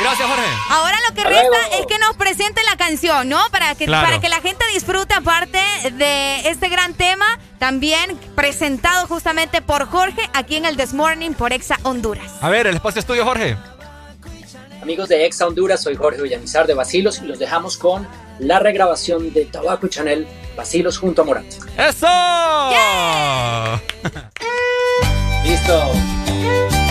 Gracias, 0.00 0.28
Jorge. 0.28 0.44
Ahora 0.70 0.96
lo 1.08 1.14
que 1.14 1.20
Hasta 1.20 1.30
resta 1.30 1.48
luego. 1.48 1.74
es 1.80 1.86
que 1.86 1.98
nos 1.98 2.16
presente 2.16 2.60
la 2.64 2.76
canción, 2.76 3.28
¿no? 3.28 3.40
Para 3.50 3.74
que, 3.74 3.86
Claro. 3.86 4.04
para 4.06 4.20
que 4.20 4.28
la 4.28 4.40
gente 4.40 4.64
disfrute 4.72 5.14
aparte 5.14 5.60
de 5.92 6.48
este 6.48 6.68
gran 6.68 6.94
tema, 6.94 7.38
también 7.58 8.18
presentado 8.34 9.06
justamente 9.06 9.62
por 9.62 9.86
Jorge 9.88 10.28
aquí 10.34 10.56
en 10.56 10.64
el 10.64 10.76
This 10.76 10.94
Morning 10.94 11.30
por 11.32 11.52
Exa 11.52 11.78
Honduras. 11.84 12.32
A 12.40 12.48
ver, 12.48 12.66
el 12.66 12.74
espacio 12.76 12.98
es 13.00 13.06
tuyo, 13.06 13.24
Jorge. 13.24 13.56
Amigos 14.82 15.08
de 15.08 15.24
Exa 15.26 15.46
Honduras, 15.46 15.82
soy 15.82 15.94
Jorge 15.96 16.20
Villamizar 16.20 16.66
de 16.66 16.74
Basilos 16.74 17.20
y 17.22 17.26
los 17.26 17.38
dejamos 17.38 17.78
con 17.78 18.06
la 18.40 18.58
regrabación 18.58 19.32
de 19.32 19.44
Tabaco 19.46 19.86
y 19.86 19.90
Chanel, 19.90 20.26
Basilos 20.56 20.98
junto 20.98 21.22
a 21.22 21.24
Morat. 21.24 21.44
¡Eso! 21.78 22.08
Listo. 25.44 26.83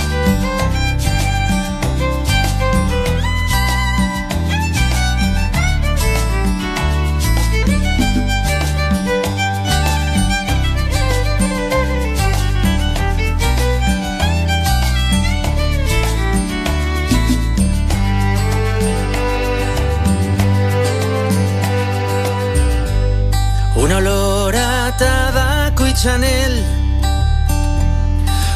Chanel 26.04 26.62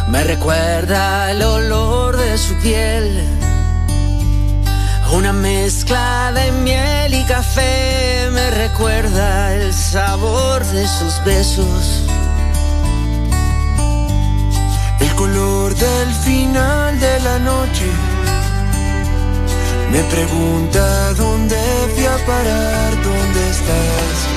me 0.09 0.21
recuerda 0.25 1.31
el 1.31 1.41
olor 1.41 2.17
de 2.17 2.37
su 2.37 2.53
piel. 2.55 3.23
Una 5.13 5.31
mezcla 5.31 6.33
de 6.33 6.51
miel 6.51 7.13
y 7.13 7.23
café 7.23 8.29
me 8.33 8.51
recuerda 8.51 9.55
el 9.55 9.73
sabor 9.73 10.61
de 10.65 10.85
sus 10.89 11.23
besos. 11.23 12.03
El 14.99 15.15
color 15.15 15.73
del 15.73 16.13
final 16.25 16.99
de 16.99 17.19
la 17.21 17.39
noche 17.39 17.89
me 19.93 20.03
pregunta 20.03 21.13
dónde 21.13 21.57
fui 21.95 22.05
a 22.07 22.17
parar, 22.25 22.91
dónde 23.01 23.49
estás. 23.51 24.36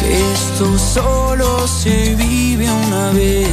Que 0.00 0.32
esto 0.32 0.78
solo 0.78 1.66
se 1.66 2.14
vive 2.14 2.70
una 2.70 3.10
vez. 3.12 3.48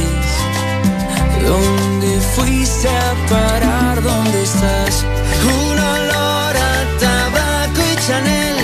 ¿Dónde 1.44 2.20
fuiste 2.34 2.88
a 2.88 3.14
parar? 3.28 4.02
¿Dónde 4.02 4.42
estás? 4.42 5.04
Un 5.44 5.78
olor 5.78 6.54
a 6.72 6.74
tabaco 7.00 7.80
y 7.92 7.96
Chanel. 8.06 8.56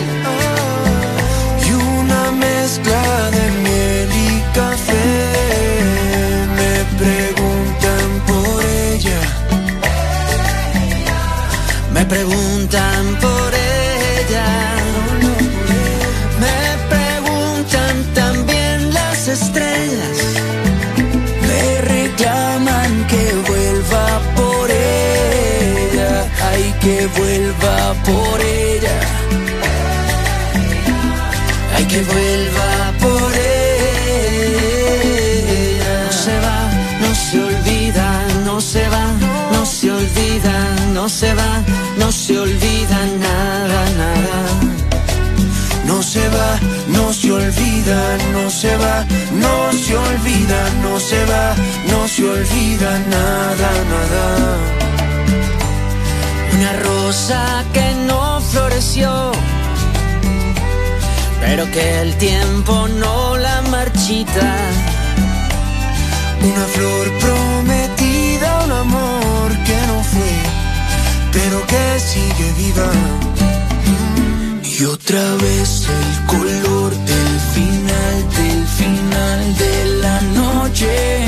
Y 1.66 1.72
una 1.72 2.30
mezcla 2.32 3.30
de 3.36 3.44
miel 3.64 4.09
y 4.28 4.30
café. 4.59 5.06
Me 6.59 6.74
preguntan 7.02 8.09
por 8.26 8.64
ella. 8.64 9.20
Me 11.94 12.04
preguntan 12.06 13.02
por 13.20 13.41
que 26.82 27.06
vuelva 27.18 27.94
por 28.04 28.40
ella. 28.40 28.98
Ay, 31.76 31.84
que 31.86 32.02
vuelva 32.02 32.92
por 33.00 33.32
ella. 33.34 33.54
No 36.06 36.12
se 36.24 36.36
va, 36.40 36.59
no 37.00 37.14
se 37.14 37.40
olvida, 37.40 38.09
no 38.44 38.60
se 38.60 38.88
va, 38.88 39.04
no 39.52 39.65
se 39.65 39.92
olvida, 39.92 40.55
no 40.92 41.08
se 41.08 41.34
va, 41.34 41.62
no 41.98 42.10
se 42.10 42.39
olvida 42.39 42.98
nada, 43.26 43.81
nada. 44.02 44.39
No 45.86 46.02
se 46.02 46.28
va, 46.28 46.58
no 46.89 47.12
se 47.12 47.31
olvida, 47.31 48.18
no 48.32 48.50
se 48.50 48.76
va, 48.76 49.07
no 49.44 49.73
se 49.73 49.97
olvida, 49.97 50.60
no 50.82 50.98
se 50.98 51.24
va, 51.26 51.55
no 51.90 52.08
se 52.08 52.24
olvida 52.24 52.98
nada, 53.08 53.70
nada. 53.92 54.82
Una 56.55 56.72
rosa 56.84 57.64
que 57.72 57.94
no 58.06 58.40
floreció, 58.40 59.32
pero 61.40 61.70
que 61.70 62.00
el 62.02 62.14
tiempo 62.16 62.89
no 62.89 63.36
la 63.36 63.62
marchita. 63.70 64.55
Una 66.42 66.64
flor 66.74 67.06
prometida, 67.20 68.64
un 68.64 68.72
amor 68.72 69.50
que 69.66 69.78
no 69.86 70.02
fue, 70.12 70.32
pero 71.32 71.66
que 71.66 72.00
sigue 72.00 72.52
viva. 72.58 72.90
Y 74.62 74.84
otra 74.84 75.22
vez 75.36 75.86
el 75.89 76.26
color 76.26 76.90
del 76.90 77.34
final, 77.55 78.16
del 78.39 78.66
final 78.66 79.56
de 79.56 79.84
la 80.02 80.20
noche. 80.40 81.24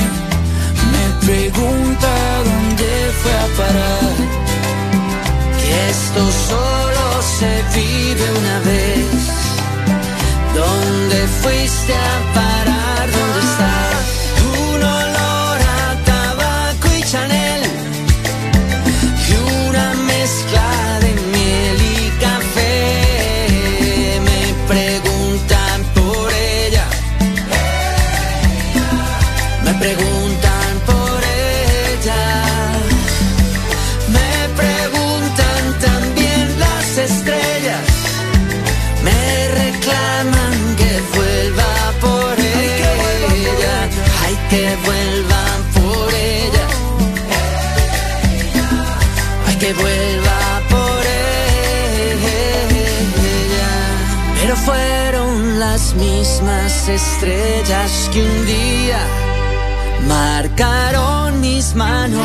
Me 0.93 1.27
pregunta 1.27 2.11
dónde 2.45 3.13
fue 3.23 3.33
a 3.33 3.47
parar. 3.57 4.44
Esto 5.95 6.25
solo 6.49 7.23
se 7.23 7.53
vive 7.73 8.27
una 8.41 8.59
vez. 8.71 9.23
¿Dónde 10.55 11.19
fuiste 11.41 11.95
a 11.95 12.35
parar? 12.35 12.84
Mismas 55.97 56.89
estrellas 56.89 58.11
que 58.13 58.23
un 58.23 58.47
día 58.47 58.99
marcaron 60.09 61.41
mis 61.41 61.75
manos 61.75 62.25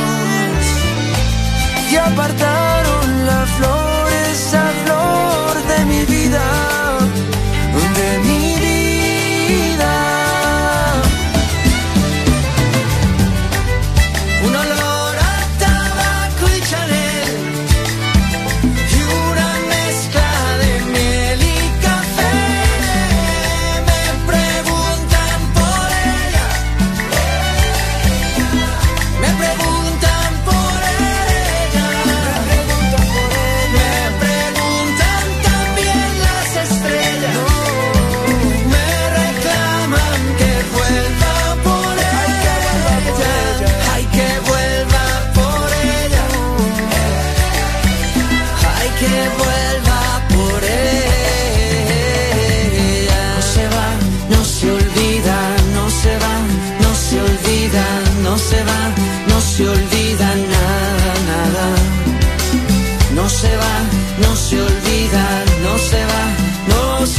y 1.91 1.95
apartaron 1.95 3.25
la 3.25 3.45
flor, 3.57 4.13
esa 4.31 4.65
flor 4.83 5.53
de 5.71 5.85
mi 5.85 6.05
vida, 6.05 6.41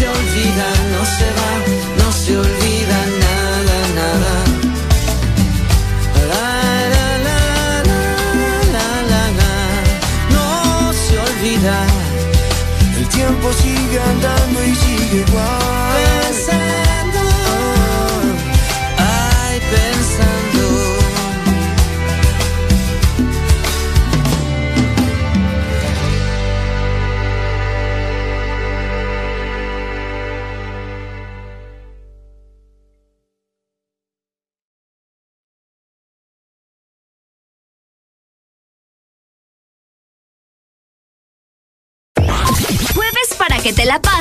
olvida, 0.08 0.68
no 0.92 1.04
se 1.16 1.28
va, 1.38 1.52
no 2.00 2.12
se 2.12 2.36
olvida 2.36 2.98
nada, 3.26 3.76
nada. 4.00 4.34
La, 6.30 6.48
la, 6.94 7.08
la, 7.26 7.40
la, 8.74 8.86
la, 9.12 9.22
la. 9.40 9.54
No 10.34 10.92
se 10.92 11.14
olvida. 11.18 11.76
El 12.98 13.06
tiempo 13.08 13.52
sigue 13.52 14.00
andando 14.00 14.64
y 14.64 14.74
sigue 14.74 15.24
igual. 15.26 15.59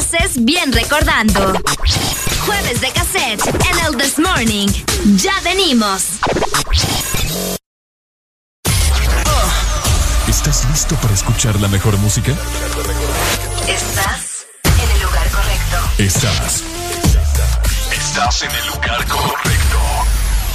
Pases 0.09 0.43
bien 0.43 0.71
recordando. 0.71 1.53
Jueves 2.45 2.81
de 2.81 2.91
cassette 2.91 3.45
en 3.47 3.85
el 3.85 3.97
This 3.97 4.19
Morning. 4.19 4.67
Ya 5.15 5.33
venimos. 5.43 6.19
¿Estás 10.27 10.65
listo 10.69 10.95
para 10.95 11.13
escuchar 11.13 11.59
la 11.59 11.67
mejor 11.67 11.97
música? 11.97 12.31
Estás 13.67 14.45
en 14.63 14.91
el 14.91 15.01
lugar 15.01 15.29
correcto. 15.29 15.77
Estás. 15.97 16.63
Estás 17.91 18.43
en 18.43 18.51
el 18.51 18.67
lugar 18.67 19.05
correcto. 19.07 19.79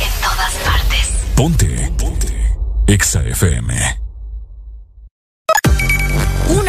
En 0.01 0.23
todas 0.23 0.53
partes. 0.65 1.09
Ponte. 1.35 1.93
Ponte. 1.99 2.57
Exa 2.87 3.23
FM. 3.23 4.04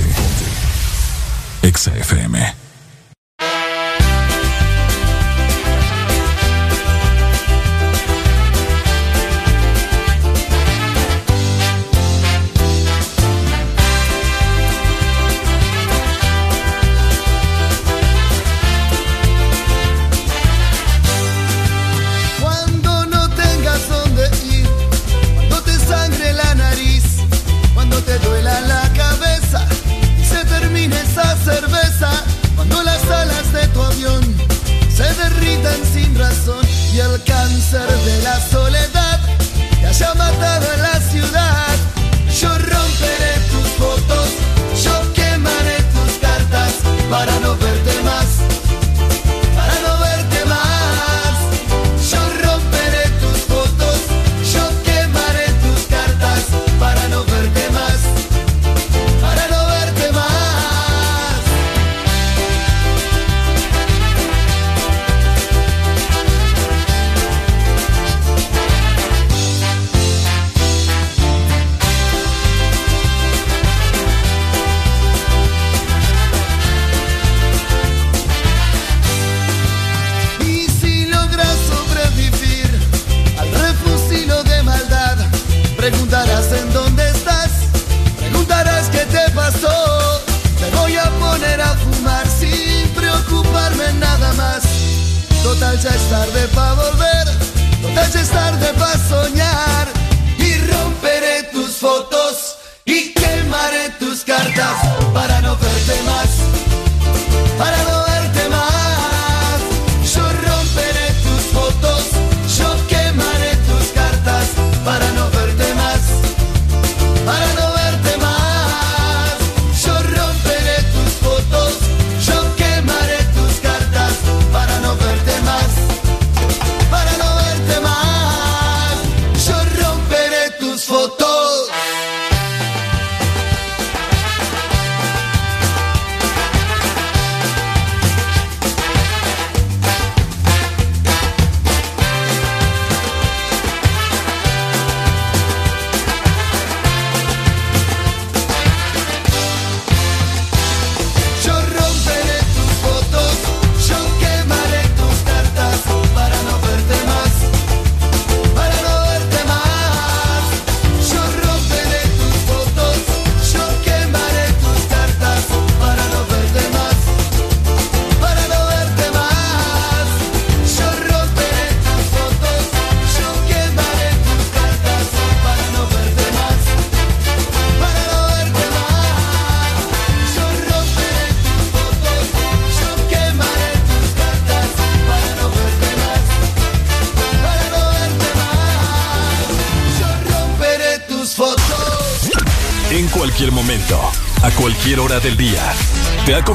Exa 1.71 1.91
FM. 1.95 2.60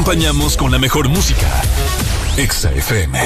Acompañamos 0.06 0.56
con 0.56 0.70
la 0.70 0.78
mejor 0.78 1.08
música. 1.08 1.50
Exa 2.36 2.70
FM. 2.70 3.25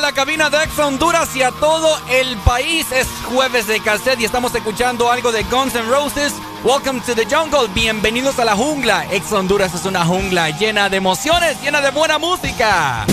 la 0.00 0.12
cabina 0.12 0.48
de 0.48 0.62
Ex 0.62 0.78
Honduras 0.78 1.34
y 1.36 1.42
a 1.42 1.50
todo 1.50 1.98
el 2.08 2.36
país. 2.38 2.90
Es 2.92 3.06
jueves 3.24 3.66
de 3.66 3.80
cassette 3.80 4.20
y 4.20 4.24
estamos 4.24 4.54
escuchando 4.54 5.10
algo 5.10 5.32
de 5.32 5.42
Guns 5.44 5.74
N' 5.74 5.88
Roses. 5.88 6.34
Welcome 6.64 7.00
to 7.00 7.14
the 7.14 7.24
jungle. 7.24 7.68
Bienvenidos 7.74 8.38
a 8.38 8.44
la 8.44 8.54
jungla. 8.54 9.06
Ex 9.10 9.32
Honduras 9.32 9.74
es 9.74 9.84
una 9.84 10.04
jungla 10.04 10.50
llena 10.50 10.88
de 10.88 10.96
emociones, 10.96 11.60
llena 11.62 11.80
de 11.80 11.90
buena 11.90 12.18
música. 12.18 13.04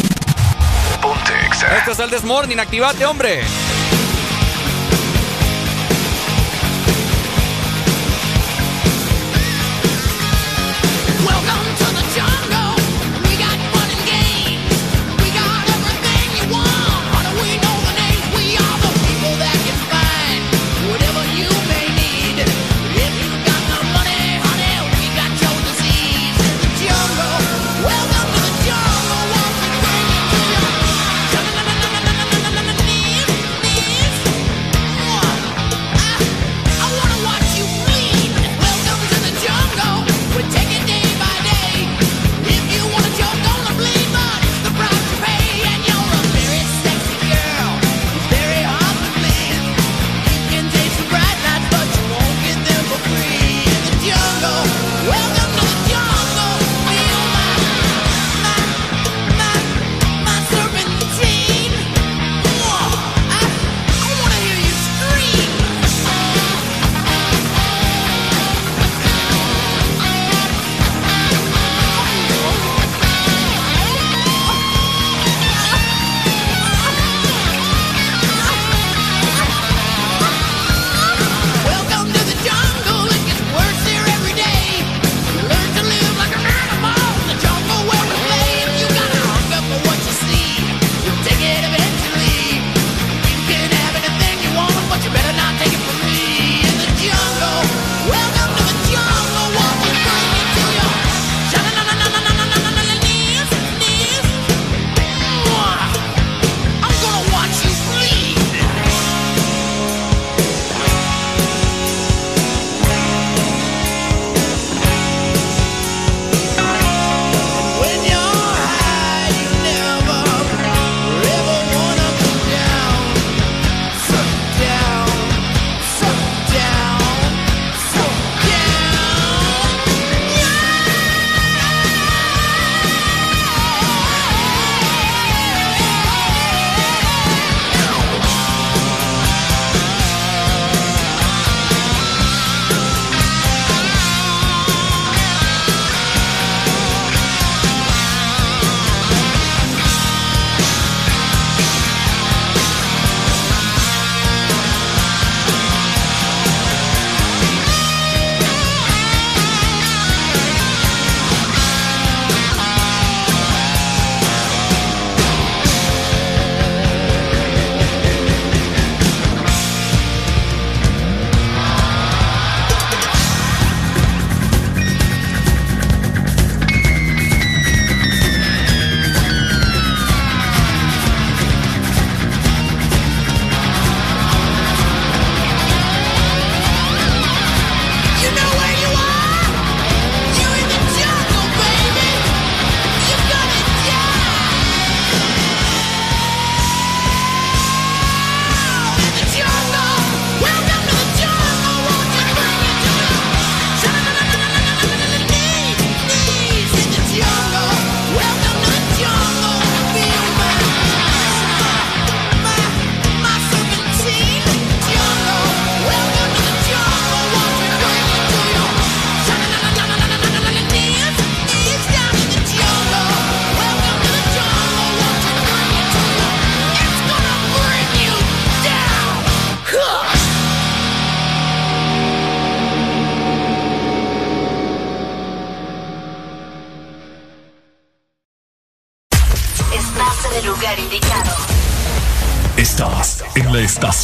Esto 1.78 1.92
es 1.92 2.00
el 2.00 2.10
Desmorning. 2.10 2.60
Activate, 2.60 3.06
hombre. 3.06 3.44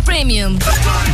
Premium. 0.00 0.58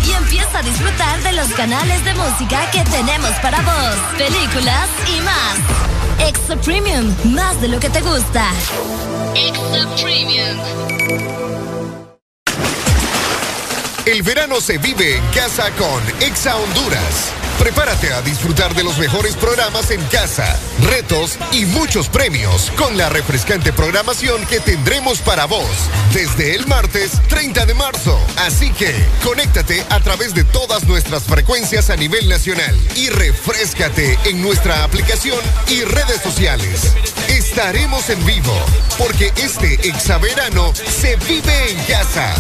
Y 0.07 0.13
empieza 0.13 0.59
a 0.59 0.63
disfrutar 0.63 1.23
de 1.23 1.33
los 1.33 1.49
canales 1.49 2.05
de 2.05 2.15
música 2.15 2.71
que 2.71 2.83
tenemos 2.85 3.31
para 3.43 3.61
vos, 3.63 3.97
películas 4.17 4.89
y 5.17 5.21
más. 5.21 6.29
Extra 6.29 6.57
Premium, 6.57 7.15
más 7.25 7.61
de 7.61 7.69
lo 7.69 7.81
que 7.81 7.91
te 7.91 8.01
gusta. 8.01 8.51
Extra 9.35 9.87
Premium. 10.03 10.59
El 14.07 14.23
verano 14.23 14.61
se 14.61 14.79
vive 14.79 15.17
en 15.17 15.25
casa 15.35 15.71
con 15.73 16.03
Exa 16.23 16.57
Honduras. 16.57 17.31
Prepárate 17.59 18.13
a 18.13 18.23
disfrutar 18.23 18.75
de 18.75 18.85
los 18.85 18.97
mejores 18.99 19.35
programas 19.37 19.91
en 19.91 20.03
casa, 20.07 20.59
retos 20.83 21.39
y 21.53 21.65
muchos 21.67 22.09
premios 22.09 22.71
con 22.77 22.97
la 22.97 23.09
refrescante 23.09 23.73
programación 23.73 24.45
que 24.47 24.61
tendremos 24.61 25.21
para 25.21 25.47
vos 25.47 25.69
desde 26.13 26.55
el 26.55 26.67
martes 26.67 27.13
30 27.29 27.67
de 27.67 27.75
marzo. 27.75 28.19
Así 28.39 28.71
que 28.73 28.95
conéctate 29.23 29.85
a 29.91 30.01
través 30.01 30.35
de 30.35 30.45
todas 30.45 30.87
nuestras 30.87 31.25
frecuencias 31.25 31.91
a 31.91 31.97
nivel 31.97 32.29
nacional 32.29 32.77
y 32.95 33.09
refrescate 33.09 34.19
en 34.25 34.43
nuestra 34.43 34.85
aplicación 34.85 35.39
y 35.69 35.83
redes 35.83 36.21
sociales. 36.23 36.95
Estaremos 37.29 38.09
en 38.11 38.25
vivo 38.25 38.55
porque 38.99 39.33
este 39.37 39.75
exaverano 39.89 40.73
se 40.75 41.17
vive 41.29 41.71
en 41.71 41.85
casa. 41.85 42.35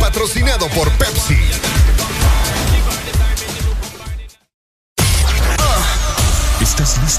Patrocinado 0.00 0.68
por 0.68 0.90
Pepsi. 0.92 1.36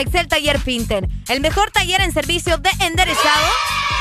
Excel 0.00 0.28
Taller 0.28 0.58
Pinter. 0.58 1.08
El 1.28 1.40
mejor 1.40 1.70
taller 1.70 2.00
en 2.00 2.12
servicio 2.12 2.58
de 2.58 2.70
enderezado 2.80 3.46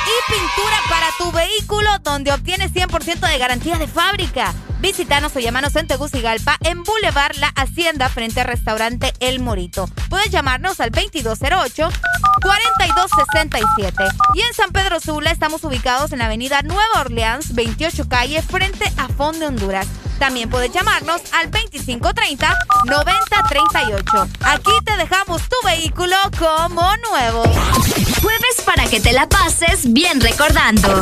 y 0.06 0.32
pintura 0.32 0.78
para 0.90 1.08
tu 1.18 1.32
vehículo 1.32 1.90
donde 2.04 2.32
obtienes 2.32 2.74
100% 2.74 3.20
de 3.20 3.38
garantía 3.38 3.78
de 3.78 3.88
fábrica. 3.88 4.54
Visítanos 4.80 5.36
o 5.36 5.40
llámanos 5.40 5.76
en 5.76 5.88
Tegucigalpa 5.88 6.58
en 6.62 6.84
Boulevard 6.84 7.36
La 7.36 7.50
Hacienda 7.50 8.08
frente 8.08 8.42
al 8.42 8.48
restaurante 8.48 9.14
El 9.20 9.42
Morito. 9.42 9.90
Puedes 10.10 10.32
llamarnos 10.32 10.80
al 10.80 10.92
2208 10.92 11.90
4267. 12.42 14.04
Y 14.36 14.42
en 14.42 14.54
San 14.54 14.72
Pedro 14.72 15.00
Sula 15.00 15.32
estamos 15.32 15.64
ubicados 15.66 16.14
en 16.14 16.20
la 16.20 16.26
avenida 16.26 16.62
Nueva 16.62 17.02
Orleans, 17.02 17.54
28 17.54 18.08
calle, 18.08 18.42
frente 18.42 18.86
a 18.98 19.10
Fondo 19.10 19.48
Honduras. 19.48 19.88
También 20.20 20.50
puedes 20.50 20.72
llamarnos 20.72 21.22
al 21.32 21.50
2530-9038. 21.50 24.30
Aquí 24.42 24.72
te 24.84 24.98
dejamos 24.98 25.42
tu 25.44 25.56
vehículo 25.66 26.16
como 26.38 26.92
nuevo. 27.10 27.44
Jueves 28.22 28.62
para 28.66 28.86
que 28.86 29.00
te 29.00 29.14
la 29.14 29.30
pases 29.30 29.92
bien 29.94 30.20
recordando. 30.20 31.02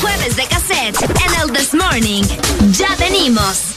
Jueves 0.00 0.34
de 0.36 0.44
cassette 0.46 1.00
en 1.02 1.34
el 1.40 1.52
This 1.52 1.72
Morning. 1.72 2.24
Ya 2.72 2.96
venimos. 2.96 3.74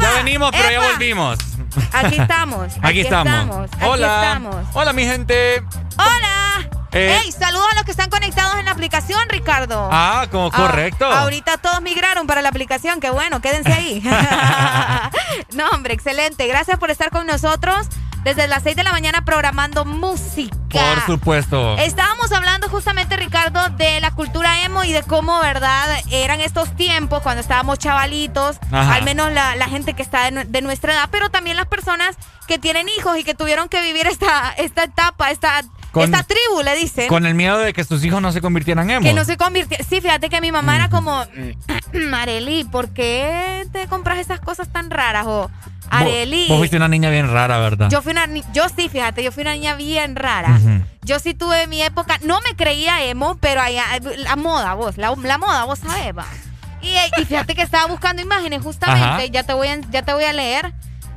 Ya 0.00 0.10
venimos, 0.16 0.50
pero 0.52 0.70
ya 0.70 0.80
volvimos. 0.92 1.38
Aquí 1.92 2.20
estamos. 2.20 2.72
Aquí, 2.82 3.00
estamos. 3.00 3.70
Aquí 3.72 3.84
Hola. 3.84 4.22
estamos. 4.22 4.56
Hola, 4.74 4.92
mi 4.92 5.04
gente. 5.04 5.62
Hola. 5.96 6.37
Eh. 6.92 7.20
Hey, 7.22 7.32
saludos 7.32 7.66
a 7.72 7.74
los 7.74 7.84
que 7.84 7.90
están 7.90 8.08
conectados 8.08 8.56
en 8.58 8.64
la 8.64 8.70
aplicación, 8.70 9.20
Ricardo. 9.28 9.88
Ah, 9.92 10.26
como 10.30 10.50
correcto. 10.50 11.04
ahorita 11.04 11.58
todos 11.58 11.82
migraron 11.82 12.26
para 12.26 12.40
la 12.42 12.48
aplicación, 12.48 13.00
qué 13.00 13.10
bueno, 13.10 13.40
quédense 13.40 13.72
ahí. 13.72 14.02
no, 15.52 15.68
hombre, 15.70 15.94
excelente. 15.94 16.46
Gracias 16.46 16.78
por 16.78 16.90
estar 16.90 17.10
con 17.10 17.26
nosotros 17.26 17.88
desde 18.24 18.46
las 18.48 18.62
6 18.62 18.76
de 18.76 18.82
la 18.84 18.92
mañana 18.92 19.24
programando 19.24 19.84
música. 19.84 20.56
Por 20.70 21.06
supuesto. 21.06 21.76
Estábamos 21.78 22.30
hablando 22.32 22.68
justamente, 22.68 23.16
Ricardo, 23.16 23.68
de 23.76 24.00
la 24.00 24.10
cultura 24.10 24.64
emo 24.64 24.84
y 24.84 24.92
de 24.92 25.02
cómo, 25.02 25.38
¿verdad? 25.40 25.86
Eran 26.10 26.40
estos 26.40 26.74
tiempos 26.76 27.22
cuando 27.22 27.40
estábamos 27.40 27.78
chavalitos, 27.78 28.58
Ajá. 28.70 28.94
al 28.94 29.02
menos 29.04 29.32
la, 29.32 29.56
la 29.56 29.68
gente 29.68 29.94
que 29.94 30.02
está 30.02 30.24
de, 30.24 30.30
nu- 30.32 30.44
de 30.46 30.62
nuestra 30.62 30.92
edad, 30.92 31.08
pero 31.10 31.30
también 31.30 31.56
las 31.56 31.66
personas 31.66 32.16
que 32.46 32.58
tienen 32.58 32.86
hijos 32.98 33.16
y 33.18 33.24
que 33.24 33.34
tuvieron 33.34 33.68
que 33.68 33.80
vivir 33.82 34.06
esta, 34.06 34.52
esta 34.58 34.84
etapa, 34.84 35.30
esta, 35.30 35.62
Con- 35.92 36.04
esta 36.04 36.22
tribu, 36.22 36.62
le 36.64 36.74
dicen. 36.76 37.08
Con 37.08 37.24
el 37.26 37.34
miedo 37.34 37.58
de 37.58 37.72
que 37.72 37.84
sus 37.84 38.04
hijos 38.04 38.20
no 38.20 38.32
se 38.32 38.40
convirtieran 38.40 38.90
en 38.90 38.96
emo. 38.96 39.06
Que 39.06 39.14
no 39.14 39.24
se 39.24 39.36
convirtió. 39.36 39.78
Sí, 39.88 40.00
fíjate 40.00 40.28
que 40.28 40.40
mi 40.40 40.52
mamá 40.52 40.76
era 40.76 40.88
como, 40.90 41.24
Areli, 42.14 42.64
¿por 42.64 42.90
qué 42.90 43.66
te 43.72 43.86
compras 43.86 44.18
esas 44.18 44.40
cosas 44.40 44.68
tan 44.72 44.90
raras? 44.90 45.26
O, 45.26 45.50
Areli. 45.90 46.42
Vos, 46.42 46.48
vos 46.48 46.58
fuiste 46.58 46.76
una 46.76 46.88
niña 46.88 47.10
bien 47.10 47.30
rara, 47.30 47.58
¿verdad? 47.58 47.88
Yo 47.90 48.02
fui 48.02 48.12
una 48.12 48.26
yo 48.52 48.68
sí, 48.74 48.88
fíjate, 48.88 49.22
yo 49.22 49.32
fui 49.32 49.42
una 49.42 49.52
niña 49.52 49.74
bien 49.74 50.16
rara. 50.16 50.58
Yo 51.02 51.18
sí 51.18 51.34
tuve 51.34 51.66
mi 51.66 51.82
época, 51.82 52.18
no 52.22 52.40
me 52.42 52.54
creía 52.56 53.04
emo, 53.04 53.36
pero 53.40 53.60
allá, 53.62 53.84
la 54.18 54.36
moda, 54.36 54.74
vos, 54.74 54.98
la, 54.98 55.14
la 55.16 55.38
moda, 55.38 55.64
vos 55.64 55.78
sabés, 55.78 56.16
va. 56.16 56.26
Y, 56.82 56.88
eh, 56.88 57.10
y 57.16 57.24
fíjate 57.24 57.54
que 57.54 57.62
estaba 57.62 57.86
buscando 57.86 58.22
imágenes 58.22 58.62
justamente, 58.62 59.04
Ajá. 59.04 59.24
ya 59.24 59.42
te 59.42 59.52
voy 59.52 59.68
a, 59.68 59.80
ya 59.90 60.02
te 60.02 60.12
voy 60.12 60.24
a 60.24 60.32
leer, 60.32 60.72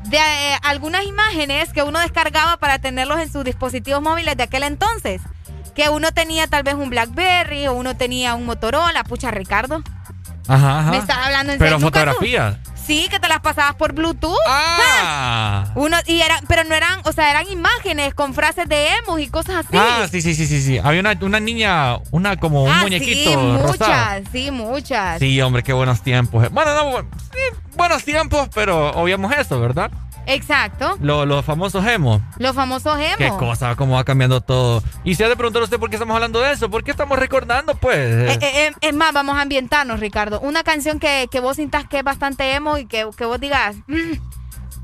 de 0.06 0.18
eh, 0.18 0.58
algunas 0.64 1.06
imágenes 1.06 1.72
que 1.74 1.84
uno 1.84 2.00
descargaba 2.00 2.58
para 2.58 2.80
tenerlos 2.80 3.20
en 3.20 3.32
sus 3.32 3.44
dispositivos 3.44 4.02
móviles 4.02 4.36
de 4.38 4.44
aquel 4.44 4.64
entonces. 4.64 5.22
Que 5.76 5.90
uno 5.90 6.12
tenía 6.12 6.48
tal 6.48 6.64
vez 6.64 6.76
un 6.76 6.90
Blackberry 6.90 7.68
o 7.68 7.74
uno 7.74 7.96
tenía 7.96 8.34
un 8.36 8.46
Motorola, 8.46 9.04
pucha 9.04 9.32
Ricardo. 9.32 9.82
Ajá, 10.48 10.80
ajá. 10.80 10.92
Me 10.92 10.98
estás 10.98 11.18
hablando 11.18 11.54
en 11.54 11.60
Pero 11.60 11.80
fotografías. 11.80 12.58
Sí, 12.86 13.08
que 13.10 13.20
te 13.20 13.28
las 13.30 13.40
pasabas 13.42 13.76
por 13.76 13.94
Bluetooth. 13.94 14.36
Ah. 14.48 15.66
Uno, 15.76 15.98
y 16.08 16.22
eran, 16.22 16.44
pero 16.48 16.64
no 16.64 16.76
eran, 16.76 17.00
o 17.06 17.12
sea, 17.12 17.30
eran 17.32 17.48
imágenes 17.50 18.14
con 18.14 18.34
frases 18.34 18.68
de 18.68 18.88
emos 18.98 19.20
y 19.20 19.28
cosas 19.30 19.66
así. 19.66 19.78
Ah, 19.78 20.08
sí, 20.12 20.22
sí, 20.22 20.34
sí, 20.36 20.46
sí, 20.46 20.62
sí. 20.62 20.80
Había 20.84 21.00
una, 21.00 21.18
una 21.22 21.40
niña, 21.40 21.98
una 22.12 22.38
como 22.38 22.64
un 22.64 22.70
Ah, 22.72 22.80
muñequito 22.82 23.30
sí, 23.30 23.36
rosado. 23.36 23.68
muchas, 23.68 24.24
sí, 24.32 24.52
muchas. 24.52 25.20
Sí, 25.20 25.42
hombre, 25.42 25.64
qué 25.64 25.74
buenos 25.74 26.02
tiempos. 26.02 26.50
Bueno, 26.52 26.74
no, 26.74 27.00
sí, 27.32 27.58
buenos 27.76 28.04
tiempos, 28.04 28.50
pero 28.54 28.90
obviamos 28.92 29.32
eso, 29.34 29.60
¿verdad? 29.60 29.92
Exacto. 30.34 30.98
Lo- 31.02 31.26
los 31.26 31.44
famosos 31.46 31.86
emos. 31.86 32.22
Los 32.38 32.56
famosos 32.56 32.98
emos. 33.00 33.18
Qué 33.18 33.30
cosa, 33.30 33.76
cómo 33.76 33.96
va 33.96 34.04
cambiando 34.04 34.42
todo. 34.42 34.82
Y 35.04 35.16
se 35.16 35.26
ha 35.26 35.30
de 35.30 35.36
preguntar 35.36 35.62
usted 35.64 35.80
por 35.80 35.90
qué 35.90 35.96
estamos 35.98 36.16
hablando 36.16 36.40
de 36.42 36.52
eso, 36.54 36.70
por 36.70 36.84
qué 36.84 36.92
estamos 36.92 37.18
recordando, 37.20 37.76
pues. 37.76 37.98
Eh, 37.98 38.40
eh, 38.42 38.68
eh, 38.68 38.72
es 38.82 38.94
más, 38.94 39.14
vamos 39.14 39.38
a 39.38 39.42
ambientarnos, 39.42 40.00
Ricardo. 40.00 40.40
Una 40.42 40.64
canción 40.64 41.00
que, 41.00 41.28
que 41.32 41.40
vos 41.40 41.58
sintas 41.58 41.88
que 41.88 42.00
es 42.00 42.04
bastante 42.04 42.54
emo 42.54 42.78
y 42.78 42.86
que, 42.86 43.08
que 43.18 43.26
vos 43.26 43.40
digas, 43.40 43.76
"Mm, 43.88 44.14
yo, 44.14 44.20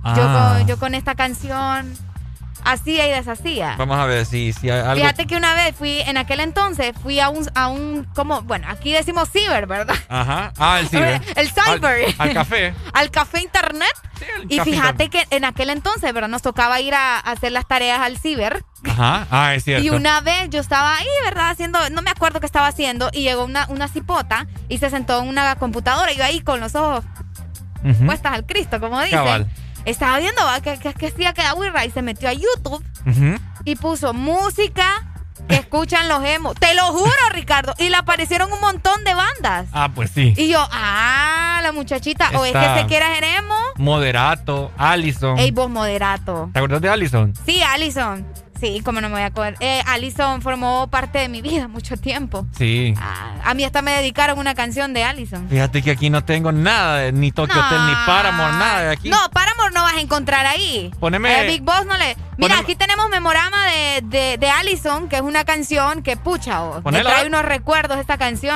Ah. 0.03 0.55
con, 0.57 0.67
yo 0.67 0.77
con 0.77 0.95
esta 0.95 1.15
canción 1.15 1.93
hacía 2.71 3.07
y 3.07 3.11
deshacía. 3.11 3.75
Vamos 3.77 3.97
a 3.97 4.05
ver 4.05 4.25
si, 4.25 4.53
si 4.53 4.69
algo. 4.69 4.95
Fíjate 4.95 5.25
que 5.25 5.35
una 5.35 5.53
vez 5.53 5.75
fui, 5.75 6.01
en 6.01 6.17
aquel 6.17 6.39
entonces, 6.39 6.93
fui 7.01 7.19
a 7.19 7.29
un, 7.29 7.47
a 7.55 7.67
un, 7.69 8.05
como, 8.13 8.41
bueno, 8.41 8.67
aquí 8.69 8.91
decimos 8.91 9.29
ciber, 9.29 9.67
¿verdad? 9.67 9.95
Ajá. 10.09 10.53
Ah, 10.57 10.79
el 10.79 10.87
ciber. 10.89 11.21
El 11.35 11.49
cyber. 11.49 12.15
Al, 12.17 12.27
al 12.29 12.33
café. 12.33 12.73
al 12.93 13.11
café 13.11 13.41
internet. 13.41 13.91
y 14.49 14.57
café 14.57 14.71
fíjate 14.71 15.09
que 15.09 15.25
en 15.29 15.45
aquel 15.45 15.69
entonces, 15.69 16.13
¿verdad? 16.13 16.29
Nos 16.29 16.41
tocaba 16.41 16.79
ir 16.81 16.93
a, 16.93 17.17
a 17.17 17.31
hacer 17.31 17.51
las 17.51 17.67
tareas 17.67 17.99
al 17.99 18.17
ciber. 18.17 18.63
Ajá. 18.87 19.27
Ah, 19.31 19.53
es 19.55 19.63
cierto. 19.63 19.85
Y 19.85 19.89
una 19.89 20.21
vez 20.21 20.49
yo 20.49 20.59
estaba 20.59 20.97
ahí, 20.97 21.07
¿verdad? 21.25 21.49
Haciendo, 21.49 21.79
no 21.89 22.01
me 22.01 22.11
acuerdo 22.11 22.39
qué 22.39 22.45
estaba 22.45 22.67
haciendo, 22.67 23.09
y 23.13 23.23
llegó 23.23 23.45
una, 23.45 23.65
una 23.69 23.87
cipota 23.87 24.47
y 24.69 24.77
se 24.77 24.89
sentó 24.89 25.21
en 25.21 25.27
una 25.27 25.55
computadora. 25.55 26.11
Y 26.11 26.17
yo 26.17 26.23
ahí 26.23 26.41
con 26.41 26.59
los 26.59 26.75
ojos 26.75 27.05
puestas 28.05 28.33
al 28.33 28.45
Cristo, 28.45 28.79
como 28.79 28.99
dicen. 29.01 29.17
Cabal. 29.19 29.47
Estaba 29.87 30.19
viendo 30.19 30.41
que, 30.63 30.77
que, 30.79 30.93
que 30.93 31.07
hacía 31.07 31.33
que 31.33 31.41
Agüirra 31.41 31.85
y 31.85 31.91
se 31.91 32.01
metió 32.01 32.27
a 32.27 32.33
YouTube 32.33 32.83
y 33.63 33.75
puso 33.77 34.13
música 34.13 34.83
que 35.47 35.55
escuchan 35.55 36.09
los 36.09 36.23
emos. 36.25 36.55
Te 36.55 36.73
lo 36.75 36.87
juro, 36.87 37.11
Ricardo. 37.31 37.73
Y 37.77 37.87
le 37.87 37.95
aparecieron 37.95 38.51
un 38.51 38.59
montón 38.59 39.01
de 39.05 39.13
bandas. 39.13 39.67
Ah, 39.71 39.89
pues 39.95 40.11
sí. 40.11 40.33
Y 40.35 40.49
yo, 40.49 40.59
ah, 40.71 41.61
la 41.63 41.71
muchachita 41.71 42.31
o 42.35 42.43
es 42.43 42.51
que 42.51 42.79
se 42.81 42.85
quiera 42.87 43.17
emo. 43.37 43.55
Moderato, 43.77 44.71
Allison. 44.77 45.37
Ey, 45.37 45.51
vos 45.51 45.69
moderato. 45.69 46.49
¿Te 46.51 46.59
acuerdas 46.59 46.81
de 46.81 46.89
Allison? 46.89 47.33
Sí, 47.45 47.61
Allison. 47.63 48.27
Sí, 48.59 48.81
como 48.83 49.01
no 49.01 49.07
me 49.09 49.15
voy 49.15 49.23
a 49.23 49.27
acordar. 49.27 49.55
Eh, 49.59 49.81
Allison 49.85 50.41
formó 50.41 50.87
parte 50.87 51.19
de 51.19 51.29
mi 51.29 51.41
vida 51.41 51.67
mucho 51.67 51.95
tiempo. 51.97 52.45
Sí. 52.57 52.93
A 53.43 53.53
mí 53.53 53.63
hasta 53.63 53.81
me 53.81 53.91
dedicaron 53.91 54.39
una 54.39 54.55
canción 54.55 54.93
de 54.93 55.03
Allison. 55.03 55.47
Fíjate 55.49 55.81
que 55.83 55.91
aquí 55.91 56.09
no 56.09 56.23
tengo 56.23 56.51
nada, 56.51 56.97
de- 56.97 57.11
ni 57.11 57.31
Tokyo 57.31 57.55
No. 57.55 57.65
Hotel, 57.67 57.85
ni 57.85 57.93
Paramore, 58.05 58.51
nada 58.53 58.81
de 58.81 58.89
aquí. 58.93 59.09
No, 59.09 59.17
Paramore 59.31 59.73
no 59.73 59.83
vas 59.83 59.93
a 59.93 59.99
encontrar 60.01 60.45
ahí. 60.45 60.91
Poneme- 60.99 61.43
Eh, 61.43 61.47
Big 61.47 61.61
Boss 61.61 61.85
no 61.85 61.95
le. 61.97 62.15
Mira, 62.37 62.55
Poneme- 62.55 62.61
aquí 62.63 62.75
tenemos 62.75 63.09
Memorama 63.09 63.65
de, 63.67 64.01
de, 64.03 64.37
de 64.37 64.49
Allison, 64.49 65.07
que 65.09 65.17
es 65.17 65.21
una 65.21 65.43
canción 65.45 66.01
que, 66.03 66.17
pucha, 66.17 66.63
oh, 66.63 66.81
me 66.91 67.01
trae 67.01 67.27
unos 67.27 67.43
recuerdos 67.45 67.97
esta 67.99 68.17
canción. 68.17 68.55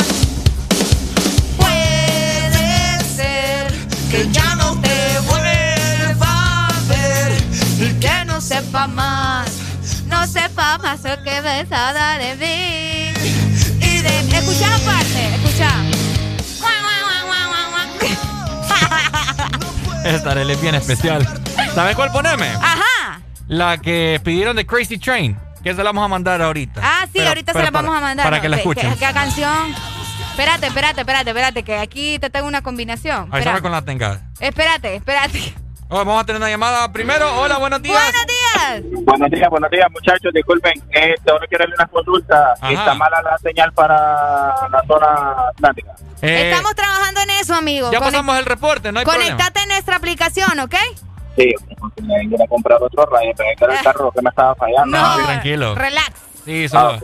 Puede 1.57 3.03
ser 3.15 3.71
que 4.09 4.29
ya 4.31 4.55
no 4.55 4.79
te 4.81 5.19
vuelva 5.27 6.67
a 6.67 6.71
ver 6.87 7.43
y 7.79 7.99
que 7.99 8.25
no 8.25 8.41
sepa 8.41 8.87
más, 8.87 9.51
no 10.11 10.27
sepa 10.27 10.77
más 10.77 11.01
que 11.01 11.41
besada 11.41 12.17
de 12.19 12.35
mí. 12.35 13.13
Y 13.79 14.01
de. 14.01 14.19
Escucha 14.37 14.69
la 14.69 14.77
parte, 14.79 15.35
escucha. 15.35 15.71
Esta 20.05 20.41
es 20.41 20.61
bien 20.61 20.75
especial. 20.75 21.27
¿Sabes 21.73 21.95
cuál 21.95 22.11
poneme? 22.11 22.47
Ajá. 22.47 23.21
La 23.47 23.77
que 23.77 24.19
pidieron 24.23 24.55
de 24.55 24.65
Crazy 24.65 24.97
Train. 24.97 25.37
Que 25.63 25.75
se 25.75 25.77
la 25.77 25.85
vamos 25.91 26.05
a 26.05 26.07
mandar 26.07 26.41
ahorita. 26.41 26.81
Ah, 26.83 27.03
sí, 27.05 27.11
Pero- 27.13 27.27
ahorita 27.29 27.53
se 27.53 27.61
la 27.61 27.71
vamos 27.71 27.95
a 27.95 28.01
mandar. 28.01 28.25
Para 28.25 28.41
que 28.41 28.49
la 28.49 28.57
¿Qué- 28.57 28.61
escuchen. 28.61 28.95
¿Qué, 28.95 29.13
canción? 29.13 29.75
Espérate, 30.31 30.67
espérate, 30.67 31.01
espérate, 31.01 31.29
espérate, 31.29 31.63
que 31.63 31.77
aquí 31.77 32.17
te 32.17 32.31
tengo 32.31 32.47
una 32.47 32.63
combinación. 32.63 33.29
Ahí 33.31 33.43
con 33.61 33.71
la 33.71 33.83
tenga. 33.83 34.21
Espérate, 34.39 34.95
espérate. 34.95 35.53
Oh, 35.89 35.97
vamos 35.97 36.21
a 36.21 36.25
tener 36.25 36.41
una 36.41 36.49
llamada 36.49 36.91
primero. 36.91 37.39
Hola, 37.39 37.57
buenos 37.57 37.81
días. 37.81 38.01
Buenos 38.01 38.20
días. 38.69 39.03
Buenos 39.05 39.31
días, 39.31 39.49
buenos 39.49 39.71
días, 39.71 39.87
muchachos. 39.91 40.33
Disculpen, 40.33 40.73
eh, 40.91 41.15
ahora 41.29 41.47
quiero 41.47 41.63
hacerle 41.63 41.75
una 41.77 41.87
consulta. 41.87 42.53
Ajá. 42.61 42.71
Está 42.71 42.93
mala 42.95 43.21
la 43.21 43.37
señal 43.37 43.71
para 43.73 43.95
la 44.69 44.83
zona 44.87 45.47
atlántica. 45.49 45.91
Eh, 46.21 46.49
Estamos 46.51 46.75
trabajando 46.75 47.21
en 47.21 47.29
eso, 47.41 47.55
amigo. 47.55 47.91
ya 47.91 47.99
Conec- 47.99 48.03
pasamos 48.03 48.37
el 48.37 48.45
reporte, 48.45 48.91
no 48.91 48.99
hay 48.99 49.05
problema. 49.05 49.25
Conectate 49.35 49.61
en 49.63 49.69
nuestra 49.69 49.95
aplicación, 49.95 50.59
¿ok? 50.59 50.75
Sí, 51.37 51.53
porque 51.79 52.01
me 52.01 52.43
a 52.43 52.47
comprar 52.47 52.77
otro 52.81 53.05
rayo, 53.05 53.31
pero 53.37 53.71
era 53.71 53.79
el 53.79 53.85
carro 53.85 54.11
que 54.11 54.21
me 54.21 54.29
estaba 54.29 54.53
fallando. 54.55 54.97
No, 54.97 55.17
sí, 55.17 55.23
tranquilo. 55.25 55.75
Relax. 55.75 56.11
Sí, 56.43 56.65
Ah. 56.73 56.97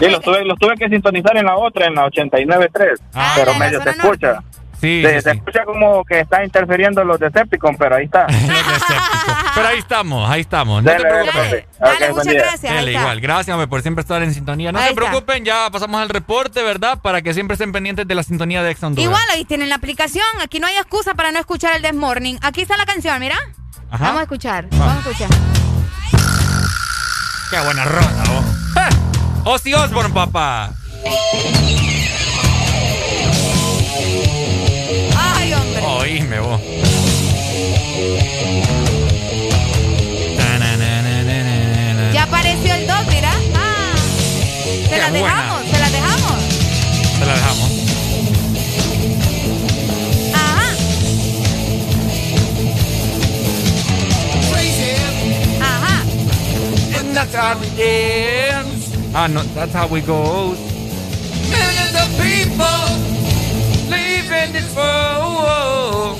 Sí, 0.00 0.08
los, 0.08 0.20
tuve, 0.22 0.42
los 0.44 0.58
tuve 0.58 0.74
que 0.74 0.88
sintonizar 0.88 1.36
en 1.36 1.44
la 1.44 1.56
otra, 1.56 1.86
en 1.86 1.94
la 1.94 2.06
89.3, 2.06 2.98
Ah, 3.14 3.32
pero 3.36 3.54
medio 3.54 3.82
se 3.82 3.90
escucha. 3.90 4.40
Sí, 4.80 5.02
se, 5.02 5.08
sí, 5.16 5.20
se 5.20 5.30
sí. 5.32 5.36
escucha 5.36 5.64
como 5.64 6.04
que 6.04 6.20
está 6.20 6.42
interfiriendo 6.44 7.04
los 7.04 7.20
Decepticons, 7.20 7.76
pero 7.78 7.96
ahí 7.96 8.04
está. 8.06 8.26
Pero 9.54 9.66
ahí 9.66 9.78
estamos, 9.78 10.30
ahí 10.30 10.40
estamos. 10.42 10.82
No 10.84 10.90
te 10.90 10.96
Dale, 11.02 11.08
preocupes. 11.10 11.64
dale. 11.80 12.10
Muchas 12.12 12.26
gracias, 12.34 12.72
está. 12.72 12.90
igual. 12.90 13.20
Gracias, 13.20 13.52
hombre, 13.52 13.66
por 13.66 13.82
siempre 13.82 14.00
estar 14.02 14.22
en 14.22 14.32
sintonía. 14.32 14.70
No 14.70 14.78
Ahí 14.78 14.84
se 14.84 14.90
está. 14.90 15.00
preocupen, 15.06 15.44
ya 15.44 15.68
pasamos 15.70 16.00
el 16.02 16.08
reporte, 16.08 16.62
¿verdad? 16.62 17.00
Para 17.02 17.20
que 17.20 17.34
siempre 17.34 17.54
estén 17.54 17.72
pendientes 17.72 18.06
de 18.06 18.14
la 18.14 18.22
sintonía 18.22 18.62
de 18.62 18.70
Ex 18.70 18.82
Honduras. 18.84 19.04
Igual 19.04 19.22
ahí 19.32 19.44
tienen 19.44 19.68
la 19.68 19.74
aplicación. 19.74 20.24
Aquí 20.40 20.60
no 20.60 20.68
hay 20.68 20.76
excusa 20.76 21.14
para 21.14 21.32
no 21.32 21.40
escuchar 21.40 21.74
el 21.74 21.82
This 21.82 21.94
Morning. 21.94 22.36
Aquí 22.42 22.62
está 22.62 22.76
la 22.76 22.86
canción, 22.86 23.18
mira. 23.18 23.36
Ajá. 23.90 24.04
Vamos 24.04 24.20
a 24.20 24.22
escuchar. 24.22 24.66
Vamos 24.70 24.94
a 25.04 25.10
escuchar. 25.10 25.28
Qué 27.50 27.58
buena 27.60 27.84
rola, 27.84 28.22
vos. 28.28 28.44
¡Ja! 28.74 28.88
Ozzy 29.44 29.74
Osbourne, 29.74 30.14
papá. 30.14 30.70
Oíme, 36.30 36.40
vos. 36.46 36.60
Ya 42.12 42.22
apareció 42.22 42.74
el 42.74 42.86
dog, 42.86 43.04
mira. 43.08 43.32
Ah. 43.56 43.94
Se 44.88 44.88
buena. 44.88 45.10
dejamos, 45.10 45.62
se 45.70 45.78
las 45.80 45.92
dejamos. 45.92 46.42
Se 47.18 47.26
la 47.26 47.34
dejamos. 47.34 47.70
Ajá. 50.34 50.72
Ajá. 55.60 56.04
And 56.96 57.16
that's 57.16 57.34
how 57.34 57.58
we 57.58 57.66
dance. 57.76 58.96
Ah, 59.14 59.26
no, 59.26 59.42
that's 59.54 59.72
how 59.72 59.88
we 59.88 60.00
go. 60.00 60.54
Millions 61.50 61.94
of 61.96 62.08
people 62.22 62.89
live 64.50 64.56
in 64.56 64.62
this 64.62 64.74
world. 64.76 66.18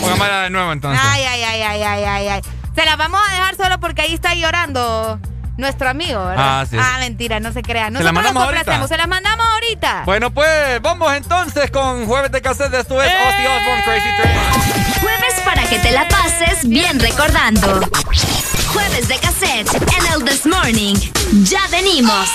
Pongámosla 0.00 0.42
de 0.42 0.50
nuevo 0.50 0.72
entonces. 0.72 1.00
Ay, 1.04 1.22
ay, 1.24 1.42
ay, 1.42 1.62
ay, 1.62 1.82
ay, 1.82 2.04
ay, 2.04 2.28
ay. 2.28 2.40
Se 2.74 2.84
las 2.84 2.96
vamos 2.96 3.20
a 3.28 3.32
dejar 3.32 3.56
solo 3.56 3.80
porque 3.80 4.02
ahí 4.02 4.14
está 4.14 4.34
llorando 4.34 5.20
nuestro 5.56 5.88
amigo, 5.88 6.24
¿verdad? 6.24 6.60
Ah, 6.60 6.66
sí. 6.68 6.76
mentira, 7.00 7.40
no 7.40 7.52
se 7.52 7.62
crean. 7.62 7.96
¿Se 7.96 8.02
la 8.04 8.12
Nosotros 8.12 8.34
mandamos 8.34 8.42
ahorita? 8.44 8.88
se 8.88 8.96
las 8.96 9.08
mandamos 9.08 9.46
ahorita. 9.46 10.02
Bueno, 10.06 10.30
pues 10.30 10.80
vamos 10.80 11.12
entonces 11.14 11.70
con 11.70 12.06
Jueves 12.06 12.30
de 12.30 12.40
Cassette. 12.40 12.74
Esto 12.74 13.02
es 13.02 13.10
Ozzy 13.12 13.46
Osbourne 13.46 13.82
Crazy 13.84 14.08
Train. 14.22 14.38
Jueves 15.00 15.34
para 15.44 15.62
que 15.64 15.78
te 15.80 15.90
la 15.90 16.06
pases 16.08 16.68
bien 16.68 17.00
recordando. 17.00 17.80
Jueves 18.72 19.08
de 19.08 19.18
cassette 19.18 19.68
en 19.74 20.12
el 20.12 20.24
This 20.24 20.46
Morning. 20.46 20.94
Ya 21.44 21.60
venimos. 21.70 22.28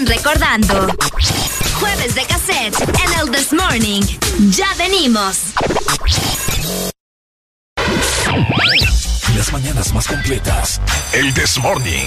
recordando. 0.00 0.86
Jueves 1.78 2.14
de 2.14 2.24
cassette 2.24 2.74
en 2.80 3.20
el 3.20 3.30
This 3.30 3.52
Morning. 3.52 4.00
Ya 4.50 4.66
venimos. 4.78 5.52
Las 9.36 9.52
mañanas 9.52 9.92
más 9.92 10.06
completas. 10.06 10.80
El 11.12 11.32
This 11.34 11.58
Morning. 11.58 12.06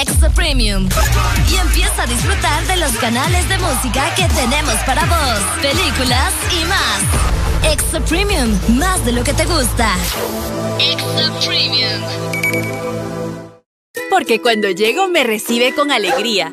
Extra 0.00 0.28
Premium 0.30 0.88
y 1.50 1.56
empieza 1.56 2.02
a 2.02 2.06
disfrutar 2.06 2.66
de 2.66 2.76
los 2.76 2.92
canales 2.96 3.48
de 3.48 3.58
música 3.58 4.12
que 4.14 4.26
tenemos 4.34 4.74
para 4.84 5.04
vos, 5.06 5.40
películas 5.62 6.32
y 6.50 6.64
más. 6.64 7.72
Extra 7.72 8.00
Premium, 8.00 8.58
más 8.76 9.04
de 9.04 9.12
lo 9.12 9.22
que 9.22 9.32
te 9.32 9.44
gusta. 9.44 9.94
Extra 10.80 11.32
Premium. 11.46 12.02
Porque 14.10 14.40
cuando 14.40 14.70
llego 14.70 15.08
me 15.08 15.22
recibe 15.24 15.74
con 15.74 15.90
alegría. 15.90 16.52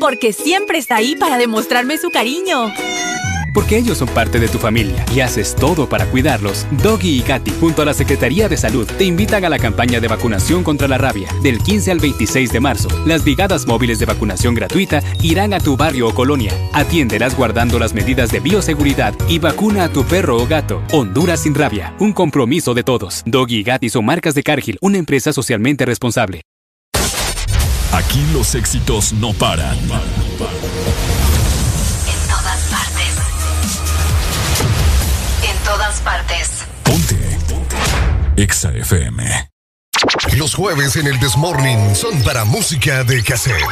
Porque 0.00 0.32
siempre 0.32 0.78
está 0.78 0.96
ahí 0.96 1.14
para 1.16 1.38
demostrarme 1.38 1.96
su 1.96 2.10
cariño 2.10 2.72
porque 3.52 3.76
ellos 3.76 3.98
son 3.98 4.08
parte 4.08 4.38
de 4.38 4.48
tu 4.48 4.58
familia 4.58 5.04
y 5.14 5.20
haces 5.20 5.54
todo 5.54 5.88
para 5.88 6.06
cuidarlos, 6.06 6.66
Doggy 6.82 7.18
y 7.18 7.22
Katy, 7.22 7.52
junto 7.60 7.82
a 7.82 7.84
la 7.84 7.94
Secretaría 7.94 8.48
de 8.48 8.56
Salud, 8.56 8.86
te 8.98 9.04
invitan 9.04 9.44
a 9.44 9.48
la 9.48 9.58
campaña 9.58 10.00
de 10.00 10.08
vacunación 10.08 10.64
contra 10.64 10.88
la 10.88 10.98
rabia. 10.98 11.28
Del 11.42 11.58
15 11.58 11.90
al 11.90 11.98
26 11.98 12.52
de 12.52 12.60
marzo, 12.60 12.88
las 13.06 13.22
brigadas 13.22 13.66
móviles 13.66 13.98
de 13.98 14.06
vacunación 14.06 14.54
gratuita 14.54 15.02
irán 15.22 15.54
a 15.54 15.60
tu 15.60 15.76
barrio 15.76 16.08
o 16.08 16.14
colonia. 16.14 16.52
Atiéndelas 16.72 17.36
guardando 17.36 17.78
las 17.78 17.94
medidas 17.94 18.30
de 18.30 18.40
bioseguridad 18.40 19.14
y 19.28 19.38
vacuna 19.38 19.84
a 19.84 19.88
tu 19.88 20.04
perro 20.04 20.36
o 20.36 20.46
gato. 20.46 20.82
Honduras 20.92 21.40
sin 21.40 21.54
rabia, 21.54 21.94
un 21.98 22.12
compromiso 22.12 22.74
de 22.74 22.82
todos. 22.82 23.22
Doggy 23.26 23.58
y 23.58 23.64
Katy 23.64 23.88
son 23.88 24.04
marcas 24.04 24.34
de 24.34 24.42
Cargill, 24.42 24.78
una 24.80 24.98
empresa 24.98 25.32
socialmente 25.32 25.84
responsable. 25.84 26.42
Aquí 27.92 28.24
los 28.32 28.54
éxitos 28.54 29.12
no 29.12 29.34
paran. 29.34 29.76
En 36.02 36.04
todas 36.04 36.24
partes. 36.26 36.66
Exa 38.36 38.70
FM. 38.72 39.50
Los 40.36 40.54
jueves 40.54 40.96
en 40.96 41.06
el 41.06 41.20
Desmorning 41.20 41.94
son 41.94 42.22
para 42.22 42.44
música 42.44 43.04
de 43.04 43.22
cassette. 43.22 43.62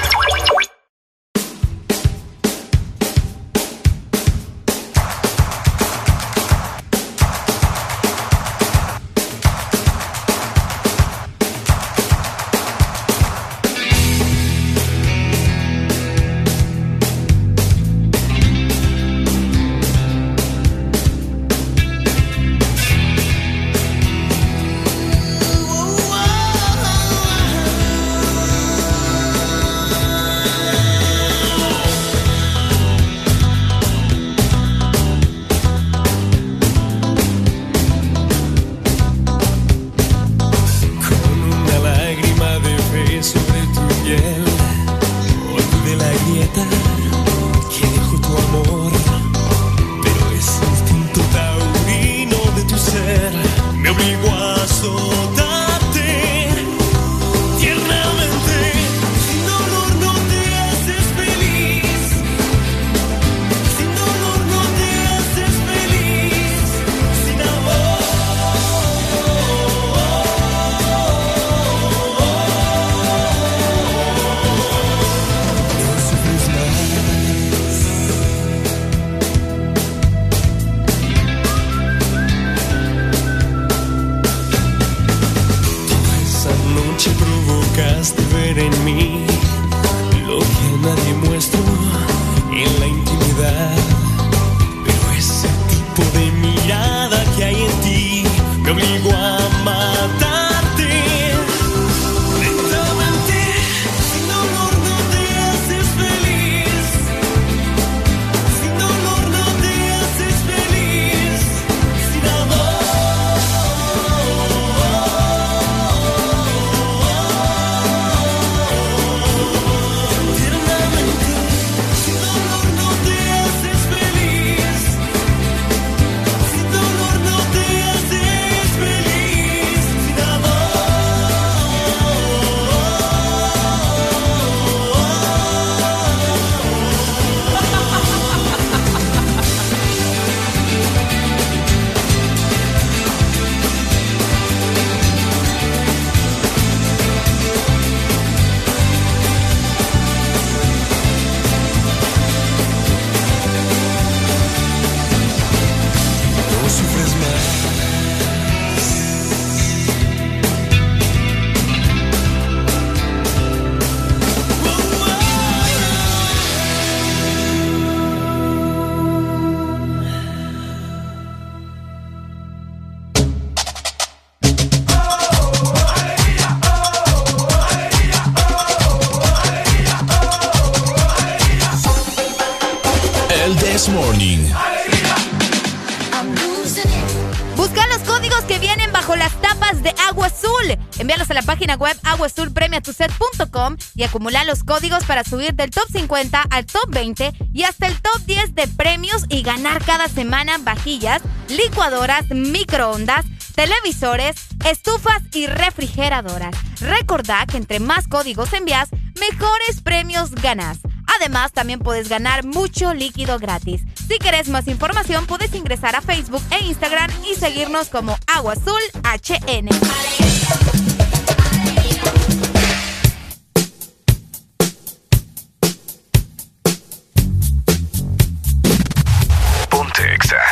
aguazulpremiatuset.com 192.20 193.76
y 193.94 194.02
acumula 194.02 194.44
los 194.44 194.62
códigos 194.62 195.04
para 195.04 195.24
subir 195.24 195.54
del 195.54 195.70
top 195.70 195.88
50 195.90 196.42
al 196.50 196.66
top 196.66 196.88
20 196.90 197.32
y 197.52 197.62
hasta 197.62 197.86
el 197.86 198.00
top 198.00 198.20
10 198.26 198.54
de 198.54 198.68
premios 198.68 199.24
y 199.28 199.42
ganar 199.42 199.82
cada 199.84 200.08
semana 200.08 200.58
vajillas, 200.58 201.22
licuadoras, 201.48 202.28
microondas, 202.30 203.24
televisores, 203.54 204.36
estufas 204.66 205.22
y 205.32 205.46
refrigeradoras. 205.46 206.54
Recordá 206.80 207.46
que 207.46 207.56
entre 207.56 207.80
más 207.80 208.06
códigos 208.06 208.52
envías, 208.52 208.90
mejores 209.18 209.80
premios 209.82 210.32
ganas. 210.32 210.78
Además, 211.18 211.52
también 211.52 211.80
puedes 211.80 212.08
ganar 212.08 212.44
mucho 212.44 212.94
líquido 212.94 213.38
gratis. 213.38 213.82
Si 214.08 214.18
querés 214.18 214.48
más 214.48 214.68
información, 214.68 215.26
puedes 215.26 215.54
ingresar 215.54 215.96
a 215.96 216.02
Facebook 216.02 216.42
e 216.50 216.64
Instagram 216.64 217.10
y 217.30 217.34
seguirnos 217.34 217.88
como 217.88 218.16
Agua 218.26 218.52
Azul 218.52 218.80
HN. 219.02 219.68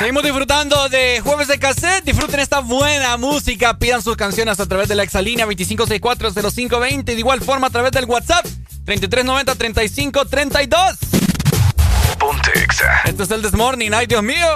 Seguimos 0.08 0.24
disfrutando 0.24 0.88
de 0.88 1.20
Jueves 1.20 1.48
de 1.48 1.58
Cassette. 1.58 2.02
Disfruten 2.02 2.40
esta 2.40 2.60
buena 2.60 3.18
música. 3.18 3.78
Pidan 3.78 4.00
sus 4.00 4.16
canciones 4.16 4.58
a 4.58 4.64
través 4.64 4.88
de 4.88 4.94
la 4.94 5.02
exalínea 5.02 5.44
25640520 5.44 7.02
y 7.12 7.12
de 7.14 7.18
igual 7.18 7.42
forma 7.42 7.66
a 7.66 7.70
través 7.70 7.92
del 7.92 8.06
WhatsApp 8.06 8.46
3390-3532. 8.86 10.96
Ponte 12.18 12.58
Exa. 12.58 13.02
Este 13.04 13.22
es 13.22 13.30
el 13.30 13.42
Desmorning. 13.42 13.92
Ay, 13.92 14.06
Dios 14.06 14.22
mío. 14.22 14.46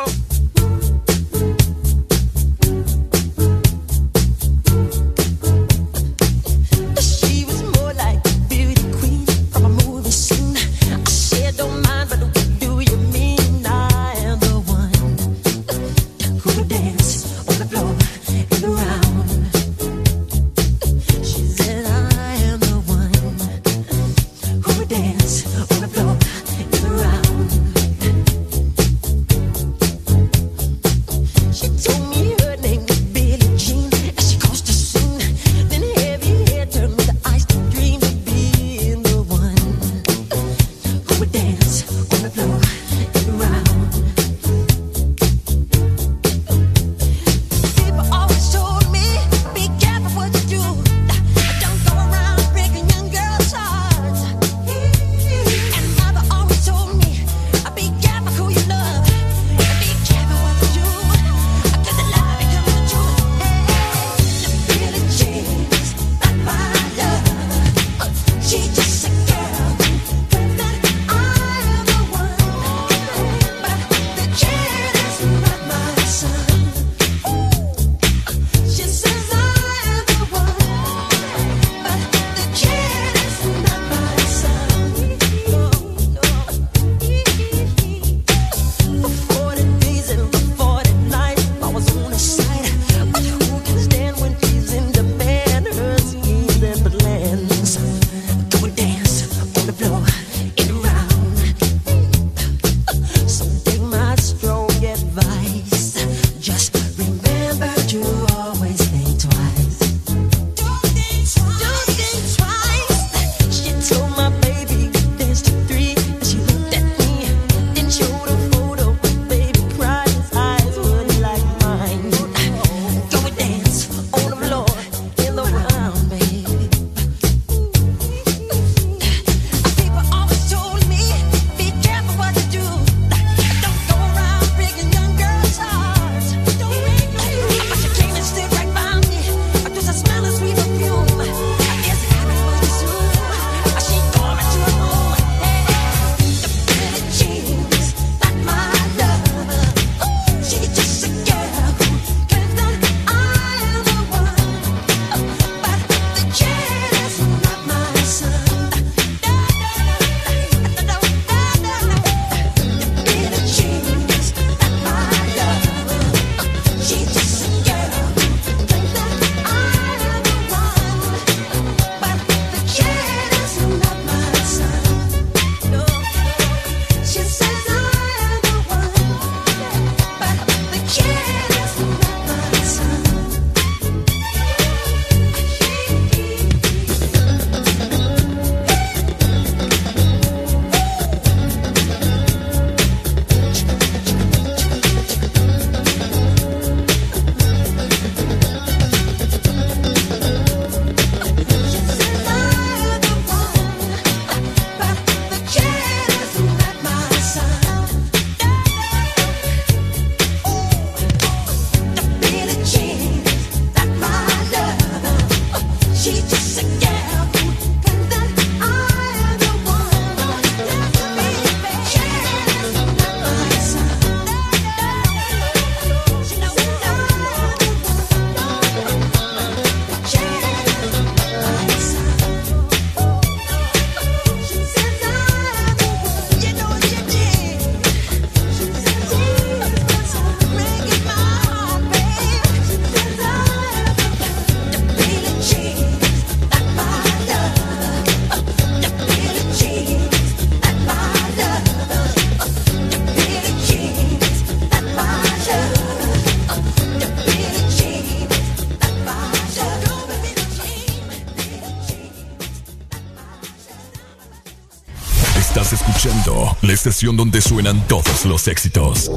Estación 266.89 267.17
donde 267.17 267.41
suenan 267.41 267.81
todos 267.87 268.25
los 268.25 268.49
éxitos. 268.49 269.09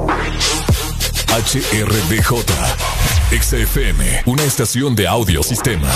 HRDJ, 1.29 2.45
XFM, 3.41 4.21
una 4.27 4.43
estación 4.43 4.95
de 4.95 5.07
audio 5.07 5.41
sistema. 5.41 5.89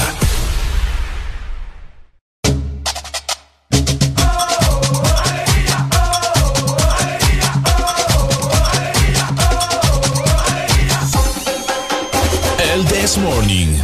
This 12.87 13.17
Morning. 13.19 13.77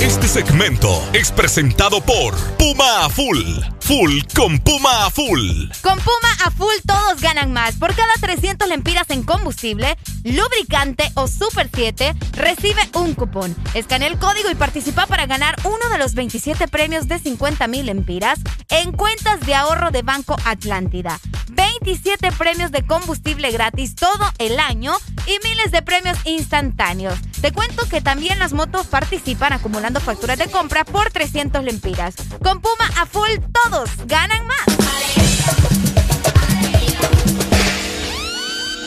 Este 0.00 0.28
segmento 0.28 1.02
es 1.12 1.32
presentado 1.32 2.00
por 2.00 2.36
Puma 2.56 3.08
Full. 3.10 3.69
Full 3.90 4.20
con 4.36 4.56
Puma 4.60 5.10
Full. 5.10 5.68
Con 5.82 5.98
Puma 5.98 6.28
a 6.44 6.52
full 6.52 6.76
todos 6.86 7.20
ganan 7.20 7.52
más. 7.52 7.74
Por 7.74 7.92
cada 7.96 8.12
300 8.20 8.68
lempiras 8.68 9.10
en 9.10 9.24
combustible, 9.24 9.98
lubricante 10.22 11.10
o 11.14 11.26
Super 11.26 11.68
7, 11.74 12.14
recibe 12.34 12.82
un 12.94 13.14
cupón. 13.14 13.56
Escanea 13.74 14.06
el 14.06 14.16
código 14.20 14.48
y 14.48 14.54
participa 14.54 15.06
para 15.06 15.26
ganar 15.26 15.56
uno 15.64 15.90
de 15.90 15.98
los 15.98 16.14
27 16.14 16.68
premios 16.68 17.08
de 17.08 17.18
50 17.18 17.66
mil 17.66 17.86
lempiras 17.86 18.38
en 18.68 18.92
cuentas 18.92 19.40
de 19.40 19.56
ahorro 19.56 19.90
de 19.90 20.02
Banco 20.02 20.36
Atlántida. 20.44 21.18
27 21.48 22.30
premios 22.32 22.70
de 22.70 22.86
combustible 22.86 23.50
gratis 23.50 23.96
todo 23.96 24.32
el 24.38 24.60
año 24.60 24.94
y 25.26 25.38
miles 25.46 25.72
de 25.72 25.82
premios 25.82 26.16
instantáneos. 26.24 27.18
Te 27.40 27.52
cuento 27.52 27.88
que 27.88 28.00
también 28.00 28.38
las 28.38 28.52
motos 28.52 28.86
participan 28.86 29.52
acumulando 29.52 29.98
facturas 29.98 30.38
de 30.38 30.50
compra 30.50 30.84
por 30.84 31.10
300 31.10 31.64
lempiras. 31.64 32.14
Con 32.42 32.60
Puma 32.60 32.90
a 32.98 33.06
full 33.06 33.30
todos 33.70 33.90
ganan 34.06 34.46
más. 34.46 34.60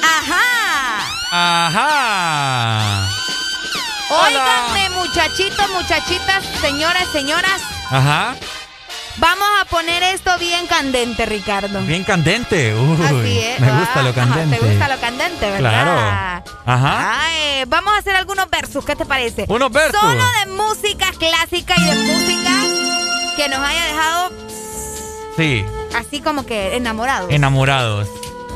Ajá. 0.01 1.07
Ajá. 1.31 3.09
Óiganme, 4.09 4.89
muchachitos, 4.91 5.69
muchachitas, 5.69 6.43
señoras, 6.61 7.07
señoras. 7.11 7.61
Ajá. 7.89 8.35
Vamos 9.17 9.47
a 9.61 9.65
poner 9.65 10.01
esto 10.03 10.37
bien 10.39 10.65
candente, 10.67 11.25
Ricardo. 11.25 11.79
Bien 11.81 12.03
candente. 12.03 12.73
Uy, 12.75 12.97
Así 13.05 13.39
es. 13.39 13.59
me 13.59 13.71
gusta 13.71 13.99
Ah, 13.99 14.01
lo 14.01 14.09
ajá, 14.09 14.13
candente. 14.21 14.57
¿Te 14.57 14.65
gusta 14.67 14.87
lo 14.87 14.99
candente, 14.99 15.51
verdad? 15.51 15.59
Claro. 15.59 16.43
Ajá. 16.65 17.21
Ay, 17.25 17.63
vamos 17.67 17.93
a 17.93 17.97
hacer 17.97 18.15
algunos 18.15 18.49
versos, 18.49 18.83
¿qué 18.85 18.95
te 18.95 19.05
parece? 19.05 19.45
Unos 19.49 19.71
versos. 19.71 19.99
Solo 20.01 20.23
de 20.39 20.51
música 20.53 21.11
clásica 21.17 21.75
y 21.77 21.83
de 21.85 21.95
música 21.95 22.51
que 23.37 23.49
nos 23.49 23.59
haya 23.59 23.85
dejado 23.85 24.31
Sí, 25.35 25.65
así 25.95 26.21
como 26.21 26.45
que 26.45 26.75
enamorados. 26.75 27.31
enamorados. 27.31 28.07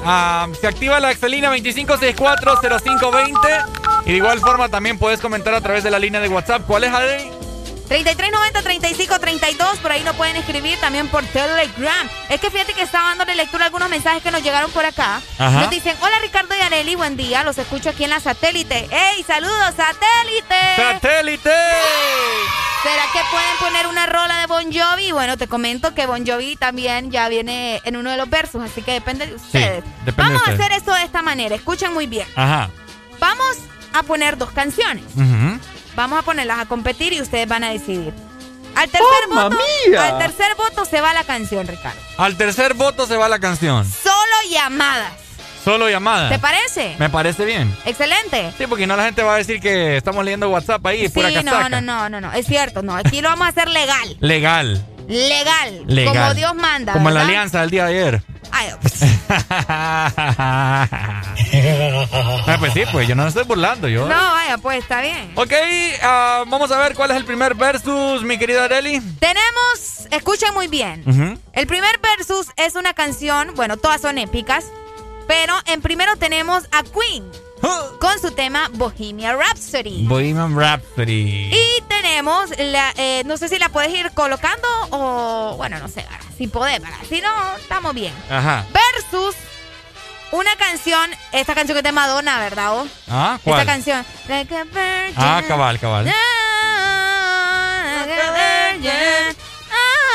Ah, 0.06 0.48
se 0.60 0.68
activa 0.68 1.00
la 1.00 1.12
Excelina 1.12 1.50
25640520 1.56 3.66
y 4.06 4.12
de 4.12 4.18
igual 4.18 4.40
forma 4.40 4.70
también 4.70 4.98
puedes 5.00 5.20
comentar 5.20 5.54
a 5.54 5.62
través 5.62 5.84
de 5.84 5.92
la 5.92 6.00
línea 6.00 6.22
de 6.22 6.30
WhatsApp. 6.30 6.64
¿Cuál 6.68 6.84
es, 6.86 6.94
Adri? 6.94 7.32
3390-3532, 7.90 9.78
por 9.78 9.92
ahí 9.92 10.04
nos 10.04 10.16
pueden 10.16 10.36
escribir 10.36 10.78
también 10.80 11.08
por 11.08 11.24
Telegram. 11.26 12.08
Es 12.30 12.40
que 12.42 12.52
fíjate 12.52 12.74
que 12.74 12.82
estaba 12.82 13.10
dándole 13.10 13.36
lectura 13.36 13.64
a 13.64 13.68
algunos 13.68 13.90
mensajes 13.90 14.22
que 14.22 14.30
nos 14.30 14.44
llegaron 14.44 14.70
por 14.72 14.86
acá. 14.86 15.22
Ajá. 15.38 15.62
Nos 15.62 15.70
dicen, 15.70 15.96
hola 16.02 16.20
Ricardo 16.22 16.54
y 16.58 16.62
Areli, 16.62 16.96
buen 16.96 17.16
día, 17.16 17.44
los 17.44 17.58
escucho 17.58 17.90
aquí 17.90 18.04
en 18.04 18.10
la 18.10 18.20
satélite. 18.20 18.90
¡Ey, 18.92 19.24
saludos, 19.24 19.74
satélite! 19.76 20.56
¡Satélite! 20.76 21.50
¿Será 22.84 23.04
que 23.12 23.20
pueden 23.32 23.58
poner 23.60 23.88
una 23.88 24.06
rola 24.06 24.40
de 24.40 24.46
Bon 24.48 24.66
Jovi? 24.72 25.12
Bueno, 25.12 25.36
te 25.38 25.48
comento 25.48 25.94
que 25.94 26.06
Bon 26.06 26.26
Jovi 26.26 26.56
también 26.56 27.12
ya 27.12 27.28
viene 27.28 27.82
en 27.84 27.98
uno 27.98 28.12
de 28.12 28.18
los 28.18 28.30
versos, 28.30 28.64
así 28.64 28.82
que 28.82 28.92
depende 28.94 29.26
de 29.28 29.36
ustedes. 29.36 29.84
depende 29.84 30.06
de 30.06 30.12
Vamos 30.12 30.42
a 30.48 30.52
ustedes. 30.52 30.60
hacer 30.60 30.72
esto 30.78 30.94
de 30.94 31.04
esta 31.04 31.22
manera, 31.22 31.56
escuchen 31.56 31.94
muy 31.94 32.08
bien. 32.08 32.28
Ajá. 32.36 32.70
Vamos 33.20 33.58
a 33.94 34.04
poner 34.04 34.38
dos 34.38 34.52
canciones. 34.52 35.04
Ujú. 35.16 35.60
Vamos 35.96 36.20
a 36.20 36.22
ponerlas 36.22 36.60
a 36.60 36.66
competir 36.68 37.14
y 37.14 37.22
ustedes 37.22 37.48
van 37.48 37.64
a 37.64 37.72
decidir. 37.72 38.14
Al 38.76 38.88
tercer, 38.90 39.28
¡Mamma 39.30 39.44
voto, 39.50 39.58
mía! 39.88 40.06
al 40.06 40.18
tercer 40.20 40.56
voto 40.56 40.86
se 40.86 41.02
va 41.02 41.12
la 41.14 41.24
canción, 41.24 41.66
Ricardo. 41.68 42.00
Al 42.18 42.38
tercer 42.38 42.76
voto 42.76 43.08
se 43.08 43.18
va 43.18 43.28
la 43.28 43.40
canción. 43.40 43.90
Solo 43.92 44.16
llamadas. 44.52 45.14
Solo 45.68 45.90
llamada. 45.90 46.30
¿Te 46.30 46.40
parece? 46.40 46.96
Me 46.98 47.10
parece 47.10 47.44
bien. 47.44 47.76
Excelente. 47.86 48.54
Sí, 48.58 48.68
porque 48.68 48.88
no 48.88 48.96
la 48.96 49.04
gente 49.04 49.22
va 49.22 49.34
a 49.36 49.38
decir 49.38 49.60
que 49.60 49.98
estamos 49.98 50.24
leyendo 50.24 50.50
WhatsApp 50.50 50.86
ahí, 50.86 51.10
pura 51.10 51.28
Sí, 51.28 51.36
casaca. 51.36 51.68
no, 51.68 51.82
no, 51.82 51.82
no, 51.82 52.10
no, 52.10 52.22
no. 52.22 52.32
Es 52.32 52.46
cierto, 52.48 52.84
no. 52.84 52.96
Aquí 52.96 53.20
lo 53.20 53.28
vamos 53.28 53.48
a 53.48 53.50
hacer 53.50 53.68
legal. 53.68 54.16
Legal. 54.22 54.86
Legal. 55.10 55.84
Legal. 55.86 56.16
Como 56.16 56.34
Dios 56.36 56.56
manda. 56.56 56.94
Como 56.94 57.10
la 57.10 57.24
alianza 57.24 57.60
del 57.60 57.70
día 57.70 57.86
de 57.86 58.00
ayer. 58.00 58.22
Ay, 58.50 58.70
Ah, 62.48 62.56
pues 62.60 62.72
sí, 62.74 62.84
pues 62.92 63.06
yo 63.08 63.16
no 63.16 63.28
estoy 63.28 63.44
burlando, 63.44 63.90
yo. 63.90 64.08
no, 64.08 64.16
vaya, 64.16 64.58
pues 64.60 64.80
está 64.80 65.02
bien. 65.02 65.34
Ok, 65.36 65.52
ah, 66.02 66.46
vamos 66.48 66.72
a 66.72 66.78
ver 66.78 66.96
cuál 66.96 67.12
es 67.12 67.18
el 67.18 67.26
primer 67.26 67.56
versus, 67.56 68.24
mi 68.24 68.38
querida 68.38 68.64
Areli. 68.64 69.02
Tenemos, 69.20 70.08
escuchen 70.12 70.54
muy 70.54 70.68
bien. 70.68 71.04
El 71.52 71.68
primer 71.68 72.00
versus 72.00 72.48
es 72.56 72.76
una 72.76 72.94
canción, 72.94 73.52
bueno, 73.56 73.76
todas 73.76 74.00
son 74.02 74.18
épicas, 74.18 74.66
pero 75.28 75.54
en 75.66 75.82
primero 75.82 76.16
tenemos 76.18 76.64
a 76.72 76.84
Queen 76.84 77.30
con 78.00 78.20
su 78.20 78.32
tema 78.32 78.70
Bohemia 78.74 79.36
Rhapsody. 79.36 80.06
Bohemian 80.08 80.58
Rhapsody. 80.58 81.52
Y 81.52 81.82
tenemos, 81.88 82.52
la, 82.58 82.94
eh, 82.98 83.24
no 83.26 83.38
sé 83.38 83.50
si 83.50 83.58
la 83.60 83.70
puedes 83.70 83.92
ir 83.94 84.12
colocando 84.14 84.68
o, 84.92 85.56
bueno, 85.58 85.80
no 85.80 85.88
sé, 85.88 86.06
si 86.38 86.48
podés, 86.48 86.82
¿verdad? 86.82 86.98
si 87.10 87.22
no, 87.22 87.56
estamos 87.58 87.94
bien. 87.94 88.14
Ajá. 88.30 88.66
Versus 88.72 89.36
una 90.32 90.56
canción, 90.56 91.10
esta 91.32 91.56
canción 91.56 91.76
que 91.76 91.80
es 91.80 91.84
de 91.84 91.92
Madonna, 91.92 92.40
¿verdad? 92.40 92.72
vos? 92.72 92.90
Ah, 93.10 93.40
¿cuál? 93.44 93.62
Esta 93.62 93.72
canción. 93.72 94.06
Like 94.28 94.56
a 94.56 94.64
virgin. 94.66 95.16
Ah, 95.18 95.42
cabal, 95.48 95.80
cabal. 95.80 96.06
Like 96.06 96.16
a 98.22 98.74
virgin. 98.74 99.38
Ah. 99.72 100.08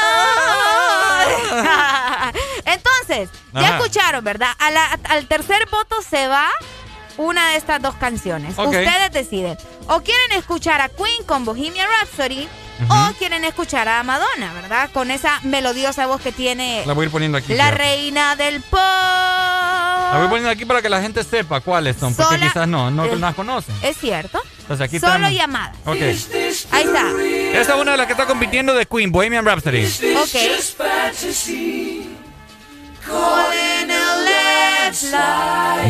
Entonces, 3.12 3.30
ya 3.52 3.76
escucharon, 3.76 4.24
¿verdad? 4.24 4.50
A 4.58 4.70
la- 4.70 4.98
al 5.04 5.26
tercer 5.26 5.68
voto 5.70 5.96
se 6.08 6.26
va 6.28 6.48
una 7.18 7.50
de 7.50 7.56
estas 7.56 7.80
dos 7.82 7.94
canciones. 7.96 8.54
Ustedes 8.58 9.12
deciden. 9.12 9.56
O 9.88 10.00
quieren 10.00 10.32
escuchar 10.38 10.80
a 10.80 10.88
Queen 10.88 11.24
con 11.26 11.44
Bohemian 11.44 11.86
Rhapsody 12.00 12.48
o 12.88 13.12
quieren 13.18 13.44
escuchar 13.44 13.86
a 13.88 14.02
Madonna, 14.02 14.52
¿verdad? 14.54 14.90
Con 14.92 15.10
esa 15.10 15.38
melodiosa 15.42 16.06
voz 16.06 16.20
que 16.20 16.32
tiene 16.32 16.82
La 16.86 16.94
voy 16.94 17.04
a 17.04 17.06
ir 17.06 17.12
poniendo 17.12 17.38
aquí. 17.38 17.54
la 17.54 17.70
reina 17.70 18.34
del 18.34 18.60
pop. 18.62 18.80
La 18.80 20.16
voy 20.18 20.28
poniendo 20.28 20.50
aquí 20.50 20.64
para 20.64 20.82
que 20.82 20.88
la 20.88 21.00
gente 21.00 21.22
sepa 21.22 21.60
cuáles 21.60 21.96
son, 21.96 22.14
porque 22.14 22.38
quizás 22.40 22.66
no, 22.66 22.90
no 22.90 23.04
las 23.06 23.34
conocen. 23.34 23.74
Es 23.82 23.96
cierto. 23.98 24.40
Entonces 24.62 24.84
aquí 24.86 24.98
Solo 24.98 25.12
tenemos- 25.12 25.34
llamadas. 25.36 25.76
Ok. 25.84 25.96
Ahí 25.96 26.82
está. 26.84 27.04
Esa 27.60 27.74
es 27.74 27.80
una 27.80 27.92
de 27.92 27.96
las 27.98 28.06
que 28.06 28.12
está 28.12 28.26
compitiendo 28.26 28.74
de 28.74 28.86
Queen, 28.86 29.12
Bohemian 29.12 29.44
Rhapsody. 29.44 29.84
Ok. 30.16 30.36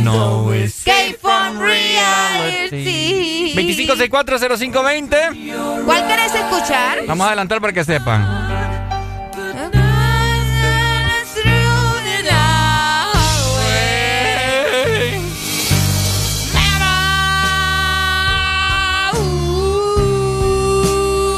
No 0.02 0.52
Escape 0.52 1.18
from 1.20 1.58
reality. 1.58 3.52
25640520. 3.54 5.84
¿Cuál 5.84 6.06
querés 6.06 6.34
escuchar? 6.34 6.98
Vamos 7.06 7.24
a 7.24 7.28
adelantar 7.28 7.60
para 7.60 7.72
que 7.72 7.84
sepan. 7.84 8.22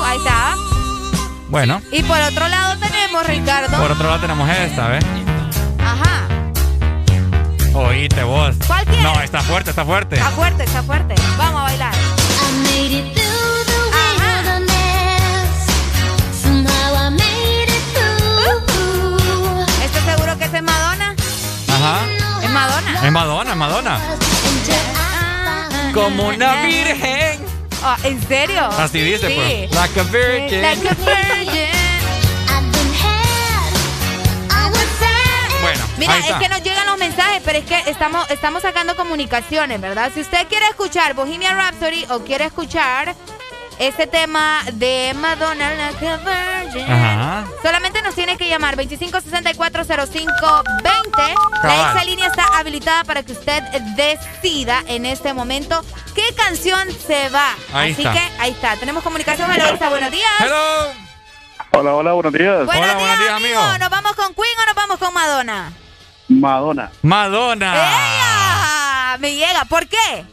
Ahí 0.04 0.18
está. 0.18 0.54
Bueno, 1.48 1.80
Y 1.90 2.02
por 2.02 2.20
otro 2.20 2.48
lado 2.48 2.76
tenemos, 2.78 3.26
Ricardo. 3.26 3.76
por 3.78 3.90
otro 3.92 4.06
lado 4.08 4.20
tenemos 4.20 4.48
esta, 4.50 4.88
¿ves? 4.88 5.04
Oíste 7.74 8.22
vos. 8.22 8.54
¿Cuál 8.66 8.84
quieres? 8.84 9.02
No, 9.02 9.20
está 9.20 9.40
fuerte, 9.42 9.70
está 9.70 9.84
fuerte. 9.84 10.16
Está 10.16 10.30
fuerte, 10.30 10.64
está 10.64 10.82
fuerte. 10.82 11.14
Vamos 11.36 11.60
a 11.60 11.64
bailar. 11.64 11.94
¿Estás 19.84 20.04
seguro 20.04 20.38
que 20.38 20.44
es 20.44 20.62
Madonna? 20.62 21.14
Ajá. 21.68 22.00
Es 22.42 22.50
Madonna. 22.50 23.00
Es 23.06 23.12
Madonna, 23.12 23.50
es 23.50 23.56
Madonna. 23.56 24.00
Como 25.92 26.28
una 26.28 26.62
virgen. 26.62 27.40
Ah, 27.82 27.96
¿En 28.02 28.20
serio? 28.26 28.68
Así 28.78 29.00
dice, 29.00 29.28
Sí. 29.28 29.34
pues. 29.34 29.70
Like 29.72 30.00
a 30.00 30.02
virgin. 30.04 30.62
Like 30.62 30.88
a 30.88 30.94
virgin. 30.94 31.83
Mira, 35.96 36.18
es 36.18 36.34
que 36.36 36.48
nos 36.48 36.62
llegan 36.62 36.86
los 36.86 36.98
mensajes, 36.98 37.42
pero 37.44 37.58
es 37.58 37.64
que 37.64 37.90
estamos, 37.90 38.28
estamos 38.30 38.62
sacando 38.62 38.94
comunicaciones, 38.96 39.80
¿verdad? 39.80 40.10
Si 40.14 40.20
usted 40.20 40.46
quiere 40.48 40.66
escuchar 40.68 41.14
Bohemian 41.14 41.56
Rhapsody 41.56 42.06
o 42.10 42.20
quiere 42.20 42.44
escuchar 42.46 43.14
este 43.78 44.06
tema 44.06 44.60
de 44.72 45.12
Madonna, 45.16 45.74
Like 45.74 46.08
a 46.08 46.16
Virgin, 46.18 46.90
Ajá. 46.90 47.44
solamente 47.62 48.02
nos 48.02 48.14
tiene 48.14 48.36
que 48.36 48.48
llamar 48.48 48.76
25640520. 48.76 51.34
La 51.62 51.74
exa 51.90 52.04
línea 52.04 52.26
está 52.26 52.44
habilitada 52.58 53.04
para 53.04 53.22
que 53.22 53.32
usted 53.32 53.62
decida 53.96 54.82
en 54.86 55.06
este 55.06 55.32
momento 55.34 55.84
qué 56.14 56.22
canción 56.36 56.88
se 57.06 57.28
va. 57.30 57.54
Ahí 57.72 57.92
Así 57.92 58.02
está. 58.02 58.12
que 58.14 58.20
ahí 58.40 58.50
está. 58.52 58.76
Tenemos 58.76 59.02
comunicación. 59.02 59.50
Hello, 59.50 59.68
Elsa, 59.68 59.88
buenos 59.88 60.10
días. 60.10 60.30
Hello. 60.40 60.92
Hola, 61.72 61.94
hola, 61.94 62.12
buenos 62.12 62.32
días. 62.32 62.64
Buenos 62.66 62.84
Hola, 62.84 62.94
buenos 62.94 63.08
días, 63.08 63.18
días, 63.18 63.32
amigo. 63.32 63.58
amigo. 63.60 63.78
¿Nos 63.78 63.90
vamos 63.90 64.12
con 64.14 64.34
Queen 64.34 64.58
o 64.62 64.66
nos 64.66 64.74
vamos 64.76 64.98
con 64.98 65.12
Madonna? 65.14 65.72
Madonna. 66.28 66.90
Madonna. 67.02 67.74
¡Ella! 67.74 69.18
Me 69.18 69.34
llega. 69.34 69.64
¿Por 69.66 69.86
qué? 69.86 70.24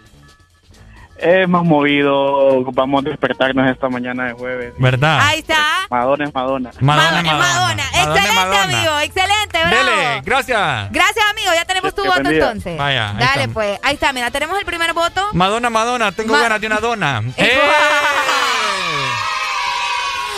Hemos 1.24 1.64
movido, 1.66 2.64
vamos 2.72 3.06
a 3.06 3.10
despertarnos 3.10 3.70
esta 3.70 3.88
mañana 3.90 4.26
de 4.26 4.34
jueves. 4.34 4.74
¿Verdad? 4.80 5.20
Ahí 5.22 5.40
está. 5.40 5.64
Madonna 5.88 6.26
es 6.26 6.34
Madonna. 6.34 6.72
Madonna, 6.80 7.22
Madonna. 7.22 7.38
Madonna. 7.38 7.84
Excelente, 7.94 8.32
Madonna. 8.34 8.61
amigo. 8.64 9.00
Excelente, 9.02 9.60
bravo. 9.60 9.76
Dele, 9.76 10.22
gracias. 10.26 10.92
Gracias, 10.92 11.26
amigo. 11.30 11.52
Ya 11.53 11.66
tenemos 11.66 11.94
tu 11.94 12.03
voto 12.06 12.28
entonces. 12.28 12.76
Vaya, 12.76 13.14
Dale, 13.20 13.42
está. 13.44 13.53
pues. 13.53 13.80
Ahí 13.84 13.94
está. 13.94 14.14
Mira, 14.14 14.32
tenemos 14.32 14.58
el 14.58 14.66
primer 14.66 14.94
voto. 14.94 15.28
Madonna, 15.34 15.70
Madonna, 15.70 16.11
tengo 16.11 16.34
Ma- 16.34 16.42
ganas 16.42 16.60
de 16.60 16.66
una 16.68 16.80
dona. 16.80 17.22
¡Eh! 17.38 17.60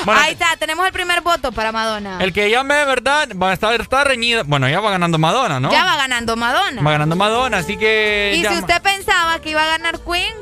Bueno, 0.05 0.21
Ahí 0.21 0.33
está. 0.33 0.55
Tenemos 0.57 0.85
el 0.85 0.93
primer 0.93 1.21
voto 1.21 1.51
para 1.51 1.71
Madonna. 1.71 2.17
El 2.21 2.33
que 2.33 2.49
llame, 2.49 2.85
¿verdad? 2.85 3.29
Va 3.41 3.51
a 3.51 3.53
estar 3.53 3.79
está 3.79 4.03
reñida. 4.03 4.43
Bueno, 4.45 4.67
ya 4.69 4.79
va 4.79 4.91
ganando 4.91 5.17
Madonna, 5.17 5.59
¿no? 5.59 5.71
Ya 5.71 5.83
va 5.85 5.95
ganando 5.97 6.35
Madonna. 6.35 6.81
Va 6.81 6.91
ganando 6.91 7.15
Madonna, 7.15 7.57
así 7.59 7.77
que. 7.77 8.33
y 8.35 8.41
llama- 8.43 8.55
si 8.57 8.61
usted 8.61 8.81
pensaba 8.81 9.39
que 9.39 9.49
iba 9.51 9.63
a 9.63 9.67
ganar 9.67 9.99
Queen, 10.01 10.33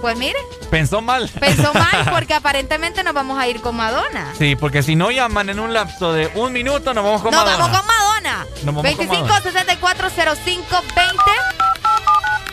pues 0.00 0.16
mire, 0.16 0.38
Pensó 0.70 1.00
mal. 1.00 1.28
pensó 1.38 1.72
mal 1.74 2.06
porque 2.10 2.34
aparentemente 2.34 3.04
nos 3.04 3.14
vamos 3.14 3.38
a 3.38 3.46
ir 3.46 3.60
con 3.60 3.76
Madonna. 3.76 4.32
Sí, 4.38 4.56
porque 4.56 4.82
si 4.82 4.96
no 4.96 5.10
llaman 5.10 5.48
en 5.50 5.60
un 5.60 5.72
lapso 5.72 6.12
de 6.12 6.28
un 6.34 6.52
minuto, 6.52 6.92
nos 6.94 7.04
vamos 7.04 7.22
con 7.22 7.30
Nos 7.30 7.44
Madonna. 7.44 7.58
vamos 7.64 7.78
con 7.78 7.86
Madonna. 7.86 8.44
Nos 8.64 8.64
vamos 8.66 8.74
con 8.74 8.82
25 8.82 9.14
Madonna. 9.14 9.40
64 9.42 10.10
05 10.10 10.82
20 10.96 11.22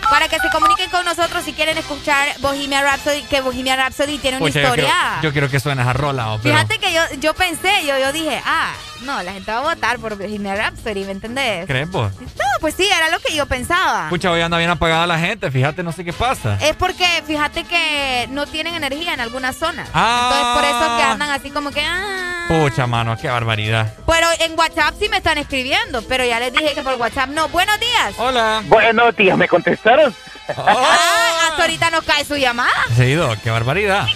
para 0.10 0.28
que 0.28 0.40
se 0.40 0.50
comuniquen 0.50 0.90
con 0.90 1.06
nosotros 1.06 1.44
si 1.44 1.54
quieren 1.54 1.78
escuchar 1.78 2.28
Bohemia 2.40 2.82
Rhapsody, 2.82 3.24
que 3.24 3.42
Bohemia 3.42 3.76
Rhapsody 3.76 4.18
tiene 4.18 4.38
una 4.38 4.46
Pucha, 4.48 4.62
yo 4.62 4.74
quiero, 4.74 4.88
historia. 4.88 5.20
yo 5.22 5.32
quiero 5.32 5.50
que 5.50 5.60
suene 5.60 5.82
esa 5.82 5.94
rola, 5.94 6.32
oh, 6.34 6.40
pero- 6.42 6.56
Fíjate 6.56 6.80
que 6.80 6.94
yo, 6.94 7.02
yo 7.20 7.34
pensé, 7.34 7.86
yo, 7.86 7.98
yo 8.00 8.12
dije, 8.12 8.42
ah, 8.46 8.74
no, 9.02 9.22
la 9.24 9.34
gente 9.34 9.52
va 9.52 9.60
a 9.60 9.76
votar 9.76 10.00
por 10.00 10.18
Bohemia 10.18 10.56
Rhapsody, 10.56 11.04
¿me 11.06 11.12
entendés? 11.12 11.66
¿Crees 11.66 11.90
vos? 11.90 12.12
No, 12.20 12.46
pues 12.60 12.76
sí, 12.76 12.88
era 12.88 13.10
lo 13.10 13.20
que 13.20 13.36
yo 13.36 13.46
pensaba. 13.46 14.10
Pucha, 14.10 14.32
hoy 14.32 14.42
anda 14.42 14.58
bien 14.58 14.70
apagada 14.70 15.08
la 15.08 15.20
gente, 15.20 15.50
fíjate, 15.52 15.84
no 15.84 15.92
sé 15.92 16.04
qué 16.04 16.14
pasa. 16.14 16.58
Es 16.62 16.76
porque 16.76 17.06
fíjate 17.26 17.64
que 17.64 18.28
no 18.32 18.46
tienen 18.48 18.76
energía 18.76 19.14
en 19.14 19.20
algunas 19.20 19.56
zonas. 19.56 19.90
Ah. 19.94 20.22
Entonces 20.24 20.56
por 20.56 20.64
eso 20.66 20.98
que 20.98 21.04
andan 21.04 21.30
así 21.30 21.50
como 21.52 21.72
que... 21.72 21.82
Ah. 21.82 22.46
Pucha, 22.48 22.88
mano, 22.88 23.16
qué 23.16 23.28
barbaridad. 23.28 23.94
Pero 24.08 24.28
en 24.40 24.58
WhatsApp 24.58 24.96
sí 25.00 25.08
me 25.08 25.18
están 25.18 25.38
escribiendo, 25.38 26.02
pero 26.04 26.26
ya 26.26 26.40
les 26.40 26.52
dije 26.52 26.74
que 26.74 26.82
por 26.82 26.96
WhatsApp 26.96 27.30
no. 27.30 27.48
Buenos 27.50 27.80
días. 27.80 28.16
Hola. 28.18 28.64
Buenos 28.66 29.16
días, 29.16 29.38
¿me 29.38 29.48
contestaron? 29.48 30.16
Ah, 30.58 31.50
hasta 31.50 31.62
ahorita 31.62 31.92
nos 31.92 32.04
cae 32.04 32.26
su 32.26 32.36
llamada. 32.36 32.74
Ha 32.98 33.06
ido, 33.06 33.36
qué 33.44 33.52
barbaridad. 33.52 34.08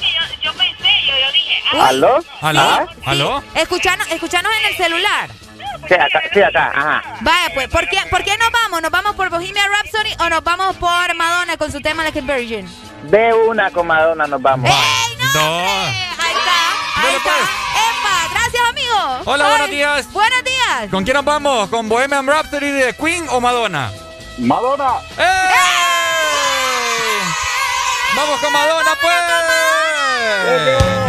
¿Aló? 1.81 2.23
¿Aló? 2.41 2.87
¿Aló? 3.05 3.43
Escuchanos, 3.55 4.07
escuchanos 4.11 4.51
en 4.59 4.65
el 4.67 4.77
celular. 4.77 5.29
Sí, 5.87 5.93
acá, 5.95 6.21
sí, 6.33 6.41
acá, 6.41 6.71
ajá. 6.73 7.03
Vaya, 7.21 7.49
pues, 7.53 7.67
¿por 7.67 7.87
qué, 7.89 7.99
¿por 8.09 8.23
qué 8.23 8.37
nos 8.37 8.51
vamos? 8.51 8.81
¿Nos 8.81 8.91
vamos 8.91 9.15
por 9.15 9.29
Bohemia 9.29 9.67
Rhapsody 9.67 10.15
o 10.19 10.29
nos 10.29 10.43
vamos 10.43 10.75
por 10.77 11.15
Madonna 11.15 11.57
con 11.57 11.71
su 11.71 11.81
tema 11.81 12.03
Like 12.03 12.19
a 12.19 12.21
Virgin? 12.21 12.69
De 13.03 13.33
una 13.33 13.69
con 13.71 13.87
Madonna 13.87 14.27
nos 14.27 14.41
vamos. 14.41 14.69
Dos. 15.33 15.43
Ahí 15.43 16.35
está, 16.35 17.01
ahí 17.01 17.15
está. 17.15 17.31
¡Epa! 17.31 18.29
Gracias, 18.31 18.63
amigo. 18.69 19.21
Hola, 19.25 19.49
buenos 19.49 19.69
días. 19.69 20.13
Buenos 20.13 20.43
días. 20.43 20.89
¿Con 20.89 21.03
quién 21.03 21.15
nos 21.15 21.25
vamos? 21.25 21.69
¿Con 21.69 21.89
Bohemian 21.89 22.27
Rhapsody 22.27 22.71
de 22.71 22.93
Queen 22.95 23.25
o 23.29 23.41
Madonna? 23.41 23.91
Madonna. 24.37 24.93
¡Eh! 25.17 25.49
¡Vamos 28.15 28.39
con 28.39 28.53
Madonna, 28.53 28.95
pues! 29.01 29.13
I 30.45 31.02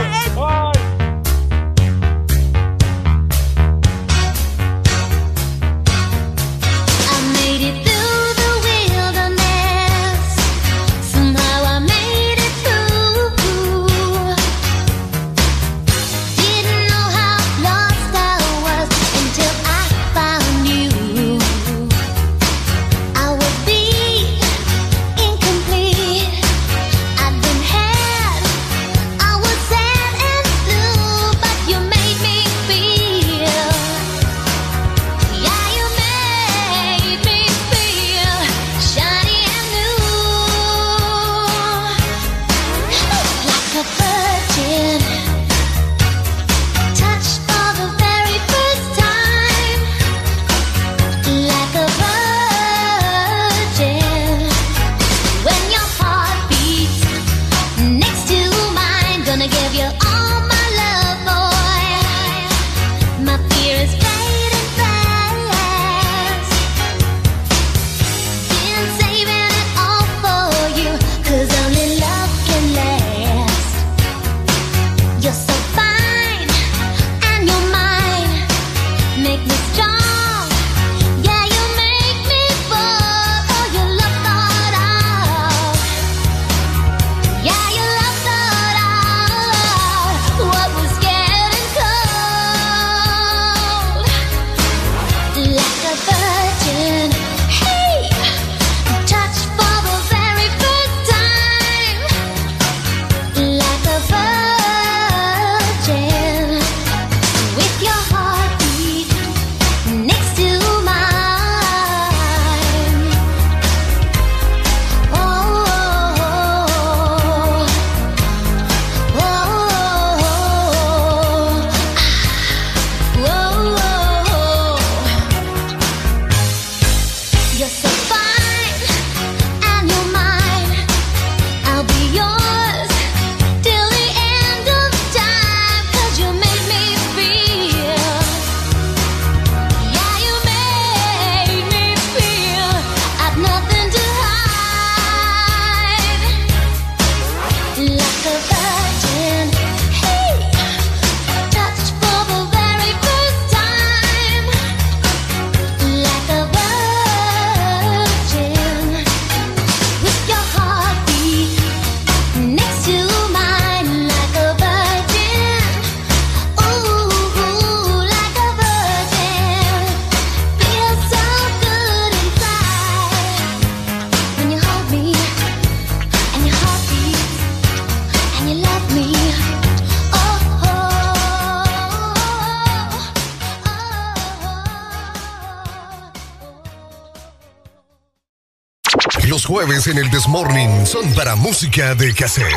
jueves 189.66 189.86
en 189.86 189.96
el 189.96 190.10
Desmorning 190.10 190.86
son 190.86 191.10
para 191.14 191.36
música 191.36 191.94
de 191.94 192.12
cassette. 192.12 192.52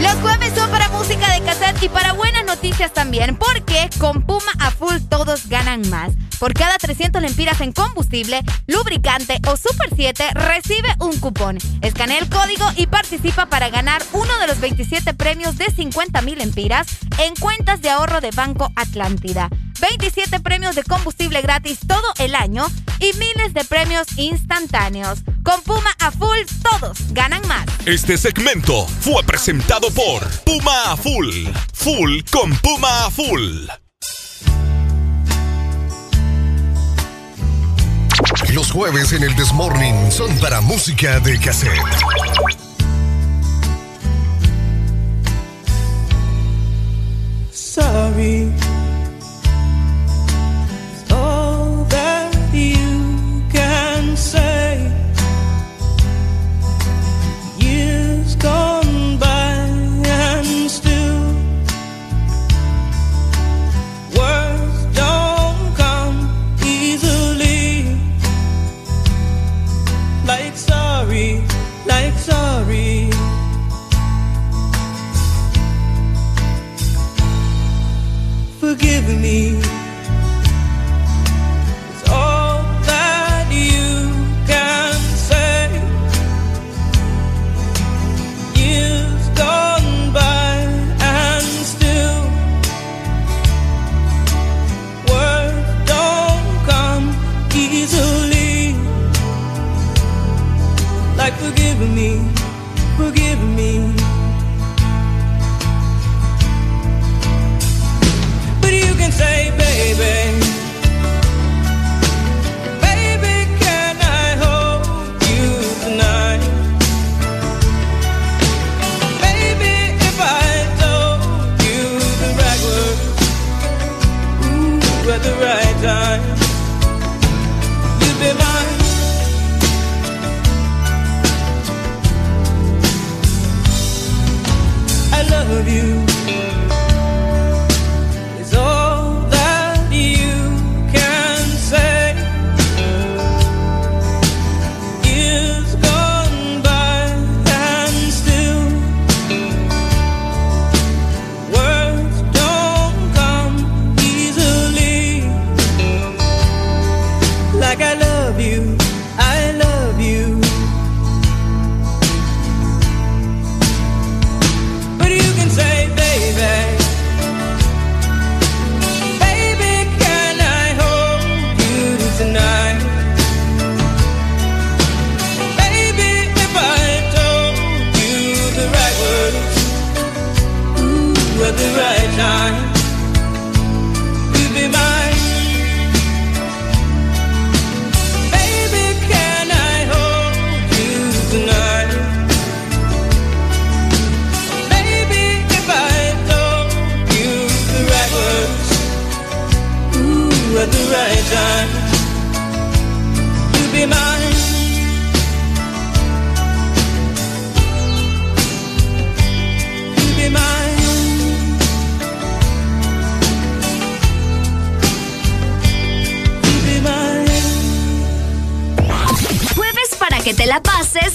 Los 0.00 0.14
jueves 0.22 0.52
son 0.54 0.70
para 0.70 0.88
música 0.90 1.32
de 1.32 1.44
cassette 1.44 1.82
y 1.82 1.88
para 1.88 2.12
buenas 2.12 2.44
noticias 2.44 2.92
también, 2.92 3.36
porque 3.36 3.90
con 3.98 4.22
Puma 4.22 4.52
a 4.60 4.70
full 4.70 4.98
todos 5.08 5.48
ganan 5.48 5.88
más. 5.90 6.12
Por 6.38 6.54
cada 6.54 6.78
300 6.78 7.20
lempiras 7.20 7.60
en 7.62 7.72
combustible, 7.72 8.42
lubricante 8.68 9.40
o 9.48 9.56
Super 9.56 9.90
7, 9.96 10.30
recibe 10.34 10.94
un 11.00 11.18
cupón. 11.18 11.58
Escanea 11.82 12.18
el 12.18 12.28
código 12.28 12.64
y 12.76 12.86
participa 12.86 13.46
para 13.46 13.70
ganar 13.70 14.02
uno 14.12 14.38
de 14.38 14.46
los 14.46 14.60
27 14.60 15.14
premios 15.14 15.58
de 15.58 15.66
50 15.66 16.22
mil 16.22 16.38
lempiras 16.38 16.86
en 17.18 17.34
cuentas 17.34 17.82
de 17.82 17.90
ahorro 17.90 18.20
de 18.20 18.30
Banco 18.30 18.70
Atlántida. 18.76 19.50
27 19.80 20.40
premios 20.40 20.74
de 20.74 20.82
combustible 20.84 21.40
gratis 21.42 21.78
todo 21.86 22.12
el 22.18 22.34
año 22.34 22.66
y 23.00 23.12
miles 23.18 23.54
de 23.54 23.64
premios 23.64 24.06
instantáneos. 24.16 25.20
Con 25.42 25.62
Puma 25.62 25.94
a 25.98 26.10
full, 26.10 26.38
todos 26.62 26.98
ganan 27.12 27.46
más. 27.46 27.66
Este 27.86 28.16
segmento 28.18 28.86
fue 28.86 29.22
presentado 29.22 29.90
por 29.90 30.28
Puma 30.44 30.92
a 30.92 30.96
Full. 30.96 31.46
Full 31.72 32.20
con 32.30 32.54
Puma 32.56 33.06
a 33.06 33.10
Full. 33.10 33.66
Los 38.52 38.70
jueves 38.72 39.12
en 39.12 39.22
el 39.22 39.34
Desmorning 39.36 40.10
son 40.10 40.36
para 40.38 40.60
música 40.60 41.20
de 41.20 41.38
cassette. 41.38 41.78
Sorry. 47.52 48.52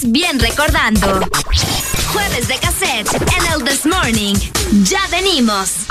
Bien 0.01 0.39
recordando. 0.39 1.19
Jueves 2.11 2.47
de 2.47 2.57
cassette 2.57 3.13
en 3.13 3.53
el 3.53 3.63
This 3.63 3.85
Morning. 3.85 4.33
Ya 4.83 5.01
venimos. 5.11 5.85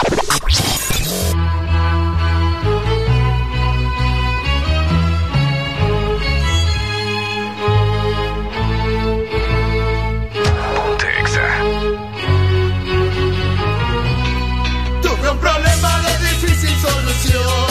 Tuve 15.02 15.30
un 15.30 15.38
problema 15.38 16.02
de 16.02 16.28
difícil 16.28 16.76
solución 16.80 17.61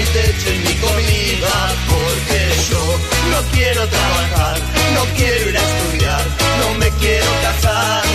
mi 0.00 0.06
techo 0.06 0.50
y 0.54 0.58
mi 0.60 0.74
comida, 0.80 1.74
porque 1.90 2.40
yo 2.70 2.98
no 3.30 3.38
quiero 3.52 3.86
trabajar, 3.86 4.58
no 4.94 5.04
quiero 5.16 5.50
ir 5.50 5.58
a 5.58 5.60
estudiar, 5.60 6.26
no 6.60 6.78
me 6.78 6.90
quiero 6.92 7.26
casar. 7.42 8.09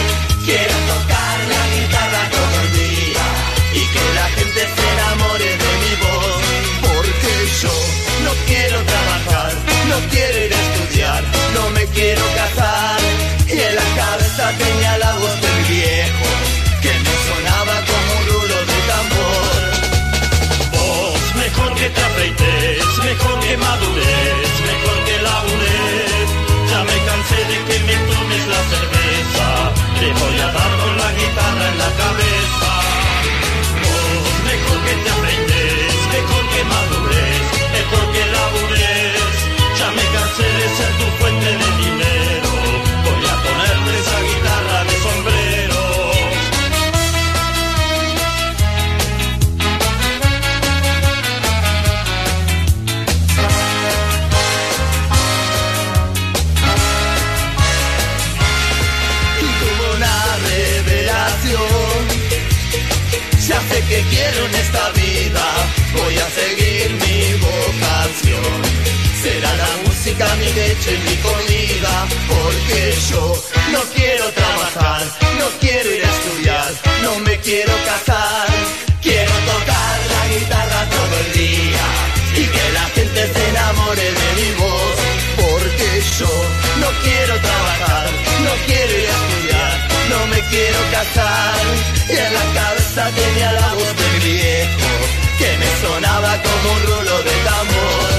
Casar 90.95 91.65
y 92.07 92.17
en 92.25 92.31
la 92.39 92.45
cabeza 92.59 93.03
tenía 93.19 93.51
la 93.51 93.69
voz 93.79 93.93
de 93.99 94.07
mi 94.13 94.19
viejo 94.31 94.93
que 95.39 95.49
me 95.61 95.69
sonaba 95.83 96.31
como 96.45 96.67
un 96.75 96.81
rulo 96.89 97.15
de 97.27 97.35
tambor. 97.49 98.11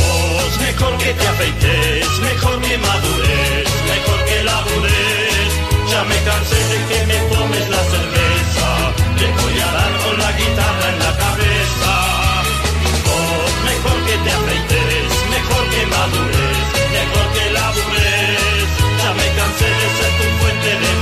Vos 0.00 0.52
mejor 0.66 0.92
que 1.02 1.10
te 1.18 1.26
afeites, 1.32 2.08
mejor 2.28 2.56
que 2.66 2.78
madures, 2.78 3.68
mejor 3.92 4.18
que 4.28 4.38
labures. 4.50 5.50
Ya 5.90 6.02
me 6.10 6.18
cansé 6.28 6.60
de 6.72 6.78
que 6.88 7.00
me 7.10 7.18
tomes 7.34 7.66
la 7.74 7.82
cerveza, 7.94 8.68
te 9.18 9.26
voy 9.38 9.56
a 9.66 9.70
dar 9.78 9.92
con 10.04 10.16
la 10.24 10.32
guitarra 10.40 10.86
en 10.92 10.98
la 11.04 11.12
cabeza. 11.24 11.92
Vos 13.06 13.52
mejor 13.70 13.98
que 14.06 14.16
te 14.24 14.30
afeites, 14.38 15.08
mejor 15.36 15.62
que 15.72 15.82
madures, 15.96 16.58
mejor 16.98 17.26
que 17.34 17.44
labures. 17.58 18.68
Ya 19.02 19.10
me 19.20 19.26
cansé 19.38 19.68
de 19.80 19.88
ser 19.98 20.12
tu 20.18 20.26
fuente 20.40 20.70
de 20.84 20.99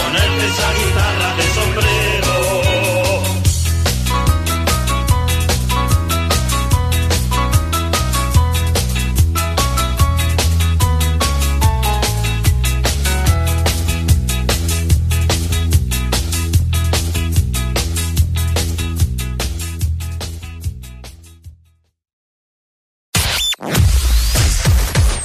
ponerte 0.00 0.46
esa 0.46 0.72
guitarra 0.72 1.36
de 1.36 1.46
sombrero. 1.54 2.30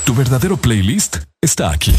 Tu 0.06 0.14
verdadero 0.14 0.58
playlist 0.58 1.18
está 1.42 1.72
aquí. 1.72 1.94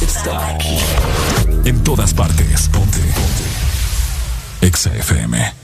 Está 0.00 0.48
aquí. 0.48 1.43
En 1.64 1.82
todas 1.82 2.12
partes. 2.12 2.68
Ponte. 2.68 2.98
Ponte. 3.00 4.66
Exa. 4.66 5.63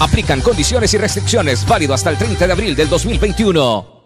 Aplican 0.00 0.40
condiciones 0.40 0.92
y 0.94 0.98
restricciones 0.98 1.66
válido 1.66 1.94
hasta 1.94 2.10
el 2.10 2.18
30 2.18 2.46
de 2.46 2.52
abril 2.52 2.76
del 2.76 2.88
2021. 2.88 4.02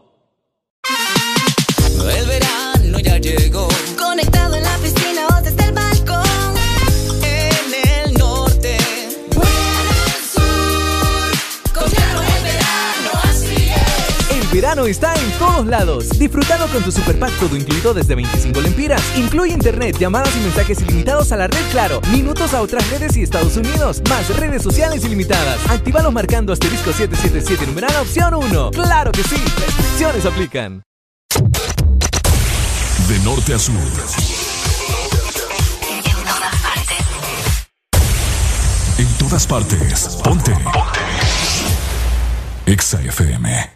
El 2.10 2.26
verano 2.26 2.98
ya 3.00 3.18
llegó. 3.18 3.68
Está 14.84 15.14
en 15.14 15.30
todos 15.38 15.66
lados. 15.66 16.10
Disfrutando 16.18 16.66
con 16.68 16.82
tu 16.82 16.92
super 16.92 17.18
pack 17.18 17.32
todo 17.40 17.56
incluido 17.56 17.94
desde 17.94 18.14
25 18.14 18.60
lempiras. 18.60 19.00
Incluye 19.16 19.54
internet, 19.54 19.96
llamadas 19.98 20.36
y 20.36 20.40
mensajes 20.40 20.82
ilimitados 20.82 21.32
a 21.32 21.36
la 21.36 21.46
red 21.46 21.62
Claro, 21.70 22.00
minutos 22.12 22.52
a 22.52 22.60
otras 22.60 22.88
redes 22.90 23.16
y 23.16 23.22
Estados 23.22 23.56
Unidos, 23.56 24.02
más 24.10 24.28
redes 24.36 24.62
sociales 24.62 25.04
ilimitadas. 25.04 25.58
Actívalos 25.70 26.12
marcando 26.12 26.52
asterisco 26.52 26.92
777 26.92 27.66
numeral 27.66 27.96
opción 28.02 28.34
1. 28.34 28.70
¡Claro 28.72 29.12
que 29.12 29.22
sí! 29.22 29.36
Restricciones 29.36 30.26
aplican. 30.26 30.82
De 33.08 33.18
norte 33.24 33.54
a 33.54 33.58
sur. 33.58 33.74
En 38.98 39.08
todas 39.18 39.46
partes. 39.46 40.18
Ponte. 40.22 40.52
Ponte. 40.52 40.86
Exa 42.66 43.00
FM. 43.00 43.75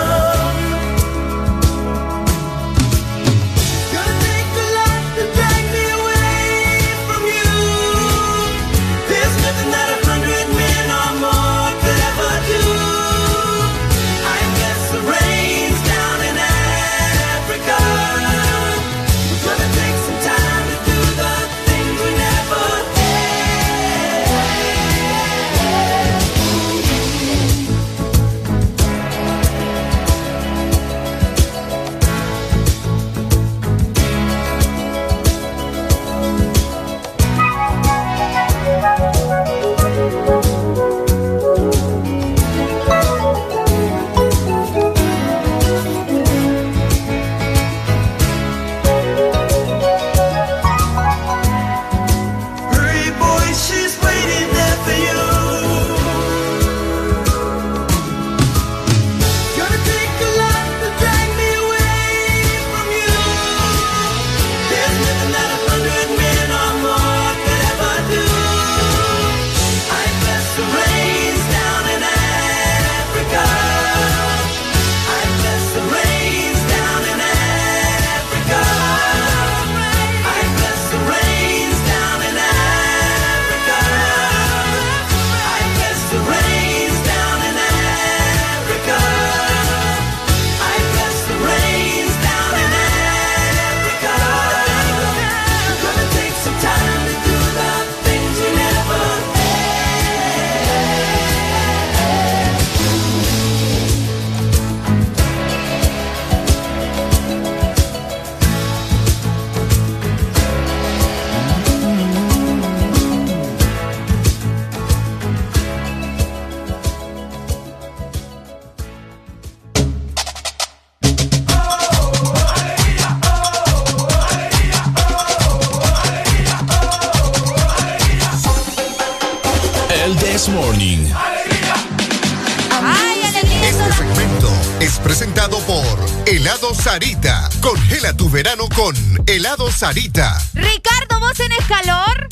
Helado 139.41 139.71
Sarita. 139.71 140.39
Ricardo, 140.53 141.19
¿vos 141.19 141.33
tenés 141.33 141.65
calor? 141.65 142.29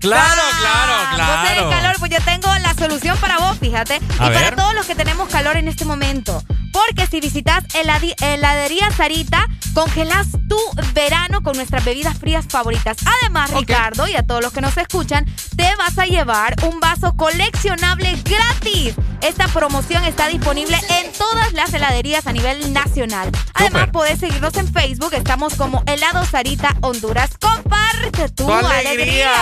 Claro, 0.00 0.42
Ah, 0.46 0.58
claro, 0.58 1.14
claro. 1.14 1.40
Vos 1.42 1.48
tenés 1.50 1.74
calor, 1.76 1.96
pues 1.98 2.10
yo 2.10 2.18
tengo 2.24 2.54
la 2.60 2.72
solución 2.72 3.18
para 3.18 3.36
vos, 3.36 3.58
fíjate. 3.58 3.96
A 4.18 4.30
y 4.30 4.30
para 4.34 4.56
todos 4.56 4.74
los 4.74 4.86
que 4.86 4.94
tenemos 4.94 5.28
calor 5.28 5.58
en 5.58 5.68
este 5.68 5.84
momento. 5.84 6.42
Porque 6.72 7.06
si 7.06 7.20
visitas 7.20 7.64
heladi- 7.74 8.14
heladería 8.22 8.90
Sarita, 8.92 9.46
congelas 9.74 10.28
tu 10.48 10.56
verano 10.94 11.42
con 11.42 11.54
nuestras 11.54 11.84
bebidas 11.84 12.16
frías 12.16 12.46
favoritas. 12.48 12.96
Además, 13.20 13.50
Ricardo, 13.50 14.08
y 14.08 14.14
a 14.16 14.22
todos 14.26 14.40
los 14.40 14.54
que 14.54 14.62
nos 14.62 14.74
escuchan, 14.78 15.26
te 15.54 15.76
vas 15.76 15.98
a 15.98 16.06
llevar 16.06 16.54
un 16.62 16.80
vaso 16.80 17.14
coleccionable 17.14 18.18
gratis. 18.24 18.94
Esta 19.26 19.48
promoción 19.48 20.04
está 20.04 20.28
disponible 20.28 20.78
en 20.88 21.12
todas 21.12 21.52
las 21.52 21.74
heladerías 21.74 22.28
a 22.28 22.32
nivel 22.32 22.72
nacional. 22.72 23.28
Además, 23.54 23.88
podés 23.92 24.20
seguirnos 24.20 24.54
en 24.56 24.72
Facebook. 24.72 25.14
Estamos 25.14 25.56
como 25.56 25.82
Helado 25.86 26.24
Sarita 26.24 26.76
Honduras. 26.80 27.30
Comparte 27.40 28.28
tu, 28.28 28.46
¡Tu 28.46 28.52
alegría! 28.52 28.90
alegría. 28.92 29.32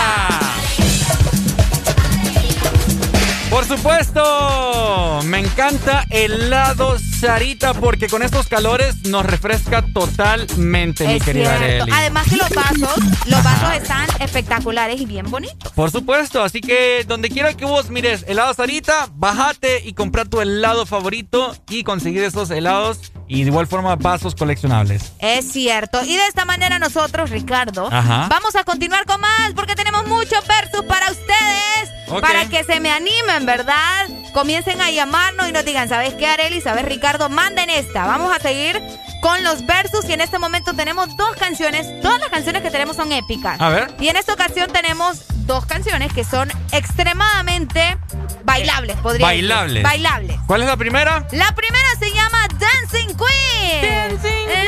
Por 3.51 3.63
supuesto, 3.65 5.19
me 5.25 5.41
encanta 5.41 6.03
helado 6.09 6.97
Sarita 7.25 7.73
porque 7.73 8.07
con 8.07 8.21
estos 8.21 8.47
calores 8.47 9.03
nos 9.07 9.25
refresca 9.25 9.83
totalmente, 9.93 11.07
mi 11.07 11.19
querida. 11.19 11.55
Arely. 11.55 11.91
Además 11.91 12.27
que 12.29 12.37
los 12.37 12.49
vasos, 12.49 12.95
los 13.25 13.43
vasos 13.43 13.73
están 13.73 14.07
espectaculares 14.19 15.01
y 15.01 15.05
bien 15.05 15.29
bonitos. 15.29 15.71
Por 15.73 15.91
supuesto, 15.91 16.43
así 16.43 16.61
que 16.61 17.03
donde 17.07 17.29
quiera 17.29 17.53
que 17.55 17.65
vos 17.65 17.89
mires 17.89 18.23
helado 18.27 18.53
Sarita, 18.53 19.09
bájate 19.13 19.81
y 19.83 19.93
compra 19.93 20.25
tu 20.25 20.39
helado 20.39 20.85
favorito 20.85 21.55
y 21.69 21.83
conseguir 21.83 22.23
esos 22.23 22.51
helados 22.51 23.11
y 23.27 23.43
de 23.43 23.49
igual 23.49 23.67
forma 23.67 23.95
vasos 23.95 24.35
coleccionables. 24.35 25.13
Es 25.19 25.51
cierto. 25.51 26.03
Y 26.03 26.15
de 26.15 26.27
esta 26.27 26.45
manera 26.45 26.77
nosotros, 26.79 27.31
Ricardo, 27.31 27.89
Ajá. 27.91 28.27
vamos 28.29 28.55
a 28.55 28.63
continuar 28.63 29.05
con 29.05 29.19
más 29.19 29.53
porque 29.55 29.75
tenemos 29.75 30.07
muchos 30.07 30.45
versus 30.47 30.83
para 30.85 31.09
ustedes. 31.09 31.95
Para 32.21 32.47
que 32.47 32.63
se 32.63 32.79
me 32.79 32.91
animen, 32.91 33.45
¿verdad? 33.45 34.07
Comiencen 34.31 34.79
a 34.79 34.91
llamarnos 34.91 35.49
y 35.49 35.51
nos 35.51 35.65
digan, 35.65 35.89
¿sabes 35.89 36.13
qué, 36.13 36.27
Areli? 36.27 36.61
¿Sabes, 36.61 36.85
Ricardo? 36.85 37.14
Manden 37.29 37.69
esta. 37.69 38.05
Vamos 38.05 38.35
a 38.35 38.39
seguir 38.39 38.81
con 39.21 39.41
los 39.43 39.65
versus 39.65 40.05
y 40.07 40.13
en 40.13 40.21
este 40.21 40.37
momento 40.37 40.73
tenemos 40.73 41.15
dos 41.15 41.35
canciones. 41.37 42.01
Todas 42.01 42.19
las 42.19 42.29
canciones 42.29 42.61
que 42.61 42.69
tenemos 42.69 42.97
son 42.97 43.11
épicas. 43.11 43.59
A 43.59 43.69
ver. 43.69 43.93
Y 43.99 44.09
en 44.09 44.17
esta 44.17 44.33
ocasión 44.33 44.71
tenemos 44.71 45.23
dos 45.47 45.65
canciones 45.65 46.11
que 46.13 46.23
son 46.23 46.51
extremadamente 46.71 47.97
bailables, 48.43 48.97
podría 48.97 49.27
decir. 49.27 49.47
Bailables. 49.47 49.83
Bailables. 49.83 50.37
¿Cuál 50.45 50.61
es 50.61 50.67
la 50.67 50.77
primera? 50.77 51.25
La 51.31 51.55
primera 51.55 51.87
se 51.97 52.11
llama 52.11 52.47
Dancing 52.59 53.15
Queen. 53.15 53.81
Dancing 53.81 54.47
Queen. 54.47 54.65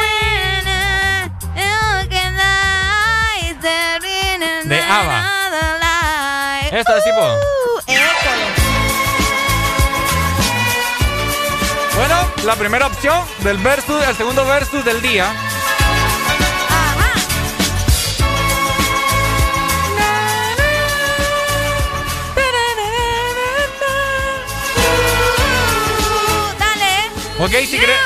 De 4.64 4.82
ABBA. 4.82 5.32
Esta 6.72 6.98
es 6.98 7.04
tipo. 7.06 7.22
Bueno, 11.98 12.16
la 12.46 12.56
primera 12.56 12.86
opción 12.86 13.26
del 13.40 13.58
versus, 13.58 14.08
el 14.08 14.16
segundo 14.16 14.46
versus 14.46 14.86
del 14.86 15.02
día. 15.02 15.34
Dale. 26.60 27.10
Ok, 27.40 27.66
si 27.68 27.80
querés, 27.80 27.98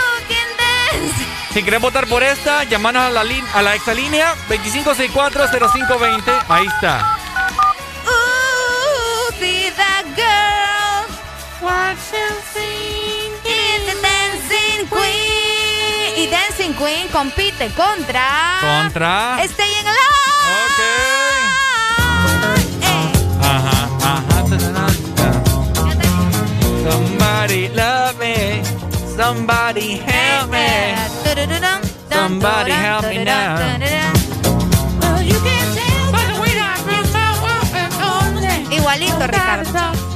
si 1.53 1.61
querés 1.61 1.81
votar 1.81 2.07
por 2.07 2.23
esta, 2.23 2.63
llamanos 2.63 3.03
a 3.03 3.09
la, 3.09 3.25
a 3.53 3.61
la 3.61 3.75
exalínea 3.75 4.35
2564-0520. 4.47 6.45
Ahí 6.47 6.65
está. 6.65 7.20
Queen 16.81 17.07
compite 17.11 17.71
contra. 17.75 18.57
Contra. 18.59 19.37
Staying 19.45 19.85
alive. 19.85 20.71
Ajá, 23.39 23.87
ajá. 24.01 24.41
Somebody 26.81 27.69
love 27.69 28.17
me. 28.17 28.63
Somebody 29.15 30.01
help 30.07 30.49
me. 30.49 30.95
Somebody 32.09 32.71
help 32.71 33.05
me 33.05 33.25
now. 33.25 33.59
Igualito, 38.71 39.27
Ricardo. 39.27 40.10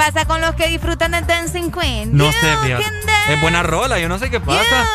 Pasa? 0.00 0.08
Ey, 0.08 0.12
¿Qué 0.14 0.20
pasa 0.20 0.24
con 0.26 0.40
los 0.40 0.54
que 0.54 0.68
disfrutan 0.68 1.12
de 1.12 1.20
Dancing 1.22 1.70
Queen? 1.70 2.16
No 2.16 2.26
You 2.26 2.32
sé, 2.32 2.56
fíjate. 2.62 2.84
Es 3.28 3.40
buena 3.40 3.62
rola, 3.62 3.98
yo 3.98 4.08
no 4.08 4.18
sé 4.18 4.30
qué 4.30 4.40
pasa. 4.40 4.86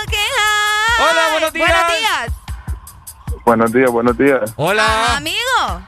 Hola, 1.00 1.22
buenos 1.32 1.54
días. 1.54 1.70
Buenos 1.70 1.98
días. 2.00 2.46
Buenos 3.46 3.74
días, 3.74 3.92
buenos 3.92 4.18
días. 4.18 4.54
Hola. 4.56 5.18
Amigo. 5.18 5.82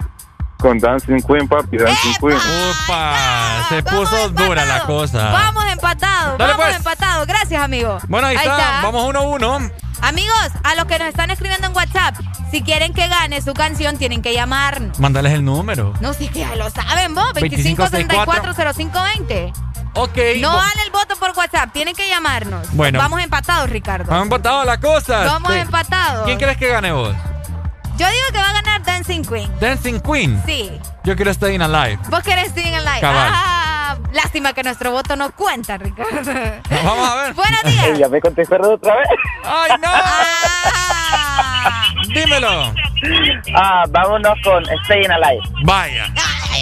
Con 0.59 0.79
Dancing 0.79 1.21
Queen, 1.21 1.47
papi, 1.47 1.77
Dancing 1.77 2.13
Queen. 2.19 2.37
Upa, 2.37 3.65
se 3.69 3.83
puso 3.83 4.29
dura 4.29 4.65
la 4.65 4.83
cosa. 4.83 5.31
Vamos 5.31 5.65
empatados. 5.71 6.37
Vamos 6.37 6.55
pues. 6.57 6.75
empatados. 6.75 7.27
Gracias, 7.27 7.61
amigo. 7.61 7.99
Bueno, 8.07 8.27
ahí, 8.27 8.35
está. 8.35 8.81
Vamos 8.81 9.05
uno 9.05 9.19
a 9.19 9.23
uno. 9.23 9.71
Amigos, 10.07 10.51
a 10.63 10.73
los 10.75 10.85
que 10.85 10.97
nos 10.99 11.09
están 11.09 11.31
escribiendo 11.31 11.67
en 11.67 11.75
WhatsApp, 11.75 12.15
si 12.49 12.61
quieren 12.61 12.93
que 12.93 13.09
gane 13.09 13.41
su 13.41 13.53
canción, 13.53 13.97
tienen 13.97 14.21
que 14.21 14.33
llamarnos. 14.33 14.97
Mándales 14.99 15.33
el 15.33 15.43
número. 15.43 15.93
No, 15.99 16.13
sí 16.13 16.29
ya 16.33 16.55
lo 16.55 16.69
saben 16.69 17.13
vos. 17.13 17.33
2564. 17.33 18.53
25640520. 18.53 19.53
Ok. 19.95 20.17
No 20.39 20.55
vale 20.55 20.81
el 20.85 20.91
voto 20.91 21.17
por 21.17 21.31
WhatsApp, 21.35 21.73
tienen 21.73 21.93
que 21.93 22.07
llamarnos. 22.07 22.73
Bueno. 22.73 22.99
Vamos 22.99 23.21
empatados, 23.21 23.69
Ricardo. 23.69 24.09
Vamos 24.09 24.23
empatados 24.27 24.65
la 24.65 24.79
cosa. 24.79 25.25
Vamos 25.25 25.51
Sí. 25.51 25.59
empatados. 25.59 26.23
¿Quién 26.25 26.37
crees 26.39 26.55
que 26.55 26.69
gane 26.69 26.93
vos? 26.93 27.13
Yo 27.97 28.07
digo 28.07 28.27
que 28.31 28.37
va 28.37 28.49
a 28.49 28.53
ganar 28.53 28.83
Dancing 28.83 29.23
Queen. 29.23 29.51
Dancing 29.59 29.99
Queen. 29.99 30.41
Sí. 30.45 30.71
Yo 31.03 31.15
quiero 31.17 31.33
Staying 31.33 31.63
Alive. 31.63 31.99
Vos 32.09 32.21
querés 32.21 32.53
Sing 32.53 32.73
Alive. 32.75 33.01
Cabal. 33.01 33.31
Ah, 33.33 33.56
lástima 34.17 34.51
que 34.53 34.63
nuestro 34.63 34.91
voto 34.91 35.15
no 35.15 35.31
cuenta, 35.31 35.77
Ricardo. 35.77 36.33
Vamos 36.83 37.09
a 37.09 37.15
ver. 37.15 37.33
Buenos 37.33 37.63
días. 37.63 37.97
Ya 37.99 38.09
me 38.09 38.19
contestaron 38.19 38.73
otra 38.73 38.95
vez. 38.95 39.07
¡Ay, 39.45 39.71
no! 39.81 39.89
Dímelo. 42.13 42.73
Ah, 43.55 43.85
vámonos 43.89 44.37
con 44.43 44.65
Staying 44.83 45.11
Alive. 45.11 45.41
Vaya. 45.63 46.11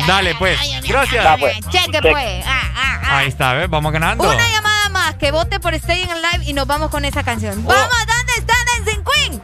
Dale, 0.06 0.36
pues. 0.36 0.60
Gracias. 0.88 1.26
Pues. 1.40 1.58
Cheque, 1.70 2.00
pues. 2.02 2.46
Ah, 2.46 2.62
ah, 2.76 3.00
ah. 3.04 3.18
Ahí 3.18 3.30
está, 3.30 3.54
¿ves? 3.54 3.70
Vamos 3.70 3.92
ganando. 3.94 4.30
Una 4.30 4.48
llamada 4.50 4.90
más 4.90 5.16
que 5.16 5.32
vote 5.32 5.60
por 5.60 5.74
Staying 5.74 6.12
Alive 6.12 6.46
y 6.46 6.54
nos 6.54 6.68
vamos 6.68 6.90
con 6.90 7.06
esa 7.06 7.24
canción. 7.24 7.64
Oh. 7.66 7.70
Vamos, 7.70 7.96
¿dónde 8.06 8.34
está 8.38 8.54
Dancing 8.76 9.04
Queen? 9.04 9.42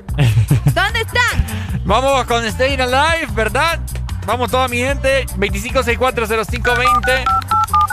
¿Dónde 0.75 0.99
están? 1.01 1.45
Vamos 1.85 2.25
con 2.25 2.43
Staying 2.51 2.81
Alive, 2.81 3.27
¿verdad? 3.31 3.79
Vamos 4.25 4.51
toda 4.51 4.67
mi 4.67 4.77
gente. 4.77 5.25
25640520. 5.37 7.23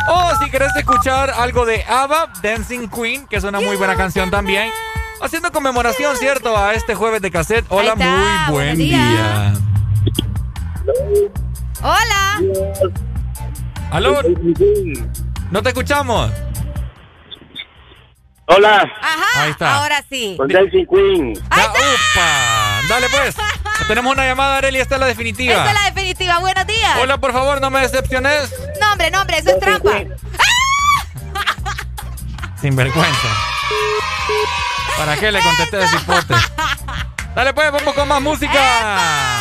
O 0.09 0.35
si 0.43 0.51
querés 0.51 0.75
escuchar 0.77 1.31
algo 1.31 1.67
de 1.67 1.85
ABBA, 1.85 2.33
Dancing 2.43 2.89
Queen, 2.89 3.27
que 3.27 3.37
es 3.37 3.45
una 3.45 3.61
muy 3.61 3.77
buena 3.77 3.97
canción 3.97 4.31
también. 4.31 4.71
Haciendo 5.21 5.51
conmemoración, 5.53 6.17
¿cierto? 6.17 6.57
A 6.57 6.75
este 6.75 6.95
jueves 6.95 7.21
de 7.21 7.31
cassette. 7.31 7.67
Hola, 7.69 7.93
está, 7.93 8.45
muy 8.47 8.55
buen 8.55 8.79
día. 8.79 9.53
Hola. 11.83 12.41
¿Aló? 13.91 14.21
¿No 15.51 15.63
te 15.63 15.71
escuchamos? 15.71 16.31
Hola. 18.49 18.91
Ajá. 19.01 19.43
Ahí 19.43 19.51
está. 19.51 19.77
Ahora 19.77 20.03
sí. 20.09 20.35
Con 20.39 20.49
Dancing 20.49 20.87
Queen. 20.87 21.35
Ya, 21.35 21.71
upa. 21.71 22.81
Dale 22.89 23.09
pues. 23.11 23.37
Tenemos 23.89 24.13
una 24.13 24.27
llamada, 24.27 24.57
Arely. 24.57 24.81
Esta 24.81 24.95
es 24.95 25.01
la 25.01 25.07
definitiva. 25.07 25.55
Esta 25.55 25.69
es 25.69 25.75
la 25.75 25.91
definitiva. 25.91 26.39
Buenos 26.41 26.67
días. 26.67 26.99
Hola, 27.01 27.19
por 27.19 27.33
favor, 27.33 27.61
no 27.61 27.71
me 27.71 27.81
decepciones. 27.81 28.53
No, 28.81 28.93
hombre, 28.93 29.11
no, 29.11 29.21
hombre, 29.21 29.39
eso 29.39 29.51
es 29.51 29.61
trampa. 29.61 29.91
Sin 32.61 32.75
vergüenza. 32.75 33.29
¿Para 34.97 35.17
qué 35.17 35.31
le 35.31 35.41
contesté 35.43 35.85
ese 35.85 35.97
hipote? 35.97 36.35
Dale 37.35 37.55
pues, 37.55 37.71
vamos 37.71 37.95
con 37.95 38.09
más 38.09 38.21
música. 38.21 39.38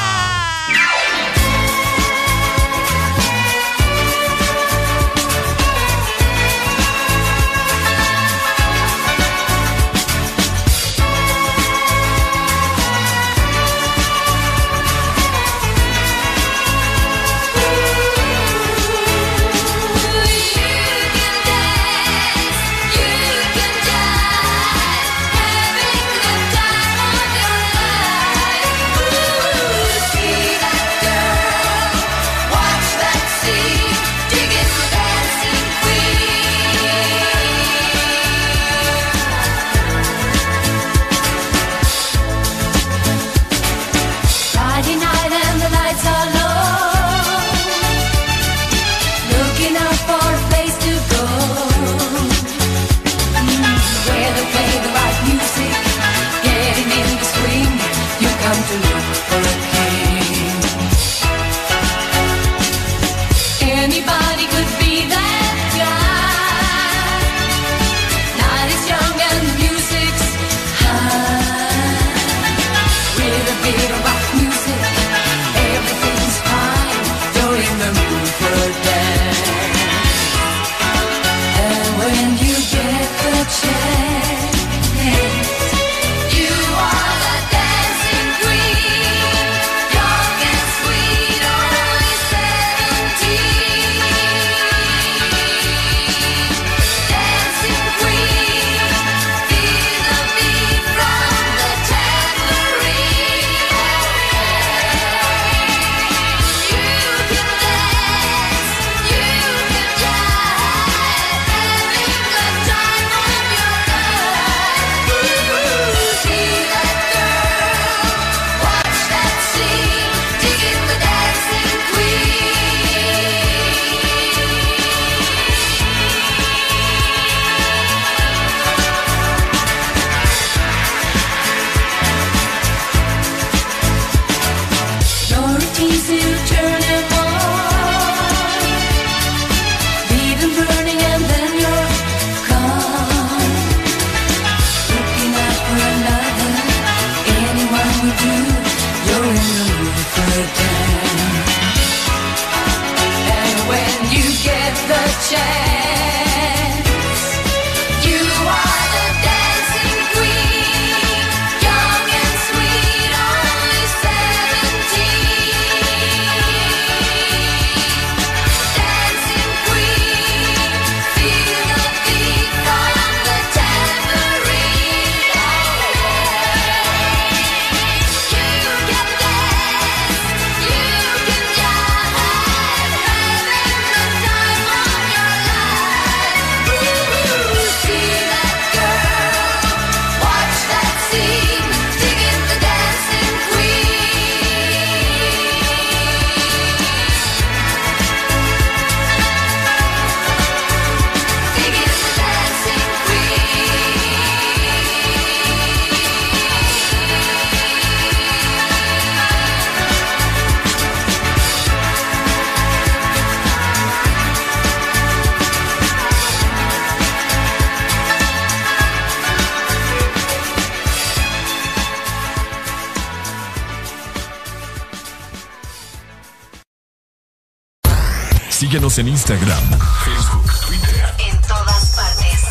Síguenos 228.98 229.14
en 229.14 229.14
Instagram, 229.14 229.80
Facebook, 230.06 230.52
Twitter. 230.66 231.14
En 231.30 231.42
todas 231.42 231.96
partes. 231.96 232.42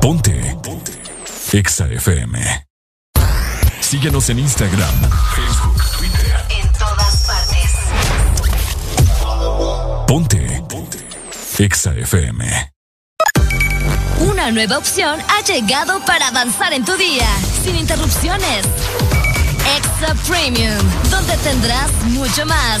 Ponte. 0.00 0.56
Ponte. 0.62 0.92
Exa 1.52 1.86
FM. 1.86 2.66
Síguenos 3.80 4.28
en 4.30 4.38
Instagram, 4.38 4.94
Facebook, 5.34 5.82
Twitter. 5.98 6.46
En 6.50 6.72
todas 6.72 7.26
partes. 7.26 7.72
Ponte. 10.06 10.62
Ponte. 10.68 10.98
Exa 11.58 11.92
FM. 11.92 12.72
Una 14.20 14.52
nueva 14.52 14.78
opción 14.78 15.18
ha 15.28 15.40
llegado 15.44 16.00
para 16.04 16.28
avanzar 16.28 16.72
en 16.72 16.84
tu 16.84 16.96
día, 16.96 17.26
sin 17.64 17.74
interrupciones. 17.74 18.66
Extra 19.76 20.14
Premium, 20.28 20.78
donde 21.10 21.36
tendrás 21.38 21.90
mucho 22.04 22.46
más, 22.46 22.80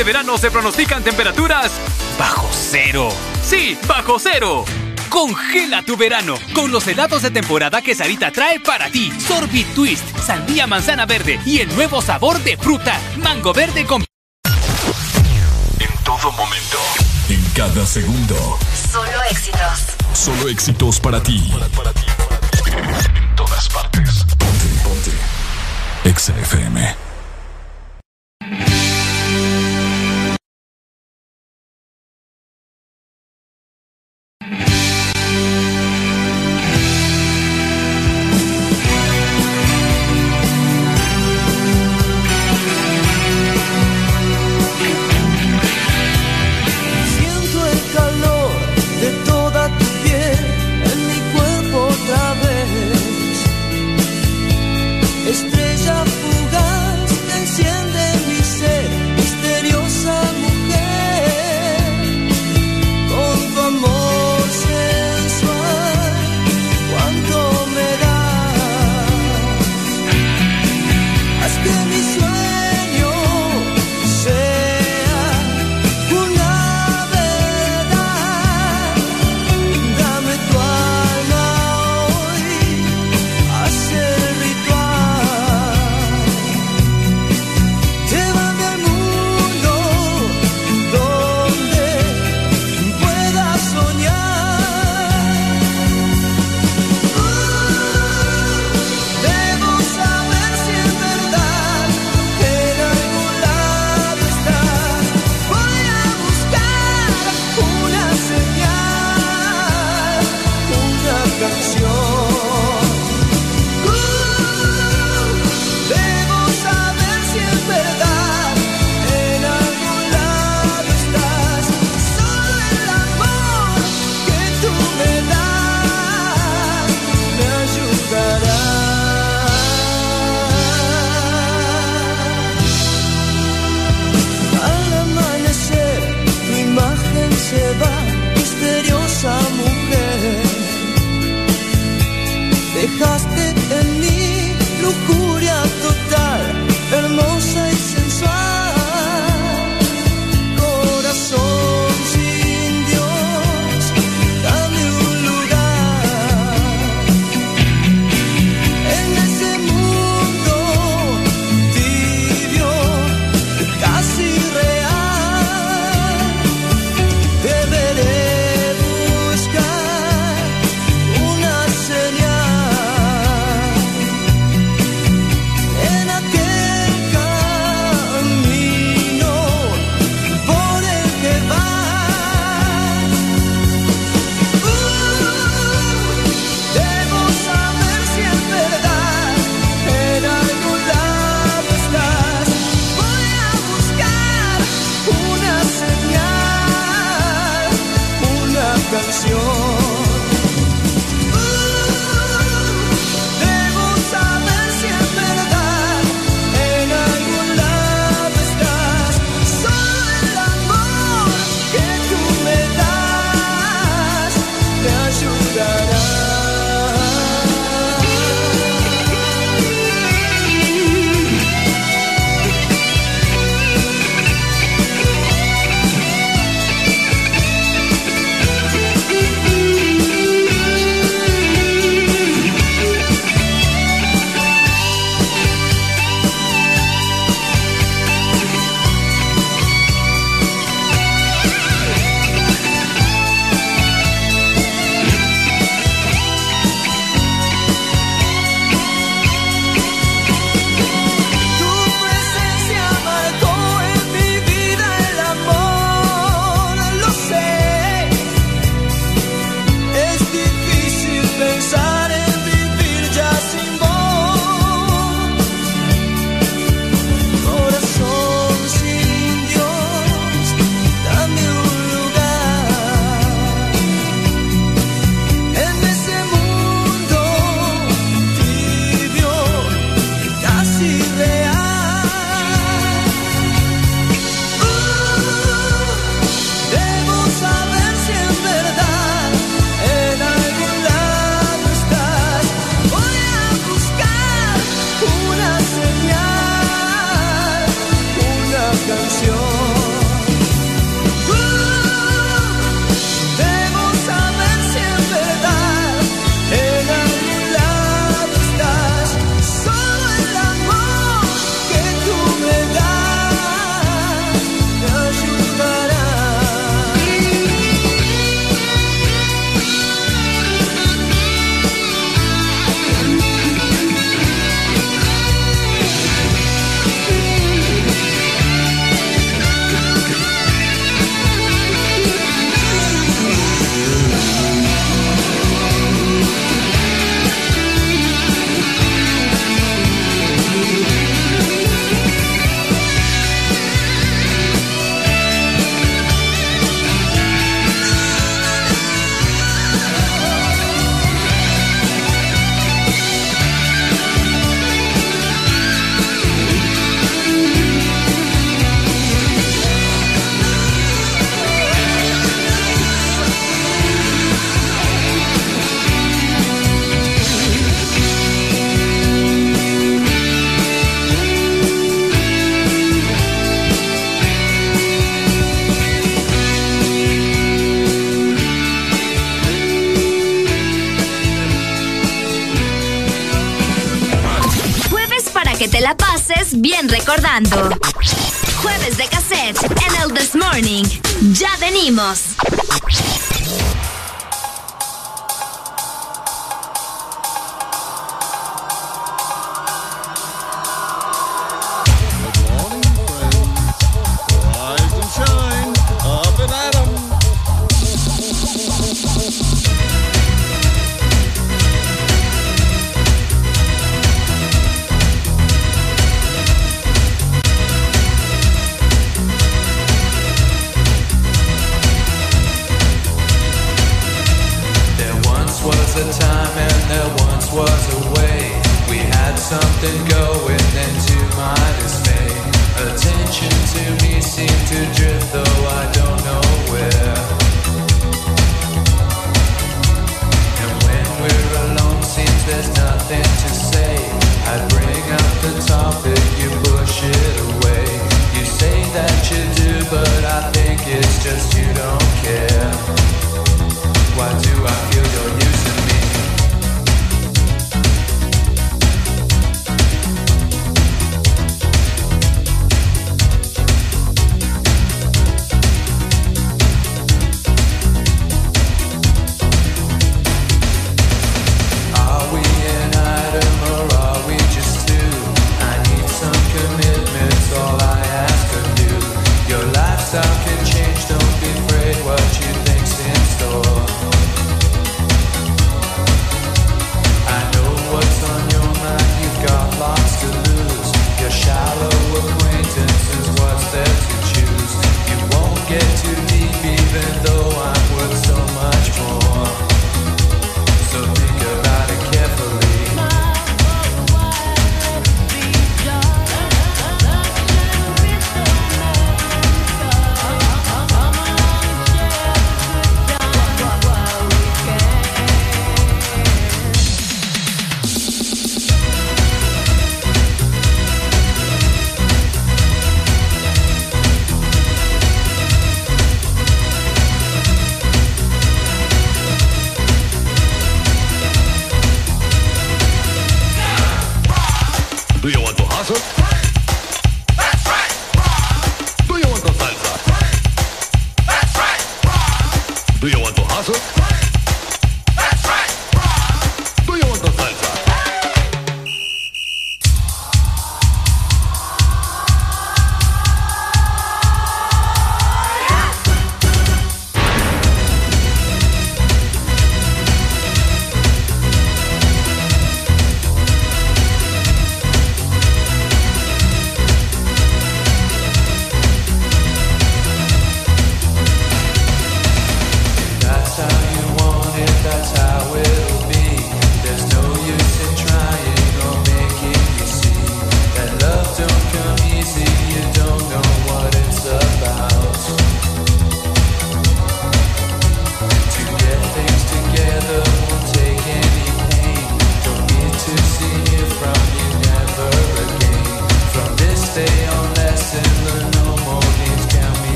Este 0.00 0.12
verano 0.12 0.38
se 0.38 0.50
pronostican 0.50 1.04
temperaturas 1.04 1.70
bajo 2.18 2.48
cero. 2.50 3.10
Sí, 3.44 3.76
bajo 3.86 4.18
cero. 4.18 4.64
Congela 5.10 5.82
tu 5.82 5.94
verano 5.94 6.36
con 6.54 6.72
los 6.72 6.86
helados 6.88 7.20
de 7.20 7.30
temporada 7.30 7.82
que 7.82 7.94
Sarita 7.94 8.30
trae 8.30 8.60
para 8.60 8.90
ti. 8.90 9.12
Sorbit 9.20 9.74
Twist, 9.74 10.02
sandía 10.16 10.66
manzana 10.66 11.04
verde 11.04 11.38
y 11.44 11.58
el 11.58 11.68
nuevo 11.74 12.00
sabor 12.00 12.38
de 12.38 12.56
fruta, 12.56 12.98
mango 13.18 13.52
verde 13.52 13.84
con... 13.84 14.00
En 15.78 15.94
todo 16.02 16.32
momento. 16.32 16.78
En 17.28 17.44
cada 17.54 17.84
segundo. 17.84 18.58
Solo 18.90 19.22
éxitos. 19.30 19.80
Solo 20.14 20.48
éxitos 20.48 20.98
para 20.98 21.22
ti. 21.22 21.52
En 22.64 23.36
todas 23.36 23.68
partes. 23.68 24.24
Ponte, 24.38 24.66
ponte. 24.82 25.10
Exa 26.08 26.32
FM. 26.38 27.09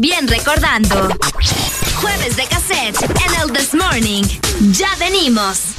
bien 0.00 0.28
recordando. 0.28 1.08
Jueves 2.00 2.36
de 2.36 2.46
cassette 2.46 3.02
en 3.02 3.40
el 3.40 3.52
This 3.52 3.74
Morning. 3.74 4.22
Ya 4.72 4.88
venimos. 4.98 5.74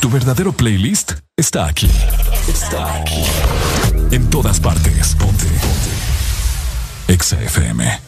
Tu 0.00 0.10
verdadero 0.10 0.52
playlist 0.52 1.12
está 1.36 1.66
aquí. 1.66 1.90
Está 2.48 2.94
aquí. 3.00 3.24
En 4.10 4.28
todas 4.28 4.60
partes. 4.60 5.14
Ponte. 5.16 5.46
Ponte. 5.46 7.12
Exa 7.12 7.40
FM. 7.40 8.00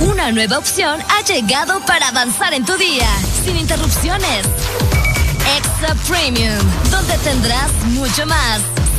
Una 0.00 0.32
nueva 0.32 0.58
opción 0.58 1.00
ha 1.08 1.24
llegado 1.24 1.80
para 1.86 2.08
avanzar 2.08 2.52
en 2.52 2.64
tu 2.64 2.76
día, 2.76 3.08
sin 3.44 3.56
interrupciones. 3.56 4.46
Extra 5.56 5.94
Premium, 6.06 6.58
donde 6.90 7.16
tendrás 7.18 7.72
mucho 7.86 8.26
más 8.26 8.83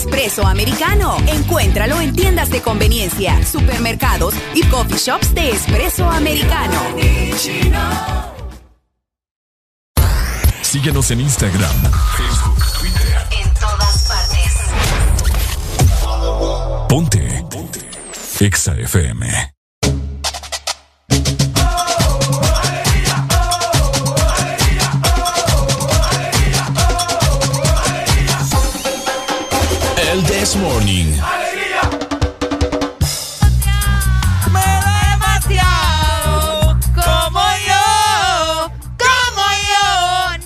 Espresso 0.00 0.46
americano. 0.46 1.16
Encuéntralo 1.26 2.00
en 2.00 2.14
tiendas 2.14 2.48
de 2.50 2.62
conveniencia, 2.62 3.44
supermercados 3.44 4.34
y 4.54 4.62
coffee 4.64 4.96
shops 4.96 5.34
de 5.34 5.50
espresso 5.50 6.08
americano. 6.08 6.80
Síguenos 10.62 11.10
en 11.10 11.20
Instagram, 11.20 11.82
Facebook, 12.16 12.64
Twitter. 12.78 13.16
En 13.42 13.54
todas 13.54 14.08
partes. 14.08 14.52
Ponte. 16.88 17.44
Ponte. 17.50 17.80
Exa 18.40 18.74
FM. 18.74 19.59
El 30.10 30.24
This 30.24 30.56
Morning. 30.56 31.12
demasiado 35.12 36.76
como 36.96 37.42
yo, 37.68 37.84
como 38.98 39.44
yo, 39.70 39.86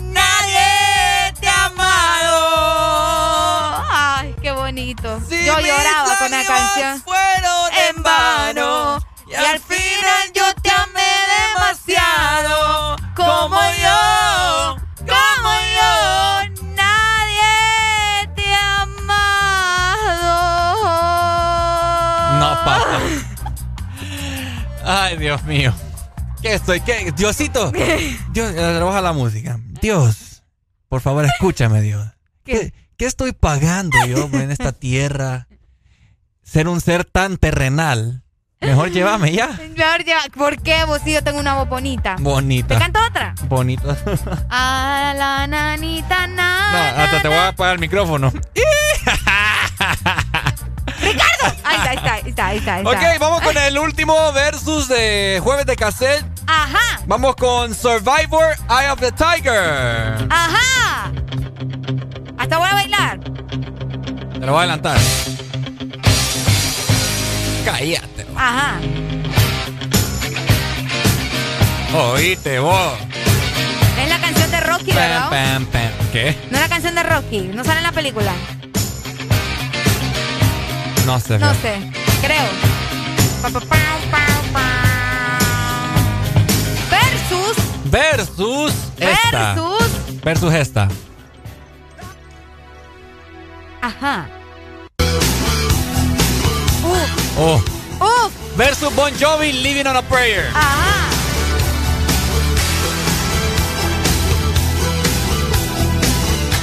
nadie 0.02 1.32
te 1.40 1.48
ha 1.48 1.64
amado. 1.64 2.40
Ay, 3.90 4.34
qué 4.42 4.50
bonito. 4.52 5.18
yo 5.30 5.60
lloraba 5.60 6.18
con 6.18 6.30
la 6.30 6.44
canción. 6.44 7.02
fueron 7.02 7.72
en 7.88 8.02
vano 8.02 8.98
y 9.26 9.34
al 9.34 9.60
final 9.60 9.93
Ay, 24.84 25.16
Dios 25.16 25.42
mío. 25.44 25.72
¿Qué 26.42 26.54
estoy? 26.54 26.80
¿Qué? 26.80 27.12
Diosito. 27.16 27.72
Dios, 28.32 28.52
eh, 28.54 28.80
baja 28.82 29.00
la 29.00 29.12
música. 29.12 29.58
Dios, 29.80 30.42
por 30.88 31.00
favor, 31.00 31.24
escúchame, 31.24 31.80
Dios. 31.80 32.06
¿Qué, 32.44 32.72
qué 32.96 33.06
estoy 33.06 33.32
pagando 33.32 33.96
yo 34.06 34.24
en 34.32 34.50
esta 34.50 34.72
tierra? 34.72 35.48
Ser 36.42 36.68
un 36.68 36.80
ser 36.80 37.04
tan 37.04 37.38
terrenal. 37.38 38.20
Mejor 38.60 38.90
llévame 38.90 39.32
ya. 39.32 39.48
Mejor 39.48 40.04
ya, 40.06 40.16
¿por 40.34 40.62
qué 40.62 40.84
vos 40.84 41.00
sí 41.04 41.12
yo 41.12 41.22
tengo 41.22 41.38
una 41.38 41.54
voz 41.54 41.68
bonita? 41.68 42.16
Bonita. 42.18 42.68
¿Te 42.74 42.78
canto 42.80 42.98
otra? 43.06 43.34
Bonito. 43.46 43.94
A 44.48 45.12
la 45.16 45.46
nanita 45.46 46.26
No, 46.26 46.34
nana. 46.36 47.04
hasta 47.04 47.20
te 47.22 47.28
voy 47.28 47.36
a 47.36 47.48
apagar 47.48 47.74
el 47.74 47.80
micrófono. 47.80 48.32
¡Ricardo! 51.04 51.56
Ahí 51.64 51.76
está, 51.76 51.90
ahí 51.90 51.96
está, 51.96 52.14
ahí 52.14 52.22
está, 52.28 52.46
ahí 52.46 52.58
está. 52.58 52.74
ahí 52.74 52.84
Ok, 53.14 53.20
vamos 53.20 53.40
con 53.42 53.56
el 53.56 53.78
último 53.78 54.32
versus 54.32 54.88
de 54.88 55.40
jueves 55.42 55.66
de 55.66 55.76
cassette. 55.76 56.24
Ajá, 56.46 57.00
Vamos 57.06 57.36
con 57.36 57.74
Survivor 57.74 58.54
Eye 58.68 58.90
of 58.90 59.00
the 59.00 59.12
Tiger. 59.12 60.26
ajá. 60.30 61.10
Hasta 62.38 62.58
voy 62.58 62.68
a 62.68 62.74
bailar. 62.74 63.20
Te 63.20 64.40
lo 64.40 64.52
voy 64.52 64.56
a 64.56 64.58
adelantar. 64.60 64.98
Cállate. 67.64 68.26
Ajá. 68.36 68.74
Oíste 71.94 72.58
vos. 72.58 72.92
Es 74.02 74.08
la 74.08 74.18
canción 74.20 74.50
de 74.50 74.60
Rocky, 74.60 74.86
Pam, 74.92 74.96
¿verdad? 74.96 75.30
pam, 75.30 75.66
pam. 75.66 75.90
¿Qué? 76.12 76.36
No 76.50 76.56
es 76.56 76.62
la 76.62 76.68
canción 76.68 76.94
de 76.94 77.02
Rocky, 77.04 77.40
no 77.54 77.64
sale 77.64 77.78
en 77.78 77.84
la 77.84 77.92
película. 77.92 78.32
No 81.06 81.20
sé. 81.20 81.38
No 81.38 81.52
sé, 81.54 81.78
creo. 82.22 82.48
Pa, 83.42 83.50
pa, 83.50 83.60
pa, 83.60 83.76
pa, 84.10 84.26
pa. 84.52 84.66
Versus, 86.90 87.56
Versus 87.84 88.72
esta. 88.98 89.54
versus, 89.54 90.22
Versus 90.24 90.54
esta. 90.54 90.88
ajá. 93.82 94.26
Uf, 96.82 97.10
Oh. 97.36 97.60
uf, 98.00 98.32
Versus 98.56 98.94
Bon 98.94 99.12
Jovi 99.18 99.52
Living 99.62 99.86
on 99.86 99.96
a 99.96 100.02
Prayer. 100.02 100.48
ajá. 100.54 101.10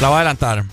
La 0.02 0.08
voy 0.10 0.16
a 0.16 0.20
adelantar. 0.22 0.64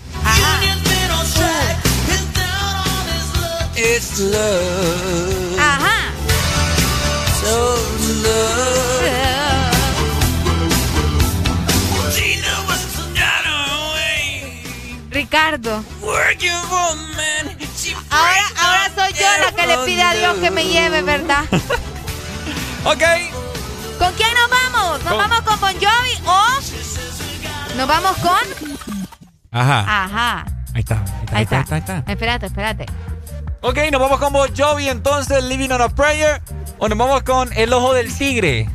It's 3.81 4.19
love. 4.19 5.57
Ajá. 5.57 6.11
So 7.41 7.75
love. 8.23 9.69
Ricardo. 15.11 15.83
Ahora, 18.11 18.41
ahora 18.59 18.91
soy 18.95 19.13
yo 19.13 19.25
la 19.43 19.51
que 19.55 19.67
le 19.67 19.77
pide 19.85 20.01
a 20.03 20.13
Dios 20.13 20.37
que 20.37 20.51
me 20.51 20.65
lleve, 20.65 21.01
¿verdad? 21.01 21.43
Ok. 22.85 23.03
¿Con 23.99 24.13
quién 24.13 24.29
nos 24.33 24.49
vamos? 24.49 25.03
¿Nos 25.03 25.13
Con- 25.13 25.17
vamos 25.17 25.41
con 25.41 25.59
Bon 25.59 25.73
Jovi 25.73 26.13
o 26.25 27.75
nos 27.75 27.87
vamos 27.89 28.17
con? 28.19 28.77
Ajá. 29.51 30.03
Ajá. 30.05 30.45
Ahí 30.73 30.79
está. 30.79 31.03
Ahí 31.33 31.43
está. 31.43 31.57
Ahí 31.57 31.61
está. 31.63 31.75
Ahí 31.75 31.79
está. 31.81 32.03
Espérate, 32.07 32.45
espérate. 32.45 32.85
Ok, 33.61 33.77
nos 33.91 33.99
vamos 33.99 34.19
con 34.19 34.31
Bon 34.31 34.49
Jovi 34.55 34.87
entonces, 34.87 35.43
Living 35.43 35.69
on 35.71 35.81
a 35.81 35.89
Prayer. 35.89 36.41
O 36.77 36.87
nos 36.87 36.97
vamos 36.97 37.23
con 37.23 37.51
El 37.53 37.73
Ojo 37.73 37.93
del 37.93 38.15
Tigre. 38.15 38.69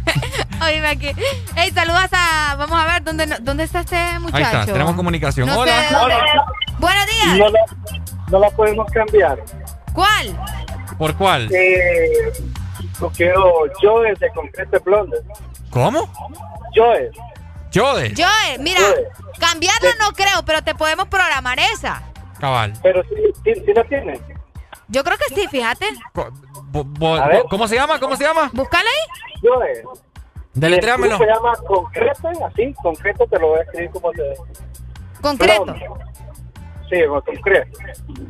Oíme 0.63 0.89
aquí. 0.89 1.11
Ey, 1.57 1.71
saludas 1.71 2.11
a. 2.13 2.55
Vamos 2.57 2.79
a 2.79 2.93
ver 2.93 3.03
dónde, 3.03 3.27
dónde 3.41 3.65
está 3.65 3.81
este 3.81 3.97
muchacho. 4.19 4.37
Ahí 4.37 4.43
está, 4.43 4.67
tenemos 4.67 4.95
comunicación. 4.95 5.49
No 5.49 5.59
Hola. 5.59 5.89
dónde. 5.91 6.15
Buenos 6.79 7.07
días. 7.07 7.39
No 7.39 7.49
la, 7.49 7.61
no 8.31 8.39
la 8.41 8.51
podemos 8.51 8.87
cambiar. 8.93 9.39
¿Cuál? 9.95 10.39
¿Por 10.99 11.17
cuál? 11.17 11.49
Eh, 11.55 12.33
yo 13.01 13.11
quiero 13.11 13.53
Joe 13.81 14.15
de 14.21 14.31
Concrete 14.31 14.79
Blonde. 14.81 15.17
¿Cómo? 15.71 16.13
Joe. 16.75 17.11
Joe. 17.75 18.13
Joe, 18.15 18.59
mira, 18.61 18.81
Joe. 18.81 19.09
cambiarla 19.41 19.91
no 19.99 20.13
creo, 20.13 20.45
pero 20.45 20.63
te 20.63 20.75
podemos 20.75 21.09
programar 21.09 21.59
esa. 21.59 22.03
Cabal. 22.39 22.75
Pero 22.83 23.03
sí, 23.05 23.15
sí, 23.45 23.63
sí 23.65 23.73
la 23.75 23.85
tiene. 23.85 24.21
Yo 24.89 25.03
creo 25.05 25.17
que 25.17 25.35
sí, 25.35 25.47
fíjate. 25.49 25.87
A 26.15 27.43
¿Cómo 27.49 27.69
se 27.69 27.75
llama? 27.77 27.99
¿Cómo 28.01 28.17
se 28.17 28.25
llama? 28.25 28.51
Búscala 28.53 28.85
ahí. 28.89 29.41
Joe. 29.43 29.83
Deletréamelo. 30.55 31.19
Se 31.19 31.27
llama 31.27 31.53
Concrete, 31.67 32.29
así, 32.45 32.75
Concreto 32.83 33.27
te 33.27 33.39
lo 33.39 33.49
voy 33.49 33.59
a 33.59 33.63
escribir 33.63 33.91
como 33.91 34.11
te... 34.13 34.23
Concreto. 35.21 35.65
Blonde. 35.65 35.87
Sí, 36.91 36.97
con 37.09 37.21
concreto. 37.23 37.79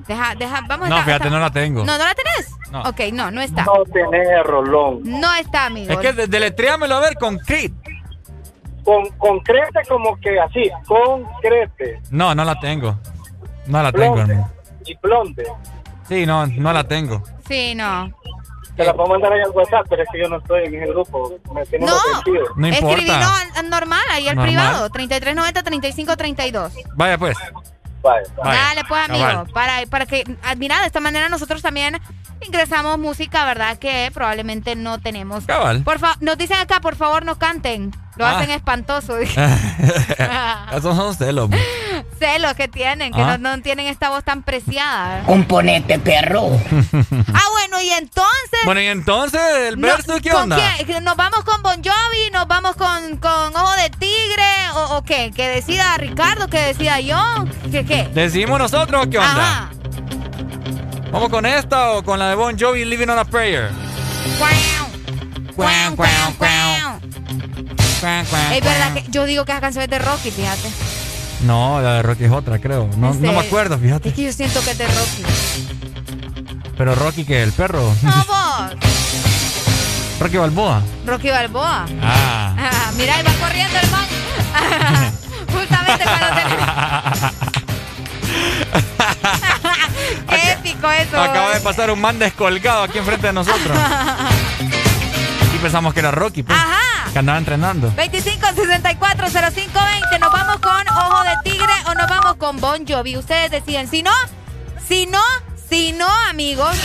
Deja, 0.06 0.34
deja, 0.36 0.60
vamos 0.68 0.88
No, 0.88 0.94
está- 0.96 1.04
fíjate, 1.04 1.24
está- 1.24 1.36
no 1.36 1.40
la 1.40 1.50
tengo. 1.50 1.84
No, 1.84 1.98
¿no 1.98 2.04
la 2.04 2.14
tenés? 2.14 2.54
No. 2.70 2.82
Ok, 2.82 3.00
no, 3.12 3.30
no 3.30 3.40
está. 3.42 3.64
No 3.64 3.84
tenés 3.92 4.42
Rolón. 4.44 5.00
No 5.04 5.34
está, 5.34 5.66
amigo. 5.66 5.92
Es 5.92 5.98
que 5.98 6.12
de- 6.12 6.26
deletréamelo 6.28 6.94
a 6.94 7.00
ver 7.00 7.14
con 7.16 7.36
Creed. 7.38 7.72
Con 8.84 9.06
concrete 9.18 9.80
como 9.88 10.16
que 10.20 10.38
así, 10.38 10.70
concrete. 10.86 12.00
No, 12.10 12.34
no 12.34 12.44
la 12.44 12.58
tengo. 12.60 12.96
No 13.66 13.82
la 13.82 13.90
tengo, 13.92 14.18
hermano. 14.20 14.50
Y 14.86 14.96
blonde. 14.98 15.46
Sí, 16.08 16.26
no, 16.26 16.46
no 16.46 16.72
la 16.72 16.84
tengo. 16.84 17.22
Sí, 17.48 17.74
no. 17.74 18.12
Te 18.76 18.84
la 18.84 18.92
puedo 18.92 19.08
mandar 19.08 19.32
ahí 19.32 19.40
al 19.40 19.50
WhatsApp, 19.50 19.86
pero 19.88 20.02
es 20.02 20.08
que 20.12 20.18
yo 20.20 20.28
no 20.28 20.38
estoy 20.38 20.64
en 20.64 20.74
ese 20.74 20.86
grupo. 20.92 21.32
Me 21.54 21.64
tiene 21.66 21.86
No. 21.86 21.92
No 22.56 22.66
importa. 22.68 22.94
Escribilo 22.96 23.26
al- 23.54 23.70
normal, 23.70 24.00
ahí 24.10 24.28
al 24.28 24.34
Normal. 24.36 24.54
privado. 24.54 24.88
3390-3532. 24.90 26.72
Vaya 26.96 27.18
pues. 27.18 27.36
Vale. 28.02 28.26
Vaya. 28.36 28.60
Dale, 28.60 28.82
pues, 28.88 29.08
amigo. 29.08 29.44
Para, 29.54 29.86
para 29.88 30.06
que, 30.06 30.24
ah, 30.42 30.54
mira, 30.56 30.80
de 30.80 30.86
esta 30.86 31.00
manera 31.00 31.28
nosotros 31.28 31.62
también 31.62 31.98
ingresamos 32.42 32.98
música, 32.98 33.44
¿verdad? 33.46 33.78
Que 33.78 34.10
probablemente 34.12 34.74
no 34.76 35.00
tenemos. 35.00 35.46
Cabal. 35.46 35.82
Por 35.84 35.98
fa- 35.98 36.16
nos 36.20 36.36
dicen 36.36 36.58
acá, 36.58 36.80
por 36.80 36.96
favor, 36.96 37.24
no 37.24 37.38
canten. 37.38 37.92
Lo 38.16 38.24
Ah. 38.26 38.38
hacen 38.38 38.50
espantoso. 38.50 39.18
Esos 39.18 40.96
son 40.96 41.14
celos. 41.16 41.50
Celos 42.18 42.54
que 42.54 42.68
tienen, 42.68 43.12
que 43.12 43.20
Ah. 43.20 43.36
no, 43.38 43.56
no 43.56 43.62
tienen 43.62 43.86
esta 43.86 44.08
voz 44.10 44.22
tan 44.24 44.42
preciada. 44.42 45.22
Componente 45.24 45.98
perro. 45.98 46.48
Ah, 47.34 47.42
bueno, 47.52 47.80
y 47.82 47.90
entonces. 47.90 48.60
bueno, 48.64 48.80
y 48.80 48.86
entonces, 48.86 49.40
el 49.68 49.80
no, 49.80 49.88
verso, 49.88 50.14
¿qué 50.22 50.30
¿con 50.30 50.42
onda? 50.52 50.56
qué? 50.86 51.00
¿Nos 51.00 51.16
vamos 51.16 51.42
con 51.44 51.62
Bon 51.62 51.76
Jovi? 51.82 52.30
¿Nos 52.32 52.46
vamos 52.46 52.76
con, 52.76 53.16
con 53.16 53.56
Ojo 53.56 53.72
de 53.82 53.90
Tigre? 53.90 54.70
¿O, 54.74 54.96
o 54.98 55.02
qué? 55.02 55.32
¿Que 55.34 55.48
decida 55.48 55.96
Ricardo? 55.96 56.46
¿Que 56.48 56.58
decida 56.60 57.00
yo? 57.00 57.18
¿Qué 57.70 57.84
qué? 57.84 58.08
¿Decimos 58.14 58.58
nosotros 58.58 59.06
qué 59.10 59.18
onda? 59.18 59.32
Ajá. 59.32 59.70
¿Vamos 61.10 61.28
con 61.30 61.46
esta 61.46 61.92
o 61.92 62.04
con 62.04 62.18
la 62.18 62.28
de 62.28 62.34
Bon 62.36 62.56
Jovi, 62.58 62.84
Living 62.84 63.08
on 63.08 63.18
a 63.18 63.24
Prayer? 63.24 63.70
Cuau, 65.56 65.94
cuau, 65.96 66.34
cuau. 66.36 67.00
Es 68.04 68.62
verdad 68.62 68.92
que 68.94 69.04
yo 69.10 69.24
digo 69.24 69.44
que 69.44 69.52
esa 69.52 69.60
canción 69.60 69.84
es 69.84 69.90
de 69.90 69.98
Rocky, 69.98 70.30
fíjate. 70.30 70.68
No, 71.46 71.80
la 71.80 71.94
de 71.94 72.02
Rocky 72.02 72.24
es 72.24 72.32
otra, 72.32 72.58
creo. 72.58 72.88
No, 72.96 73.12
¿En 73.12 73.22
no 73.22 73.32
me 73.32 73.38
acuerdo, 73.40 73.78
fíjate. 73.78 74.10
Es 74.10 74.14
que 74.14 74.24
yo 74.24 74.32
siento 74.32 74.62
que 74.62 74.72
es 74.72 74.78
de 74.78 74.86
Rocky. 74.86 75.22
Pero 76.76 76.94
Rocky, 76.94 77.24
que 77.24 77.42
el 77.42 77.52
perro. 77.52 77.94
No, 78.02 78.12
vos. 78.28 78.72
Rocky 80.20 80.36
Balboa. 80.36 80.82
Rocky 81.06 81.30
Balboa. 81.30 81.86
Ah. 82.02 82.54
Ah, 82.58 82.92
mira, 82.96 83.16
ahí 83.16 83.22
va 83.22 83.32
corriendo 83.32 83.78
el 83.78 83.90
man. 83.90 84.06
Justamente 85.52 86.04
cuando 86.04 86.26
te... 86.36 86.42
Qué 90.34 90.52
épico 90.52 90.90
eso. 90.90 91.20
Acaba 91.20 91.54
de 91.54 91.60
pasar 91.60 91.90
un 91.90 92.00
man 92.00 92.18
descolgado 92.18 92.82
aquí 92.82 92.98
enfrente 92.98 93.28
de 93.28 93.32
nosotros. 93.32 93.78
Y 95.54 95.58
pensamos 95.58 95.94
que 95.94 96.00
era 96.00 96.10
Rocky, 96.10 96.42
pues. 96.42 96.58
Ajá. 96.58 96.83
Que 97.14 97.20
andaba 97.20 97.38
entrenando. 97.38 97.90
25640520. 97.92 100.18
¿Nos 100.18 100.32
vamos 100.32 100.58
con 100.58 100.88
Ojo 100.88 101.22
de 101.22 101.30
Tigre 101.48 101.72
o 101.86 101.94
nos 101.94 102.08
vamos 102.08 102.34
con 102.38 102.60
Bon 102.60 102.84
Jovi? 102.84 103.16
Ustedes 103.16 103.52
deciden. 103.52 103.88
Si 103.88 104.02
no, 104.02 104.10
si 104.88 105.06
no, 105.06 105.22
si 105.70 105.92
no, 105.92 106.08
amigos. 106.28 106.76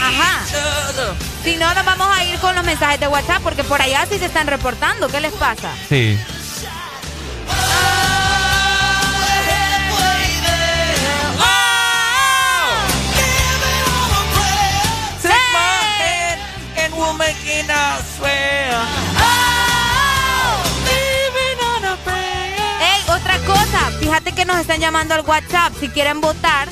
Ajá. 0.00 0.40
Si 1.44 1.54
no, 1.54 1.72
nos 1.72 1.84
vamos 1.84 2.08
a 2.10 2.24
ir 2.24 2.40
con 2.40 2.56
los 2.56 2.64
mensajes 2.64 2.98
de 2.98 3.06
WhatsApp 3.06 3.40
porque 3.44 3.62
por 3.62 3.80
allá 3.80 4.04
sí 4.10 4.18
se 4.18 4.26
están 4.26 4.48
reportando. 4.48 5.06
¿Qué 5.06 5.20
les 5.20 5.32
pasa? 5.34 5.70
Sí. 5.88 6.18
Make 17.22 17.46
it 17.46 17.70
swear. 18.16 18.74
Ey, 22.80 23.00
otra 23.08 23.38
cosa. 23.46 23.90
Fíjate 24.00 24.32
que 24.32 24.44
nos 24.44 24.58
están 24.58 24.80
llamando 24.80 25.14
al 25.14 25.20
WhatsApp. 25.20 25.72
Si 25.78 25.88
quieren 25.88 26.20
votar, 26.20 26.68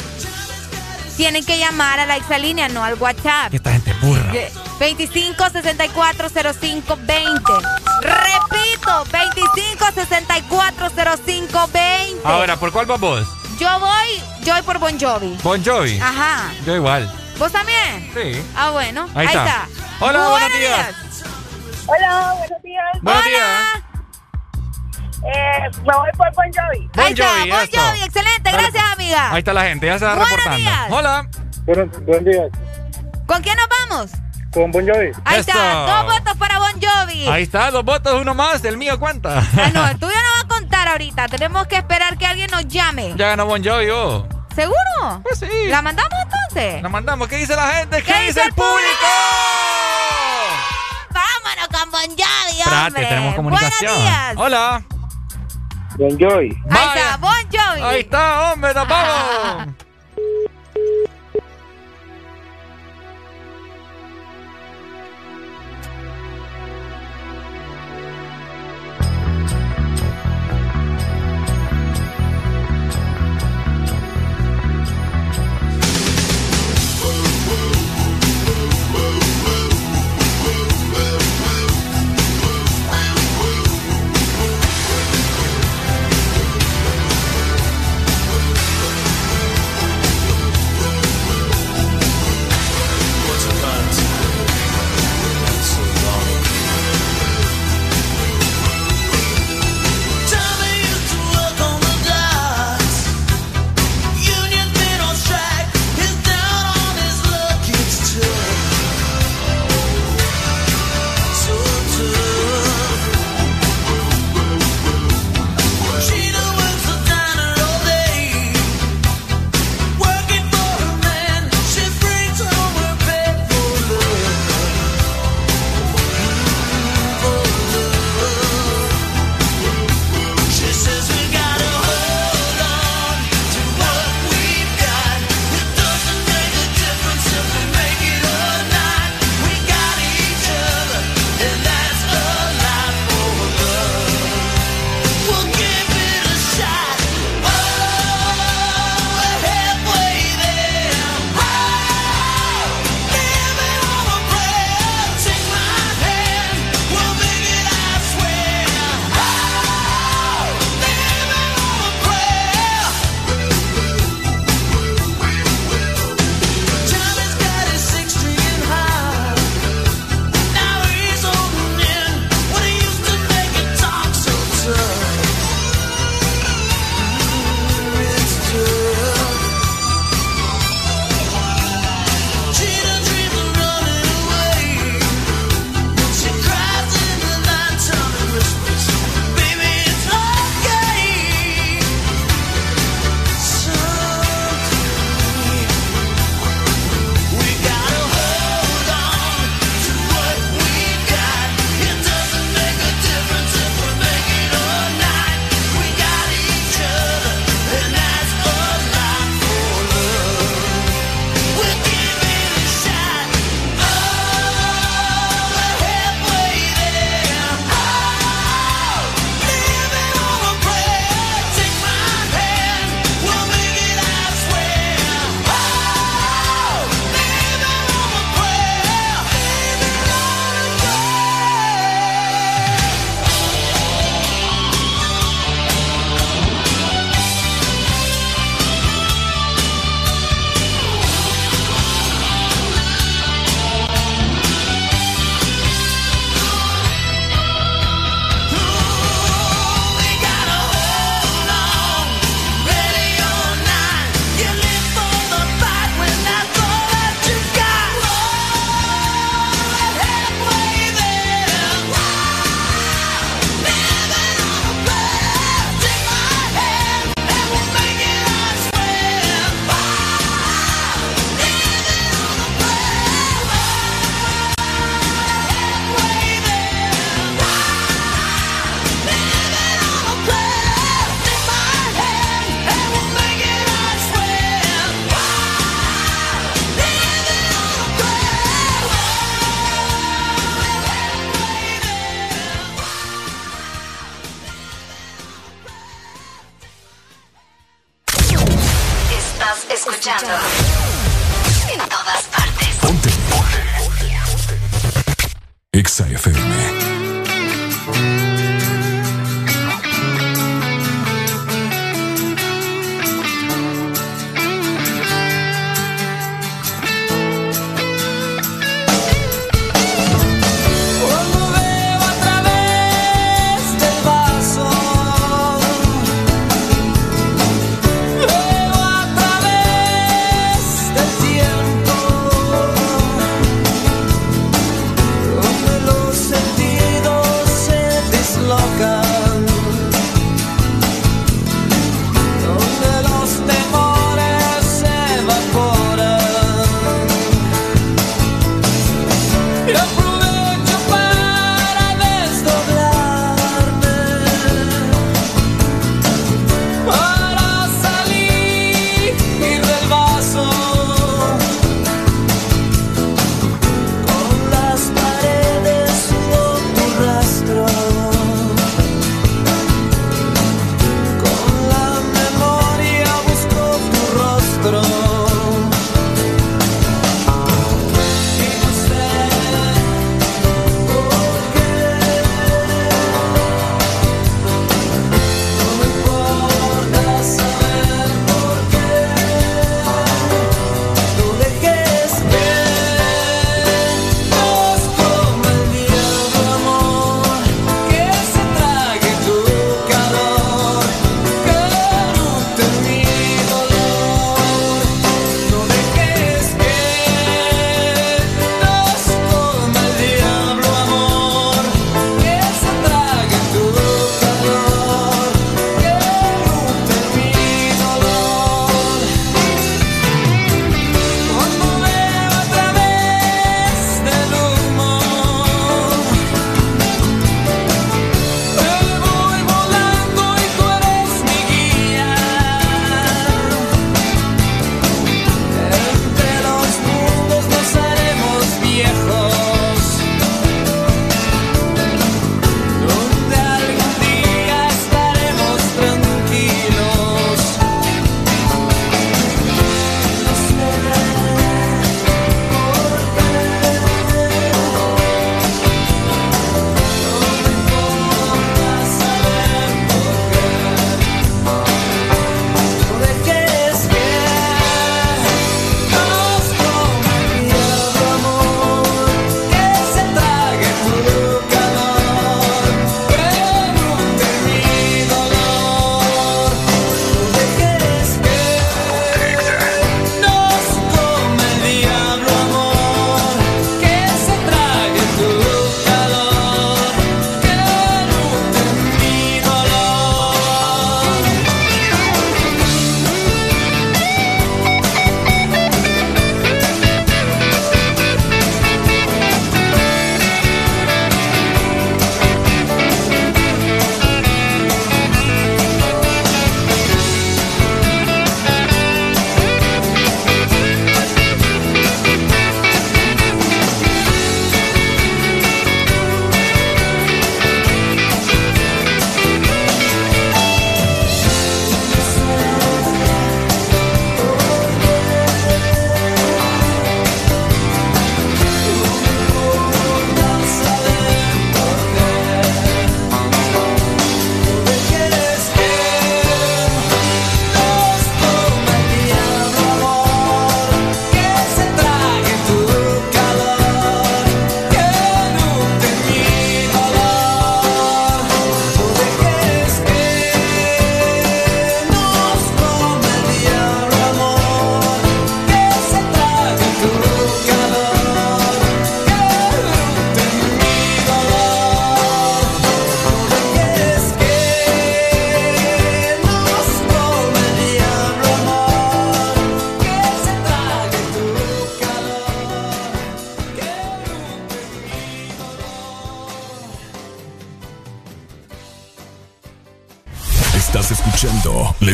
tienen 1.16 1.44
que 1.44 1.58
llamar 1.58 2.00
a 2.00 2.06
la 2.06 2.16
exalínea, 2.16 2.68
no 2.68 2.82
al 2.82 2.94
WhatsApp. 2.94 3.54
Esta 3.54 3.72
gente 3.72 3.92
burra. 4.02 4.32
25 4.80 5.50
64 5.50 6.28
05 6.28 6.98
20. 7.02 7.52
Repito, 8.02 9.04
25 9.12 9.84
64 9.94 10.90
05 11.24 11.68
20. 11.72 12.20
Ahora, 12.24 12.56
¿por 12.56 12.72
cuál 12.72 12.86
vas 12.86 12.98
vos? 12.98 13.26
Yo 13.60 13.68
voy, 13.78 14.22
yo 14.42 14.54
voy 14.54 14.62
por 14.62 14.78
Bon 14.78 14.98
Jovi. 14.98 15.36
Bon 15.42 15.62
Jovi. 15.62 16.00
Ajá. 16.00 16.50
Yo 16.64 16.74
igual. 16.74 17.12
¿Vos 17.40 17.50
también? 17.50 18.10
Sí. 18.12 18.46
Ah, 18.54 18.68
bueno. 18.70 19.08
Ahí 19.14 19.26
está. 19.26 19.66
Hola, 19.98 20.28
buenos 20.28 20.52
días. 20.58 21.24
Hola, 21.86 22.34
buenos 22.38 22.62
días. 22.62 22.84
Buenos 23.00 23.24
días. 23.24 23.58
Eh, 25.24 25.70
me 25.86 25.96
voy 25.96 26.10
por 26.18 26.34
Bon 26.34 26.50
Jovi. 26.52 26.86
Bon 26.94 27.04
Ahí 27.04 27.12
está, 27.14 27.28
Jovi, 27.38 27.50
Bon. 27.50 27.58
Jovi, 27.58 28.02
excelente, 28.02 28.52
gracias 28.52 28.84
amiga. 28.92 29.32
Ahí 29.32 29.38
está 29.38 29.52
la 29.54 29.62
gente, 29.64 29.86
ya 29.86 29.98
se 29.98 30.04
va 30.04 30.16
Buenos 30.16 30.30
reportando. 30.30 30.58
días. 30.58 30.86
Hola. 30.90 31.28
Buen 32.06 32.24
día. 32.24 32.42
¿Con 33.26 33.42
quién 33.42 33.56
nos 33.56 33.68
vamos? 33.88 34.10
Con 34.52 34.70
Bon 34.70 34.86
Jovi. 34.86 35.10
Ahí 35.24 35.40
Eso. 35.40 35.50
está, 35.50 35.86
dos 35.86 36.12
votos 36.12 36.36
para 36.36 36.58
Bon 36.58 36.72
Jovi. 36.78 37.26
Ahí 37.26 37.42
está, 37.44 37.70
dos 37.70 37.84
votos, 37.86 38.20
uno 38.20 38.34
más. 38.34 38.62
El 38.66 38.76
mío 38.76 39.00
cuenta. 39.00 39.38
Ah, 39.56 39.70
no, 39.72 39.86
el 39.88 39.98
tuyo 39.98 40.12
no 40.14 40.34
va 40.36 40.40
a 40.44 40.48
contar 40.60 40.88
ahorita. 40.88 41.26
Tenemos 41.28 41.66
que 41.68 41.76
esperar 41.76 42.18
que 42.18 42.26
alguien 42.26 42.50
nos 42.50 42.68
llame. 42.68 43.14
ya 43.16 43.28
ganó 43.28 43.46
Bon 43.46 43.64
Jovi, 43.64 43.88
oh. 43.88 44.28
¿Seguro? 44.54 45.20
Pues 45.22 45.38
sí. 45.38 45.68
¿La 45.68 45.82
mandamos 45.82 46.12
entonces? 46.24 46.82
La 46.82 46.88
mandamos. 46.88 47.28
¿Qué 47.28 47.36
dice 47.36 47.54
la 47.56 47.68
gente? 47.72 48.02
¿Qué, 48.02 48.12
¿Qué 48.12 48.20
dice 48.26 48.42
el 48.42 48.52
público? 48.52 49.06
Vámonos 51.10 51.68
con 51.68 51.90
Bon 51.90 52.16
Jovi, 52.16 52.92
tenemos 52.94 53.34
comunicación. 53.34 53.92
Buenos 53.94 54.04
días. 54.04 54.34
Hola. 54.36 54.82
Bon 55.96 56.18
Jovi. 56.18 56.56
Ahí 56.70 56.88
está, 56.98 57.16
Bon 57.16 57.32
Jovi. 57.52 57.82
Ahí 57.82 58.00
está, 58.00 58.52
hombre, 58.52 58.74
nos 58.74 58.88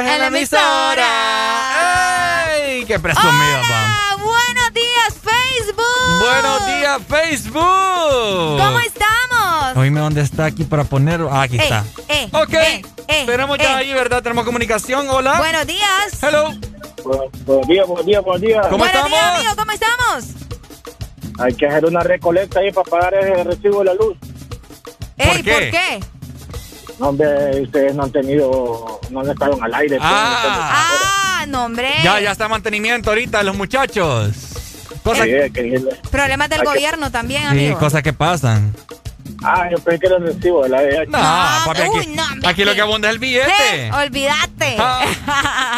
En, 0.00 0.08
En 0.08 0.20
la 0.20 0.26
emisora. 0.28 1.08
¡Ey! 2.56 2.84
¡Qué 2.84 2.98
presumido! 2.98 3.60
Hola. 3.64 4.16
Buenos 4.22 4.72
días, 4.74 5.14
Facebook. 5.22 6.20
Buenos 6.20 6.66
días, 6.66 6.98
Facebook. 7.08 8.58
¿Cómo 8.58 8.78
estamos? 8.80 9.76
Oíme 9.76 10.00
dónde 10.00 10.22
está 10.22 10.46
aquí 10.46 10.64
para 10.64 10.84
poner. 10.84 11.20
Ah, 11.30 11.42
aquí 11.42 11.58
Eh, 11.58 11.62
está. 11.62 11.84
eh, 12.08 12.28
ok. 12.32 12.52
eh, 12.54 12.82
eh, 13.08 13.24
Tenemos 13.26 13.58
ya 13.58 13.72
eh. 13.72 13.76
ahí, 13.76 13.92
¿verdad? 13.92 14.22
Tenemos 14.22 14.44
comunicación. 14.44 15.08
Hola. 15.08 15.38
Buenos 15.38 15.66
días. 15.66 16.22
Hello. 16.22 16.50
Buenos 17.44 17.66
días, 17.66 17.86
buenos 17.86 18.06
días, 18.06 18.22
buenos 18.22 18.40
días. 18.40 18.66
¿Cómo 18.68 18.78
Buenos 18.78 18.94
estamos? 18.96 19.10
días, 19.10 19.34
amigo. 19.34 19.52
¿Cómo 19.56 19.72
estamos? 19.72 20.24
Hay 21.40 21.54
que 21.54 21.66
hacer 21.66 21.84
una 21.86 22.00
recolecta 22.00 22.60
ahí 22.60 22.70
para 22.70 22.88
pagar 22.90 23.14
el 23.14 23.44
recibo 23.44 23.80
de 23.80 23.84
la 23.86 23.94
luz. 23.94 24.16
Ey, 25.16 25.42
qué? 25.42 25.52
¿por 25.52 25.70
qué? 25.70 26.00
Hombre, 27.00 27.62
ustedes 27.62 27.94
no 27.94 28.04
han 28.04 28.12
tenido, 28.12 28.81
no 29.12 29.22
estado 29.32 29.58
al 29.62 29.74
aire. 29.74 29.96
pues, 29.96 30.08
Ah, 30.10 31.44
no, 31.48 31.64
hombre. 31.66 31.90
Ya, 32.02 32.20
ya 32.20 32.32
está 32.32 32.48
mantenimiento 32.48 33.10
ahorita, 33.10 33.42
los 33.42 33.56
muchachos. 33.56 34.30
Cosas, 35.02 35.24
Sí, 35.26 35.32
que. 35.52 35.80
Problemas 36.10 36.48
del 36.48 36.60
Hay 36.60 36.66
que- 36.66 36.72
gobierno 36.72 37.10
también, 37.10 37.42
sí, 37.42 37.48
amigo. 37.48 37.78
cosas 37.78 38.02
que 38.02 38.12
pasan. 38.12 38.74
Ah, 39.44 39.68
yo 39.70 39.78
pensé 39.78 39.98
que 40.00 40.06
era 40.06 40.16
el 40.18 40.24
recibo 40.24 40.62
de 40.62 40.68
la 40.68 40.80
de 40.82 41.06
No, 41.06 41.18
papi, 41.18 41.80
aquí, 41.82 41.90
uy, 41.98 42.06
no, 42.14 42.22
aquí 42.48 42.64
lo 42.64 42.70
que- 42.70 42.76
que 42.76 42.80
abunda 42.82 43.08
es 43.08 43.14
el 43.14 43.18
billete. 43.18 43.50
Eh, 43.74 43.90
olvídate. 43.92 44.76
Ah. 44.78 45.04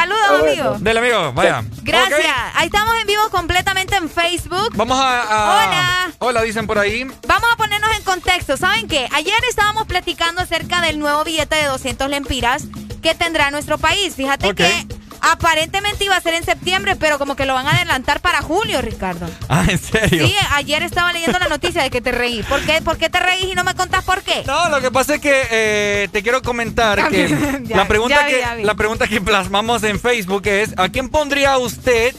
Saludos, 0.00 0.40
amigo. 0.42 0.76
Del 0.80 0.96
amigo, 0.96 1.32
vaya. 1.34 1.62
Gracias. 1.82 2.26
Ahí 2.54 2.66
estamos 2.66 2.94
en 3.00 3.06
vivo 3.06 3.28
completamente 3.30 3.96
en 3.96 4.08
Facebook. 4.08 4.70
Vamos 4.74 4.98
a, 4.98 5.22
a- 5.22 5.66
Hola. 5.66 6.12
Hola, 6.20 6.42
dicen 6.42 6.66
por 6.66 6.78
ahí. 6.78 7.04
Vamos 7.26 7.48
a 7.52 7.56
ponernos 7.56 7.90
en 7.96 8.02
contexto. 8.04 8.56
¿Saben 8.56 8.88
qué? 8.88 9.08
Ayer 9.12 9.34
estábamos 9.48 9.86
platicando 9.86 10.40
acerca 10.40 10.80
del 10.80 10.98
nuevo 10.98 11.22
billete 11.24 11.56
de 11.56 11.64
200 11.64 12.08
lempiras 12.08 12.64
que 13.02 13.14
tendrá 13.14 13.50
nuestro 13.50 13.76
país. 13.76 14.14
Fíjate 14.14 14.54
que 14.54 14.86
aparentemente 15.20 16.04
iba 16.04 16.16
a 16.16 16.20
ser 16.20 16.34
en 16.34 16.44
septiembre, 16.44 16.96
pero 16.96 17.18
como 17.18 17.36
que 17.36 17.46
lo 17.46 17.54
van 17.54 17.66
a 17.66 17.72
adelantar 17.72 18.20
para 18.20 18.42
julio, 18.42 18.80
Ricardo. 18.82 19.28
Ah, 19.48 19.64
¿en 19.68 19.78
serio? 19.78 20.26
Sí, 20.26 20.34
ayer 20.54 20.82
estaba 20.82 21.12
leyendo 21.12 21.38
la 21.38 21.48
noticia 21.48 21.82
de 21.82 21.90
que 21.90 22.00
te 22.00 22.12
reí. 22.12 22.42
¿Por 22.42 22.60
qué, 22.62 22.80
¿Por 22.82 22.98
qué 22.98 23.10
te 23.10 23.20
reís 23.20 23.44
y 23.44 23.54
no 23.54 23.64
me 23.64 23.74
contás 23.74 24.04
por 24.04 24.22
qué? 24.22 24.42
No, 24.46 24.68
lo 24.68 24.80
que 24.80 24.90
pasa 24.90 25.16
es 25.16 25.20
que 25.20 25.42
eh, 25.50 26.08
te 26.12 26.22
quiero 26.22 26.42
comentar 26.42 27.08
que 27.08 27.28
Ya, 27.64 27.76
la 27.76 27.88
pregunta 27.88 28.26
vi, 28.26 28.32
que 28.32 28.64
la 28.64 28.74
pregunta 28.74 29.06
que 29.06 29.20
plasmamos 29.20 29.82
en 29.82 30.00
Facebook 30.00 30.46
es 30.46 30.74
¿a 30.76 30.88
quién 30.88 31.08
pondría 31.08 31.58
usted? 31.58 32.14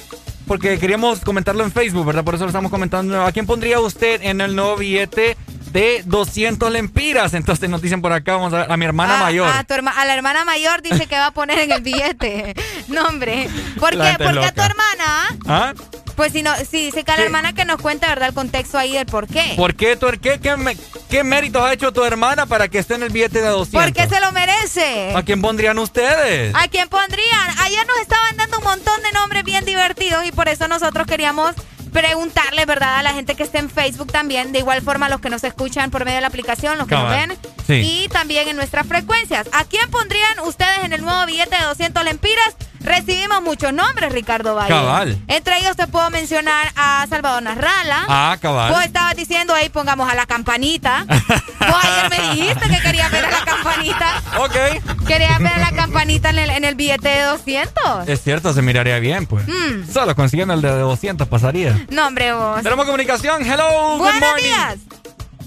Porque 0.47 0.79
queríamos 0.79 1.21
comentarlo 1.21 1.63
en 1.63 1.71
Facebook, 1.71 2.05
¿verdad? 2.05 2.23
Por 2.23 2.35
eso 2.35 2.43
lo 2.43 2.49
estamos 2.49 2.71
comentando. 2.71 3.23
¿A 3.25 3.31
quién 3.31 3.45
pondría 3.45 3.79
usted 3.79 4.21
en 4.23 4.41
el 4.41 4.55
nuevo 4.55 4.75
billete 4.75 5.37
de 5.71 6.03
200 6.05 6.71
lempiras? 6.71 7.33
Entonces 7.33 7.69
nos 7.69 7.81
dicen 7.81 8.01
por 8.01 8.13
acá, 8.13 8.33
vamos 8.33 8.53
a, 8.53 8.63
a 8.65 8.77
mi 8.77 8.85
hermana 8.85 9.17
Ah, 9.19 9.23
mayor. 9.23 9.47
A, 9.47 9.63
tu 9.63 9.73
herma- 9.73 9.93
a 9.95 10.05
la 10.05 10.13
hermana 10.13 10.45
mayor 10.45 10.81
dice 10.81 11.07
que 11.07 11.15
va 11.15 11.27
a 11.27 11.31
poner 11.31 11.59
en 11.59 11.71
el 11.71 11.81
billete. 11.81 12.53
No, 12.87 13.03
hombre. 13.05 13.47
¿Por 13.79 13.95
La 13.95 14.17
qué? 14.17 14.23
Porque 14.23 14.45
a 14.45 14.51
tu 14.51 14.61
hermana, 14.61 15.37
¿Ah? 15.47 15.73
pues 16.17 16.33
si 16.33 16.43
no, 16.43 16.53
si 16.57 16.85
dice 16.85 17.03
que 17.05 17.11
a 17.11 17.15
la 17.15 17.19
¿Qué? 17.21 17.25
hermana 17.25 17.53
que 17.53 17.63
nos 17.63 17.79
cuente, 17.81 18.05
¿verdad? 18.05 18.29
El 18.29 18.33
contexto 18.35 18.77
ahí 18.77 18.93
del 18.93 19.05
por 19.05 19.27
qué. 19.27 19.53
¿Por 19.55 19.75
qué, 19.75 19.95
tu, 19.95 20.07
qué, 20.21 20.39
qué, 20.41 20.57
me- 20.57 20.75
qué 21.09 21.23
méritos 21.23 21.63
ha 21.63 21.71
hecho 21.71 21.93
tu 21.93 22.03
hermana 22.03 22.47
para 22.47 22.67
que 22.67 22.79
esté 22.79 22.95
en 22.95 23.03
el 23.03 23.09
billete 23.09 23.39
de 23.41 23.47
200? 23.47 23.81
Porque 23.81 24.13
se 24.13 24.19
lo 24.19 24.31
merece. 24.33 25.13
¿A 25.15 25.23
quién 25.23 25.41
pondrían 25.41 25.79
ustedes? 25.79 26.53
¿A 26.53 26.67
quién 26.67 26.89
pondrían? 26.89 27.59
Ayer 27.59 27.85
nos 27.87 27.97
estaban 27.99 28.35
dando 28.35 28.57
un 28.57 28.63
montón 28.65 29.01
de 29.03 29.11
nombres 29.13 29.43
bien 29.45 29.63
divertidos 29.63 30.25
y 30.25 30.31
por 30.33 30.49
eso 30.49 30.67
nosotros 30.67 31.07
queríamos 31.07 31.55
preguntarle, 31.91 32.65
¿verdad? 32.65 32.97
A 32.99 33.03
la 33.03 33.13
gente 33.13 33.35
que 33.35 33.43
está 33.43 33.59
en 33.59 33.69
Facebook 33.69 34.11
también, 34.11 34.51
de 34.51 34.59
igual 34.59 34.81
forma 34.81 35.05
a 35.07 35.09
los 35.09 35.21
que 35.21 35.29
nos 35.29 35.43
escuchan 35.43 35.91
por 35.91 36.03
medio 36.05 36.15
de 36.15 36.21
la 36.21 36.27
aplicación, 36.27 36.77
los 36.77 36.87
que 36.87 36.95
nos 36.95 37.09
ven, 37.09 37.37
Sí. 37.67 37.73
y 38.05 38.07
también 38.09 38.47
en 38.47 38.55
nuestras 38.55 38.87
frecuencias. 38.87 39.47
¿A 39.53 39.65
quién 39.65 39.89
pondrían 39.91 40.39
ustedes 40.45 40.83
en 40.83 40.93
el 40.93 41.01
nuevo 41.01 41.25
billete 41.25 41.55
de 41.57 41.63
200 41.65 42.03
lempiras? 42.03 42.55
Recibimos 42.83 43.41
muchos 43.41 43.73
nombres, 43.73 44.11
Ricardo 44.11 44.55
Valle. 44.55 44.69
Cabal. 44.69 45.17
Entre 45.27 45.57
ellos 45.59 45.75
te 45.75 45.87
puedo 45.87 46.09
mencionar 46.09 46.71
a 46.75 47.05
Salvador 47.09 47.43
Narrala. 47.43 48.05
Ah, 48.07 48.37
cabal. 48.41 48.71
Vos 48.73 48.83
estabas 48.83 49.15
diciendo 49.15 49.53
ahí 49.53 49.69
pongamos 49.69 50.09
a 50.11 50.15
la 50.15 50.25
campanita. 50.25 51.05
Vos 51.07 51.77
ayer 51.83 52.09
me 52.09 52.35
dijiste 52.35 52.69
que 52.69 52.79
querías 52.81 53.11
ver 53.11 53.25
a 53.25 53.31
la 53.31 53.45
campanita. 53.45 54.21
Ok. 54.39 55.05
Querías 55.07 55.39
ver 55.39 55.53
a 55.53 55.57
la 55.59 55.71
campanita 55.71 56.29
en 56.31 56.39
el, 56.39 56.49
en 56.49 56.65
el 56.65 56.75
billete 56.75 57.09
de 57.09 57.21
200. 57.23 58.07
Es 58.07 58.21
cierto, 58.23 58.53
se 58.53 58.61
miraría 58.61 58.97
bien, 58.99 59.25
pues. 59.27 59.47
Mm. 59.47 59.91
Solo 59.91 60.15
consiguiendo 60.15 60.53
el 60.53 60.61
de 60.61 60.69
200 60.69 61.27
pasaría. 61.27 61.85
No, 61.89 62.07
hombre, 62.07 62.33
vos. 62.33 62.63
Tenemos 62.63 62.85
comunicación. 62.85 63.45
Hello, 63.45 63.91
good 63.97 63.99
Buenos 63.99 64.21
morning. 64.21 64.43
días. 64.43 64.77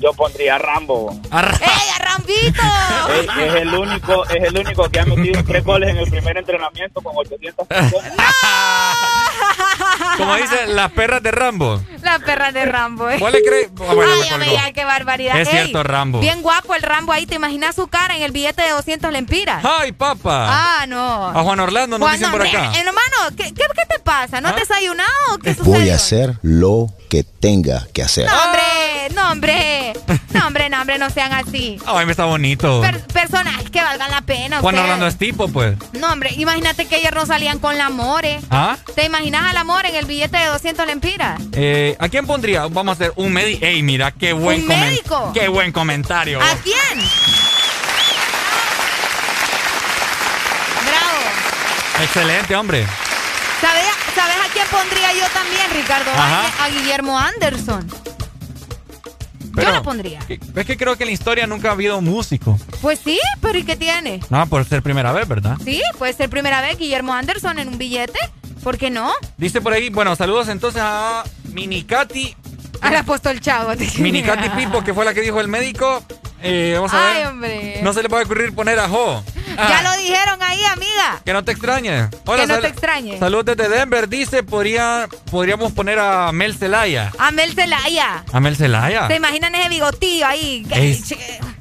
Yo 0.01 0.13
pondría 0.13 0.57
a 0.57 0.59
Rambo. 0.59 1.11
¡Ey, 1.13 1.89
a 1.95 1.99
Rambito! 2.05 2.63
Es, 3.15 3.29
es 3.39 3.55
el 3.57 3.75
único, 3.75 4.25
es 4.27 4.43
el 4.45 4.59
único 4.59 4.89
que 4.89 5.01
ha 5.01 5.05
metido 5.05 5.45
tres 5.45 5.65
goles 5.65 5.91
en 5.91 5.99
el 5.99 6.11
primer 6.11 6.37
entrenamiento 6.37 7.01
con 7.03 7.13
800 7.17 7.67
personas. 7.69 8.13
Como 10.17 10.35
dice, 10.37 10.67
las 10.69 10.91
perras 10.93 11.23
de 11.23 11.31
Rambo. 11.31 11.83
La 12.03 12.19
perra 12.19 12.53
de 12.53 12.65
Rambo, 12.67 13.09
eh. 13.11 13.17
¿Vos 13.19 13.33
le 13.33 13.43
crees? 13.43 13.69
Ah, 13.81 13.95
bueno, 13.95 14.13
Ay, 14.23 14.29
amiga, 14.29 14.73
qué 14.73 14.85
barbaridad. 14.85 15.41
Es 15.41 15.49
Ey, 15.49 15.55
cierto, 15.55 15.83
Rambo. 15.83 16.21
Bien 16.21 16.43
guapo 16.43 16.75
el 16.75 16.83
Rambo 16.83 17.13
ahí. 17.13 17.25
¿Te 17.27 17.37
imaginas 17.37 17.75
su 17.75 17.89
cara 17.89 18.15
en 18.17 18.23
el 18.23 18.31
billete 18.33 18.63
de 18.63 18.71
200 18.71 19.11
lempiras? 19.11 19.65
¡Ay, 19.65 19.93
papá! 19.93 20.47
Ah, 20.81 20.87
no. 20.87 21.29
A 21.29 21.43
Juan 21.43 21.61
Orlando 21.61 21.99
nos 21.99 22.07
Juan, 22.07 22.19
dicen 22.19 22.31
por 22.33 22.43
acá. 22.43 22.73
Hermano, 22.79 23.37
¿qué, 23.37 23.45
qué, 23.45 23.65
qué 23.75 23.87
te 23.89 23.99
pasa? 24.01 24.41
¿No 24.41 24.49
¿Ah? 24.49 24.55
te 24.55 24.63
has 24.63 24.69
desayunado 24.69 25.09
o 25.35 25.39
qué 25.39 25.55
Voy 25.63 25.89
a 25.91 25.95
hacer 25.95 26.35
lo 26.43 26.89
que 27.09 27.25
tenga 27.25 27.87
que 27.95 28.03
hacer. 28.03 28.27
No, 28.27 28.33
hombre, 28.45 29.15
no, 29.15 29.31
hombre. 29.33 29.93
No, 30.33 30.47
hombre, 30.47 30.69
no, 30.69 30.81
hombre, 30.81 30.99
no 30.99 31.11
sean 31.11 31.33
así. 31.33 31.79
Ay, 31.87 32.05
me 32.07 32.11
está 32.13 32.25
bonito. 32.25 32.81
Per- 32.81 33.07
personajes 33.07 33.71
que 33.71 33.81
valgan 33.83 34.11
la 34.11 34.21
pena. 34.23 34.61
Juan 34.61 34.75
ustedes. 34.75 34.83
Orlando 34.85 35.07
es 35.07 35.17
tipo, 35.17 35.49
pues. 35.49 35.77
No, 35.93 36.13
hombre, 36.13 36.31
imagínate 36.37 36.87
que 36.87 36.97
ayer 36.97 37.15
no 37.15 37.25
salían 37.25 37.59
con 37.61 37.79
la 37.79 37.89
More. 37.91 38.41
¿Ah? 38.51 38.77
¿Te 38.95 39.05
imaginas 39.07 39.49
al 39.51 39.57
amor 39.57 39.87
en 39.87 39.95
el 39.95 40.04
billete 40.07 40.37
de 40.37 40.47
200 40.47 40.87
lempiras? 40.87 41.41
Eh, 41.53 41.97
¿A 41.99 42.09
quién 42.09 42.27
pondría? 42.27 42.67
Vamos 42.67 42.89
a 42.89 42.93
hacer 42.93 43.13
un 43.17 43.33
médico. 43.33 43.65
¡Ey, 43.65 43.83
mira 43.83 44.13
qué 44.13 44.33
buen 44.33 44.63
¿Un 44.63 44.69
médico? 44.69 45.33
¡Qué 45.33 45.49
buen 45.49 45.73
comentario! 45.73 46.41
¿A 46.41 46.57
quién? 46.63 46.99
Bravo. 50.87 52.03
Excelente, 52.03 52.57
hombre. 52.57 52.87
¿Sabes, 53.61 53.85
¿Sabes 54.15 54.37
a 54.37 54.53
quién 54.53 54.67
pondría 54.69 55.13
yo 55.15 55.27
también, 55.33 55.71
Ricardo? 55.73 56.11
Ajá. 56.11 56.65
A 56.65 56.69
Guillermo 56.69 57.19
Anderson. 57.19 57.89
Pero, 59.55 59.69
yo 59.69 59.75
lo 59.77 59.83
pondría. 59.83 60.21
Es 60.29 60.67
que 60.67 60.77
creo 60.77 60.97
que 60.97 61.05
en 61.05 61.09
la 61.09 61.13
historia 61.13 61.47
nunca 61.47 61.69
ha 61.69 61.73
habido 61.73 61.99
un 61.99 62.05
músico. 62.05 62.59
Pues 62.83 62.99
sí, 63.03 63.21
pero 63.41 63.57
¿y 63.57 63.63
qué 63.63 63.77
tiene? 63.77 64.21
No, 64.29 64.47
por 64.49 64.65
ser 64.65 64.83
primera 64.83 65.13
vez, 65.13 65.29
¿verdad? 65.29 65.57
Sí, 65.65 65.81
puede 65.97 66.13
ser 66.13 66.29
primera 66.29 66.61
vez 66.61 66.77
Guillermo 66.77 67.15
Anderson 67.15 67.59
en 67.59 67.69
un 67.69 67.79
billete. 67.79 68.19
¿Por 68.65 68.79
qué 68.79 68.89
no? 68.91 69.13
Dice 69.37 69.61
por 69.61 69.73
ahí, 69.75 69.91
bueno, 69.91 70.17
saludos 70.17 70.49
entonces 70.49 70.81
a 70.83 71.23
Minicati, 71.53 72.35
Al 72.81 72.97
apóstol 72.97 73.39
Chavo. 73.41 73.71
Minicati 73.99 74.49
Pipo, 74.51 74.83
que 74.83 74.93
fue 74.95 75.05
la 75.05 75.13
que 75.15 75.21
dijo 75.21 75.39
el 75.41 75.49
médico. 75.49 76.03
Eh, 76.43 76.73
vamos 76.75 76.93
a 76.93 77.11
Ay, 77.13 77.19
ver. 77.19 77.27
hombre. 77.29 77.81
No 77.83 77.93
se 77.93 78.03
le 78.03 78.09
puede 78.09 78.25
ocurrir 78.25 78.55
poner 78.55 78.79
a 78.79 78.89
Jo. 78.89 79.23
Ya 79.57 79.83
lo 79.83 79.97
dijeron 79.97 80.43
ahí, 80.43 80.61
amiga. 80.73 81.21
Que 81.25 81.33
no 81.33 81.45
te 81.45 81.53
extrañe. 81.53 82.09
Que 82.11 82.47
no 82.47 82.59
te 82.61 82.69
extrañe. 82.69 83.19
Saludos 83.19 83.45
desde 83.57 83.69
Denver. 83.69 84.09
Dice, 84.09 84.43
podría, 84.43 85.09
podríamos 85.31 85.73
poner 85.73 85.99
a 85.99 86.33
Mel 86.33 86.57
Zelaya. 86.57 87.13
A 87.19 87.31
Mel 87.31 87.55
Zelaya. 87.55 88.25
¿A 88.33 88.41
Mel 88.41 88.57
Zelaya? 88.57 89.07
¿Se 89.09 89.17
imaginan 89.17 89.55
ese 89.55 89.69
bigotillo 89.69 90.27
ahí? 90.27 90.65
que- 90.69 90.99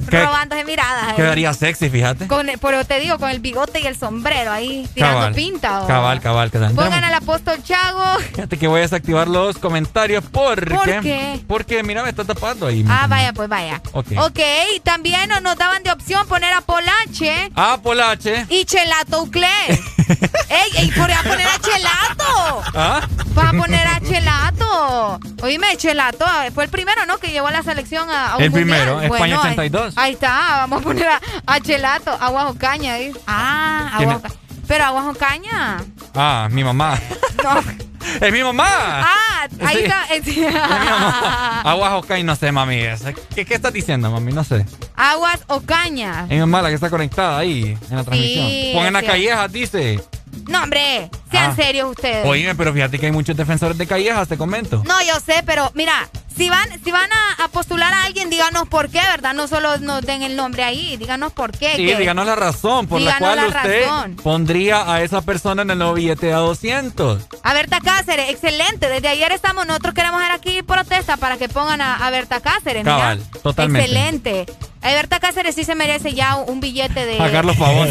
¿qué- 0.09 0.23
robándose 0.23 0.63
miradas. 0.65 1.13
Quedaría 1.13 1.53
sexy, 1.53 1.89
fíjate. 1.89 2.27
Con, 2.27 2.47
pero 2.61 2.85
te 2.85 2.99
digo, 2.99 3.17
con 3.17 3.29
el 3.29 3.39
bigote 3.39 3.79
y 3.79 3.87
el 3.87 3.97
sombrero 3.97 4.51
ahí, 4.51 4.87
tirando 4.93 5.17
Cabal. 5.17 5.33
pinta. 5.33 5.81
¿o? 5.81 5.87
Cabal, 5.87 6.21
cabal, 6.21 6.51
cabal. 6.51 6.73
Pongan 6.73 7.03
al 7.03 7.13
apóstol 7.13 7.63
Chago. 7.63 8.19
Fíjate 8.19 8.57
que 8.57 8.67
voy 8.67 8.79
a 8.79 8.81
desactivar 8.83 9.27
los 9.27 9.57
comentarios 9.57 10.23
porque... 10.31 10.73
¿Por 10.75 11.01
qué? 11.01 11.39
Porque, 11.47 11.83
mira, 11.83 12.03
me 12.03 12.09
está 12.09 12.23
tapando 12.25 12.67
ahí. 12.67 12.85
Ah, 12.87 13.07
vaya, 13.09 13.33
pues 13.33 13.49
vaya. 13.49 13.81
Ok. 13.93 14.07
Ok, 14.17 14.39
también 14.83 15.29
nos, 15.29 15.41
nos 15.41 15.55
daban 15.57 15.81
de 15.83 15.91
opción 15.91 16.27
poner 16.27 16.53
a 16.53 16.61
Polache 16.61 17.51
Ah, 17.55 17.79
Polache. 17.83 18.45
y 18.49 18.65
Chelato 18.65 19.21
Uclé. 19.23 19.47
¡Ey, 20.49 20.71
ey! 20.77 20.91
Por 20.91 21.11
a 21.11 21.21
poner 21.23 21.47
a 21.47 21.59
Chelato. 21.59 22.61
¿Ah? 22.75 23.01
Vas 23.33 23.53
a 23.53 23.57
poner 23.57 23.85
a 23.87 23.99
Chelato. 23.99 25.19
Oíme, 25.41 25.75
Chelato 25.77 26.25
eh, 26.45 26.51
fue 26.51 26.63
el 26.65 26.69
primero, 26.69 27.05
¿no? 27.05 27.17
Que 27.17 27.31
llevó 27.31 27.47
a 27.47 27.51
la 27.51 27.63
selección 27.63 28.09
a, 28.09 28.31
a 28.33 28.37
un 28.37 28.43
El 28.43 28.51
mundial. 28.51 28.67
primero, 28.79 29.01
España 29.01 29.35
ahí- 29.35 29.41
82. 29.53 29.93
Ahí, 29.97 30.13
está, 30.13 30.29
vamos 30.67 30.81
a 30.81 30.83
poner 30.83 31.07
a, 31.07 31.21
a 31.45 31.59
Chelato, 31.59 32.11
agua 32.19 32.49
o 32.49 32.55
caña. 32.55 32.97
¿eh? 32.99 33.13
Ah, 33.27 33.93
¿Quién 33.97 34.09
agua 34.09 34.21
o 34.23 34.27
es? 34.27 34.33
caña. 34.33 34.42
Pero 34.67 34.83
agua 34.85 35.09
o 35.09 35.13
caña. 35.13 35.77
Ah, 36.15 36.47
mi 36.51 36.63
mamá. 36.63 36.99
No. 37.43 37.59
¡Es 38.21 38.31
mi 38.31 38.41
mamá! 38.41 38.65
Ah, 38.69 39.47
Ahí 39.65 39.77
Sí. 39.77 39.83
está. 39.83 40.05
eh, 40.15 40.53
Aguas 41.65 41.91
Ocaña, 41.93 42.23
no 42.23 42.35
sé, 42.37 42.51
mami. 42.53 42.75
es- 42.77 43.03
¿Qué, 43.35 43.43
¿Qué 43.45 43.53
estás 43.55 43.73
diciendo, 43.73 44.09
mami? 44.11 44.31
No 44.31 44.43
sé. 44.45 44.65
Aguas 44.95 45.41
o 45.47 45.59
caña. 45.61 46.25
Es 46.29 46.45
mala 46.47 46.69
que 46.69 46.75
está 46.75 46.89
conectada 46.89 47.37
ahí 47.39 47.77
en 47.89 47.95
la 47.97 48.03
transmisión. 48.05 48.73
Pongan 48.75 48.93
las 48.93 49.01
sí. 49.01 49.07
callejas, 49.07 49.51
dice. 49.51 50.01
No, 50.47 50.63
hombre, 50.63 51.09
sean 51.31 51.51
Ah. 51.51 51.55
serios 51.55 51.89
ustedes. 51.89 52.25
Oíme, 52.25 52.55
pero 52.55 52.73
fíjate 52.73 52.99
que 52.99 53.07
hay 53.07 53.11
muchos 53.11 53.35
defensores 53.35 53.77
de 53.77 53.87
callejas, 53.87 54.27
te 54.27 54.37
comento. 54.37 54.83
No, 54.85 55.01
yo 55.03 55.19
sé, 55.19 55.43
pero 55.45 55.71
mira, 55.75 56.09
si 56.35 56.49
van, 56.49 56.67
si 56.83 56.91
van 56.91 57.09
a, 57.11 57.43
a 57.43 57.47
postular 57.47 57.93
a 57.93 58.03
alguien, 58.03 58.29
díganos 58.29 58.67
por 58.67 58.89
qué, 58.89 58.99
¿verdad? 58.99 59.33
No 59.33 59.47
solo 59.47 59.77
nos 59.77 60.01
den 60.01 60.21
el 60.23 60.35
nombre 60.35 60.63
ahí, 60.63 60.97
díganos 60.97 61.31
por 61.33 61.51
qué. 61.57 61.75
Sí, 61.75 61.85
que- 61.85 61.95
díganos 61.97 62.25
la 62.25 62.35
razón 62.35 62.87
por 62.87 62.99
la 63.01 63.13
Díganos 63.15 63.35
cual 63.35 63.51
la 63.51 63.57
usted 63.59 63.85
razón. 63.87 64.15
pondría 64.23 64.91
a 64.93 65.01
esa 65.01 65.21
persona 65.21 65.61
en 65.61 65.71
el 65.71 65.77
nuevo 65.77 65.93
billete 65.93 66.33
a 66.33 66.37
200. 66.37 67.21
A 67.43 67.53
Berta 67.53 67.79
Cáceres, 67.81 68.29
excelente. 68.29 68.89
Desde 68.89 69.07
ayer 69.07 69.31
estamos, 69.31 69.65
nosotros 69.67 69.93
queremos 69.93 70.19
ver 70.19 70.31
aquí 70.31 70.61
protesta 70.63 71.17
para 71.17 71.37
que 71.37 71.49
pongan 71.49 71.81
a, 71.81 72.05
a 72.05 72.09
Berta 72.09 72.39
Cáceres. 72.41 72.83
mira. 72.83 72.97
Cabal, 72.97 73.23
totalmente. 73.43 73.87
Excelente. 73.89 74.45
A 74.81 74.87
Berta 74.89 75.19
Cáceres 75.19 75.55
sí 75.55 75.63
se 75.63 75.75
merece 75.75 76.13
ya 76.13 76.35
un, 76.35 76.49
un 76.53 76.59
billete 76.59 77.05
de. 77.05 77.21
A 77.21 77.31
Carlos 77.31 77.55
Pavón. 77.55 77.87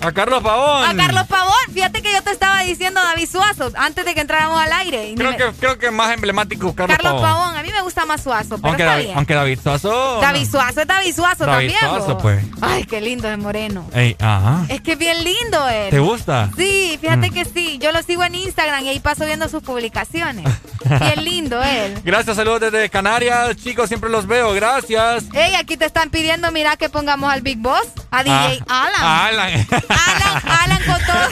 A 0.00 0.12
Carlos 0.12 0.42
Pavón. 0.42 0.84
A 0.88 0.94
Carlos 0.96 1.26
Pavón, 1.26 1.54
fíjate 1.72 2.02
que 2.02 2.12
yo 2.12 2.22
te 2.22 2.30
estaba 2.30 2.60
diciendo 2.62 3.00
David 3.02 3.28
Suazo 3.30 3.70
antes 3.76 4.04
de 4.04 4.14
que 4.14 4.20
entráramos 4.20 4.60
al 4.60 4.72
aire. 4.72 5.14
Creo 5.16 5.30
me- 5.32 5.36
que, 5.36 5.44
creo 5.58 5.78
que 5.78 5.90
más 5.90 6.12
emblemático 6.12 6.74
Carlos, 6.74 6.96
Carlos 6.96 7.20
Pavón. 7.20 7.38
Pavón. 7.40 7.56
a 7.56 7.62
mí 7.62 7.70
me 7.72 7.80
gusta 7.82 8.04
más 8.06 8.22
Suazo, 8.22 8.56
pero 8.56 8.68
Aunque 8.68 8.82
está 8.82 8.92
David, 8.92 9.04
bien. 9.06 9.16
aunque 9.18 9.34
David 9.34 9.58
Suazo. 9.62 10.20
David 10.20 10.48
Suazo 10.50 10.80
es 10.80 10.86
David 10.86 11.14
Suazo 11.14 11.46
David 11.46 11.72
también. 11.72 11.78
Suazo, 11.96 12.14
bo. 12.14 12.18
pues. 12.18 12.44
Ay, 12.60 12.84
qué 12.84 13.00
lindo 13.00 13.28
es 13.28 13.38
Moreno. 13.38 13.88
Ey, 13.94 14.16
ajá. 14.20 14.64
Es 14.68 14.80
que 14.80 14.92
es 14.92 14.98
bien 14.98 15.22
lindo 15.24 15.68
él. 15.68 15.90
¿Te 15.90 15.98
gusta? 15.98 16.50
Sí, 16.56 16.98
fíjate 17.00 17.30
Mm. 17.30 17.34
que 17.34 17.44
sí. 17.44 17.78
Yo 17.78 17.92
lo 17.92 18.02
sigo 18.02 18.24
en 18.24 18.34
Instagram 18.34 18.84
y 18.84 18.88
ahí 18.90 19.00
paso 19.00 19.24
viendo 19.26 19.48
sus 19.48 19.62
publicaciones. 19.62 20.44
bien 20.84 21.24
lindo 21.24 21.62
él. 21.62 22.00
Gracias, 22.04 22.36
saludos 22.36 22.60
desde 22.60 22.88
Canarias. 22.90 23.56
Chicos, 23.56 23.88
siempre 23.88 24.10
los 24.10 24.26
veo. 24.26 24.52
Gracias. 24.54 25.24
Ey, 25.32 25.54
aquí 25.54 25.76
te 25.76 25.84
están 25.84 26.10
pidiendo, 26.10 26.50
mira, 26.52 26.76
que 26.76 26.88
pongamos 26.88 27.32
al 27.32 27.40
Big 27.42 27.58
Boss, 27.58 27.86
a 28.10 28.22
DJ 28.22 28.62
Ah, 28.68 28.86
Alan. 28.86 29.40
Alan. 29.40 29.66
Alan, 29.88 30.42
Alan 30.62 30.82
con 30.84 31.00
todo, 31.06 31.28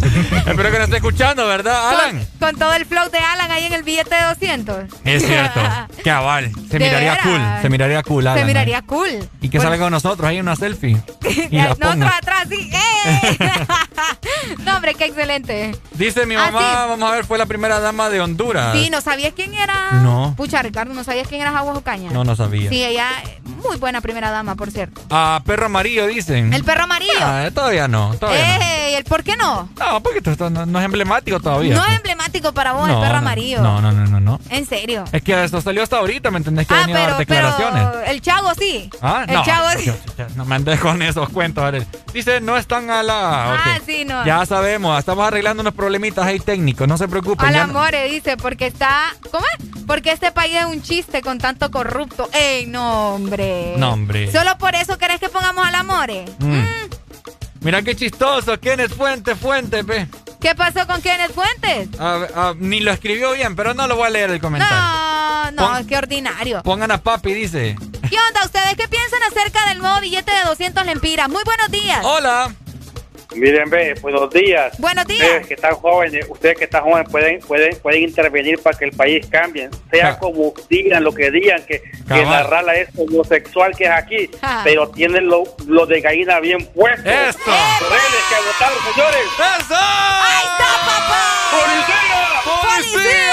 Espero 0.46 0.70
que 0.70 0.78
nos 0.78 0.84
esté 0.84 0.96
escuchando, 0.96 1.46
¿verdad, 1.46 1.90
Alan? 1.90 2.26
con 2.38 2.56
todo 2.56 2.72
el 2.74 2.86
flow 2.86 3.10
de 3.10 3.18
Alan 3.18 3.50
ahí 3.50 3.64
en 3.66 3.72
el 3.72 3.82
billete 3.82 4.14
de 4.14 4.22
200. 4.22 4.76
Es 5.04 5.26
cierto. 5.26 5.60
Qué 6.04 6.10
aval. 6.10 6.50
Se 6.70 6.78
miraría 6.78 7.18
cool. 7.22 7.40
Se 7.62 7.68
miraría 7.68 8.02
cool, 8.02 8.26
Alan. 8.26 8.38
Se 8.40 8.44
miraría 8.46 8.82
cool. 8.82 9.28
Y 9.40 9.48
que 9.50 9.60
salga 9.60 9.78
con 9.78 9.90
nosotros 9.92 10.26
ahí 10.28 10.36
en 10.38 10.42
una 10.42 10.56
selfie. 10.56 10.96
Y 11.50 11.56
la 11.56 11.64
Nosotros 11.68 11.90
ponga. 11.92 12.16
atrás, 12.16 12.44
sí. 12.48 12.70
¡Eh! 12.72 13.38
no, 14.64 14.76
hombre, 14.76 14.94
qué 14.94 15.04
excelente. 15.06 15.76
Dice 15.92 16.26
mi 16.26 16.34
Ah, 16.34 16.50
mamá, 16.50 16.60
sí. 16.60 16.76
vamos 16.88 17.10
a 17.10 17.14
ver, 17.14 17.24
fue 17.24 17.38
la 17.38 17.46
primera 17.46 17.80
dama 17.80 18.08
de 18.08 18.20
Honduras. 18.20 18.72
Sí, 18.74 18.90
¿no 18.90 19.00
sabías 19.00 19.32
quién 19.34 19.54
era? 19.54 19.90
No. 20.02 20.34
Pucha, 20.36 20.62
Ricardo, 20.62 20.94
¿no 20.94 21.04
sabías 21.04 21.28
quién 21.28 21.40
era 21.42 21.56
Aguas 21.56 21.76
Ocaña? 21.76 22.10
No, 22.10 22.24
no 22.24 22.36
sabía. 22.36 22.70
Sí, 22.70 22.82
ella, 22.84 23.08
eh, 23.26 23.40
muy 23.44 23.76
buena 23.76 24.00
primera 24.00 24.30
dama, 24.30 24.54
por 24.54 24.70
cierto. 24.70 25.00
A 25.10 25.42
perro 25.44 25.66
amarillo 25.66 26.06
dicen. 26.06 26.52
El 26.54 26.64
perro 26.64 26.84
amarillo. 26.84 27.12
Ah, 27.20 27.48
todavía 27.54 27.88
no, 27.88 28.14
todavía. 28.14 28.96
¿El 28.96 29.04
por 29.04 29.22
qué 29.22 29.36
no? 29.36 29.68
No, 29.78 29.89
porque 30.00 30.18
esto, 30.18 30.30
esto 30.30 30.50
no, 30.50 30.64
no 30.66 30.78
es 30.78 30.84
emblemático 30.84 31.40
todavía. 31.40 31.74
No 31.74 31.84
es 31.84 31.96
emblemático 31.96 32.52
para 32.52 32.72
vos, 32.72 32.86
No, 32.86 32.94
el 32.94 33.00
perro 33.00 33.12
no, 33.14 33.18
amarillo. 33.18 33.60
No, 33.60 33.80
no, 33.80 33.90
no, 33.90 34.06
no, 34.06 34.20
no. 34.20 34.40
En 34.50 34.64
serio. 34.66 35.04
Es 35.10 35.22
que 35.22 35.42
esto 35.44 35.60
salió 35.60 35.82
hasta 35.82 35.96
ahorita, 35.98 36.30
¿me 36.30 36.38
entendés? 36.38 36.66
Que 36.68 36.74
ah, 36.74 36.80
venía 36.86 36.96
a 36.96 37.00
dar 37.00 37.08
pero, 37.08 37.18
declaraciones. 37.18 37.84
pero 37.90 38.04
el 38.04 38.20
chavo 38.22 38.50
sí. 38.56 38.88
Ah, 39.02 39.24
el 39.26 39.34
no. 39.34 39.44
chavo 39.44 39.68
sí. 39.76 39.86
yo- 39.86 39.94
yo- 40.18 40.26
no 40.36 40.44
me 40.44 40.54
andes 40.54 40.78
con 40.78 41.02
esos 41.02 41.28
cuentos. 41.30 41.64
Ariel. 41.64 41.86
Dice, 42.12 42.40
no 42.40 42.56
están 42.56 42.90
a 42.90 43.02
la. 43.02 43.54
Ah, 43.54 43.78
sí, 43.84 44.04
no. 44.04 44.24
Ya 44.24 44.44
sabemos, 44.46 44.98
estamos 44.98 45.26
arreglando 45.26 45.62
unos 45.62 45.74
problemitas 45.74 46.24
ahí 46.26 46.38
técnicos, 46.38 46.86
no 46.86 46.96
se 46.96 47.08
preocupen. 47.08 47.46
Al 47.48 47.54
no- 47.54 47.62
amore 47.62 48.04
dice, 48.10 48.36
porque 48.36 48.66
está. 48.66 49.14
¿Cómo 49.30 49.44
es? 49.58 49.66
Porque 49.86 50.12
este 50.12 50.30
país 50.30 50.56
es 50.56 50.66
un 50.66 50.82
chiste 50.82 51.22
con 51.22 51.38
tanto 51.38 51.70
corrupto. 51.70 52.28
¡Ey, 52.32 52.66
no, 52.66 53.14
hombre! 53.14 53.74
No, 53.76 53.92
hombre. 53.92 54.30
¿Solo 54.30 54.56
por 54.58 54.74
eso 54.74 54.98
querés 54.98 55.18
que 55.20 55.28
pongamos 55.28 55.66
al 55.66 55.74
amore? 55.74 56.24
Mm. 56.38 56.62
Mira 57.60 57.82
qué 57.82 57.94
chistoso, 57.94 58.58
¿quién 58.58 58.80
es 58.80 58.92
Fuente, 58.94 59.34
Fuente, 59.36 59.84
pe? 59.84 60.06
¿Qué 60.40 60.54
pasó 60.54 60.86
con 60.86 61.02
Kenneth 61.02 61.32
Fuentes? 61.32 61.88
Ah, 61.98 62.26
ah, 62.34 62.54
ni 62.56 62.80
lo 62.80 62.90
escribió 62.90 63.32
bien, 63.32 63.54
pero 63.54 63.74
no 63.74 63.86
lo 63.86 63.96
voy 63.96 64.06
a 64.06 64.10
leer 64.10 64.30
el 64.30 64.40
comentario. 64.40 64.76
No, 64.78 65.50
no, 65.52 65.68
Pon- 65.68 65.86
qué 65.86 65.98
ordinario. 65.98 66.62
Pongan 66.62 66.90
a 66.90 66.98
papi, 66.98 67.34
dice. 67.34 67.76
¿Qué 68.08 68.16
onda? 68.28 68.44
¿Ustedes 68.46 68.74
qué 68.76 68.88
piensan 68.88 69.20
acerca 69.30 69.68
del 69.68 69.78
nuevo 69.78 70.00
billete 70.00 70.32
de 70.32 70.44
200 70.46 70.86
lempiras? 70.86 71.28
Muy 71.28 71.42
buenos 71.44 71.70
días. 71.70 72.00
Hola. 72.02 72.54
Miren, 73.32 73.70
ve, 73.70 73.94
buenos 74.02 74.28
días. 74.30 74.76
Buenos 74.78 75.06
días. 75.06 75.22
Ustedes 75.22 75.46
que 75.46 75.54
están 75.54 75.74
jóvenes, 75.76 76.26
ustedes 76.28 76.58
que 76.58 76.64
están 76.64 76.82
jóvenes 76.82 77.08
pueden, 77.10 77.38
pueden, 77.40 77.76
pueden 77.80 78.02
intervenir 78.02 78.60
para 78.60 78.76
que 78.76 78.86
el 78.86 78.90
país 78.92 79.24
cambie. 79.30 79.70
Sea 79.90 80.18
como 80.18 80.52
digan, 80.68 81.04
lo 81.04 81.12
que 81.14 81.30
digan, 81.30 81.62
que, 81.64 81.80
que 81.80 82.24
la 82.24 82.42
rala 82.42 82.74
es 82.74 82.88
homosexual 82.96 83.72
que 83.76 83.84
es 83.84 83.90
aquí, 83.90 84.28
Ah. 84.42 84.62
pero 84.64 84.88
tienen 84.90 85.28
lo, 85.28 85.44
lo 85.66 85.86
de 85.86 86.00
gallina 86.00 86.40
bien 86.40 86.66
puesto. 86.74 87.04
Redes 87.04 87.36
que 87.38 88.36
votar, 88.46 88.72
señores. 88.92 89.26
¡Eso! 89.60 89.74
¡Ahí 89.76 90.44
está, 90.44 90.70
papá! 90.86 91.22
¡Policía! 91.52 93.30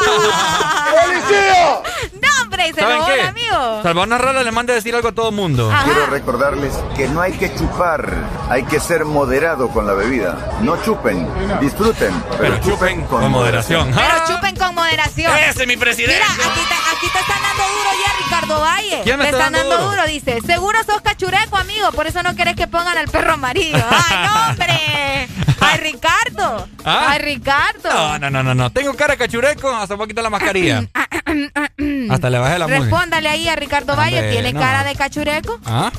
¡No, 2.22 2.29
hombre! 2.50 2.72
¡Se 2.74 2.80
¿Saben 2.80 2.96
robó 2.98 3.06
qué? 3.06 3.14
el 3.20 3.26
amigo! 3.26 3.82
Salvador 3.82 4.20
Rala 4.20 4.42
le 4.42 4.50
manda 4.52 4.72
a 4.72 4.76
decir 4.76 4.94
algo 4.94 5.08
a 5.08 5.12
todo 5.12 5.28
el 5.30 5.34
mundo. 5.34 5.70
Ajá. 5.70 5.84
Quiero 5.84 6.06
recordarles 6.06 6.72
que 6.96 7.08
no 7.08 7.20
hay 7.20 7.32
que 7.32 7.54
chupar, 7.54 8.12
hay 8.48 8.64
que 8.64 8.80
ser 8.80 9.04
moderado 9.04 9.68
con 9.68 9.86
la 9.86 9.94
bebida. 9.94 10.36
No 10.60 10.82
chupen, 10.82 11.28
disfruten, 11.60 12.12
pero, 12.38 12.54
Pero 12.54 12.60
chupen 12.60 13.02
con 13.06 13.30
moderación. 13.30 13.90
Pero 13.94 14.00
Ah, 14.06 14.24
chupen 14.26 14.56
con 14.56 14.74
moderación. 14.74 15.32
Ese 15.38 15.62
es 15.62 15.68
mi 15.68 15.76
presidente. 15.76 16.20
Mira, 16.36 16.50
aquí 16.50 16.60
te, 16.68 16.74
aquí 16.74 17.06
te 17.12 17.18
están 17.20 17.42
dando 17.42 17.62
duro 17.62 17.90
ya, 18.04 18.24
Ricardo 18.24 18.60
Valle. 18.60 19.00
¿Quién 19.04 19.18
me 19.18 19.24
te 19.24 19.30
está 19.30 19.46
están 19.46 19.52
dando 19.52 19.76
duro? 19.78 19.90
duro? 19.90 20.06
dice. 20.06 20.40
Seguro 20.44 20.78
sos 20.84 21.00
cachureco, 21.02 21.56
amigo, 21.56 21.92
por 21.92 22.06
eso 22.06 22.22
no 22.22 22.34
querés 22.34 22.56
que 22.56 22.66
pongan 22.66 22.98
al 22.98 23.08
perro 23.08 23.32
amarillo. 23.34 23.78
¡Ay, 23.90 24.16
no, 24.26 24.50
hombre! 24.50 25.28
¡Ay, 25.60 25.78
Ricardo! 25.78 26.68
¿Ah? 26.84 27.06
¡Ay, 27.10 27.18
Ricardo! 27.20 27.88
No, 27.92 28.18
no, 28.18 28.30
no, 28.30 28.42
no, 28.42 28.54
no. 28.54 28.70
Tengo 28.70 28.94
cara 28.94 29.14
de 29.14 29.18
cachureco, 29.18 29.68
hasta 29.70 29.94
voy 29.94 30.04
a 30.06 30.08
quitar 30.08 30.24
la 30.24 30.30
mascarilla. 30.30 30.82
hasta 32.10 32.30
le 32.30 32.38
la 32.40 32.66
música. 32.66 32.80
Respóndale 32.84 33.28
ahí 33.28 33.48
a 33.48 33.56
Ricardo 33.56 33.96
Valle. 33.96 34.18
Hombre, 34.18 34.32
¿Tiene 34.32 34.52
no. 34.52 34.60
cara 34.60 34.84
de 34.84 34.94
cachureco? 34.94 35.58
¿Ah? 35.64 35.90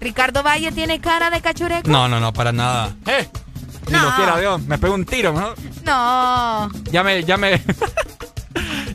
¿Ricardo 0.00 0.42
Valle 0.42 0.72
tiene 0.72 1.00
cara 1.00 1.30
de 1.30 1.40
cachureco? 1.40 1.88
No, 1.90 2.08
no, 2.08 2.20
no, 2.20 2.32
para 2.32 2.52
nada. 2.52 2.94
¡Eh! 3.06 3.28
Ni 3.86 3.92
No. 3.92 4.04
lo 4.04 4.14
quiera 4.16 4.38
Dios, 4.38 4.62
me 4.62 4.78
pego 4.78 4.94
un 4.94 5.04
tiro, 5.04 5.32
¿no? 5.32 5.54
No. 5.84 6.70
Ya 6.92 7.02
me, 7.02 7.24
ya 7.24 7.36
me. 7.36 7.60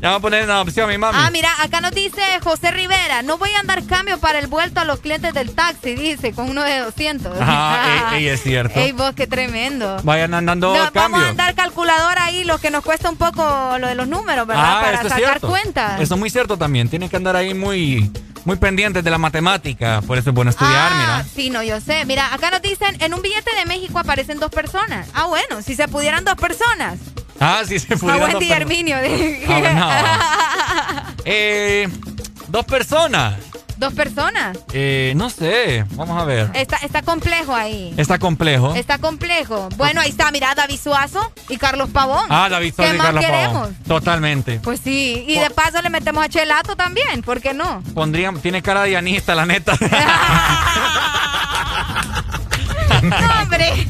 voy 0.10 0.18
a 0.18 0.22
poner 0.22 0.44
en 0.44 0.50
adopción 0.52 0.90
a 0.90 0.92
mi 0.92 0.98
mami. 0.98 1.18
Ah, 1.22 1.30
mira, 1.32 1.50
acá 1.62 1.82
nos 1.82 1.92
dice 1.92 2.22
José 2.44 2.72
Rivera, 2.72 3.22
no 3.22 3.38
voy 3.38 3.50
a 3.56 3.60
andar 3.60 3.84
cambio 3.86 4.20
para 4.20 4.40
el 4.40 4.48
vuelto 4.48 4.80
a 4.80 4.86
los 4.86 5.00
clientes 5.00 5.34
del 5.34 5.54
taxi, 5.54 5.96
dice, 5.96 6.34
con 6.34 6.50
uno 6.50 6.64
de 6.64 6.80
200. 6.80 7.40
Ajá, 7.42 8.12
ey, 8.16 8.24
ey, 8.24 8.28
es 8.30 8.42
cierto. 8.44 8.80
Ey, 8.80 8.92
vos, 8.92 9.14
qué 9.16 9.28
tremendo. 9.28 9.98
Vayan 10.04 10.34
andando 10.34 10.74
No, 10.76 10.84
cambio. 10.92 11.02
vamos 11.02 11.24
a 11.24 11.30
andar 11.30 11.56
calculadora 11.56 12.26
ahí, 12.26 12.44
lo 12.44 12.58
que 12.60 12.70
nos 12.72 12.84
cuesta 12.84 13.10
un 13.10 13.18
poco 13.18 13.78
lo 13.80 13.88
de 13.88 13.96
los 13.96 14.08
números, 14.08 14.46
¿verdad? 14.48 14.64
Ah, 14.78 14.82
para 14.82 14.98
es 14.98 15.04
sacar 15.04 15.18
cierto. 15.18 15.48
cuentas. 15.48 16.00
Eso 16.02 16.14
es 16.16 16.20
muy 16.20 16.30
cierto 16.30 16.58
también. 16.58 16.90
Tienen 16.90 17.10
que 17.10 17.16
andar 17.18 17.36
ahí 17.36 17.54
muy, 17.54 18.12
muy 18.46 18.56
pendientes 18.58 19.04
de 19.04 19.10
la 19.10 19.18
matemática. 19.18 20.02
Por 20.06 20.18
eso 20.18 20.30
es 20.30 20.36
bueno 20.36 20.52
estudiar, 20.52 20.92
ah, 20.94 20.96
mira. 21.00 21.26
sí, 21.36 21.50
no, 21.50 21.64
yo 21.64 21.80
sé. 21.82 22.06
Mira, 22.06 22.34
acá 22.34 22.52
nos 22.52 22.62
dicen, 22.62 22.96
en 23.02 23.14
un 23.14 23.22
billete 23.22 23.52
de 23.56 23.66
México 23.66 24.00
aparecen 24.00 24.40
dos 24.40 24.52
personas. 24.52 25.08
Ah, 25.14 25.26
bueno, 25.26 25.62
si 25.62 25.76
se 25.76 25.88
pudieran 25.88 26.24
dos 26.26 26.36
personas. 26.36 26.98
Ah, 27.40 27.62
sí, 27.68 27.80
se 27.80 27.94
A 27.94 27.98
pudieran 27.98 28.32
dos 28.32 28.34
Wendy 28.34 28.46
y 28.46 28.50
per- 28.50 28.62
Herminio. 28.62 28.98
Ah, 29.50 31.14
Eh, 31.26 31.90
dos 32.48 32.66
personas. 32.66 33.36
dos 33.78 33.94
personas. 33.94 34.58
Eh, 34.72 35.12
no 35.18 35.30
sé. 35.30 35.84
Vamos 35.92 36.22
a 36.22 36.26
ver. 36.26 36.50
Está, 36.54 36.78
está 36.78 37.02
complejo 37.02 37.54
ahí. 37.56 37.94
Está 37.98 38.20
complejo. 38.20 38.74
Está 38.76 38.98
complejo. 39.00 39.68
Bueno, 39.76 40.00
ahí 40.02 40.10
está, 40.12 40.32
mira, 40.32 40.54
David 40.56 40.80
Suazo 40.82 41.32
y 41.50 41.58
Carlos 41.58 41.90
Pavón. 41.90 42.26
Ah, 42.30 42.48
David 42.50 42.74
¿Qué 42.78 42.90
y 42.90 42.94
más 42.98 43.08
Carlos 43.08 43.26
queremos? 43.26 43.54
Pavón. 43.54 43.76
Totalmente. 43.88 44.60
Pues 44.64 44.80
sí, 44.82 45.26
y 45.28 45.38
de 45.40 45.50
paso 45.50 45.82
le 45.82 45.90
metemos 45.90 46.24
a 46.24 46.30
Chelato 46.30 46.76
también, 46.78 47.22
¿por 47.24 47.42
qué 47.42 47.54
no? 47.54 47.82
Pondrían, 47.94 48.40
tiene 48.40 48.62
cara 48.62 48.84
de 48.84 48.90
dianista, 48.90 49.36
la 49.36 49.46
neta. 49.46 49.74
¡No, 53.04 53.42
hombre! 53.42 53.72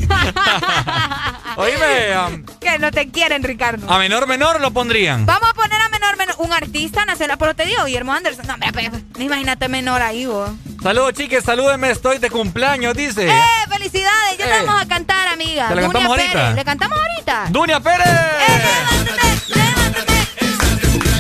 Oíme, 1.57 2.17
um, 2.19 2.43
que 2.59 2.79
no 2.79 2.91
te 2.91 3.09
quieren, 3.09 3.41
Ricardo. 3.43 3.89
a 3.91 3.97
menor 3.97 4.27
menor 4.27 4.59
lo 4.59 4.71
pondrían. 4.71 5.25
Vamos 5.25 5.49
a 5.49 5.53
poner 5.53 5.79
a 5.81 5.89
menor, 5.89 6.17
menor, 6.17 6.35
un 6.39 6.51
artista 6.51 7.05
nacional, 7.05 7.37
pero 7.37 7.55
te 7.55 7.65
digo, 7.65 7.85
Guillermo 7.85 8.11
Anderson. 8.13 8.45
No, 8.47 8.55
pe- 8.73 8.91
imagínate 9.23 9.67
menor 9.69 10.01
ahí, 10.01 10.25
vos. 10.25 10.49
Saludos, 10.83 11.13
chiques, 11.13 11.43
salúdenme, 11.43 11.91
estoy 11.91 12.17
de 12.19 12.29
cumpleaños, 12.29 12.93
dice. 12.95 13.27
¡Eh, 13.29 13.41
felicidades! 13.69 14.37
Ya 14.37 14.45
Eh. 14.45 14.59
te 14.59 14.65
vamos 14.65 14.81
a 14.81 14.87
cantar, 14.87 15.27
amiga. 15.29 15.69
¿Te 15.69 15.75
la 15.75 15.81
cantamos 15.83 16.09
Dunia 16.09 16.23
ahorita? 16.25 16.39
Pérez. 16.41 16.55
¿Le 16.55 16.65
cantamos 16.65 16.97
ahorita? 16.99 17.45
¡Dunia 17.49 17.79
Pérez! 17.79 18.07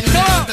Hola, 0.07 0.45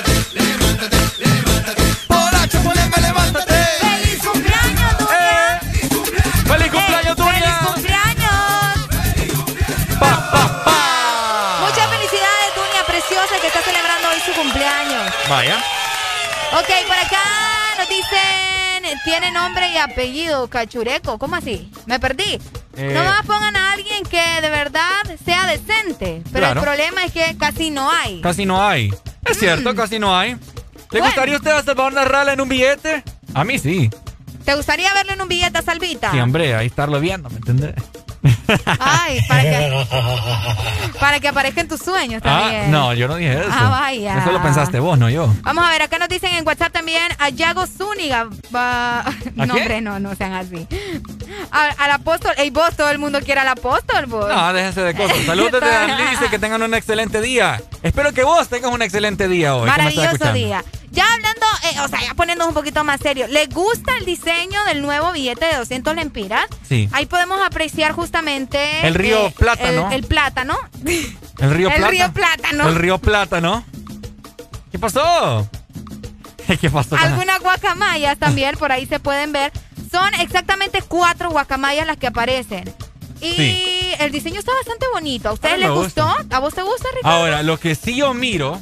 Ok, 15.34 16.68
por 16.86 16.96
acá 16.98 17.22
nos 17.78 17.88
dicen, 17.88 18.98
tiene 19.04 19.30
nombre 19.30 19.70
y 19.70 19.78
apellido, 19.78 20.48
Cachureco. 20.48 21.18
¿Cómo 21.18 21.36
así? 21.36 21.70
Me 21.86 21.98
perdí. 21.98 22.38
Eh. 22.76 22.90
No 22.92 23.02
más 23.02 23.24
pongan 23.24 23.56
a 23.56 23.72
alguien 23.72 24.04
que 24.04 24.20
de 24.42 24.50
verdad 24.50 25.02
sea 25.24 25.46
decente. 25.46 26.22
Pero 26.32 26.46
Claro. 26.46 26.60
el 26.60 26.66
problema 26.66 27.04
es 27.04 27.12
que 27.12 27.36
casi 27.38 27.70
no 27.70 27.90
hay. 27.90 28.20
Casi 28.20 28.44
no 28.44 28.62
hay. 28.62 28.92
Es 29.24 29.38
cierto, 29.38 29.74
casi 29.74 29.98
no 29.98 30.14
hay. 30.16 30.36
¿Le 30.90 31.00
gustaría 31.00 31.36
usted 31.36 31.50
a 31.52 31.62
Salvador 31.62 31.94
Narrala 31.94 32.34
en 32.34 32.40
un 32.42 32.48
billete? 32.50 33.02
A 33.32 33.44
mí 33.44 33.58
sí. 33.58 33.88
¿Te 34.44 34.54
gustaría 34.54 34.92
verlo 34.92 35.14
en 35.14 35.22
un 35.22 35.28
billete 35.28 35.58
a 35.58 35.62
Salvita? 35.62 36.10
Sí, 36.10 36.20
hombre, 36.20 36.54
ahí 36.54 36.66
estarlo 36.66 37.00
viendo, 37.00 37.30
¿me 37.30 37.36
entendés? 37.36 37.74
Ay, 38.78 39.20
para 39.28 39.42
que, 39.42 39.86
para 41.00 41.20
que 41.20 41.28
aparezca 41.28 41.60
en 41.60 41.68
tus 41.68 41.80
sueños 41.80 42.22
Ah, 42.24 42.40
también. 42.42 42.70
no, 42.70 42.94
yo 42.94 43.08
no 43.08 43.16
dije 43.16 43.32
eso. 43.40 43.48
Ah, 43.50 43.68
vaya. 43.68 44.18
Eso 44.18 44.30
lo 44.32 44.42
pensaste 44.42 44.78
vos, 44.78 44.96
no 44.98 45.10
yo. 45.10 45.32
Vamos 45.42 45.64
a 45.66 45.70
ver, 45.70 45.82
acá 45.82 45.98
nos 45.98 46.08
dicen 46.08 46.34
en 46.34 46.46
WhatsApp 46.46 46.72
también 46.72 47.02
a 47.18 47.28
Yago 47.30 47.66
Zúñiga. 47.66 48.28
Va... 48.54 49.04
No, 49.34 49.54
qué? 49.54 49.60
hombre, 49.60 49.80
no, 49.80 49.98
no 49.98 50.14
sean 50.14 50.32
así. 50.34 50.66
A- 51.50 51.74
al 51.78 51.90
apóstol. 51.90 52.32
Ey, 52.36 52.50
vos, 52.50 52.76
todo 52.76 52.90
el 52.90 52.98
mundo 52.98 53.18
quiere 53.20 53.40
al 53.40 53.48
apóstol, 53.48 54.06
vos. 54.06 54.28
No, 54.28 54.52
déjense 54.52 54.82
de 54.82 54.94
cosas. 54.94 55.16
Saludos 55.26 55.52
desde 55.60 55.74
Alice, 55.76 56.28
que 56.30 56.38
tengan 56.38 56.62
un 56.62 56.74
excelente 56.74 57.20
día. 57.20 57.60
Espero 57.82 58.12
que 58.12 58.22
vos 58.24 58.48
tengas 58.48 58.70
un 58.72 58.82
excelente 58.82 59.26
día 59.28 59.56
hoy. 59.56 59.66
Maravilloso 59.68 60.32
día. 60.32 60.62
Ya 60.92 61.04
hablando, 61.10 61.46
eh, 61.64 61.80
o 61.84 61.88
sea, 61.88 62.02
ya 62.02 62.14
poniéndonos 62.14 62.48
un 62.48 62.54
poquito 62.54 62.84
más 62.84 63.00
serio, 63.00 63.26
¿le 63.26 63.46
gusta 63.46 63.92
el 63.98 64.04
diseño 64.04 64.62
del 64.66 64.82
nuevo 64.82 65.10
billete 65.12 65.46
de 65.46 65.56
200 65.56 65.94
lempiras? 65.96 66.44
Sí. 66.68 66.88
Ahí 66.92 67.06
podemos 67.06 67.40
apreciar 67.44 67.92
justamente... 67.92 68.86
El 68.86 68.94
río 68.94 69.28
eh, 69.28 69.34
Plátano. 69.36 69.86
El, 69.88 69.94
el 69.94 70.04
plátano. 70.04 70.58
El 71.38 71.50
río 71.50 71.68
El 71.70 71.76
Plata. 71.76 71.88
río 71.90 72.12
Plátano. 72.12 72.68
El 72.68 72.74
río 72.74 72.98
Plátano. 72.98 73.64
¿Qué 74.70 74.78
pasó? 74.78 75.48
¿Qué 76.60 76.70
pasó? 76.70 76.96
Algunas 76.96 77.40
guacamayas 77.40 78.18
también 78.18 78.56
por 78.56 78.70
ahí 78.70 78.84
se 78.86 79.00
pueden 79.00 79.32
ver. 79.32 79.50
Son 79.90 80.12
exactamente 80.20 80.82
cuatro 80.86 81.30
guacamayas 81.30 81.86
las 81.86 81.96
que 81.96 82.06
aparecen. 82.08 82.64
Y 83.22 83.32
Sí. 83.34 83.92
el 84.00 84.10
diseño 84.12 84.40
está 84.40 84.52
bastante 84.54 84.84
bonito. 84.92 85.30
¿A 85.30 85.32
ustedes 85.32 85.58
les 85.58 85.70
gustó? 85.70 86.06
¿A 86.30 86.38
vos 86.40 86.52
te 86.52 86.62
gusta, 86.62 86.88
Ricardo? 86.94 87.16
Ahora, 87.16 87.42
lo 87.42 87.58
que 87.58 87.74
sí 87.74 87.96
yo 87.96 88.12
miro 88.12 88.60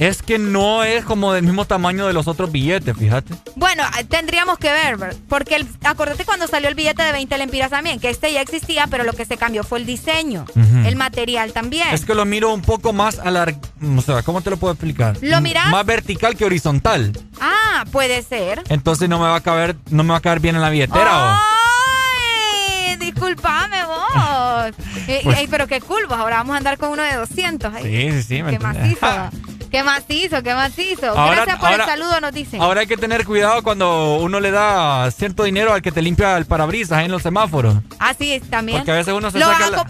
es 0.00 0.22
que 0.22 0.38
no 0.38 0.82
es 0.82 1.04
como 1.04 1.32
del 1.32 1.44
mismo 1.44 1.64
tamaño 1.66 2.06
de 2.06 2.12
los 2.12 2.26
otros 2.26 2.50
billetes, 2.50 2.96
fíjate. 2.96 3.34
Bueno, 3.54 3.84
eh, 3.98 4.04
tendríamos 4.04 4.58
que 4.58 4.72
ver, 4.72 4.96
porque 5.28 5.54
el, 5.56 5.68
acordate 5.84 6.24
cuando 6.24 6.48
salió 6.48 6.68
el 6.68 6.74
billete 6.74 7.02
de 7.02 7.12
20 7.12 7.38
lempiras 7.38 7.70
también, 7.70 8.00
que 8.00 8.10
este 8.10 8.32
ya 8.32 8.40
existía, 8.40 8.86
pero 8.88 9.04
lo 9.04 9.12
que 9.12 9.24
se 9.26 9.36
cambió 9.36 9.62
fue 9.62 9.78
el 9.78 9.86
diseño, 9.86 10.46
el 10.84 10.96
material 10.96 11.52
también. 11.52 11.88
Es 11.92 12.04
que 12.04 12.14
lo 12.14 12.24
miro 12.24 12.52
un 12.52 12.62
poco 12.62 12.92
más 12.92 13.18
alar... 13.20 13.54
O 13.96 14.02
sea, 14.02 14.22
¿cómo 14.22 14.40
te 14.40 14.50
lo 14.50 14.56
puedo 14.56 14.72
explicar? 14.72 15.16
¿Lo 15.20 15.36
M- 15.38 15.42
mirás? 15.48 15.68
Más 15.70 15.86
vertical 15.86 16.34
que 16.36 16.44
horizontal. 16.44 17.12
Ah, 17.40 17.84
puede 17.92 18.22
ser. 18.22 18.62
Entonces 18.68 19.08
no 19.08 19.18
me 19.18 19.26
va 19.26 19.36
a 19.36 19.40
caber, 19.42 19.76
no 19.90 20.02
me 20.02 20.10
va 20.10 20.16
a 20.16 20.20
caber 20.20 20.40
bien 20.40 20.56
en 20.56 20.62
la 20.62 20.70
billetera. 20.70 21.34
¿o? 21.34 21.38
¡Ay! 21.38 22.96
Disculpame 22.96 23.84
vos. 23.84 23.96
Eh, 25.08 25.20
Pues- 25.24 25.38
ey, 25.38 25.46
pero 25.48 25.66
qué 25.66 25.80
cool. 25.80 26.04
Ahora 26.10 26.36
vamos 26.36 26.54
a 26.54 26.58
andar 26.58 26.78
con 26.78 26.90
uno 26.90 27.02
de 27.02 27.14
200. 27.16 27.74
ahí. 27.74 27.82
Sí, 27.82 28.12
sí, 28.12 28.22
sí, 28.22 28.42
me 28.42 28.50
Qué 28.50 28.56
entendés. 28.56 28.98
macizo. 29.02 29.30
Qué 29.70 29.82
macizo, 29.84 30.42
qué 30.42 30.54
macizo. 30.54 31.10
Ahora- 31.10 31.36
Gracias 31.36 31.58
por 31.58 31.68
ahora- 31.68 31.84
el 31.84 31.90
saludo, 31.90 32.20
nos 32.20 32.32
dicen. 32.32 32.60
Ahora 32.60 32.80
hay 32.80 32.86
que 32.86 32.96
tener 32.96 33.24
cuidado 33.24 33.62
cuando 33.62 34.16
uno 34.16 34.40
le 34.40 34.50
da 34.50 35.10
cierto 35.12 35.44
dinero 35.44 35.72
al 35.72 35.80
que 35.82 35.92
te 35.92 36.02
limpia 36.02 36.36
el 36.36 36.44
parabrisas 36.46 37.04
en 37.04 37.10
los 37.12 37.22
semáforos. 37.22 37.76
Ah, 37.98 38.12
sí, 38.18 38.40
también. 38.50 38.78
Porque 38.78 38.90
a 38.90 38.94
veces 38.94 39.14
uno 39.14 39.30
se 39.30 39.38
Lo 39.38 39.46
saca 39.46 39.70
la- 39.70 39.86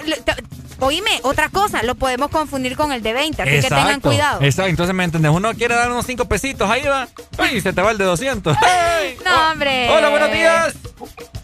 Oíme, 0.83 1.11
otra 1.25 1.51
cosa, 1.51 1.83
lo 1.83 1.95
podemos 1.95 2.31
confundir 2.31 2.75
con 2.75 2.91
el 2.93 3.03
de 3.03 3.13
20, 3.13 3.43
así 3.43 3.51
que 3.51 3.61
tengan 3.69 4.01
cuidado. 4.01 4.41
Exacto, 4.41 4.71
entonces 4.71 4.95
me 4.95 5.05
entendés. 5.05 5.31
Uno 5.31 5.53
quiere 5.53 5.75
dar 5.75 5.91
unos 5.91 6.07
5 6.07 6.25
pesitos, 6.25 6.71
ahí 6.71 6.83
va. 6.87 7.07
Y 7.53 7.61
se 7.61 7.75
te 7.75 7.83
va 7.83 7.91
el 7.91 7.99
de 7.99 8.05
200. 8.05 8.57
¡Ay! 8.63 9.17
No, 9.25 9.51
hombre. 9.53 9.91
Hola, 9.91 10.09
buenos 10.09 10.33
días. 10.33 10.75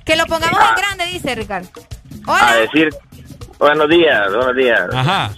Que 0.06 0.16
lo 0.16 0.24
pongamos 0.26 0.58
en 0.58 0.74
grande, 0.76 1.06
dice 1.12 1.34
Ricardo. 1.34 1.68
A 2.26 2.54
decir, 2.56 2.88
buenos 3.58 3.88
días, 3.90 4.22
buenos 4.34 4.56
días. 4.56 4.80
Ajá. 4.94 5.30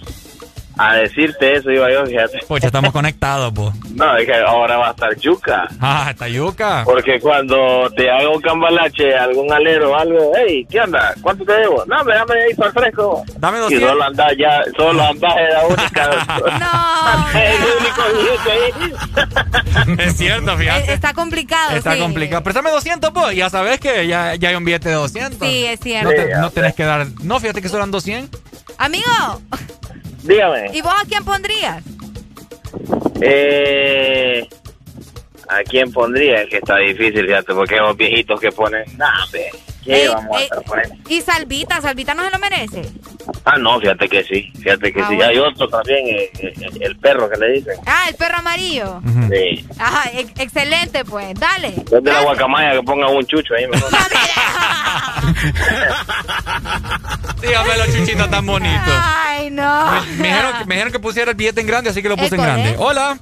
A 0.81 0.95
decirte 0.95 1.55
eso 1.57 1.69
iba 1.71 1.91
yo, 1.91 2.05
fíjate. 2.05 2.39
Pues 2.47 2.61
ya 2.61 2.67
estamos 2.67 2.93
conectados, 2.93 3.51
pues. 3.53 3.69
No, 3.95 4.15
es 4.15 4.25
que 4.25 4.33
ahora 4.33 4.77
va 4.77 4.87
a 4.87 4.91
estar 4.91 5.13
yuca. 5.17 5.67
Ah, 5.81 6.07
está 6.11 6.29
yuca. 6.29 6.83
Porque 6.85 7.19
cuando 7.19 7.89
te 7.97 8.09
haga 8.09 8.29
un 8.29 8.39
cambalache, 8.41 9.13
algún 9.13 9.51
alero 9.51 9.91
o 9.91 9.95
algo, 9.95 10.31
hey, 10.37 10.65
¿qué 10.71 10.79
onda? 10.79 11.13
¿Cuánto 11.21 11.43
te 11.43 11.51
debo? 11.51 11.83
No, 11.85 12.01
me 12.05 12.13
dame 12.15 12.33
ahí 12.43 12.53
para 12.55 12.69
el 12.69 12.73
fresco. 12.73 13.23
Dame 13.37 13.57
Y 13.57 13.61
200. 13.61 13.89
solo 13.89 14.03
andás 14.05 14.33
ya, 14.37 14.61
solo 14.77 15.03
andás 15.03 15.35
de 15.35 15.49
la 15.49 15.65
única. 15.67 16.09
no. 16.59 17.39
el 17.39 17.57
único 17.79 18.01
billete 18.15 18.51
ahí. 18.51 18.93
Es 19.99 20.17
cierto, 20.17 20.51
Eh, 20.53 20.57
fíjate. 20.57 20.93
Está 20.93 21.13
complicado, 21.13 21.75
Está 21.75 21.93
sí. 21.95 21.99
complicado. 21.99 22.41
Préstame 22.43 22.69
200, 22.71 23.11
pues. 23.11 23.35
Ya 23.35 23.49
sabes 23.49 23.79
que 23.81 24.07
ya, 24.07 24.35
ya 24.35 24.49
hay 24.49 24.55
un 24.55 24.63
billete 24.63 24.89
de 24.89 24.95
200. 24.95 25.47
Sí, 25.47 25.65
es 25.65 25.79
cierto. 25.81 26.09
No, 26.09 26.15
te- 26.15 26.35
no 26.35 26.49
tenés 26.51 26.73
que 26.73 26.83
dar. 26.83 27.07
No, 27.21 27.39
fíjate 27.39 27.61
que 27.61 27.67
solo 27.67 27.79
dan 27.81 27.91
200. 27.91 28.39
Amigo, 28.77 29.41
Dígame. 30.23 30.71
¿y 30.73 30.81
vos 30.81 30.93
a 30.93 31.05
quién 31.07 31.23
pondrías? 31.23 31.83
Eh, 33.21 34.47
¿A 35.47 35.63
quién 35.63 35.91
pondría? 35.91 36.43
Es 36.43 36.49
que 36.49 36.57
está 36.57 36.77
difícil, 36.77 37.25
fíjate, 37.25 37.53
porque 37.53 37.75
unos 37.75 37.97
viejitos 37.97 38.39
que 38.39 38.51
ponen, 38.51 38.85
nah, 38.97 39.23
hombre, 39.23 39.49
Y 41.07 41.21
Salvita, 41.21 41.81
Salvita 41.81 42.13
no 42.13 42.23
se 42.23 42.29
lo 42.31 42.39
merece. 42.39 42.81
Ah, 43.45 43.57
no, 43.57 43.79
fíjate 43.79 44.07
que 44.07 44.23
sí, 44.23 44.51
fíjate 44.61 44.93
que 44.93 45.01
Ah, 45.01 45.07
sí. 45.09 45.15
bueno. 45.15 45.31
Hay 45.31 45.37
otro 45.39 45.67
también, 45.67 46.07
eh, 46.07 46.29
eh, 46.39 46.53
el 46.81 46.95
perro 46.97 47.29
que 47.29 47.37
le 47.37 47.51
dicen. 47.53 47.75
Ah, 47.85 48.05
el 48.09 48.15
perro 48.15 48.37
amarillo. 48.37 49.01
Sí. 49.31 49.65
Ajá, 49.79 50.09
ex- 50.13 50.39
excelente, 50.39 51.03
pues. 51.05 51.33
Dale. 51.39 51.69
Es 51.69 51.85
de 51.89 52.01
la 52.01 52.21
guacamaya 52.21 52.73
que 52.73 52.83
pongan 52.83 53.15
un 53.15 53.25
chucho 53.25 53.53
ahí, 53.55 53.67
mejor. 53.67 53.89
Dígame 57.41 57.77
los 57.77 57.95
chuchitos 57.95 58.29
tan 58.29 58.45
bonitos. 58.45 58.81
Ay, 58.87 59.49
no. 59.49 59.91
Me, 59.91 60.01
me 60.17 60.27
dijeron, 60.27 60.53
que- 60.57 60.65
me 60.65 60.75
dijeron 60.75 60.91
que 60.93 60.99
pusiera 60.99 61.31
el 61.31 61.37
billete 61.37 61.61
en 61.61 61.67
grande, 61.67 61.89
así 61.89 62.01
que 62.01 62.09
lo 62.09 62.17
puse 62.17 62.35
en 62.35 62.41
grande. 62.41 62.75
Hola. 62.77 63.17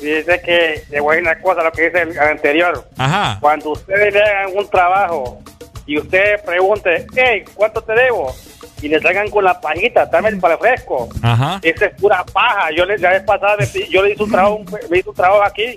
Dice 0.00 0.40
que 0.44 0.84
le 0.90 1.00
voy 1.00 1.14
a 1.14 1.16
decir 1.16 1.32
una 1.32 1.42
cosa, 1.42 1.62
lo 1.64 1.72
que 1.72 1.86
dice 1.90 2.02
el 2.02 2.18
anterior. 2.18 2.88
Ajá. 2.96 3.38
Cuando 3.40 3.70
ustedes 3.72 4.14
le 4.14 4.22
hagan 4.22 4.56
un 4.56 4.70
trabajo 4.70 5.42
y 5.88 5.98
usted 5.98 6.40
pregunte, 6.44 7.06
hey, 7.16 7.42
¿cuánto 7.54 7.82
te 7.82 7.92
debo? 7.94 8.32
Y 8.80 8.88
le 8.88 9.00
traigan 9.00 9.28
con 9.30 9.42
la 9.42 9.60
pajita, 9.60 10.06
dame 10.06 10.28
el 10.28 10.38
para 10.38 10.56
fresco. 10.58 11.08
Ajá. 11.22 11.58
Esa 11.62 11.86
es 11.86 11.94
pura 12.00 12.24
paja. 12.32 12.68
Yo 12.76 12.84
le, 12.84 12.96
la 12.98 13.10
vez 13.10 13.22
pasada 13.22 13.56
yo 13.90 14.02
le 14.04 14.12
hice 14.12 14.22
un 14.22 14.30
trabajo, 14.30 14.60
le 14.88 14.98
hice 14.98 15.08
un 15.08 15.14
trabajo 15.16 15.42
aquí. 15.42 15.76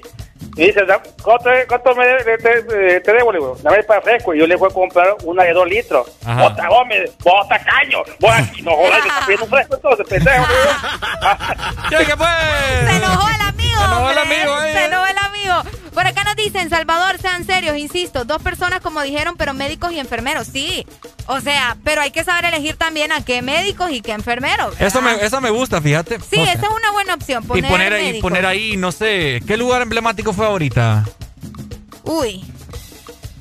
Y 0.57 0.65
dice, 0.65 0.83
"Da- 0.85 1.01
¿cuánto, 1.23 1.49
cuánto 1.67 1.95
me 1.95 2.05
de- 2.05 2.37
te, 2.37 2.61
te- 2.63 2.99
te 2.99 3.13
debo? 3.13 3.31
Le 3.31 3.39
digo, 3.39 3.57
dame 3.63 3.77
el 3.77 3.85
para 3.85 4.01
fresco. 4.01 4.33
Y 4.35 4.39
yo 4.39 4.45
le 4.47 4.57
fui 4.57 4.67
a 4.69 4.73
comprar 4.73 5.15
una 5.23 5.43
de 5.45 5.53
dos 5.53 5.65
litros. 5.67 6.11
Ajá. 6.25 6.41
Bota, 6.41 6.67
vos, 6.67 6.85
me, 6.87 7.05
vos 7.23 7.47
tacaño. 7.47 7.99
Vos 8.19 8.31
aquí, 8.35 8.61
no 8.61 8.71
jodas, 8.75 8.91
me 8.91 8.97
estás 9.07 9.23
pidiendo 9.25 9.45
un 9.45 9.49
fresco 9.51 9.75
entonces, 9.75 10.07
pendejo. 10.09 10.45
¿Qué 11.89 12.17
pues? 12.17 12.89
Se 12.89 12.97
enojó 12.97 13.27
el 13.29 13.41
amigo. 13.73 13.79
Se 13.79 13.85
enojó 13.85 14.09
el 14.11 14.17
hombre. 14.17 14.41
amigo, 14.41 14.63
eh. 14.63 14.73
Se 14.73 14.85
el 14.85 15.17
amigo. 15.17 15.71
Por 15.93 16.07
acá 16.07 16.23
nos 16.23 16.35
dicen, 16.35 16.69
Salvador, 16.69 17.17
sean 17.19 17.45
serios, 17.45 17.77
insisto. 17.77 18.23
Dos 18.23 18.41
personas, 18.41 18.79
como 18.81 19.01
dijeron, 19.01 19.35
pero 19.37 19.53
médicos 19.53 19.91
y 19.91 19.99
enfermeros. 19.99 20.47
Sí. 20.47 20.85
O 21.27 21.41
sea, 21.41 21.77
pero 21.83 22.01
hay 22.01 22.11
que 22.11 22.23
saber 22.23 22.45
elegir 22.45 22.75
también 22.77 23.11
a 23.11 23.23
qué 23.23 23.41
médicos 23.41 23.91
y 23.91 24.01
qué 24.01 24.13
enfermeros. 24.13 24.73
Eso 24.79 25.01
me, 25.01 25.13
eso 25.23 25.41
me 25.41 25.49
gusta, 25.49 25.81
fíjate. 25.81 26.19
Sí, 26.19 26.39
O 26.39 26.43
sea, 26.43 26.53
esa 26.53 26.67
es 26.67 26.71
una 26.73 26.91
buena 26.91 27.13
opción. 27.13 27.43
y 27.43 27.47
Poner, 27.47 27.69
poner 27.69 27.93
ahí, 27.93 28.21
poner 28.21 28.45
ahí, 28.45 28.77
no 28.77 28.91
sé, 28.91 29.41
¿qué 29.45 29.57
lugar 29.57 29.81
emblemático 29.81 30.33
fue 30.33 30.45
ahorita? 30.45 31.05
Uy. 32.03 32.43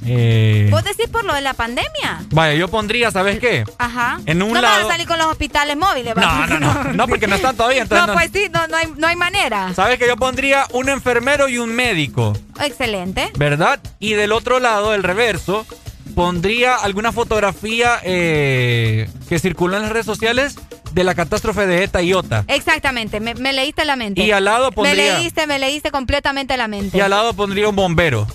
Eh, 0.07 0.69
¿Vos 0.71 0.83
decís 0.83 1.09
por 1.09 1.25
lo 1.25 1.35
de 1.35 1.43
la 1.43 1.53
pandemia? 1.55 2.25
vaya, 2.31 2.55
yo 2.55 2.69
pondría, 2.69 3.11
¿sabes 3.11 3.39
qué? 3.39 3.65
Ajá. 3.79 4.19
En 4.27 4.43
un 4.43 4.53
no 4.55 4.61
lado- 4.63 4.77
van 4.77 4.87
a 4.87 4.89
salir 4.89 5.07
con 5.07 5.19
los 5.19 5.27
hospitales 5.27 5.77
móviles. 5.77 6.15
No, 6.17 6.23
¿va? 6.23 6.47
no, 6.47 6.59
no, 6.59 6.85
no, 6.95 7.07
porque 7.09 7.27
no 7.27 7.37
están 7.37 7.57
todavía. 7.57 7.83
Entonces 7.83 8.07
No, 8.07 8.13
no- 8.15 8.19
pues 8.19 8.31
sí, 8.33 8.49
no, 8.51 8.67
no, 8.69 8.77
hay, 8.77 8.87
no 8.97 9.07
hay 9.07 9.17
manera. 9.17 9.73
¿Sabes 9.75 9.99
que 9.99 10.07
yo 10.07 10.17
pondría 10.17 10.67
un 10.73 10.89
enfermero 10.89 11.49
y 11.49 11.59
un 11.59 11.75
médico? 11.75 12.33
Excelente. 12.63 13.31
¿Verdad? 13.37 13.81
Y 13.99 14.15
del 14.15 14.33
otro 14.33 14.59
lado, 14.59 14.95
el 14.95 15.03
reverso, 15.03 15.67
pondría 16.15 16.77
alguna 16.77 17.13
fotografía 17.13 18.01
eh, 18.03 19.09
que 19.29 19.39
circuló 19.39 19.77
en 19.77 19.83
las 19.83 19.93
redes 19.93 20.07
sociales 20.07 20.57
de 20.93 21.05
la 21.05 21.15
catástrofe 21.15 21.67
de 21.67 21.85
ETA 21.85 22.03
y 22.03 22.15
OTA. 22.15 22.45
Exactamente, 22.49 23.21
me, 23.21 23.35
me 23.35 23.53
leíste 23.53 23.85
la 23.85 23.95
mente. 23.95 24.23
Y 24.23 24.33
al 24.33 24.45
lado 24.45 24.71
Me 24.71 24.75
pondría- 24.77 25.19
leíste, 25.19 25.47
me 25.47 25.59
leíste 25.59 25.91
completamente 25.93 26.57
la 26.57 26.67
mente. 26.69 26.99
Y 26.99 27.01
al 27.01 27.11
lado 27.11 27.33
pondría 27.35 27.69
un 27.69 27.77
bombero. 27.77 28.27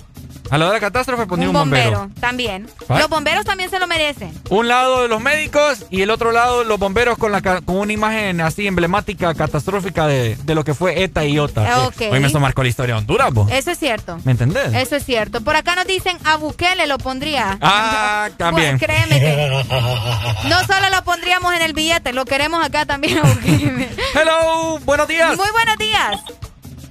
Al 0.50 0.60
lado 0.60 0.72
de 0.72 0.76
la 0.78 0.80
catástrofe 0.80 1.26
pondría 1.26 1.50
un 1.50 1.56
un, 1.56 1.62
bombero, 1.62 2.10
también. 2.20 2.68
¿Ah? 2.88 2.98
Los 2.98 3.08
bomberos 3.08 3.44
también 3.44 3.70
se 3.70 3.78
lo 3.78 3.86
merecen. 3.86 4.32
Un 4.50 4.68
lado 4.68 5.02
de 5.02 5.08
los 5.08 5.20
médicos 5.20 5.86
y 5.90 6.02
el 6.02 6.10
otro 6.10 6.32
lado 6.32 6.64
los 6.64 6.78
bomberos 6.78 7.18
con, 7.18 7.32
la, 7.32 7.62
una 7.66 7.92
imagen 7.92 8.40
así 8.40 8.66
emblemática, 8.66 9.34
catastrófica 9.34 10.06
de, 10.06 10.36
de 10.36 10.54
lo 10.54 10.64
que 10.64 10.74
fue 10.74 11.02
ETA 11.02 11.24
y 11.24 11.38
OTA. 11.38 11.66
Ah, 11.66 11.86
ok. 11.86 12.00
Eh, 12.00 12.10
Hoy 12.12 12.20
me 12.20 12.28
eso 12.28 12.40
marcó 12.40 12.62
la 12.62 12.68
historia 12.68 12.94
de 12.94 13.00
Honduras, 13.00 13.32
vos. 13.32 13.50
Eso 13.50 13.70
es 13.70 13.78
cierto. 13.78 14.18
¿Me 14.24 14.32
entendés? 14.32 14.72
Eso 14.74 14.96
es 14.96 15.04
cierto. 15.04 15.40
Por 15.40 15.56
acá 15.56 15.74
nos 15.74 15.86
dicen 15.86 16.18
a 16.24 16.36
Bukele 16.36 16.86
lo 16.86 16.98
pondría. 16.98 17.58
Ah, 17.60 18.28
también. 18.36 18.78
Bueno, 18.78 18.94
créeme 18.94 19.20
que 19.20 20.48
no 20.48 20.64
solo 20.64 20.90
lo 20.90 21.02
pondríamos 21.04 21.54
en 21.54 21.62
el 21.62 21.72
billete, 21.72 22.12
lo 22.12 22.24
queremos 22.24 22.64
acá 22.64 22.86
también 22.86 23.18
a 23.18 23.22
Bukele. 23.22 23.88
Hello, 24.14 24.78
buenos 24.84 25.08
días. 25.08 25.36
Muy 25.36 25.50
buenos 25.50 25.78
días. 25.78 26.20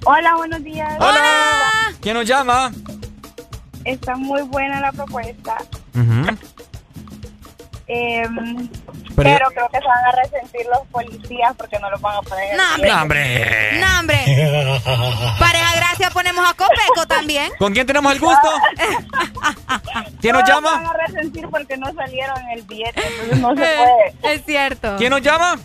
Hola, 0.06 0.36
buenos 0.36 0.64
días. 0.64 0.94
Hola. 1.00 1.94
¿Quién 2.02 2.16
nos 2.16 2.28
llama? 2.28 2.72
Está 3.86 4.16
muy 4.16 4.42
buena 4.44 4.82
la 4.82 4.92
propuesta. 4.92 5.58
Em, 7.88 8.68
Pero- 9.16 9.16
pero, 9.16 9.48
creo 9.52 9.70
que 9.70 9.78
se 9.78 9.86
van 9.86 10.06
a 10.06 10.12
resentir 10.24 10.66
los 10.66 10.88
policías 10.88 11.54
porque 11.56 11.78
no 11.78 11.88
lo 11.92 12.00
van 12.00 12.16
a 12.18 12.22
poner 12.24 12.46
en 12.46 12.52
el 12.52 12.58
No, 12.58 12.74
hombre. 13.04 13.80
No, 13.80 14.00
hombre. 14.00 14.18
Pareja 15.40 15.76
Gracia 15.76 16.10
ponemos 16.10 16.44
a 16.50 16.54
Copeco 16.56 17.06
también. 17.08 17.52
¿Con 17.60 17.74
quién 17.74 17.86
tenemos 17.86 18.12
el 18.12 18.20
gusto? 18.20 18.50
¿Quién 20.20 20.34
nos 20.34 20.42
No, 20.42 20.48
llama? 20.56 20.70
Se 20.70 20.76
van 20.78 20.86
a 20.88 20.94
resentir 21.06 21.48
porque 21.50 21.78
no 21.78 21.94
salieron 21.94 22.38
el 22.56 22.64
billete, 22.64 23.04
entonces 23.08 23.40
no 23.40 23.50
se 23.50 23.56
puede. 23.56 24.16
Es 24.34 24.46
cierto. 24.46 24.96
¿Quién 24.98 25.12
nos 25.12 25.22
llama? 25.22 25.60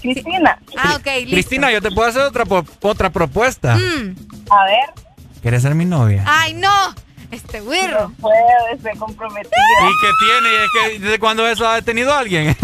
Cristina. 0.00 0.58
Ah, 0.78 0.94
ok, 0.96 1.06
listo. 1.06 1.30
Cristina, 1.30 1.72
yo 1.72 1.82
te 1.82 1.90
puedo 1.90 2.08
hacer 2.08 2.22
otra, 2.22 2.44
po- 2.44 2.64
otra 2.82 3.10
propuesta. 3.10 3.74
Mm. 3.74 4.14
A 4.50 4.64
ver. 4.66 5.03
¿Quieres 5.44 5.60
ser 5.60 5.74
mi 5.74 5.84
novia? 5.84 6.24
Ay, 6.26 6.54
no. 6.54 6.94
Este 7.30 7.60
güirro. 7.60 8.08
No 8.08 8.14
puedo, 8.14 8.34
estoy 8.72 8.96
comprometida. 8.96 9.50
¿Y 9.50 9.92
qué 10.00 10.10
tiene? 10.24 10.64
Es 10.64 10.70
que 10.72 10.98
¿Desde 11.00 11.18
cuándo 11.18 11.46
eso 11.46 11.68
ha 11.68 11.74
detenido 11.74 12.14
a 12.14 12.20
alguien? 12.20 12.56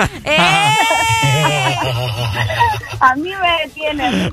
A 3.00 3.15
mí 3.17 3.34
me 3.34 3.59
detiene. 3.67 4.31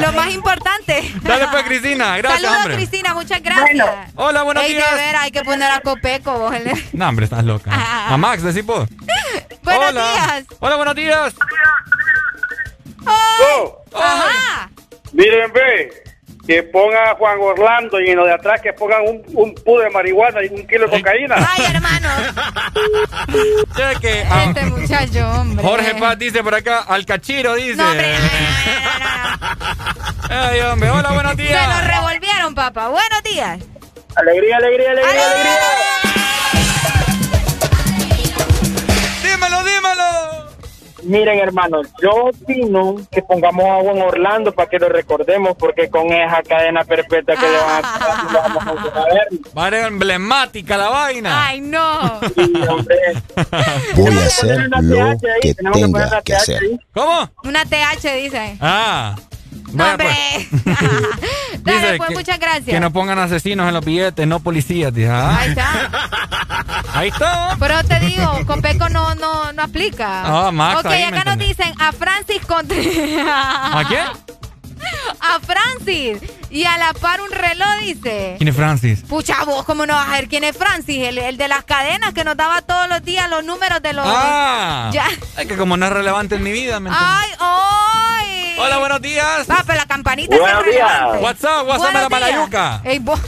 Lo 0.00 0.12
más 0.12 0.34
importante. 0.34 1.08
Dale 1.22 1.46
pues, 1.52 1.62
Cristina. 1.66 2.16
Gracias, 2.16 2.40
Saludos, 2.42 2.64
hombre. 2.64 2.76
Cristina. 2.78 3.14
Muchas 3.14 3.40
gracias. 3.42 3.88
Hola, 4.16 4.42
buenos 4.42 4.64
Ey, 4.64 4.74
días. 4.74 4.90
de 4.90 4.96
ver, 4.96 5.14
hay 5.16 5.30
que 5.30 5.42
poner 5.44 5.70
a 5.70 5.78
Copeco. 5.80 6.36
vos. 6.36 6.52
No, 6.92 7.08
hombre, 7.08 7.26
estás 7.26 7.44
loca. 7.44 7.70
A 7.72 8.16
Max, 8.16 8.42
decís 8.42 8.66
vos. 8.66 8.88
Buenos 9.62 9.90
Hola. 9.90 10.12
días. 10.12 10.44
Hola, 10.58 10.76
buenos 10.76 10.94
días. 10.96 11.32
Ajá. 13.94 14.70
Miren, 15.12 15.52
ve, 15.52 16.03
que 16.46 16.62
ponga 16.64 17.10
a 17.10 17.14
Juan 17.14 17.38
Orlando 17.40 17.98
y 18.00 18.10
en 18.10 18.16
lo 18.16 18.26
de 18.26 18.34
atrás 18.34 18.60
que 18.60 18.72
pongan 18.74 19.02
un, 19.02 19.22
un 19.32 19.54
pudo 19.54 19.80
de 19.80 19.90
marihuana 19.90 20.42
y 20.44 20.48
un 20.48 20.66
kilo 20.66 20.86
de 20.88 20.98
cocaína. 20.98 21.36
Ay, 21.36 21.64
hermano. 21.74 22.08
Cheque. 23.76 24.24
ah, 24.30 24.44
Este 24.48 24.64
muchacho, 24.66 25.30
hombre. 25.40 25.64
Jorge 25.66 25.94
Paz 25.94 26.18
dice 26.18 26.42
por 26.42 26.54
acá, 26.54 26.80
al 26.86 27.06
cachiro 27.06 27.54
dice. 27.54 27.76
No, 27.76 27.88
hombre. 27.90 28.14
Ay, 30.28 30.60
hombre, 30.60 30.90
hola, 30.90 31.12
buenos 31.12 31.36
Se 31.36 31.42
días. 31.42 31.66
lo 31.82 31.86
revolvieron, 31.88 32.54
papá. 32.54 32.88
Buenos 32.88 33.22
días. 33.22 33.58
Alegría, 34.16 34.56
alegría, 34.58 34.90
alegría, 34.90 35.30
alegría. 35.30 35.58
Dímelo, 39.22 39.64
dímelo. 39.64 40.33
Miren, 41.04 41.38
hermano, 41.38 41.82
yo 42.02 42.10
opino 42.26 42.96
que 43.10 43.22
pongamos 43.22 43.64
a 43.64 43.82
Juan 43.82 44.00
Orlando 44.02 44.52
para 44.52 44.68
que 44.68 44.78
lo 44.78 44.88
recordemos, 44.88 45.54
porque 45.58 45.88
con 45.90 46.12
esa 46.12 46.42
cadena 46.42 46.84
perpetua 46.84 47.34
que 47.36 47.46
le 47.46 47.56
van 47.58 47.84
a 47.84 49.04
ver. 49.12 49.28
Va 49.56 49.66
a 49.66 49.70
ser 49.70 49.86
emblemática 49.86 50.76
la 50.76 50.88
vaina. 50.88 51.46
Ay, 51.46 51.60
no. 51.60 52.20
Sí, 52.34 52.52
hombre. 52.68 52.96
Voy 53.96 54.16
a 54.16 54.26
hacer 54.26 54.66
una 54.66 54.80
lo 54.80 54.94
TH 54.96 55.26
ahí, 55.26 55.40
que 55.42 55.54
tenemos 55.54 55.78
que 55.78 55.88
poner 55.88 55.92
tenga 55.92 56.08
una 56.08 56.22
que 56.22 56.32
TH 56.32 56.36
hacer. 56.36 56.62
ahí. 56.62 56.78
¿Cómo? 56.92 57.30
Una 57.44 57.64
TH, 57.64 58.14
dice. 58.22 58.56
Ah. 58.60 59.14
No, 59.72 59.90
hombre. 59.90 60.06
pues. 60.52 60.64
Dale, 61.64 61.78
Dice 61.78 61.94
pues, 61.96 62.08
que- 62.10 62.14
muchas 62.16 62.38
gracias. 62.38 62.66
Que 62.66 62.80
no 62.80 62.92
pongan 62.92 63.18
asesinos 63.18 63.66
en 63.66 63.74
los 63.74 63.84
billetes, 63.84 64.26
no 64.26 64.38
policías. 64.40 64.92
Dice, 64.94 65.10
ah. 65.10 65.36
Ahí 65.38 65.48
está. 65.50 65.90
Ahí 66.94 67.08
está. 67.08 67.56
Pero 67.58 67.82
te 67.84 67.98
digo, 68.00 68.40
Copeco 68.46 68.88
no, 68.88 69.14
no, 69.16 69.52
no 69.52 69.62
aplica. 69.62 70.22
Ah, 70.24 70.50
Max, 70.52 70.80
Ok, 70.80 70.86
ahí 70.86 71.10
me 71.10 71.18
acá 71.18 71.24
nos 71.34 71.38
dicen 71.46 71.74
a 71.80 71.92
Francis 71.92 72.40
contra... 72.46 72.76
¿A 73.78 73.84
quién? 73.88 74.04
A 75.20 75.40
Francis. 75.40 76.18
Y 76.50 76.64
a 76.66 76.78
la 76.78 76.92
par 76.92 77.20
un 77.20 77.30
reloj 77.32 77.68
dice. 77.80 78.34
¿Quién 78.38 78.46
es 78.48 78.54
Francis? 78.54 79.00
Pucha, 79.02 79.42
vos, 79.44 79.64
¿cómo 79.64 79.86
no 79.86 79.94
vas 79.94 80.08
a 80.08 80.12
ver 80.12 80.28
quién 80.28 80.44
es 80.44 80.56
Francis? 80.56 81.02
El, 81.08 81.18
el 81.18 81.36
de 81.36 81.48
las 81.48 81.64
cadenas 81.64 82.12
que 82.14 82.22
nos 82.22 82.36
daba 82.36 82.62
todos 82.62 82.88
los 82.88 83.02
días 83.02 83.28
los 83.28 83.42
números 83.44 83.82
de 83.82 83.92
los... 83.92 84.06
Ah. 84.08 84.90
Ya. 84.92 85.06
Es 85.36 85.46
que 85.48 85.56
como 85.56 85.76
no 85.76 85.86
es 85.86 85.92
relevante 85.92 86.36
en 86.36 86.42
mi 86.44 86.52
vida, 86.52 86.78
¿me 86.78 86.90
entiendes? 86.90 87.18
¡Ay, 87.22 87.30
ay! 87.40 88.56
Hola, 88.58 88.78
buenos 88.78 89.02
días. 89.02 89.46
Ah, 89.48 89.64
pero 89.66 89.78
la 89.80 89.86
campanita 89.86 90.36
Buenos 90.36 90.60
es 90.60 90.66
relevante. 90.66 91.12
días. 91.18 91.22
What's 91.22 91.42
up? 91.42 91.66
What's 91.66 91.84
up, 91.84 91.92
la 91.92 92.08
malayuca? 92.08 92.80
Ey, 92.84 93.00
vos. 93.00 93.18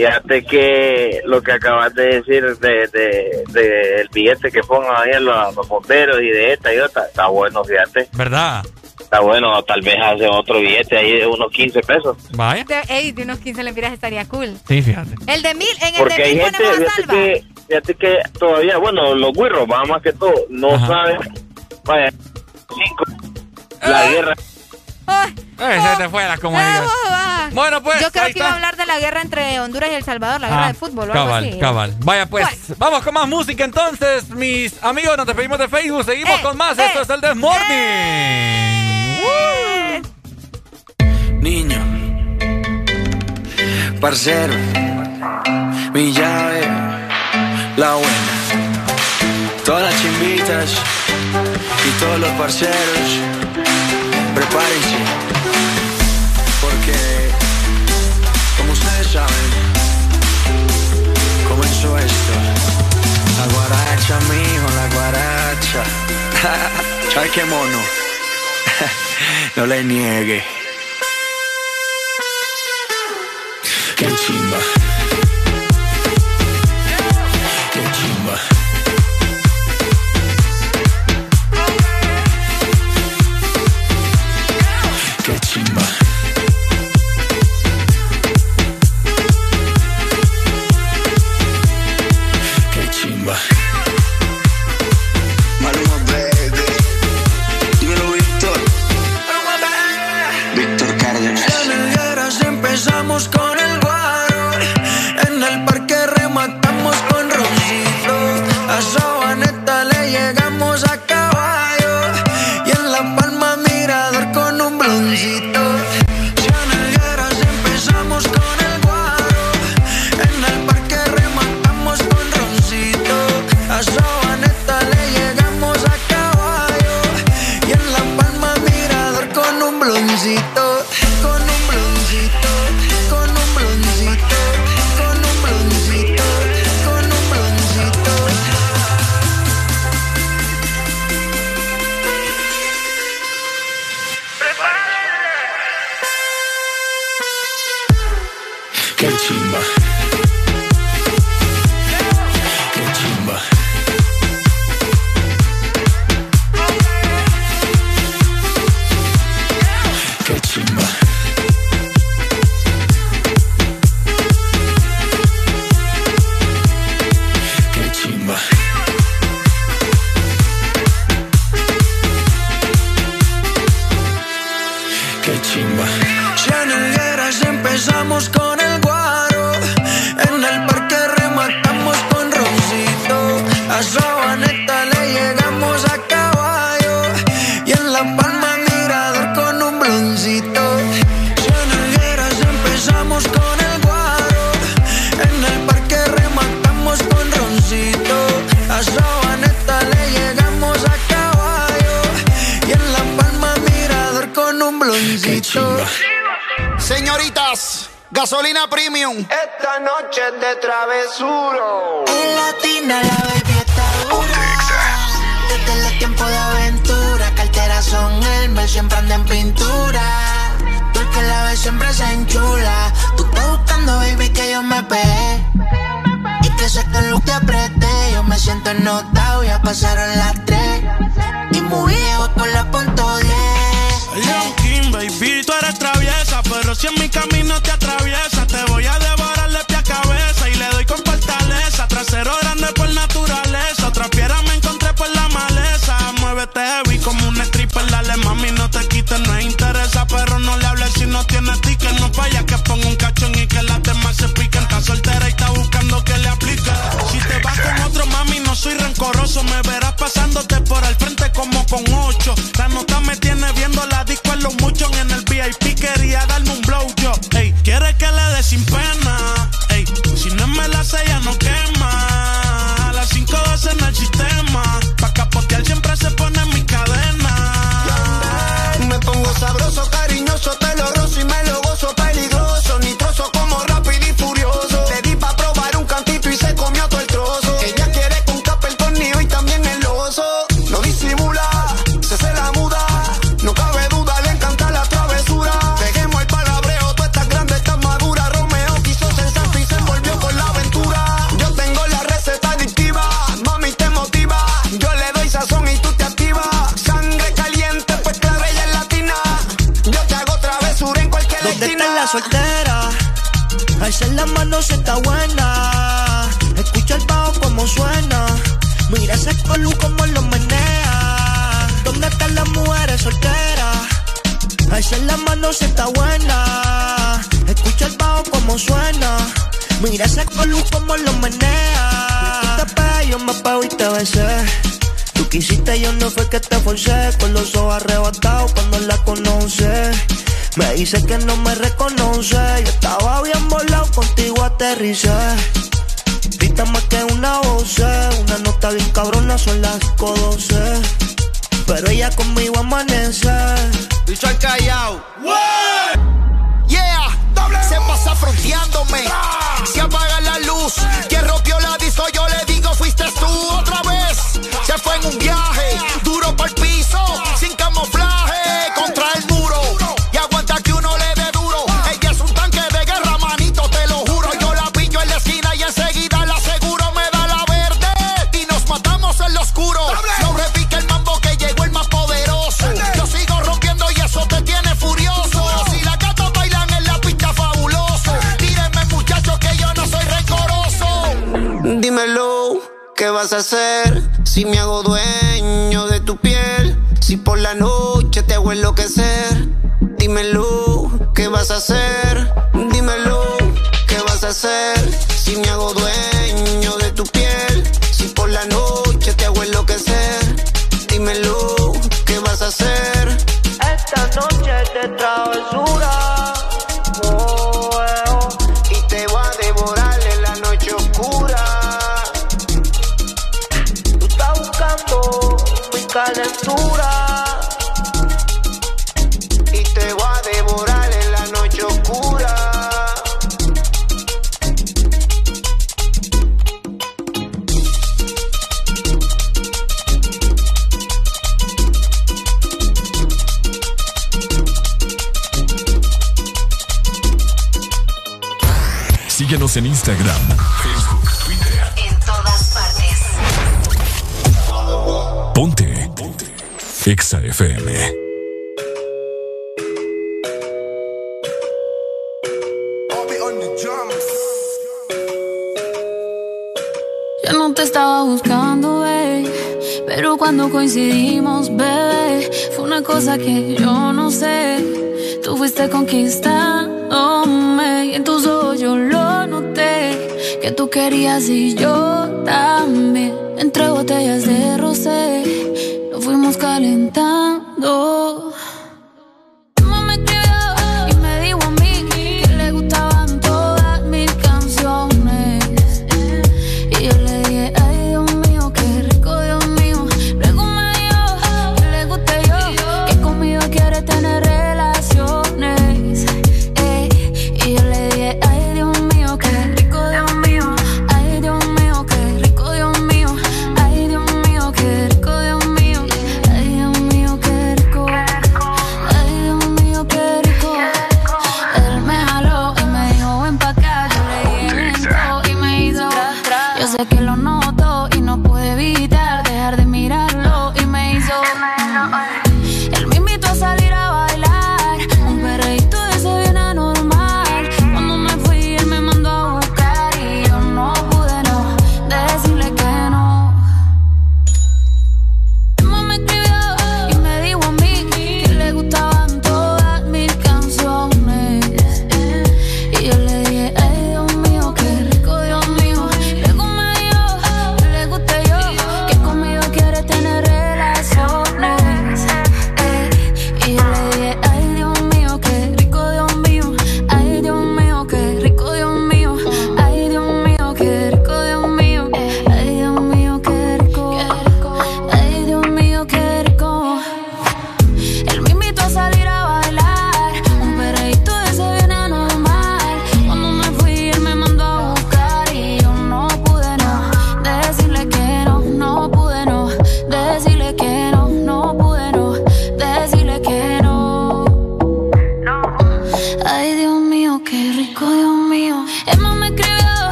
Fíjate 0.00 0.44
que 0.44 1.20
lo 1.26 1.42
que 1.42 1.52
acabas 1.52 1.94
de 1.94 2.06
decir 2.22 2.42
de, 2.58 2.86
de, 2.88 3.44
de 3.50 4.00
el 4.00 4.08
billete 4.08 4.50
que 4.50 4.62
pongan 4.62 4.92
ahí 4.96 5.10
en 5.12 5.26
los, 5.26 5.54
los 5.54 5.68
bomberos 5.68 6.16
y 6.22 6.28
de 6.30 6.54
esta 6.54 6.74
y 6.74 6.78
otra, 6.78 7.04
está 7.04 7.26
bueno, 7.26 7.62
fíjate. 7.62 8.08
¿Verdad? 8.14 8.64
Está 8.98 9.20
bueno, 9.20 9.62
tal 9.64 9.82
vez 9.82 9.96
hace 10.02 10.26
otro 10.26 10.58
billete 10.60 10.96
ahí 10.96 11.18
de 11.18 11.26
unos 11.26 11.52
15 11.52 11.80
pesos. 11.82 12.16
Vaya. 12.32 12.64
De, 12.64 12.80
ey, 12.88 13.12
de 13.12 13.24
unos 13.24 13.40
15 13.40 13.62
lempiras 13.62 13.92
estaría 13.92 14.24
cool. 14.26 14.56
Sí, 14.66 14.80
fíjate. 14.80 15.10
El 15.26 15.42
de 15.42 15.54
mil, 15.54 15.68
en 15.82 15.94
el 15.94 16.00
Porque 16.00 16.16
de 16.16 16.22
hay 16.22 16.34
mil 16.34 16.44
gente, 16.44 16.58
ponemos 16.64 16.78
a 16.78 16.80
fíjate 16.80 17.02
salva. 17.02 17.12
que, 17.14 17.44
fíjate 17.68 17.94
que 17.94 18.18
todavía, 18.38 18.78
bueno, 18.78 19.14
los 19.14 19.32
güirros, 19.34 19.68
más 19.68 19.86
más 19.86 20.00
que 20.00 20.14
todo, 20.14 20.32
no 20.48 20.76
Ajá. 20.76 20.86
saben, 20.86 21.18
vaya, 21.84 22.10
cinco, 22.68 23.04
la 23.82 24.10
guerra. 24.10 24.34
Ay, 25.10 25.34
Eh, 25.58 25.80
se 25.82 25.96
te 26.02 26.08
fue 26.08 26.24
la 26.24 26.32
ah, 26.34 26.38
comunidad. 26.38 26.84
ah. 27.10 27.48
Bueno, 27.52 27.82
pues. 27.82 28.00
Yo 28.00 28.10
creo 28.12 28.24
ahí 28.24 28.32
que 28.32 28.38
iba 28.38 28.48
a 28.48 28.54
hablar 28.54 28.76
de 28.76 28.86
la 28.86 28.98
guerra 28.98 29.20
entre 29.22 29.58
Honduras 29.60 29.90
y 29.90 29.94
El 29.94 30.04
Salvador, 30.04 30.40
la 30.40 30.48
guerra 30.48 30.64
Ah, 30.64 30.68
de 30.68 30.74
fútbol 30.74 31.10
o 31.10 31.12
algo 31.12 31.24
cabal, 31.26 31.44
así. 31.48 31.58
cabal. 31.58 31.94
Vaya 32.00 32.26
pues, 32.26 32.46
vamos 32.78 33.02
con 33.02 33.12
más 33.14 33.26
música 33.28 33.64
entonces, 33.64 34.28
mis 34.30 34.82
amigos, 34.82 35.16
nos 35.16 35.26
despedimos 35.26 35.58
de 35.58 35.68
Facebook, 35.68 36.04
seguimos 36.04 36.38
Eh, 36.38 36.42
con 36.42 36.56
más, 36.56 36.78
eh, 36.78 36.86
esto 36.86 37.02
es 37.02 37.10
el 37.10 37.20
Desmorning. 37.20 37.60
Eh. 39.22 40.02
Niño, 41.40 41.78
parcero, 44.00 44.54
mi 45.92 46.12
llave, 46.12 46.68
la 47.76 47.94
buena. 47.94 48.32
Todas 49.64 49.82
las 49.92 50.00
chimbitas 50.02 50.74
y 51.86 51.90
todos 52.00 52.18
los 52.20 52.30
parceros, 52.32 53.18
prepárense. 54.50 54.96
Porque, 56.60 56.94
como 58.56 58.72
ustedes 58.72 59.06
saben, 59.08 59.50
comenzó 61.48 61.98
esto. 61.98 62.32
La 63.38 63.46
guaracha, 63.54 64.18
mijo, 64.28 64.68
la 64.76 64.88
guaracha. 64.94 65.84
¿Sabes 67.14 67.30
qué 67.32 67.44
mono? 67.44 67.78
no 69.56 69.66
le 69.66 69.84
niegue. 69.84 70.44
Qué 73.96 74.06
chimba. 74.16 74.89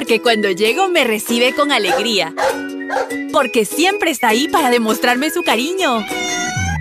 Porque 0.00 0.22
cuando 0.22 0.50
llego 0.50 0.88
me 0.88 1.04
recibe 1.04 1.52
con 1.54 1.70
alegría. 1.70 2.32
Porque 3.34 3.66
siempre 3.66 4.10
está 4.10 4.28
ahí 4.28 4.48
para 4.48 4.70
demostrarme 4.70 5.28
su 5.28 5.42
cariño. 5.42 6.02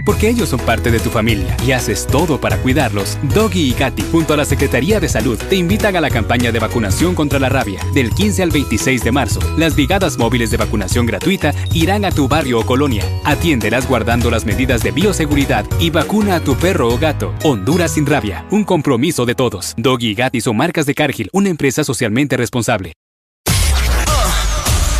Porque 0.05 0.29
ellos 0.29 0.47
son 0.47 0.61
parte 0.61 0.89
de 0.89 1.01
tu 1.01 1.09
familia 1.09 1.57
y 1.67 1.73
haces 1.73 2.07
todo 2.07 2.39
para 2.39 2.55
cuidarlos, 2.61 3.17
Doggy 3.35 3.71
y 3.71 3.73
Katy, 3.73 4.03
junto 4.09 4.33
a 4.33 4.37
la 4.37 4.45
Secretaría 4.45 5.01
de 5.01 5.09
Salud, 5.09 5.37
te 5.49 5.57
invitan 5.57 5.97
a 5.97 6.01
la 6.01 6.09
campaña 6.09 6.53
de 6.53 6.59
vacunación 6.59 7.13
contra 7.13 7.39
la 7.39 7.49
rabia. 7.49 7.81
Del 7.93 8.09
15 8.11 8.41
al 8.41 8.51
26 8.51 9.03
de 9.03 9.11
marzo, 9.11 9.41
las 9.57 9.75
brigadas 9.75 10.17
móviles 10.17 10.49
de 10.49 10.57
vacunación 10.57 11.05
gratuita 11.05 11.53
irán 11.73 12.05
a 12.05 12.11
tu 12.11 12.29
barrio 12.29 12.61
o 12.61 12.65
colonia. 12.65 13.03
Atiéndelas 13.25 13.85
guardando 13.85 14.31
las 14.31 14.45
medidas 14.45 14.81
de 14.81 14.91
bioseguridad 14.91 15.65
y 15.77 15.89
vacuna 15.89 16.35
a 16.35 16.39
tu 16.39 16.55
perro 16.55 16.87
o 16.87 16.97
gato. 16.97 17.35
Honduras 17.43 17.95
sin 17.95 18.05
rabia, 18.05 18.45
un 18.49 18.63
compromiso 18.63 19.25
de 19.25 19.35
todos. 19.35 19.73
Doggy 19.75 20.11
y 20.11 20.15
Katy 20.15 20.39
son 20.39 20.55
marcas 20.55 20.85
de 20.85 20.95
Cargill, 20.95 21.29
una 21.33 21.49
empresa 21.49 21.83
socialmente 21.83 22.37
responsable. 22.37 22.93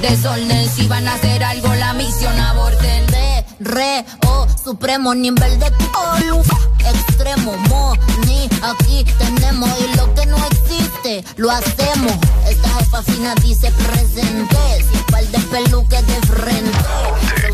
Desorden, 0.00 0.68
si 0.70 0.86
van 0.88 1.06
a 1.06 1.14
hacer 1.14 1.44
algo 1.44 1.74
la 1.74 1.92
misión 1.92 2.38
aborten. 2.38 3.06
Re, 3.08 3.44
re, 3.60 4.04
oh, 4.26 4.46
supremo 4.62 5.14
nivel 5.14 5.58
de 5.58 5.66
olu, 5.66 6.42
extremo, 6.78 7.56
mo, 7.68 7.94
ni, 8.26 8.48
aquí 8.62 9.04
tenemos 9.18 9.68
y 9.80 9.96
lo 9.96 10.14
que 10.14 10.26
no 10.26 10.36
existe, 10.46 11.24
lo 11.36 11.50
hacemos. 11.50 12.14
Esta 12.48 12.68
jefa 12.78 13.02
fina 13.02 13.34
dice 13.42 13.70
presente, 13.72 14.56
sin 14.90 15.02
par 15.04 15.24
de 15.26 15.38
peluques 15.38 16.06
de 16.06 16.26
frente. 16.26 16.78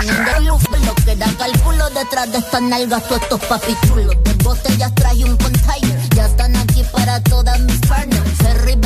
Son 0.07 0.25
deluxe, 0.25 0.87
lo 0.87 0.95
que 1.05 1.17
da 1.17 1.27
cálculo 1.37 1.91
detrás 1.91 2.31
de 2.31 2.39
estas 2.39 2.63
nalgas, 2.63 3.03
todos 3.09 3.23
estos 3.23 3.41
papichulos. 3.47 4.17
De 4.23 4.35
botellas 4.45 4.95
trae 4.95 5.25
un 5.25 5.37
container, 5.37 6.09
ya 6.15 6.27
están 6.27 6.55
aquí 6.57 6.85
para 6.93 7.21
todas 7.25 7.59
mis 7.61 7.79
partners. 7.81 8.31
Ferry 8.39 8.77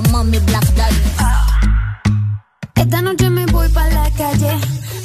brillando 0.00 0.02
como 0.02 0.24
mi 0.24 0.38
black. 0.38 0.64
Esta 2.74 3.02
noche 3.02 3.30
me 3.30 3.46
voy 3.46 3.68
para 3.70 3.90
la 3.90 4.10
calle. 4.10 4.58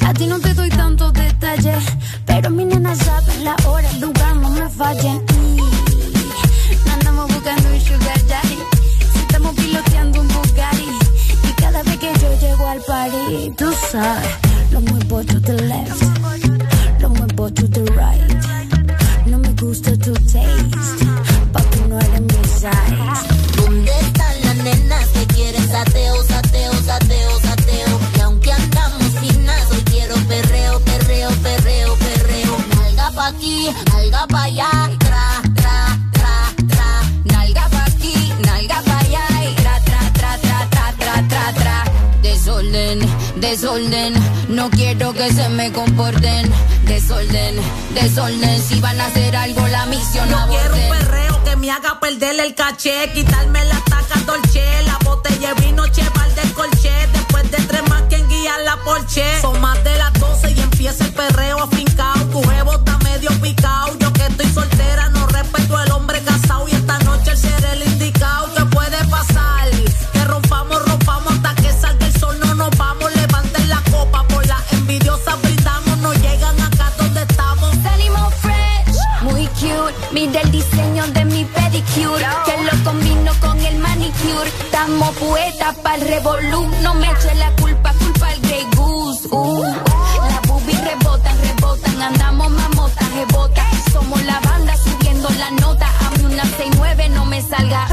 A 0.06 0.12
ti 0.12 0.26
no 0.26 0.38
te 0.38 0.54
doy 0.54 0.68
tantos 0.70 1.12
detalles. 1.12 1.84
Pero 2.26 2.50
mi 2.50 2.64
nena 2.64 2.94
sabe 2.94 3.36
la 3.42 3.56
hora, 3.66 3.88
el 3.90 4.00
lugar, 4.00 4.36
no 4.36 4.50
me 4.50 4.68
fallen. 4.68 5.22
Y 6.84 6.88
andamos 6.88 7.32
buscando 7.32 7.68
un 7.68 7.80
sugar 7.80 8.26
daddy. 8.28 8.58
Si 9.12 9.18
estamos 9.20 9.54
piloteando 9.54 10.20
un 10.20 10.28
Bugatti. 10.28 10.88
Y 11.48 11.52
cada 11.52 11.82
vez 11.82 11.98
que 11.98 12.12
yo 12.20 12.40
llego 12.40 12.66
al 12.66 12.80
party, 12.80 13.52
tú 13.56 13.72
sabes, 13.90 14.28
lo 14.70 14.80
muevo 14.80 15.24
to 15.24 15.40
the 15.40 15.54
left. 15.62 16.02
Lo 17.00 17.10
muevo 17.10 17.50
to 17.50 17.68
the 17.68 17.82
right. 17.92 18.33
Se 45.34 45.48
me 45.48 45.72
comporten. 45.72 46.52
Desorden, 46.86 47.56
desorden, 47.94 48.62
si 48.62 48.80
van 48.80 49.00
a 49.00 49.06
hacer 49.06 49.34
algo 49.34 49.66
la 49.68 49.86
misión 49.86 50.28
Yo 50.28 50.36
quiero 50.48 50.74
un 50.74 50.98
perreo 50.98 51.44
que 51.44 51.56
me 51.56 51.70
haga 51.70 51.98
perder 51.98 52.38
el 52.40 52.54
caché, 52.54 53.10
quitarme 53.14 53.64
la 53.64 53.80
taca 53.84 54.20
dolce, 54.26 54.64
la 54.86 54.98
botella 55.02 55.54
de 55.54 55.62
vino 55.62 55.86
cheval 55.88 56.34
del 56.34 56.52
colché, 56.52 56.92
después 57.12 57.50
de 57.50 57.56
tres 57.56 57.82
más 57.88 58.02
quien 58.08 58.28
guía 58.28 58.58
la 58.64 58.76
porche. 58.84 59.24
Son 59.40 59.60
más 59.60 59.82
de 59.82 59.96
las 59.96 60.12
12 60.14 60.52
y 60.52 60.60
empieza 60.60 61.04
el 61.04 61.12
perreo 61.12 61.62
afincao, 61.62 62.24
tu 62.30 62.42
jevo 62.42 62.74
está 62.74 62.98
medio 62.98 63.30
picao, 63.40 63.96
yo 63.98 64.12
que 64.12 64.26
estoy 64.26 64.46
soltera 64.52 65.08
no 65.08 65.26
respeto 65.26 65.76
al 65.76 65.90
hombre 65.92 66.20
casado 66.22 66.68
y 66.68 66.72
esta 66.72 66.98
noche 66.98 67.30
el 67.30 67.38
ser 67.38 67.64
Mira 80.14 80.42
el 80.42 80.52
diseño 80.52 81.04
de 81.08 81.24
mi 81.24 81.44
pedicure, 81.44 82.24
que 82.44 82.56
lo 82.62 82.84
combino 82.84 83.32
con 83.40 83.58
el 83.58 83.78
manicure. 83.78 84.48
Estamos 84.60 85.10
poetas 85.16 85.74
para 85.82 85.96
el 85.96 86.02
revolú. 86.02 86.70
No 86.82 86.94
me 86.94 87.10
eche 87.10 87.34
la 87.34 87.50
culpa, 87.56 87.92
culpa 87.98 88.28
al 88.28 88.40
Grey 88.42 88.64
Goose. 88.76 89.26
Uh. 89.32 89.64
Las 89.64 90.42
boobies 90.46 90.80
rebotan, 90.84 91.36
rebotan. 91.42 92.00
Andamos 92.00 92.48
mamotas, 92.48 93.12
rebotas. 93.12 93.66
Somos 93.92 94.22
la 94.24 94.38
banda 94.38 94.76
subiendo 94.76 95.28
la 95.30 95.50
nota. 95.50 95.88
A 96.06 96.10
mí 96.10 96.24
una 96.32 96.44
69 96.44 97.08
no 97.08 97.26
me 97.26 97.42
salga. 97.42 97.84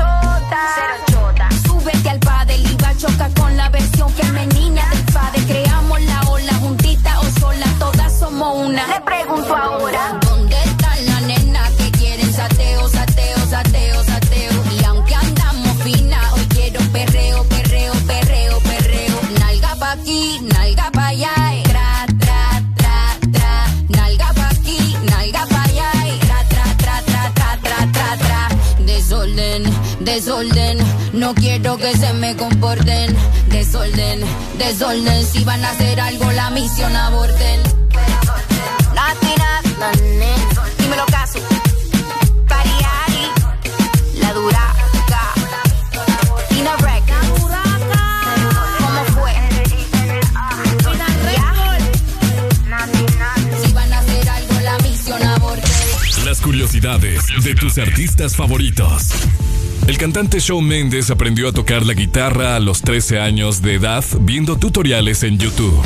Súbete 1.65 2.07
al 2.07 2.19
padre 2.19 2.55
y 2.55 2.75
va 2.75 2.89
a 2.89 2.97
chocar 2.97 3.33
con 3.33 3.57
la 3.57 3.67
versión 3.69 4.11
femenina 4.11 4.87
del 4.91 5.05
padre. 5.05 5.41
Creamos 5.47 5.99
la 6.03 6.21
ola 6.29 6.53
juntita 6.61 7.19
o 7.19 7.39
sola. 7.39 7.65
Todas 7.79 8.19
somos 8.19 8.67
una. 8.67 8.85
Le 8.85 9.01
pregunto 9.01 9.55
ahora. 9.55 10.30
desorden. 30.03 30.77
No 31.13 31.33
quiero 31.33 31.77
que 31.77 31.95
se 31.95 32.13
me 32.13 32.35
comporten, 32.35 33.15
desorden, 33.49 34.21
desorden. 34.57 35.25
Si 35.25 35.43
van 35.43 35.63
a 35.63 35.71
hacer 35.71 35.99
algo, 35.99 36.31
la 36.31 36.49
misión 36.49 36.95
aborten. 36.95 37.61
Dímelo 40.77 41.05
caso. 41.07 41.39
La 44.19 44.33
dura. 44.33 44.71
curiosidades 56.41 57.23
de 57.43 57.55
tus 57.55 57.77
artistas 57.77 58.35
favoritos. 58.35 59.09
El 59.87 59.97
cantante 59.97 60.39
Shawn 60.39 60.65
Mendes 60.65 61.09
aprendió 61.09 61.49
a 61.49 61.51
tocar 61.51 61.85
la 61.85 61.93
guitarra 61.93 62.55
a 62.55 62.59
los 62.59 62.81
13 62.81 63.19
años 63.19 63.61
de 63.61 63.75
edad 63.75 64.03
viendo 64.21 64.57
tutoriales 64.57 65.23
en 65.23 65.37
YouTube. 65.37 65.81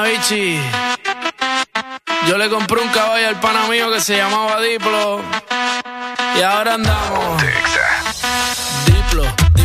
Bichi. 0.00 0.58
Yo 2.28 2.38
le 2.38 2.48
compré 2.48 2.80
un 2.80 2.88
caballo 2.88 3.28
al 3.28 3.40
pana 3.40 3.66
mío 3.68 3.90
que 3.92 4.00
se 4.00 4.16
llamaba 4.16 4.60
Diplo. 4.60 5.20
Y 6.38 6.42
ahora 6.42 6.74
andamos. 6.74 7.42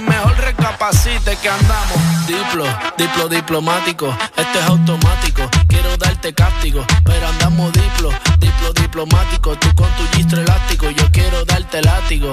mejor 0.00 0.36
recapacite 0.38 1.36
que 1.36 1.48
andamos. 1.48 2.26
Diplo, 2.26 2.64
diplo 2.96 3.28
diplomático. 3.28 4.08
Esto 4.36 4.58
es 4.58 4.64
automático. 4.66 5.42
Quiero 5.68 5.96
darte 5.96 6.32
cáptico. 6.32 6.84
Pero 7.04 7.28
andamos 7.28 7.72
diplo, 7.72 8.10
diplo 8.38 8.72
diplomático. 8.72 9.56
Tú 9.56 9.68
con 9.74 9.88
tu 9.96 10.16
gistro 10.16 10.40
elástico. 10.40 10.90
Yo 10.90 11.10
quiero 11.12 11.44
darte 11.44 11.82
látigo. 11.82 12.32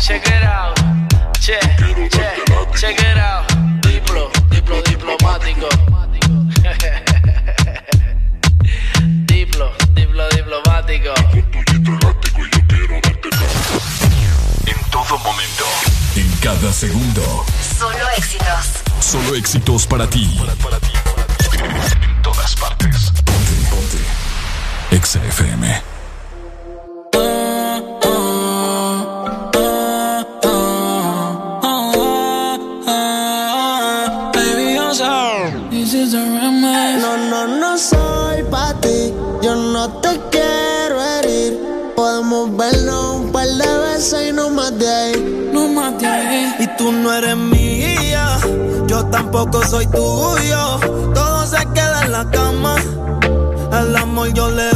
Check 0.00 0.26
it 0.28 0.44
out. 0.44 0.78
Che, 1.40 1.58
che, 1.76 2.06
check 2.74 3.00
it 3.00 3.16
out. 3.16 3.52
Diplo, 3.80 4.30
diplo 4.48 4.80
diplomático. 4.82 5.66
diplo, 9.26 9.74
diplo 9.94 10.28
diplomático. 10.28 11.12
En 14.66 14.76
todo 14.90 15.18
momento. 15.18 15.64
En 16.14 16.30
cada 16.40 16.72
segundo. 16.72 17.44
Solo 17.76 18.08
éxitos. 18.16 18.84
Solo 19.00 19.34
éxitos 19.34 19.84
para 19.86 20.08
ti. 20.08 20.38
En 22.00 22.22
todas 22.22 22.54
partes. 22.54 23.10
Ponte, 23.24 23.52
ponte. 23.68 23.98
Exa 24.92 25.18
no 39.78 39.88
te 40.00 40.20
quiero 40.32 41.00
herir. 41.00 41.92
Podemos 41.94 42.56
vernos 42.56 43.20
un 43.20 43.30
par 43.30 43.46
de 43.46 43.78
veces 43.86 44.30
y 44.30 44.32
no 44.32 44.50
más 44.50 44.76
de 44.76 44.88
ahí. 44.88 45.50
No 45.52 45.68
más 45.68 45.96
de 46.00 46.06
ahí. 46.06 46.54
Y 46.58 46.66
tú 46.76 46.90
no 46.90 47.12
eres 47.12 47.36
mía. 47.36 48.38
Yo 48.88 49.06
tampoco 49.06 49.64
soy 49.64 49.86
tuyo. 49.86 50.80
Todo 51.14 51.46
se 51.46 51.64
queda 51.74 52.06
en 52.06 52.10
la 52.10 52.28
cama. 52.28 52.74
El 53.80 53.94
amor 53.94 54.32
yo 54.32 54.50
le 54.50 54.68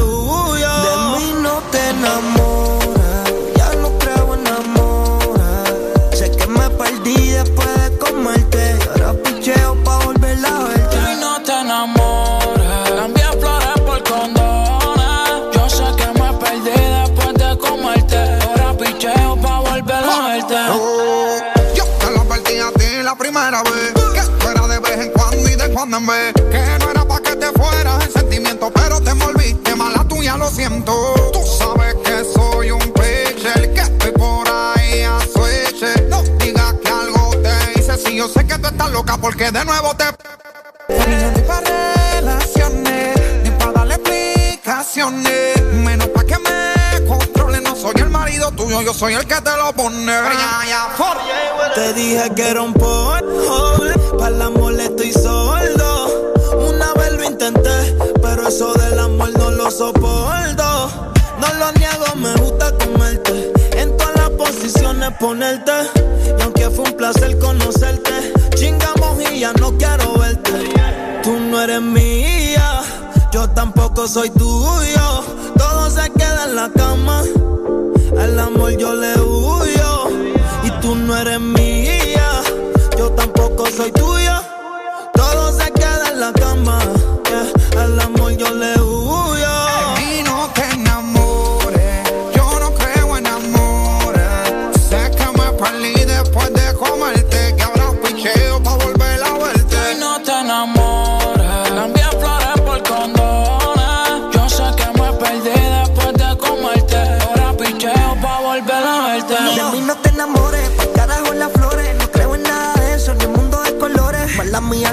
Que 25.93 26.79
no 26.81 26.91
era 26.91 27.05
pa' 27.05 27.21
que 27.21 27.37
te 27.37 27.53
fueras 27.53 28.03
en 28.07 28.13
sentimiento, 28.13 28.73
pero 28.73 28.99
te 29.03 29.11
envolviste 29.11 29.77
mala 29.77 30.03
tuya, 30.09 30.39
lo 30.39 30.49
siento. 30.49 30.95
Tú 31.35 31.41
sabes 31.45 31.95
que 31.97 32.25
soy 32.33 32.71
un 32.71 32.81
pitcher, 32.81 33.75
que 33.75 33.81
estoy 33.83 34.11
por 34.13 34.49
ahí 34.49 35.03
a 35.03 35.21
switch. 35.21 35.85
No 36.09 36.23
digas 36.39 36.77
que 36.83 36.89
algo 36.89 37.33
te 37.43 37.79
hice, 37.79 37.99
si 37.99 38.17
yo 38.17 38.27
sé 38.27 38.47
que 38.47 38.57
tú 38.57 38.69
estás 38.69 38.91
loca 38.91 39.19
porque 39.19 39.51
de 39.51 39.63
nuevo 39.67 39.95
te. 39.95 40.05
Ni 40.89 41.21
yo 41.21 41.47
pa' 41.47 41.61
relaciones, 41.61 43.43
ni 43.45 43.51
pa' 43.51 43.73
darle 43.73 43.97
explicaciones. 43.97 45.63
Menos 45.75 46.09
pa' 46.09 46.22
soy 47.93 48.03
el 48.03 48.11
marido 48.11 48.51
tuyo, 48.53 48.83
yo 48.83 48.95
soy 48.95 49.15
el 49.15 49.27
que 49.27 49.41
te 49.41 49.57
lo 49.57 49.73
pone. 49.73 50.13
Te 51.75 51.93
dije 51.93 52.31
que 52.35 52.49
era 52.49 52.63
un 52.63 52.73
porno, 52.73 53.79
para 54.19 54.35
el 54.35 54.43
amor 54.43 54.79
estoy 54.81 55.13
sordo. 55.13 56.33
Una 56.69 56.93
vez 56.95 57.13
lo 57.13 57.25
intenté, 57.25 57.97
pero 58.23 58.49
eso 58.49 58.73
del 58.75 58.99
amor 58.99 59.31
no 59.39 59.51
lo 59.51 59.71
soporto. 59.71 60.91
No 61.41 61.55
lo 61.59 61.73
niego, 61.73 62.05
me 62.17 62.35
gusta 62.37 62.73
comerte. 62.79 63.53
En 63.77 63.97
todas 63.97 64.17
las 64.17 64.31
posiciones 64.31 65.11
ponerte. 65.19 65.73
Y 66.39 66.43
aunque 66.43 66.71
fue 66.71 66.85
un 66.85 66.97
placer 66.97 67.39
conocerte, 67.39 68.33
chingamos 68.55 69.21
y 69.31 69.41
ya 69.41 69.53
no 69.55 69.77
quiero 69.77 70.15
verte. 70.15 70.73
Tú 71.23 71.39
no 71.39 71.61
eres 71.61 71.83
mía, 71.83 72.83
yo 73.33 73.49
tampoco 73.51 74.07
soy 74.07 74.31
tuyo. 74.31 75.25
Todo 75.57 75.91
se 75.91 76.11
queda 76.11 76.45
en 76.45 76.57
la 76.57 76.71
cama. 76.71 77.23
El 78.19 78.39
amor 78.39 78.77
yo 78.77 78.95
le 78.95 79.21
huyo. 79.21 80.09
Y 80.65 80.71
tú 80.81 80.95
no 80.95 81.17
eres 81.17 81.41
mía, 81.41 82.43
yo 82.99 83.11
tampoco 83.13 83.67
soy 83.67 83.91
tuya. 83.93 84.43
Todo 85.15 85.53
se 85.53 85.71
queda 85.73 86.11
en 86.13 86.21
la 86.21 86.33
cama. 86.33 86.79
yeah. 87.29 87.85
El 87.85 88.01
amor 88.01 88.33
yo 88.37 88.51
le 88.55 88.81
huyo. 88.81 88.92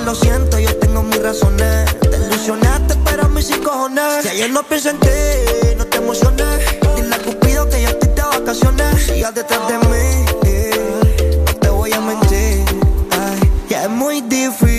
Lo 0.09 0.15
siento, 0.15 0.57
yo 0.57 0.75
tengo 0.77 1.03
mis 1.03 1.21
razones. 1.21 1.85
Te 1.99 2.17
ilusionaste, 2.17 2.95
pero 3.05 3.25
a 3.25 3.29
mí 3.29 3.43
sin 3.43 3.61
cojones. 3.61 4.23
Si 4.23 4.29
ayer 4.29 4.49
no 4.49 4.63
pienso 4.63 4.89
en 4.89 4.99
ti, 4.99 5.07
no 5.77 5.85
te 5.85 5.97
emociones. 5.97 6.47
Dile 6.95 7.15
a 7.15 7.19
Cupido 7.19 7.69
que 7.69 7.81
ya 7.83 7.89
estoy 7.89 8.09
de 8.15 8.21
vacaciones. 8.23 9.03
Sigas 9.05 9.35
detrás 9.35 9.67
de 9.67 9.77
mí, 9.89 10.25
no 11.45 11.53
te 11.59 11.69
voy 11.69 11.93
a 11.93 12.01
mentir. 12.01 12.65
Ay, 13.11 13.51
ya 13.69 13.83
es 13.83 13.89
muy 13.89 14.21
difícil 14.21 14.78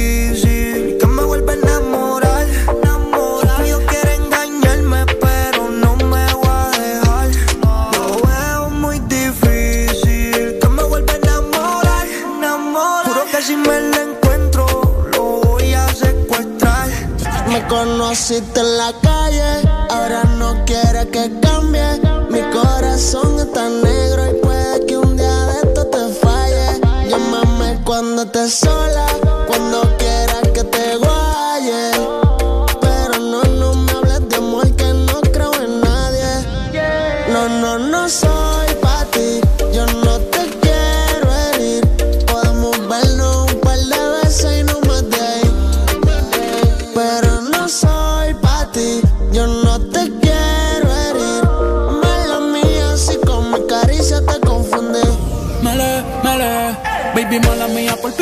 en 18.32 18.76
la 18.76 18.92
calle, 18.92 19.09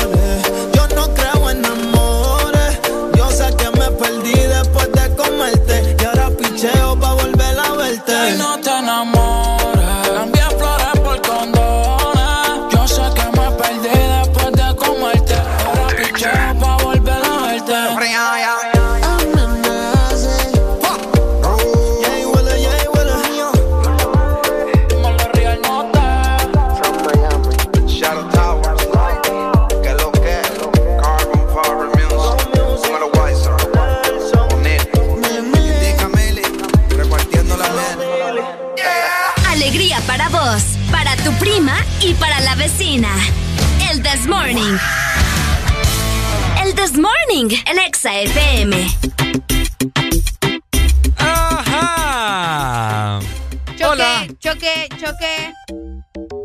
no 1.01 1.13
creo 1.15 1.49
en 1.49 1.65
amores. 1.65 1.80
Morning. 44.71 44.79
El 46.63 46.73
This 46.75 46.93
Morning, 46.93 47.49
el 47.65 47.77
Exa 47.79 48.21
FM. 48.21 48.87
Ajá. 51.17 52.39
Choque, 53.77 53.83
Hola. 53.85 54.27
choque, 54.39 54.87
choque. 54.97 55.53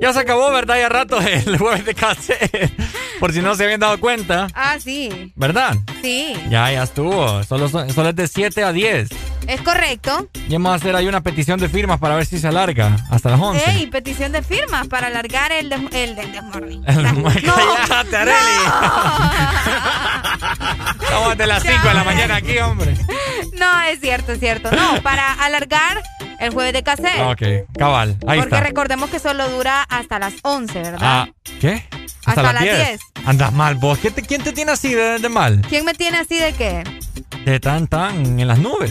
Ya 0.07 0.13
se 0.13 0.21
acabó, 0.21 0.53
¿verdad? 0.53 0.77
Ya 0.79 0.89
rato 0.89 1.19
el 1.21 1.59
jueves 1.63 1.85
de 1.85 1.93
cassette. 1.93 2.71
Por 3.19 3.33
si 3.33 3.41
no 3.41 3.57
se 3.57 3.65
habían 3.65 3.81
dado 3.81 3.99
cuenta. 3.99 4.47
Ah, 4.55 4.77
sí. 4.79 5.33
¿Verdad? 5.35 5.75
Sí. 6.01 6.33
Ya, 6.49 6.71
ya 6.71 6.85
estuvo. 6.85 7.43
Solo, 7.43 7.69
solo 7.69 8.11
es 8.11 8.15
de 8.15 8.29
7 8.29 8.63
a 8.63 8.71
10. 8.71 9.09
Es 9.49 9.61
correcto. 9.63 10.29
Y 10.49 10.53
vamos 10.53 10.71
a 10.71 10.75
hacer 10.77 10.95
ahí 10.95 11.09
una 11.09 11.23
petición 11.23 11.59
de 11.59 11.69
firmas 11.69 11.99
para 11.99 12.15
ver 12.15 12.25
si 12.25 12.39
se 12.39 12.47
alarga 12.47 12.97
hasta 13.11 13.31
las 13.31 13.41
11. 13.41 13.69
Ey, 13.71 13.87
petición 13.89 14.31
de 14.31 14.43
firmas 14.43 14.87
para 14.87 15.09
alargar 15.09 15.51
el, 15.51 15.71
des- 15.71 15.81
el, 15.93 16.15
del 16.15 16.31
desmorning. 16.31 16.85
Cállate, 16.85 18.17
Areli. 18.17 18.37
Estamos 21.03 21.37
de 21.37 21.47
las 21.49 21.63
5 21.65 21.89
de 21.89 21.95
la 21.95 22.05
mañana 22.05 22.37
aquí, 22.37 22.59
hombre. 22.59 22.95
No, 23.59 23.83
es 23.83 24.01
cierto, 24.01 24.33
es 24.33 24.39
cierto. 24.41 24.71
No, 24.71 25.03
para 25.03 25.33
alargar 25.33 26.01
el 26.41 26.53
jueves 26.53 26.73
de 26.73 26.83
cassette. 26.83 27.21
Ok, 27.21 27.43
cabal. 27.79 28.17
Ahí 28.27 28.39
Porque 28.41 28.55
está. 28.57 28.61
recordemos 28.61 29.11
que 29.11 29.19
solo 29.19 29.49
dura 29.49 29.83
hasta 29.83 30.19
las 30.19 30.35
11, 30.43 30.83
¿verdad? 30.83 30.99
Ah, 31.01 31.29
¿qué? 31.61 31.85
Hasta 32.25 32.43
las 32.53 32.63
10. 32.63 33.01
Andas 33.25 33.53
mal, 33.53 33.77
vos. 33.77 33.99
¿Qué 33.99 34.11
te- 34.11 34.23
¿Quién 34.23 34.43
te 34.43 34.53
tiene 34.53 34.73
así 34.73 34.93
de, 34.95 35.19
de 35.19 35.29
mal? 35.29 35.63
¿Quién 35.69 35.85
me 35.85 35.95
tiene 35.95 36.19
así 36.19 36.37
de 36.39 36.53
qué? 36.55 36.83
De 37.45 37.61
tan, 37.61 37.87
tan 37.87 38.41
en 38.41 38.49
las 38.49 38.59
nubes. 38.59 38.91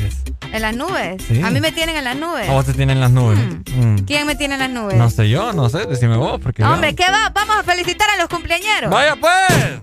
¿En 0.53 0.61
las 0.61 0.73
nubes? 0.75 1.21
Sí. 1.27 1.41
A 1.41 1.49
mí 1.51 1.59
me 1.59 1.73
tienen 1.73 1.97
en 1.97 2.05
las 2.05 2.15
nubes. 2.15 2.47
¿A 2.47 2.53
vos 2.53 2.65
te 2.65 2.73
tienen 2.73 2.97
en 2.97 3.01
las 3.01 3.11
nubes? 3.11 3.37
Mm. 3.75 3.97
¿Quién 4.05 4.25
me 4.25 4.35
tiene 4.35 4.53
en 4.53 4.61
las 4.61 4.69
nubes? 4.69 4.95
No 4.97 5.09
sé 5.09 5.27
yo, 5.29 5.51
no 5.51 5.67
sé. 5.69 5.85
Decime 5.85 6.15
vos, 6.15 6.39
porque 6.41 6.63
Hombre, 6.63 6.95
¿qué 6.95 7.05
va? 7.11 7.29
Vamos 7.33 7.57
a 7.57 7.63
felicitar 7.63 8.09
a 8.09 8.15
los 8.17 8.29
cumpleañeros. 8.29 8.89
¡Vaya 8.89 9.17
pues! 9.17 9.81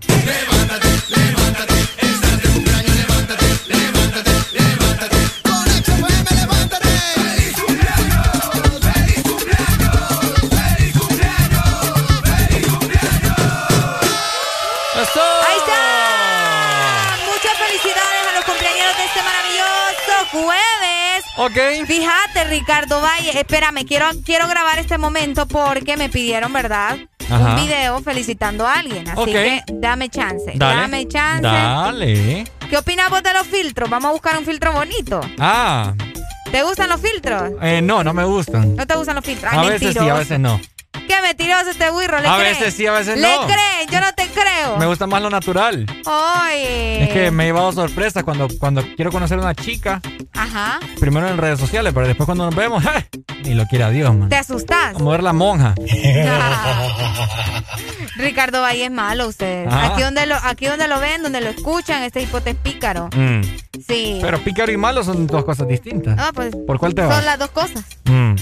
Ahí 2.00 2.01
Ok. 21.36 21.86
Fíjate, 21.86 22.44
Ricardo 22.48 23.00
Valle. 23.00 23.38
Espérame, 23.38 23.84
quiero, 23.86 24.06
quiero 24.24 24.46
grabar 24.48 24.78
este 24.78 24.98
momento 24.98 25.46
porque 25.46 25.96
me 25.96 26.08
pidieron, 26.08 26.52
¿verdad? 26.52 26.98
Ajá. 27.30 27.54
Un 27.54 27.64
video 27.64 28.00
felicitando 28.02 28.66
a 28.66 28.74
alguien. 28.80 29.08
Así 29.08 29.20
Ok. 29.20 29.26
que 29.28 29.62
dame 29.72 30.08
chance. 30.10 30.52
Dale. 30.54 30.80
Dame 30.82 31.08
chance. 31.08 31.42
Dale. 31.42 32.44
¿Qué 32.68 32.76
opinas 32.76 33.08
vos 33.10 33.22
de 33.22 33.32
los 33.32 33.46
filtros? 33.46 33.88
Vamos 33.88 34.10
a 34.10 34.12
buscar 34.12 34.36
un 34.38 34.44
filtro 34.44 34.72
bonito. 34.72 35.20
Ah, 35.38 35.94
¿Te 36.50 36.62
gustan 36.62 36.90
los 36.90 37.00
filtros? 37.00 37.52
eh, 37.62 37.80
no, 37.80 38.04
no 38.04 38.12
me 38.12 38.24
gustan. 38.24 38.76
¿No 38.76 38.86
te 38.86 38.94
gustan 38.94 39.14
los 39.16 39.24
filtros? 39.24 39.50
Ay, 39.54 39.58
A 39.58 39.70
veces 39.70 39.94
sí, 39.98 40.08
a 40.08 40.14
veces 40.14 40.38
no. 40.38 40.60
Qué 40.92 41.20
mentiroso 41.22 41.70
este 41.70 41.90
güirro, 41.90 42.20
¿le 42.20 42.28
A 42.28 42.36
veces 42.36 42.74
sí, 42.74 42.86
a 42.86 42.92
veces 42.92 43.16
¿Le 43.18 43.22
no. 43.22 43.46
crees? 43.46 43.90
Yo 43.90 44.00
no 44.00 44.12
te 44.14 44.26
creo. 44.28 44.76
Me 44.78 44.86
gusta 44.86 45.06
más 45.06 45.20
lo 45.22 45.30
natural. 45.30 45.86
Oye. 46.04 47.04
Es 47.04 47.08
que 47.10 47.30
me 47.30 47.44
he 47.44 47.46
llevado 47.46 47.72
sorpresas 47.72 48.22
cuando, 48.24 48.48
cuando 48.58 48.82
quiero 48.96 49.10
conocer 49.10 49.38
a 49.38 49.42
una 49.42 49.54
chica. 49.54 50.00
Ajá. 50.34 50.78
Primero 51.00 51.28
en 51.28 51.38
redes 51.38 51.58
sociales, 51.58 51.92
pero 51.94 52.06
después 52.06 52.26
cuando 52.26 52.44
nos 52.46 52.54
vemos, 52.54 52.84
¡eh! 52.96 53.08
ni 53.44 53.54
lo 53.54 53.66
quiera 53.66 53.90
Dios, 53.90 54.14
man. 54.14 54.28
¿Te 54.28 54.36
asustás? 54.36 54.92
Como 54.94 55.10
ver 55.10 55.22
la 55.22 55.32
monja. 55.32 55.74
Ricardo 58.16 58.60
Valle 58.60 58.84
es 58.84 58.90
malo 58.90 59.28
usted. 59.28 59.66
Ah. 59.70 59.90
Aquí 59.92 60.02
donde 60.02 60.26
lo, 60.26 60.36
aquí 60.36 60.66
donde 60.66 60.86
lo 60.88 61.00
ven, 61.00 61.22
donde 61.22 61.40
lo 61.40 61.48
escuchan, 61.48 62.02
este 62.02 62.20
hipote 62.22 62.50
es 62.50 62.56
pícaro. 62.56 63.08
Mm. 63.16 63.40
Sí. 63.86 64.18
Pero 64.20 64.38
pícaro 64.42 64.70
y 64.70 64.76
malo 64.76 65.02
son 65.02 65.26
dos 65.26 65.44
cosas 65.44 65.66
distintas. 65.66 66.16
Ah, 66.18 66.30
pues, 66.34 66.54
¿Por 66.66 66.78
cuál 66.78 66.94
te 66.94 67.02
Son 67.02 67.10
vas? 67.10 67.24
las 67.24 67.38
dos 67.38 67.50
cosas. 67.50 67.82
Mm. 68.04 68.34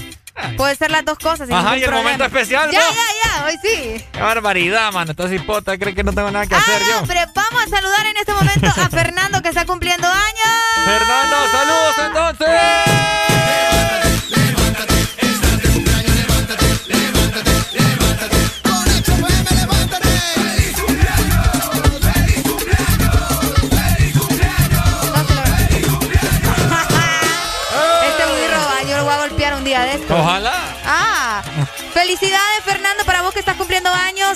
Puede 0.57 0.75
ser 0.75 0.91
las 0.91 1.05
dos 1.05 1.17
cosas. 1.19 1.47
sin 1.47 1.55
Ajá, 1.55 1.77
y 1.77 1.81
el 1.81 1.85
problema. 1.87 2.03
momento 2.11 2.25
especial, 2.25 2.71
Ya, 2.71 2.79
¿no? 2.79 2.85
ya, 2.85 3.01
ya, 3.39 3.45
hoy 3.45 3.53
sí. 3.61 4.05
Qué 4.11 4.19
barbaridad, 4.21 4.91
mano. 4.91 5.11
Entonces, 5.11 5.41
hipota, 5.41 5.77
cree 5.77 5.93
que 5.93 6.03
no 6.03 6.13
tengo 6.13 6.31
nada 6.31 6.47
que 6.47 6.55
hacer 6.55 6.81
yo. 6.89 6.99
Hombre, 6.99 7.19
vamos 7.35 7.63
a 7.63 7.69
saludar 7.69 8.05
en 8.07 8.17
este 8.17 8.33
momento 8.33 8.67
a 8.67 8.89
Fernando 8.89 9.41
que 9.41 9.49
está 9.49 9.65
cumpliendo 9.65 10.07
años. 10.07 10.85
Fernando, 10.85 11.35
saludos 11.51 11.95
entonces. 12.07 13.30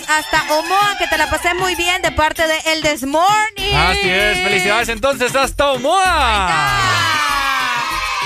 Hasta 0.07 0.53
Omoa, 0.53 0.95
que 0.97 1.07
te 1.07 1.17
la 1.17 1.29
pasé 1.29 1.53
muy 1.55 1.75
bien 1.75 2.01
de 2.01 2.11
parte 2.11 2.47
de 2.47 2.57
El 2.67 2.81
This 2.81 3.03
Morning. 3.03 3.75
Así 3.75 4.09
es, 4.09 4.37
felicidades 4.39 4.89
entonces 4.89 5.35
hasta 5.35 5.71
Omoa. 5.71 7.34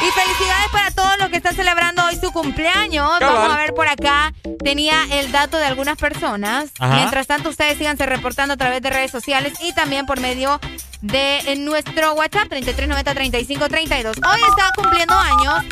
Y 0.01 0.11
felicidades 0.11 0.69
para 0.71 0.91
todos 0.91 1.17
los 1.19 1.29
que 1.29 1.37
están 1.37 1.55
celebrando 1.55 2.05
hoy 2.05 2.15
su 2.15 2.31
cumpleaños. 2.31 3.19
Cabal. 3.19 3.35
Vamos 3.35 3.53
a 3.53 3.57
ver 3.57 3.73
por 3.73 3.87
acá. 3.87 4.33
Tenía 4.63 4.95
el 5.11 5.31
dato 5.31 5.57
de 5.57 5.65
algunas 5.65 5.97
personas. 5.97 6.71
Ajá. 6.79 6.95
Mientras 6.95 7.27
tanto, 7.27 7.49
ustedes 7.49 7.77
síganse 7.77 8.05
reportando 8.05 8.53
a 8.53 8.57
través 8.57 8.81
de 8.81 8.89
redes 8.89 9.11
sociales 9.11 9.53
y 9.61 9.73
también 9.73 10.05
por 10.05 10.19
medio 10.19 10.59
de 11.01 11.55
nuestro 11.59 12.13
WhatsApp 12.13 12.47
3390-3532. 12.49 14.17
Hoy 14.25 14.41
está 14.49 14.71
cumpliendo 14.75 15.13
años 15.13 15.65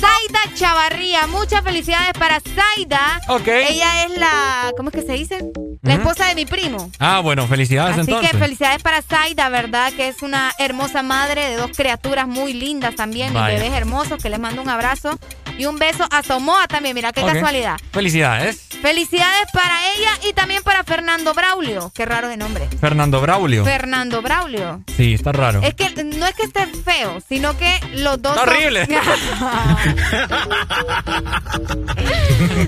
Zaida 0.00 0.54
Chavarría. 0.54 1.26
Muchas 1.26 1.62
felicidades 1.62 2.12
para 2.18 2.40
Zaida. 2.40 3.20
Ok. 3.28 3.48
Ella 3.48 4.04
es 4.04 4.18
la, 4.18 4.72
¿cómo 4.76 4.90
es 4.90 4.94
que 4.94 5.02
se 5.02 5.12
dice? 5.12 5.38
La 5.82 5.94
esposa 5.94 6.26
de 6.26 6.34
mi 6.34 6.46
primo. 6.46 6.90
Ah, 6.98 7.20
bueno, 7.20 7.46
felicidades 7.46 7.92
Así 7.92 8.00
entonces. 8.02 8.30
que 8.30 8.38
felicidades 8.38 8.82
para 8.82 9.02
Zaida, 9.02 9.48
¿verdad? 9.48 9.92
Que 9.92 10.08
es 10.08 10.22
una 10.22 10.52
hermosa 10.58 11.02
madre 11.02 11.50
de 11.50 11.56
dos 11.56 11.70
criaturas 11.76 12.26
muy 12.26 12.52
lindas 12.52 12.94
también, 12.94 13.32
mis 13.32 13.42
bebés 13.42 13.72
hermosos, 13.72 14.22
que 14.22 14.30
les 14.30 14.38
mando 14.38 14.62
un 14.62 14.68
abrazo 14.68 15.18
y 15.58 15.66
un 15.66 15.78
beso 15.78 16.06
a 16.10 16.22
Somoa 16.22 16.66
también, 16.68 16.94
mira 16.94 17.12
qué 17.12 17.22
casualidad. 17.22 17.78
Felicidades. 17.92 18.60
Felicidades 18.82 19.46
para 19.52 19.78
ella 19.94 20.10
y 20.28 20.32
también 20.34 20.62
para 20.62 20.84
Fernando 20.84 21.32
Braulio. 21.32 21.90
Qué 21.94 22.04
raro 22.04 22.28
de 22.28 22.36
nombre. 22.36 22.68
Fernando 22.80 23.20
Braulio. 23.20 23.64
Fernando 23.64 24.20
Braulio. 24.20 24.82
Sí, 24.96 25.14
está 25.14 25.32
raro. 25.32 25.62
Es 25.62 25.74
que 25.74 26.04
no 26.04 26.26
es 26.26 26.34
que 26.34 26.42
esté 26.42 26.66
feo, 26.66 27.18
sino 27.26 27.56
que 27.56 27.80
los 27.94 28.20
dos. 28.20 28.36
Está 28.36 28.44
son- 28.46 28.56
horrible. 28.56 28.86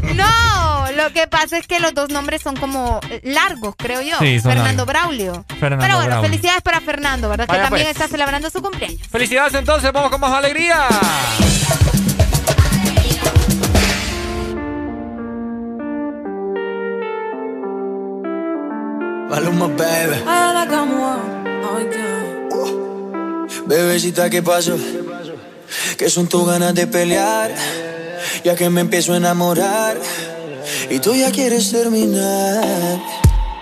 no, 0.14 0.92
lo 0.92 1.12
que 1.12 1.26
pasa 1.26 1.58
es 1.58 1.66
que 1.66 1.80
los 1.80 1.94
dos 1.94 2.10
nombres 2.10 2.42
son 2.42 2.56
como 2.56 3.00
largos, 3.22 3.74
creo 3.76 4.02
yo. 4.02 4.18
Sí, 4.18 4.40
son 4.40 4.52
Fernando 4.52 4.84
largos. 4.84 4.86
Braulio. 4.86 5.44
Fernando 5.60 5.82
Pero 5.84 5.96
bueno, 5.96 6.06
Braulio. 6.06 6.30
felicidades 6.30 6.62
para 6.62 6.80
Fernando, 6.80 7.28
¿verdad? 7.28 7.46
Vaya 7.48 7.62
que 7.62 7.68
también 7.68 7.86
pues. 7.86 7.96
está 7.96 8.08
celebrando 8.08 8.50
su 8.50 8.62
cumpleaños. 8.62 9.00
Felicidades 9.10 9.54
entonces, 9.54 9.92
vamos 9.92 10.10
con 10.10 10.20
más 10.20 10.32
alegría. 10.32 10.86
Maluma, 19.28 19.68
baby. 19.68 20.16
Bebecita, 23.66 24.30
¿qué 24.30 24.42
pasó? 24.42 24.76
Que 25.98 26.08
son 26.08 26.28
tus 26.28 26.46
ganas 26.46 26.74
de 26.74 26.86
pelear. 26.86 27.50
Ya 28.44 28.54
que 28.54 28.70
me 28.70 28.80
empiezo 28.80 29.12
a 29.12 29.16
enamorar. 29.16 29.96
Y 30.90 30.98
tú 31.00 31.14
ya 31.14 31.30
quieres 31.32 31.70
terminar. 31.72 32.64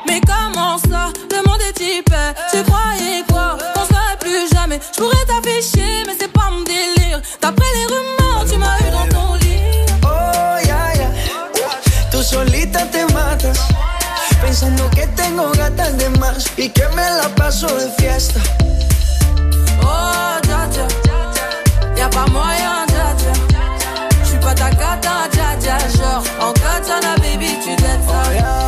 Mais 0.07 0.21
comment 0.27 0.77
ça, 0.79 1.11
le 1.31 1.43
monde 1.49 1.63
est 1.63 1.81
hyper? 1.81 2.35
Tu 2.53 2.63
croyais 2.65 3.25
quoi, 3.27 3.57
qu'on 3.75 3.87
serait 3.87 4.19
plus 4.21 4.51
jamais 4.53 4.79
Je 4.93 5.01
pourrais 5.01 5.25
t'afficher, 5.27 6.03
mais 6.07 6.15
c'est 6.21 6.31
pas 6.31 6.51
mon 6.51 6.61
délire 6.63 7.23
D'après 7.41 7.65
les 7.75 7.87
rumeurs, 7.87 8.45
tu 8.47 8.59
m'as 8.59 8.79
eu 8.81 8.91
dans 8.91 9.09
ton 9.19 9.35
lit 9.37 9.87
Oh, 10.05 10.59
ya, 10.67 10.95
ya. 11.01 11.11
Tú 12.11 12.23
solita 12.23 12.81
te 12.91 13.11
matas. 13.15 13.59
Pensando 14.45 14.91
que 14.91 15.07
tengo 15.17 15.51
gatas 15.53 15.97
de 15.97 16.09
más. 16.21 16.47
Y 16.59 16.69
que 16.69 16.87
me 16.89 17.03
la 17.03 17.29
paso 17.35 17.67
de 17.67 17.91
fiesta. 17.93 18.41
Oh, 19.83 20.39
dja 20.43 20.69
dja 20.69 20.87
Y'a 21.97 22.11
pas 22.11 22.31
moyen, 22.31 22.87
dja 22.93 23.07
dja 23.21 23.33
J'suis 24.23 24.39
pas 24.45 24.55
ta 24.55 24.69
cata, 24.71 25.29
dja 25.33 25.57
dja 25.57 25.79
Genre, 25.97 26.29
en 26.45 26.53
katana, 26.61 27.17
baby, 27.23 27.59
tu 27.65 27.73
ça 27.83 28.65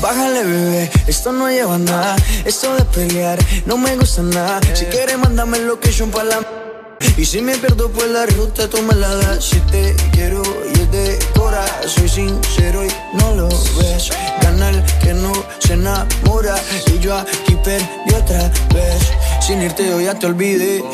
Bájale, 0.00 0.44
bebé, 0.44 0.90
esto 1.06 1.32
no 1.32 1.48
lleva 1.48 1.78
nada. 1.78 2.16
Esto 2.44 2.76
de 2.76 2.84
pelear 2.84 3.38
no 3.64 3.78
me 3.78 3.96
gusta 3.96 4.22
nada. 4.22 4.60
Si 4.74 4.84
quieres, 4.84 5.18
mándame 5.18 5.58
location 5.60 6.10
para 6.10 6.24
la. 6.24 6.75
Y 7.16 7.24
si 7.24 7.40
me 7.40 7.56
pierdo 7.56 7.90
por 7.90 8.06
la 8.08 8.26
ruta, 8.26 8.68
tú 8.68 8.82
me 8.82 8.94
la 8.94 9.14
das. 9.14 9.44
Si 9.44 9.58
te 9.60 9.94
quiero 10.12 10.42
y 10.74 10.80
es 10.80 10.90
de 10.90 11.18
cora, 11.34 11.64
soy 11.86 12.08
sincero 12.08 12.84
y 12.84 12.88
no 13.16 13.34
lo 13.34 13.48
ves. 13.48 14.10
Gana 14.42 14.70
el 14.70 14.82
que 15.02 15.14
no 15.14 15.32
se 15.58 15.74
enamora. 15.74 16.56
Y 16.94 16.98
yo 16.98 17.16
aquí 17.16 17.56
perdí 17.64 18.14
otra 18.14 18.52
vez. 18.74 19.10
Sin 19.40 19.62
irte, 19.62 19.86
yo 19.86 20.00
ya 20.00 20.18
te 20.18 20.26
olvidé. 20.26 20.84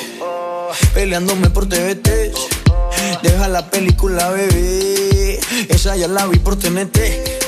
Peleándome 0.94 1.50
por 1.50 1.68
TVT. 1.68 2.32
Deja 3.22 3.48
la 3.48 3.68
película, 3.70 4.30
bebé. 4.30 5.40
Esa 5.68 5.96
ya 5.96 6.08
la 6.08 6.26
vi 6.26 6.38
por 6.38 6.56
TNT. 6.56 7.41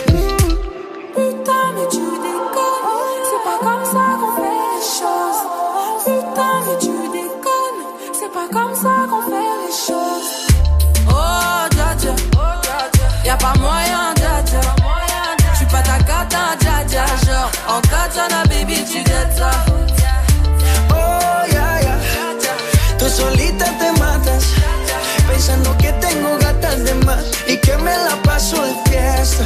Que 27.76 27.82
me 27.82 27.96
la 27.96 28.16
paso 28.22 28.56
de 28.56 28.90
fiesta. 28.90 29.44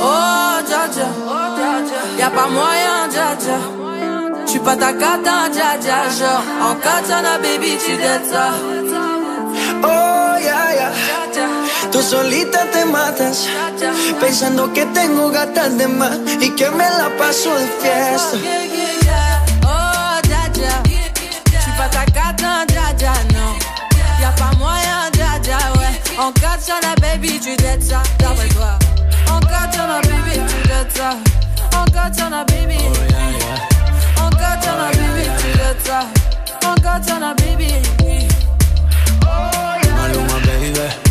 Oh, 0.00 0.60
dja 0.68 0.88
dja 0.94 1.08
Y'a 2.18 2.30
pas 2.30 2.48
moyen, 2.48 3.08
dja 3.10 3.34
dja 3.42 3.58
J'suis 4.46 4.60
pas 4.60 4.76
ta 4.76 4.92
dja 4.92 5.78
dja 5.82 5.98
Genre, 6.18 6.42
en 6.66 6.74
katana, 6.76 7.38
baby, 7.38 7.76
tu 7.84 7.94
ça 8.32 8.46
Oh, 9.82 10.38
ya, 10.38 10.60
ya. 10.78 10.88
Tú 11.90 12.02
solita 12.02 12.60
te 12.72 12.84
matas. 12.84 13.48
Pensando 14.20 14.72
que 14.72 14.84
tengo 14.86 15.30
gatas 15.30 15.76
de 15.78 15.88
más. 15.88 16.16
Y 16.40 16.50
que 16.50 16.70
me 16.70 16.88
la 16.98 17.08
paso 17.18 17.54
de 17.54 17.66
fiesta. 17.80 18.38
Ouais 26.18 26.24
En 26.24 26.32
katana, 26.32 26.94
baby, 27.00 27.38
tu 27.40 27.56
dettes 27.56 27.82
ça 27.82 28.02
D'après 28.18 28.48
toi. 28.48 28.78
En 29.30 29.40
katana, 29.40 30.00
baby, 30.02 30.40
tu 30.48 30.68
dettes 30.68 30.96
ça. 30.96 31.16
En 31.76 31.84
katana, 31.84 32.44
baby. 32.44 32.78
En 34.20 34.30
katana, 34.30 34.90
baby, 34.92 35.28
tu 35.38 35.58
dettes 35.58 35.86
ça. 35.86 36.00
En 36.66 36.74
katana, 36.74 37.34
baby. 37.34 37.74
Maluma, 39.96 40.38
baby. 40.44 41.07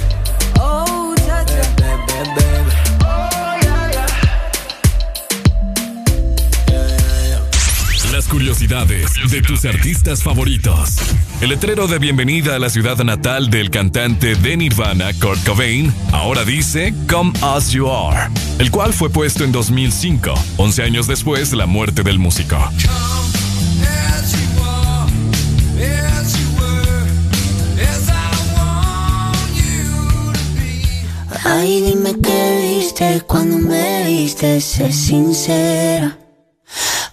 Curiosidades 8.29 9.13
de 9.31 9.41
tus 9.41 9.63
artistas 9.63 10.21
favoritos. 10.21 10.97
El 11.39 11.49
letrero 11.49 11.87
de 11.87 11.97
bienvenida 11.97 12.55
a 12.55 12.59
la 12.59 12.69
ciudad 12.69 12.97
natal 12.97 13.49
del 13.49 13.69
cantante 13.69 14.35
de 14.35 14.57
Nirvana, 14.57 15.13
Kurt 15.13 15.43
Cobain, 15.45 15.93
ahora 16.11 16.43
dice 16.43 16.93
Come 17.09 17.31
As 17.41 17.71
You 17.71 17.89
Are, 17.89 18.29
el 18.59 18.69
cual 18.69 18.91
fue 18.93 19.09
puesto 19.09 19.43
en 19.43 19.51
2005, 19.51 20.33
11 20.57 20.83
años 20.83 21.07
después 21.07 21.51
de 21.51 21.57
la 21.57 21.67
muerte 21.67 22.03
del 22.03 22.19
músico. 22.19 22.57
Ay, 31.45 31.81
dime 31.81 32.13
qué 32.21 32.77
viste 32.77 33.21
cuando 33.25 33.57
me 33.57 34.03
viste, 34.05 34.59
sé 34.59 34.91
sincera. 34.91 36.17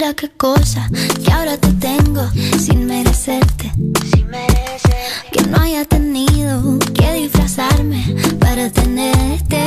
Mira 0.00 0.14
qué 0.14 0.28
cosa 0.28 0.88
que 1.24 1.32
ahora 1.32 1.56
te 1.56 1.72
tengo 1.72 2.22
sin 2.56 2.86
merecerte. 2.86 3.72
Sin 4.14 4.28
merecerte. 4.28 5.28
Que 5.32 5.42
no 5.42 5.58
haya 5.60 5.84
tenido 5.86 6.78
que 6.94 7.14
disfrazarme 7.14 8.14
para 8.38 8.70
tenerte. 8.70 9.64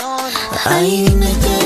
No. 0.00 0.16
Ay, 0.64 1.04
dime 1.04 1.28
qué 1.40 1.65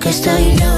que 0.00 0.10
estoy 0.10 0.54
loca. 0.56 0.77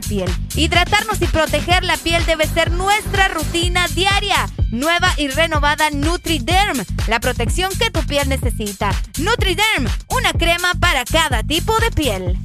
Piel. 0.00 0.30
Hidratarnos 0.54 1.20
y 1.20 1.26
proteger 1.26 1.84
la 1.84 1.96
piel 1.96 2.24
debe 2.24 2.46
ser 2.46 2.70
nuestra 2.70 3.28
rutina 3.28 3.86
diaria. 3.88 4.48
Nueva 4.70 5.12
y 5.18 5.28
renovada 5.28 5.90
NutriDerm, 5.90 6.82
la 7.08 7.20
protección 7.20 7.70
que 7.78 7.90
tu 7.90 8.00
piel 8.06 8.28
necesita. 8.28 8.90
NutriDerm, 9.18 9.86
una 10.08 10.32
crema 10.32 10.72
para 10.80 11.04
cada 11.04 11.42
tipo 11.42 11.78
de 11.80 11.90
piel. 11.90 12.38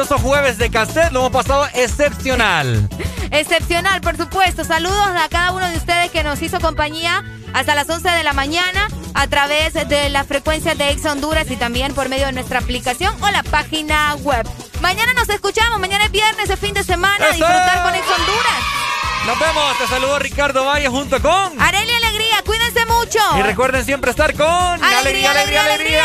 Maravilloso 0.00 0.18
jueves 0.18 0.58
de 0.58 0.70
cassette. 0.70 1.12
Lo 1.12 1.20
hemos 1.20 1.32
pasado 1.32 1.66
excepcional. 1.74 2.88
Excepcional, 3.30 4.00
por 4.00 4.16
supuesto. 4.16 4.64
Saludos 4.64 5.08
a 5.16 5.28
cada 5.28 5.52
uno 5.52 5.68
de 5.68 5.76
ustedes 5.76 6.10
que 6.10 6.24
nos 6.24 6.42
hizo 6.42 6.58
compañía 6.58 7.22
hasta 7.52 7.74
las 7.74 7.88
11 7.88 8.08
de 8.08 8.24
la 8.24 8.32
mañana 8.32 8.88
a 9.14 9.26
través 9.28 9.74
de 9.74 10.08
las 10.08 10.26
frecuencias 10.26 10.76
de 10.76 10.90
Ex 10.90 11.04
Honduras 11.04 11.48
y 11.50 11.56
también 11.56 11.94
por 11.94 12.08
medio 12.08 12.26
de 12.26 12.32
nuestra 12.32 12.58
aplicación 12.58 13.14
o 13.22 13.30
la 13.30 13.42
página 13.44 14.14
web. 14.16 14.48
Mañana 14.80 15.12
nos 15.14 15.28
escuchamos, 15.28 15.78
mañana 15.78 16.06
es 16.06 16.10
viernes, 16.10 16.50
es 16.50 16.58
fin 16.58 16.74
de 16.74 16.82
semana, 16.82 17.24
¡Eso! 17.26 17.34
disfrutar 17.34 17.82
con 17.82 17.94
Ex 17.94 18.06
Honduras. 18.08 18.80
Nos 19.26 19.38
vemos. 19.38 19.78
Te 19.78 19.86
saludo 19.86 20.18
Ricardo 20.18 20.64
Valle 20.64 20.88
junto 20.88 21.20
con. 21.20 21.60
Arelia 21.60 21.96
Alegría, 21.98 22.42
cuídense 22.44 22.86
mucho. 22.86 23.18
Y 23.38 23.42
recuerden 23.42 23.84
siempre 23.84 24.10
estar 24.10 24.34
con. 24.34 24.46
Alegría, 24.82 25.30
alegría, 25.30 25.64
alegría. 25.64 26.04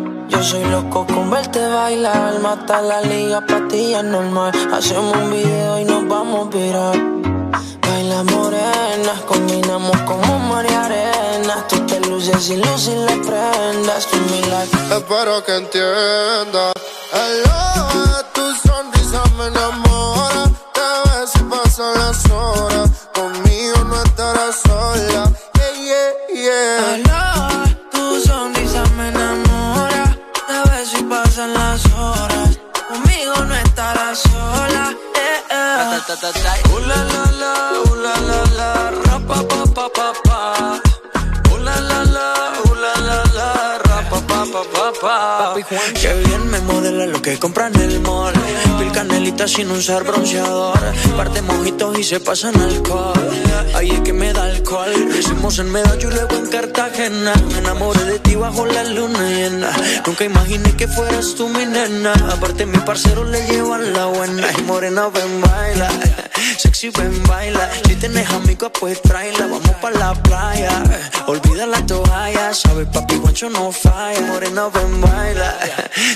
Soy 0.41 0.63
loco 0.65 1.05
con 1.05 1.29
verte 1.29 1.65
bailar. 1.67 2.39
Mata 2.39 2.81
la 2.81 3.01
liga, 3.01 3.45
patilla 3.45 4.01
normal. 4.01 4.51
Hacemos 4.73 5.15
un 5.15 5.29
video 5.29 5.79
y 5.79 5.85
nos 5.85 6.07
vamos 6.07 6.47
a 6.47 6.57
virar. 6.57 6.97
Baila 7.81 8.23
morenas, 8.23 9.21
combinamos 9.27 9.95
como 10.01 10.39
mar 10.39 10.65
y 10.67 10.73
arena. 10.73 11.65
Tú 11.69 11.85
te 11.85 11.99
luces 12.01 12.49
y 12.49 12.57
luces 12.57 12.97
las 12.97 13.17
prendas. 13.17 14.07
Tú 14.07 14.17
mi. 14.31 14.39
Espero 14.95 15.43
que 15.43 15.55
entiendas. 15.55 16.73
Hello, 17.13 17.90
sin 49.51 49.69
usar 49.71 50.03
bronceador. 50.05 50.79
Parte 51.17 51.41
mojitos 51.41 51.99
y 51.99 52.03
se 52.03 52.19
pasan 52.21 52.55
alcohol. 52.55 53.13
Ahí 53.75 53.89
es 53.91 53.99
que 53.99 54.13
me 54.13 54.31
da 54.31 54.45
alcohol. 54.45 54.93
Hicimos 55.17 55.59
en 55.59 55.71
Medallo 55.71 56.09
y 56.09 56.13
luego 56.13 56.35
en 56.35 56.47
Cartagena. 56.47 57.33
Me 57.49 57.57
enamoré 57.57 58.03
de 58.05 58.19
ti 58.19 58.35
bajo 58.35 58.65
la 58.65 58.83
luna 58.85 59.19
llena. 59.29 59.69
Nunca 60.05 60.23
imaginé 60.23 60.71
que 60.77 60.87
fueras 60.87 61.35
tú 61.35 61.49
mi 61.49 61.65
nena. 61.65 62.13
Aparte, 62.31 62.65
mi 62.65 62.77
parcero 62.79 63.25
le 63.25 63.45
llevan 63.47 63.91
la 63.91 64.05
buena. 64.05 64.47
Y 64.57 64.61
morena, 64.61 65.09
ven, 65.09 65.41
baila. 65.41 65.89
Sexy, 66.57 66.89
ven, 66.91 67.21
baila. 67.27 67.69
Si 67.85 67.95
tienes 67.95 68.29
amigos, 68.29 68.71
pues 68.79 69.01
tráela. 69.01 69.47
Vamos 69.47 69.75
pa' 69.81 69.91
la 69.91 70.13
playa. 70.13 70.83
Olvida 71.27 71.65
la 71.65 71.85
toalla. 71.85 72.53
Guancho 73.41 73.49
no 73.49 73.71
falla. 73.71 74.21
Morena, 74.21 74.69
ven, 74.69 75.01
baila. 75.01 75.57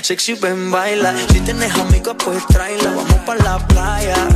Sexy, 0.02 0.34
ven, 0.34 0.70
baila. 0.70 1.12
Si 1.28 1.40
tienes 1.40 1.74
amigos, 1.74 2.14
pues 2.24 2.46
tráela. 2.46 2.90
Vamos 2.90 3.20
pa' 3.26 3.34
la 3.34 3.58
playa. 3.66 4.28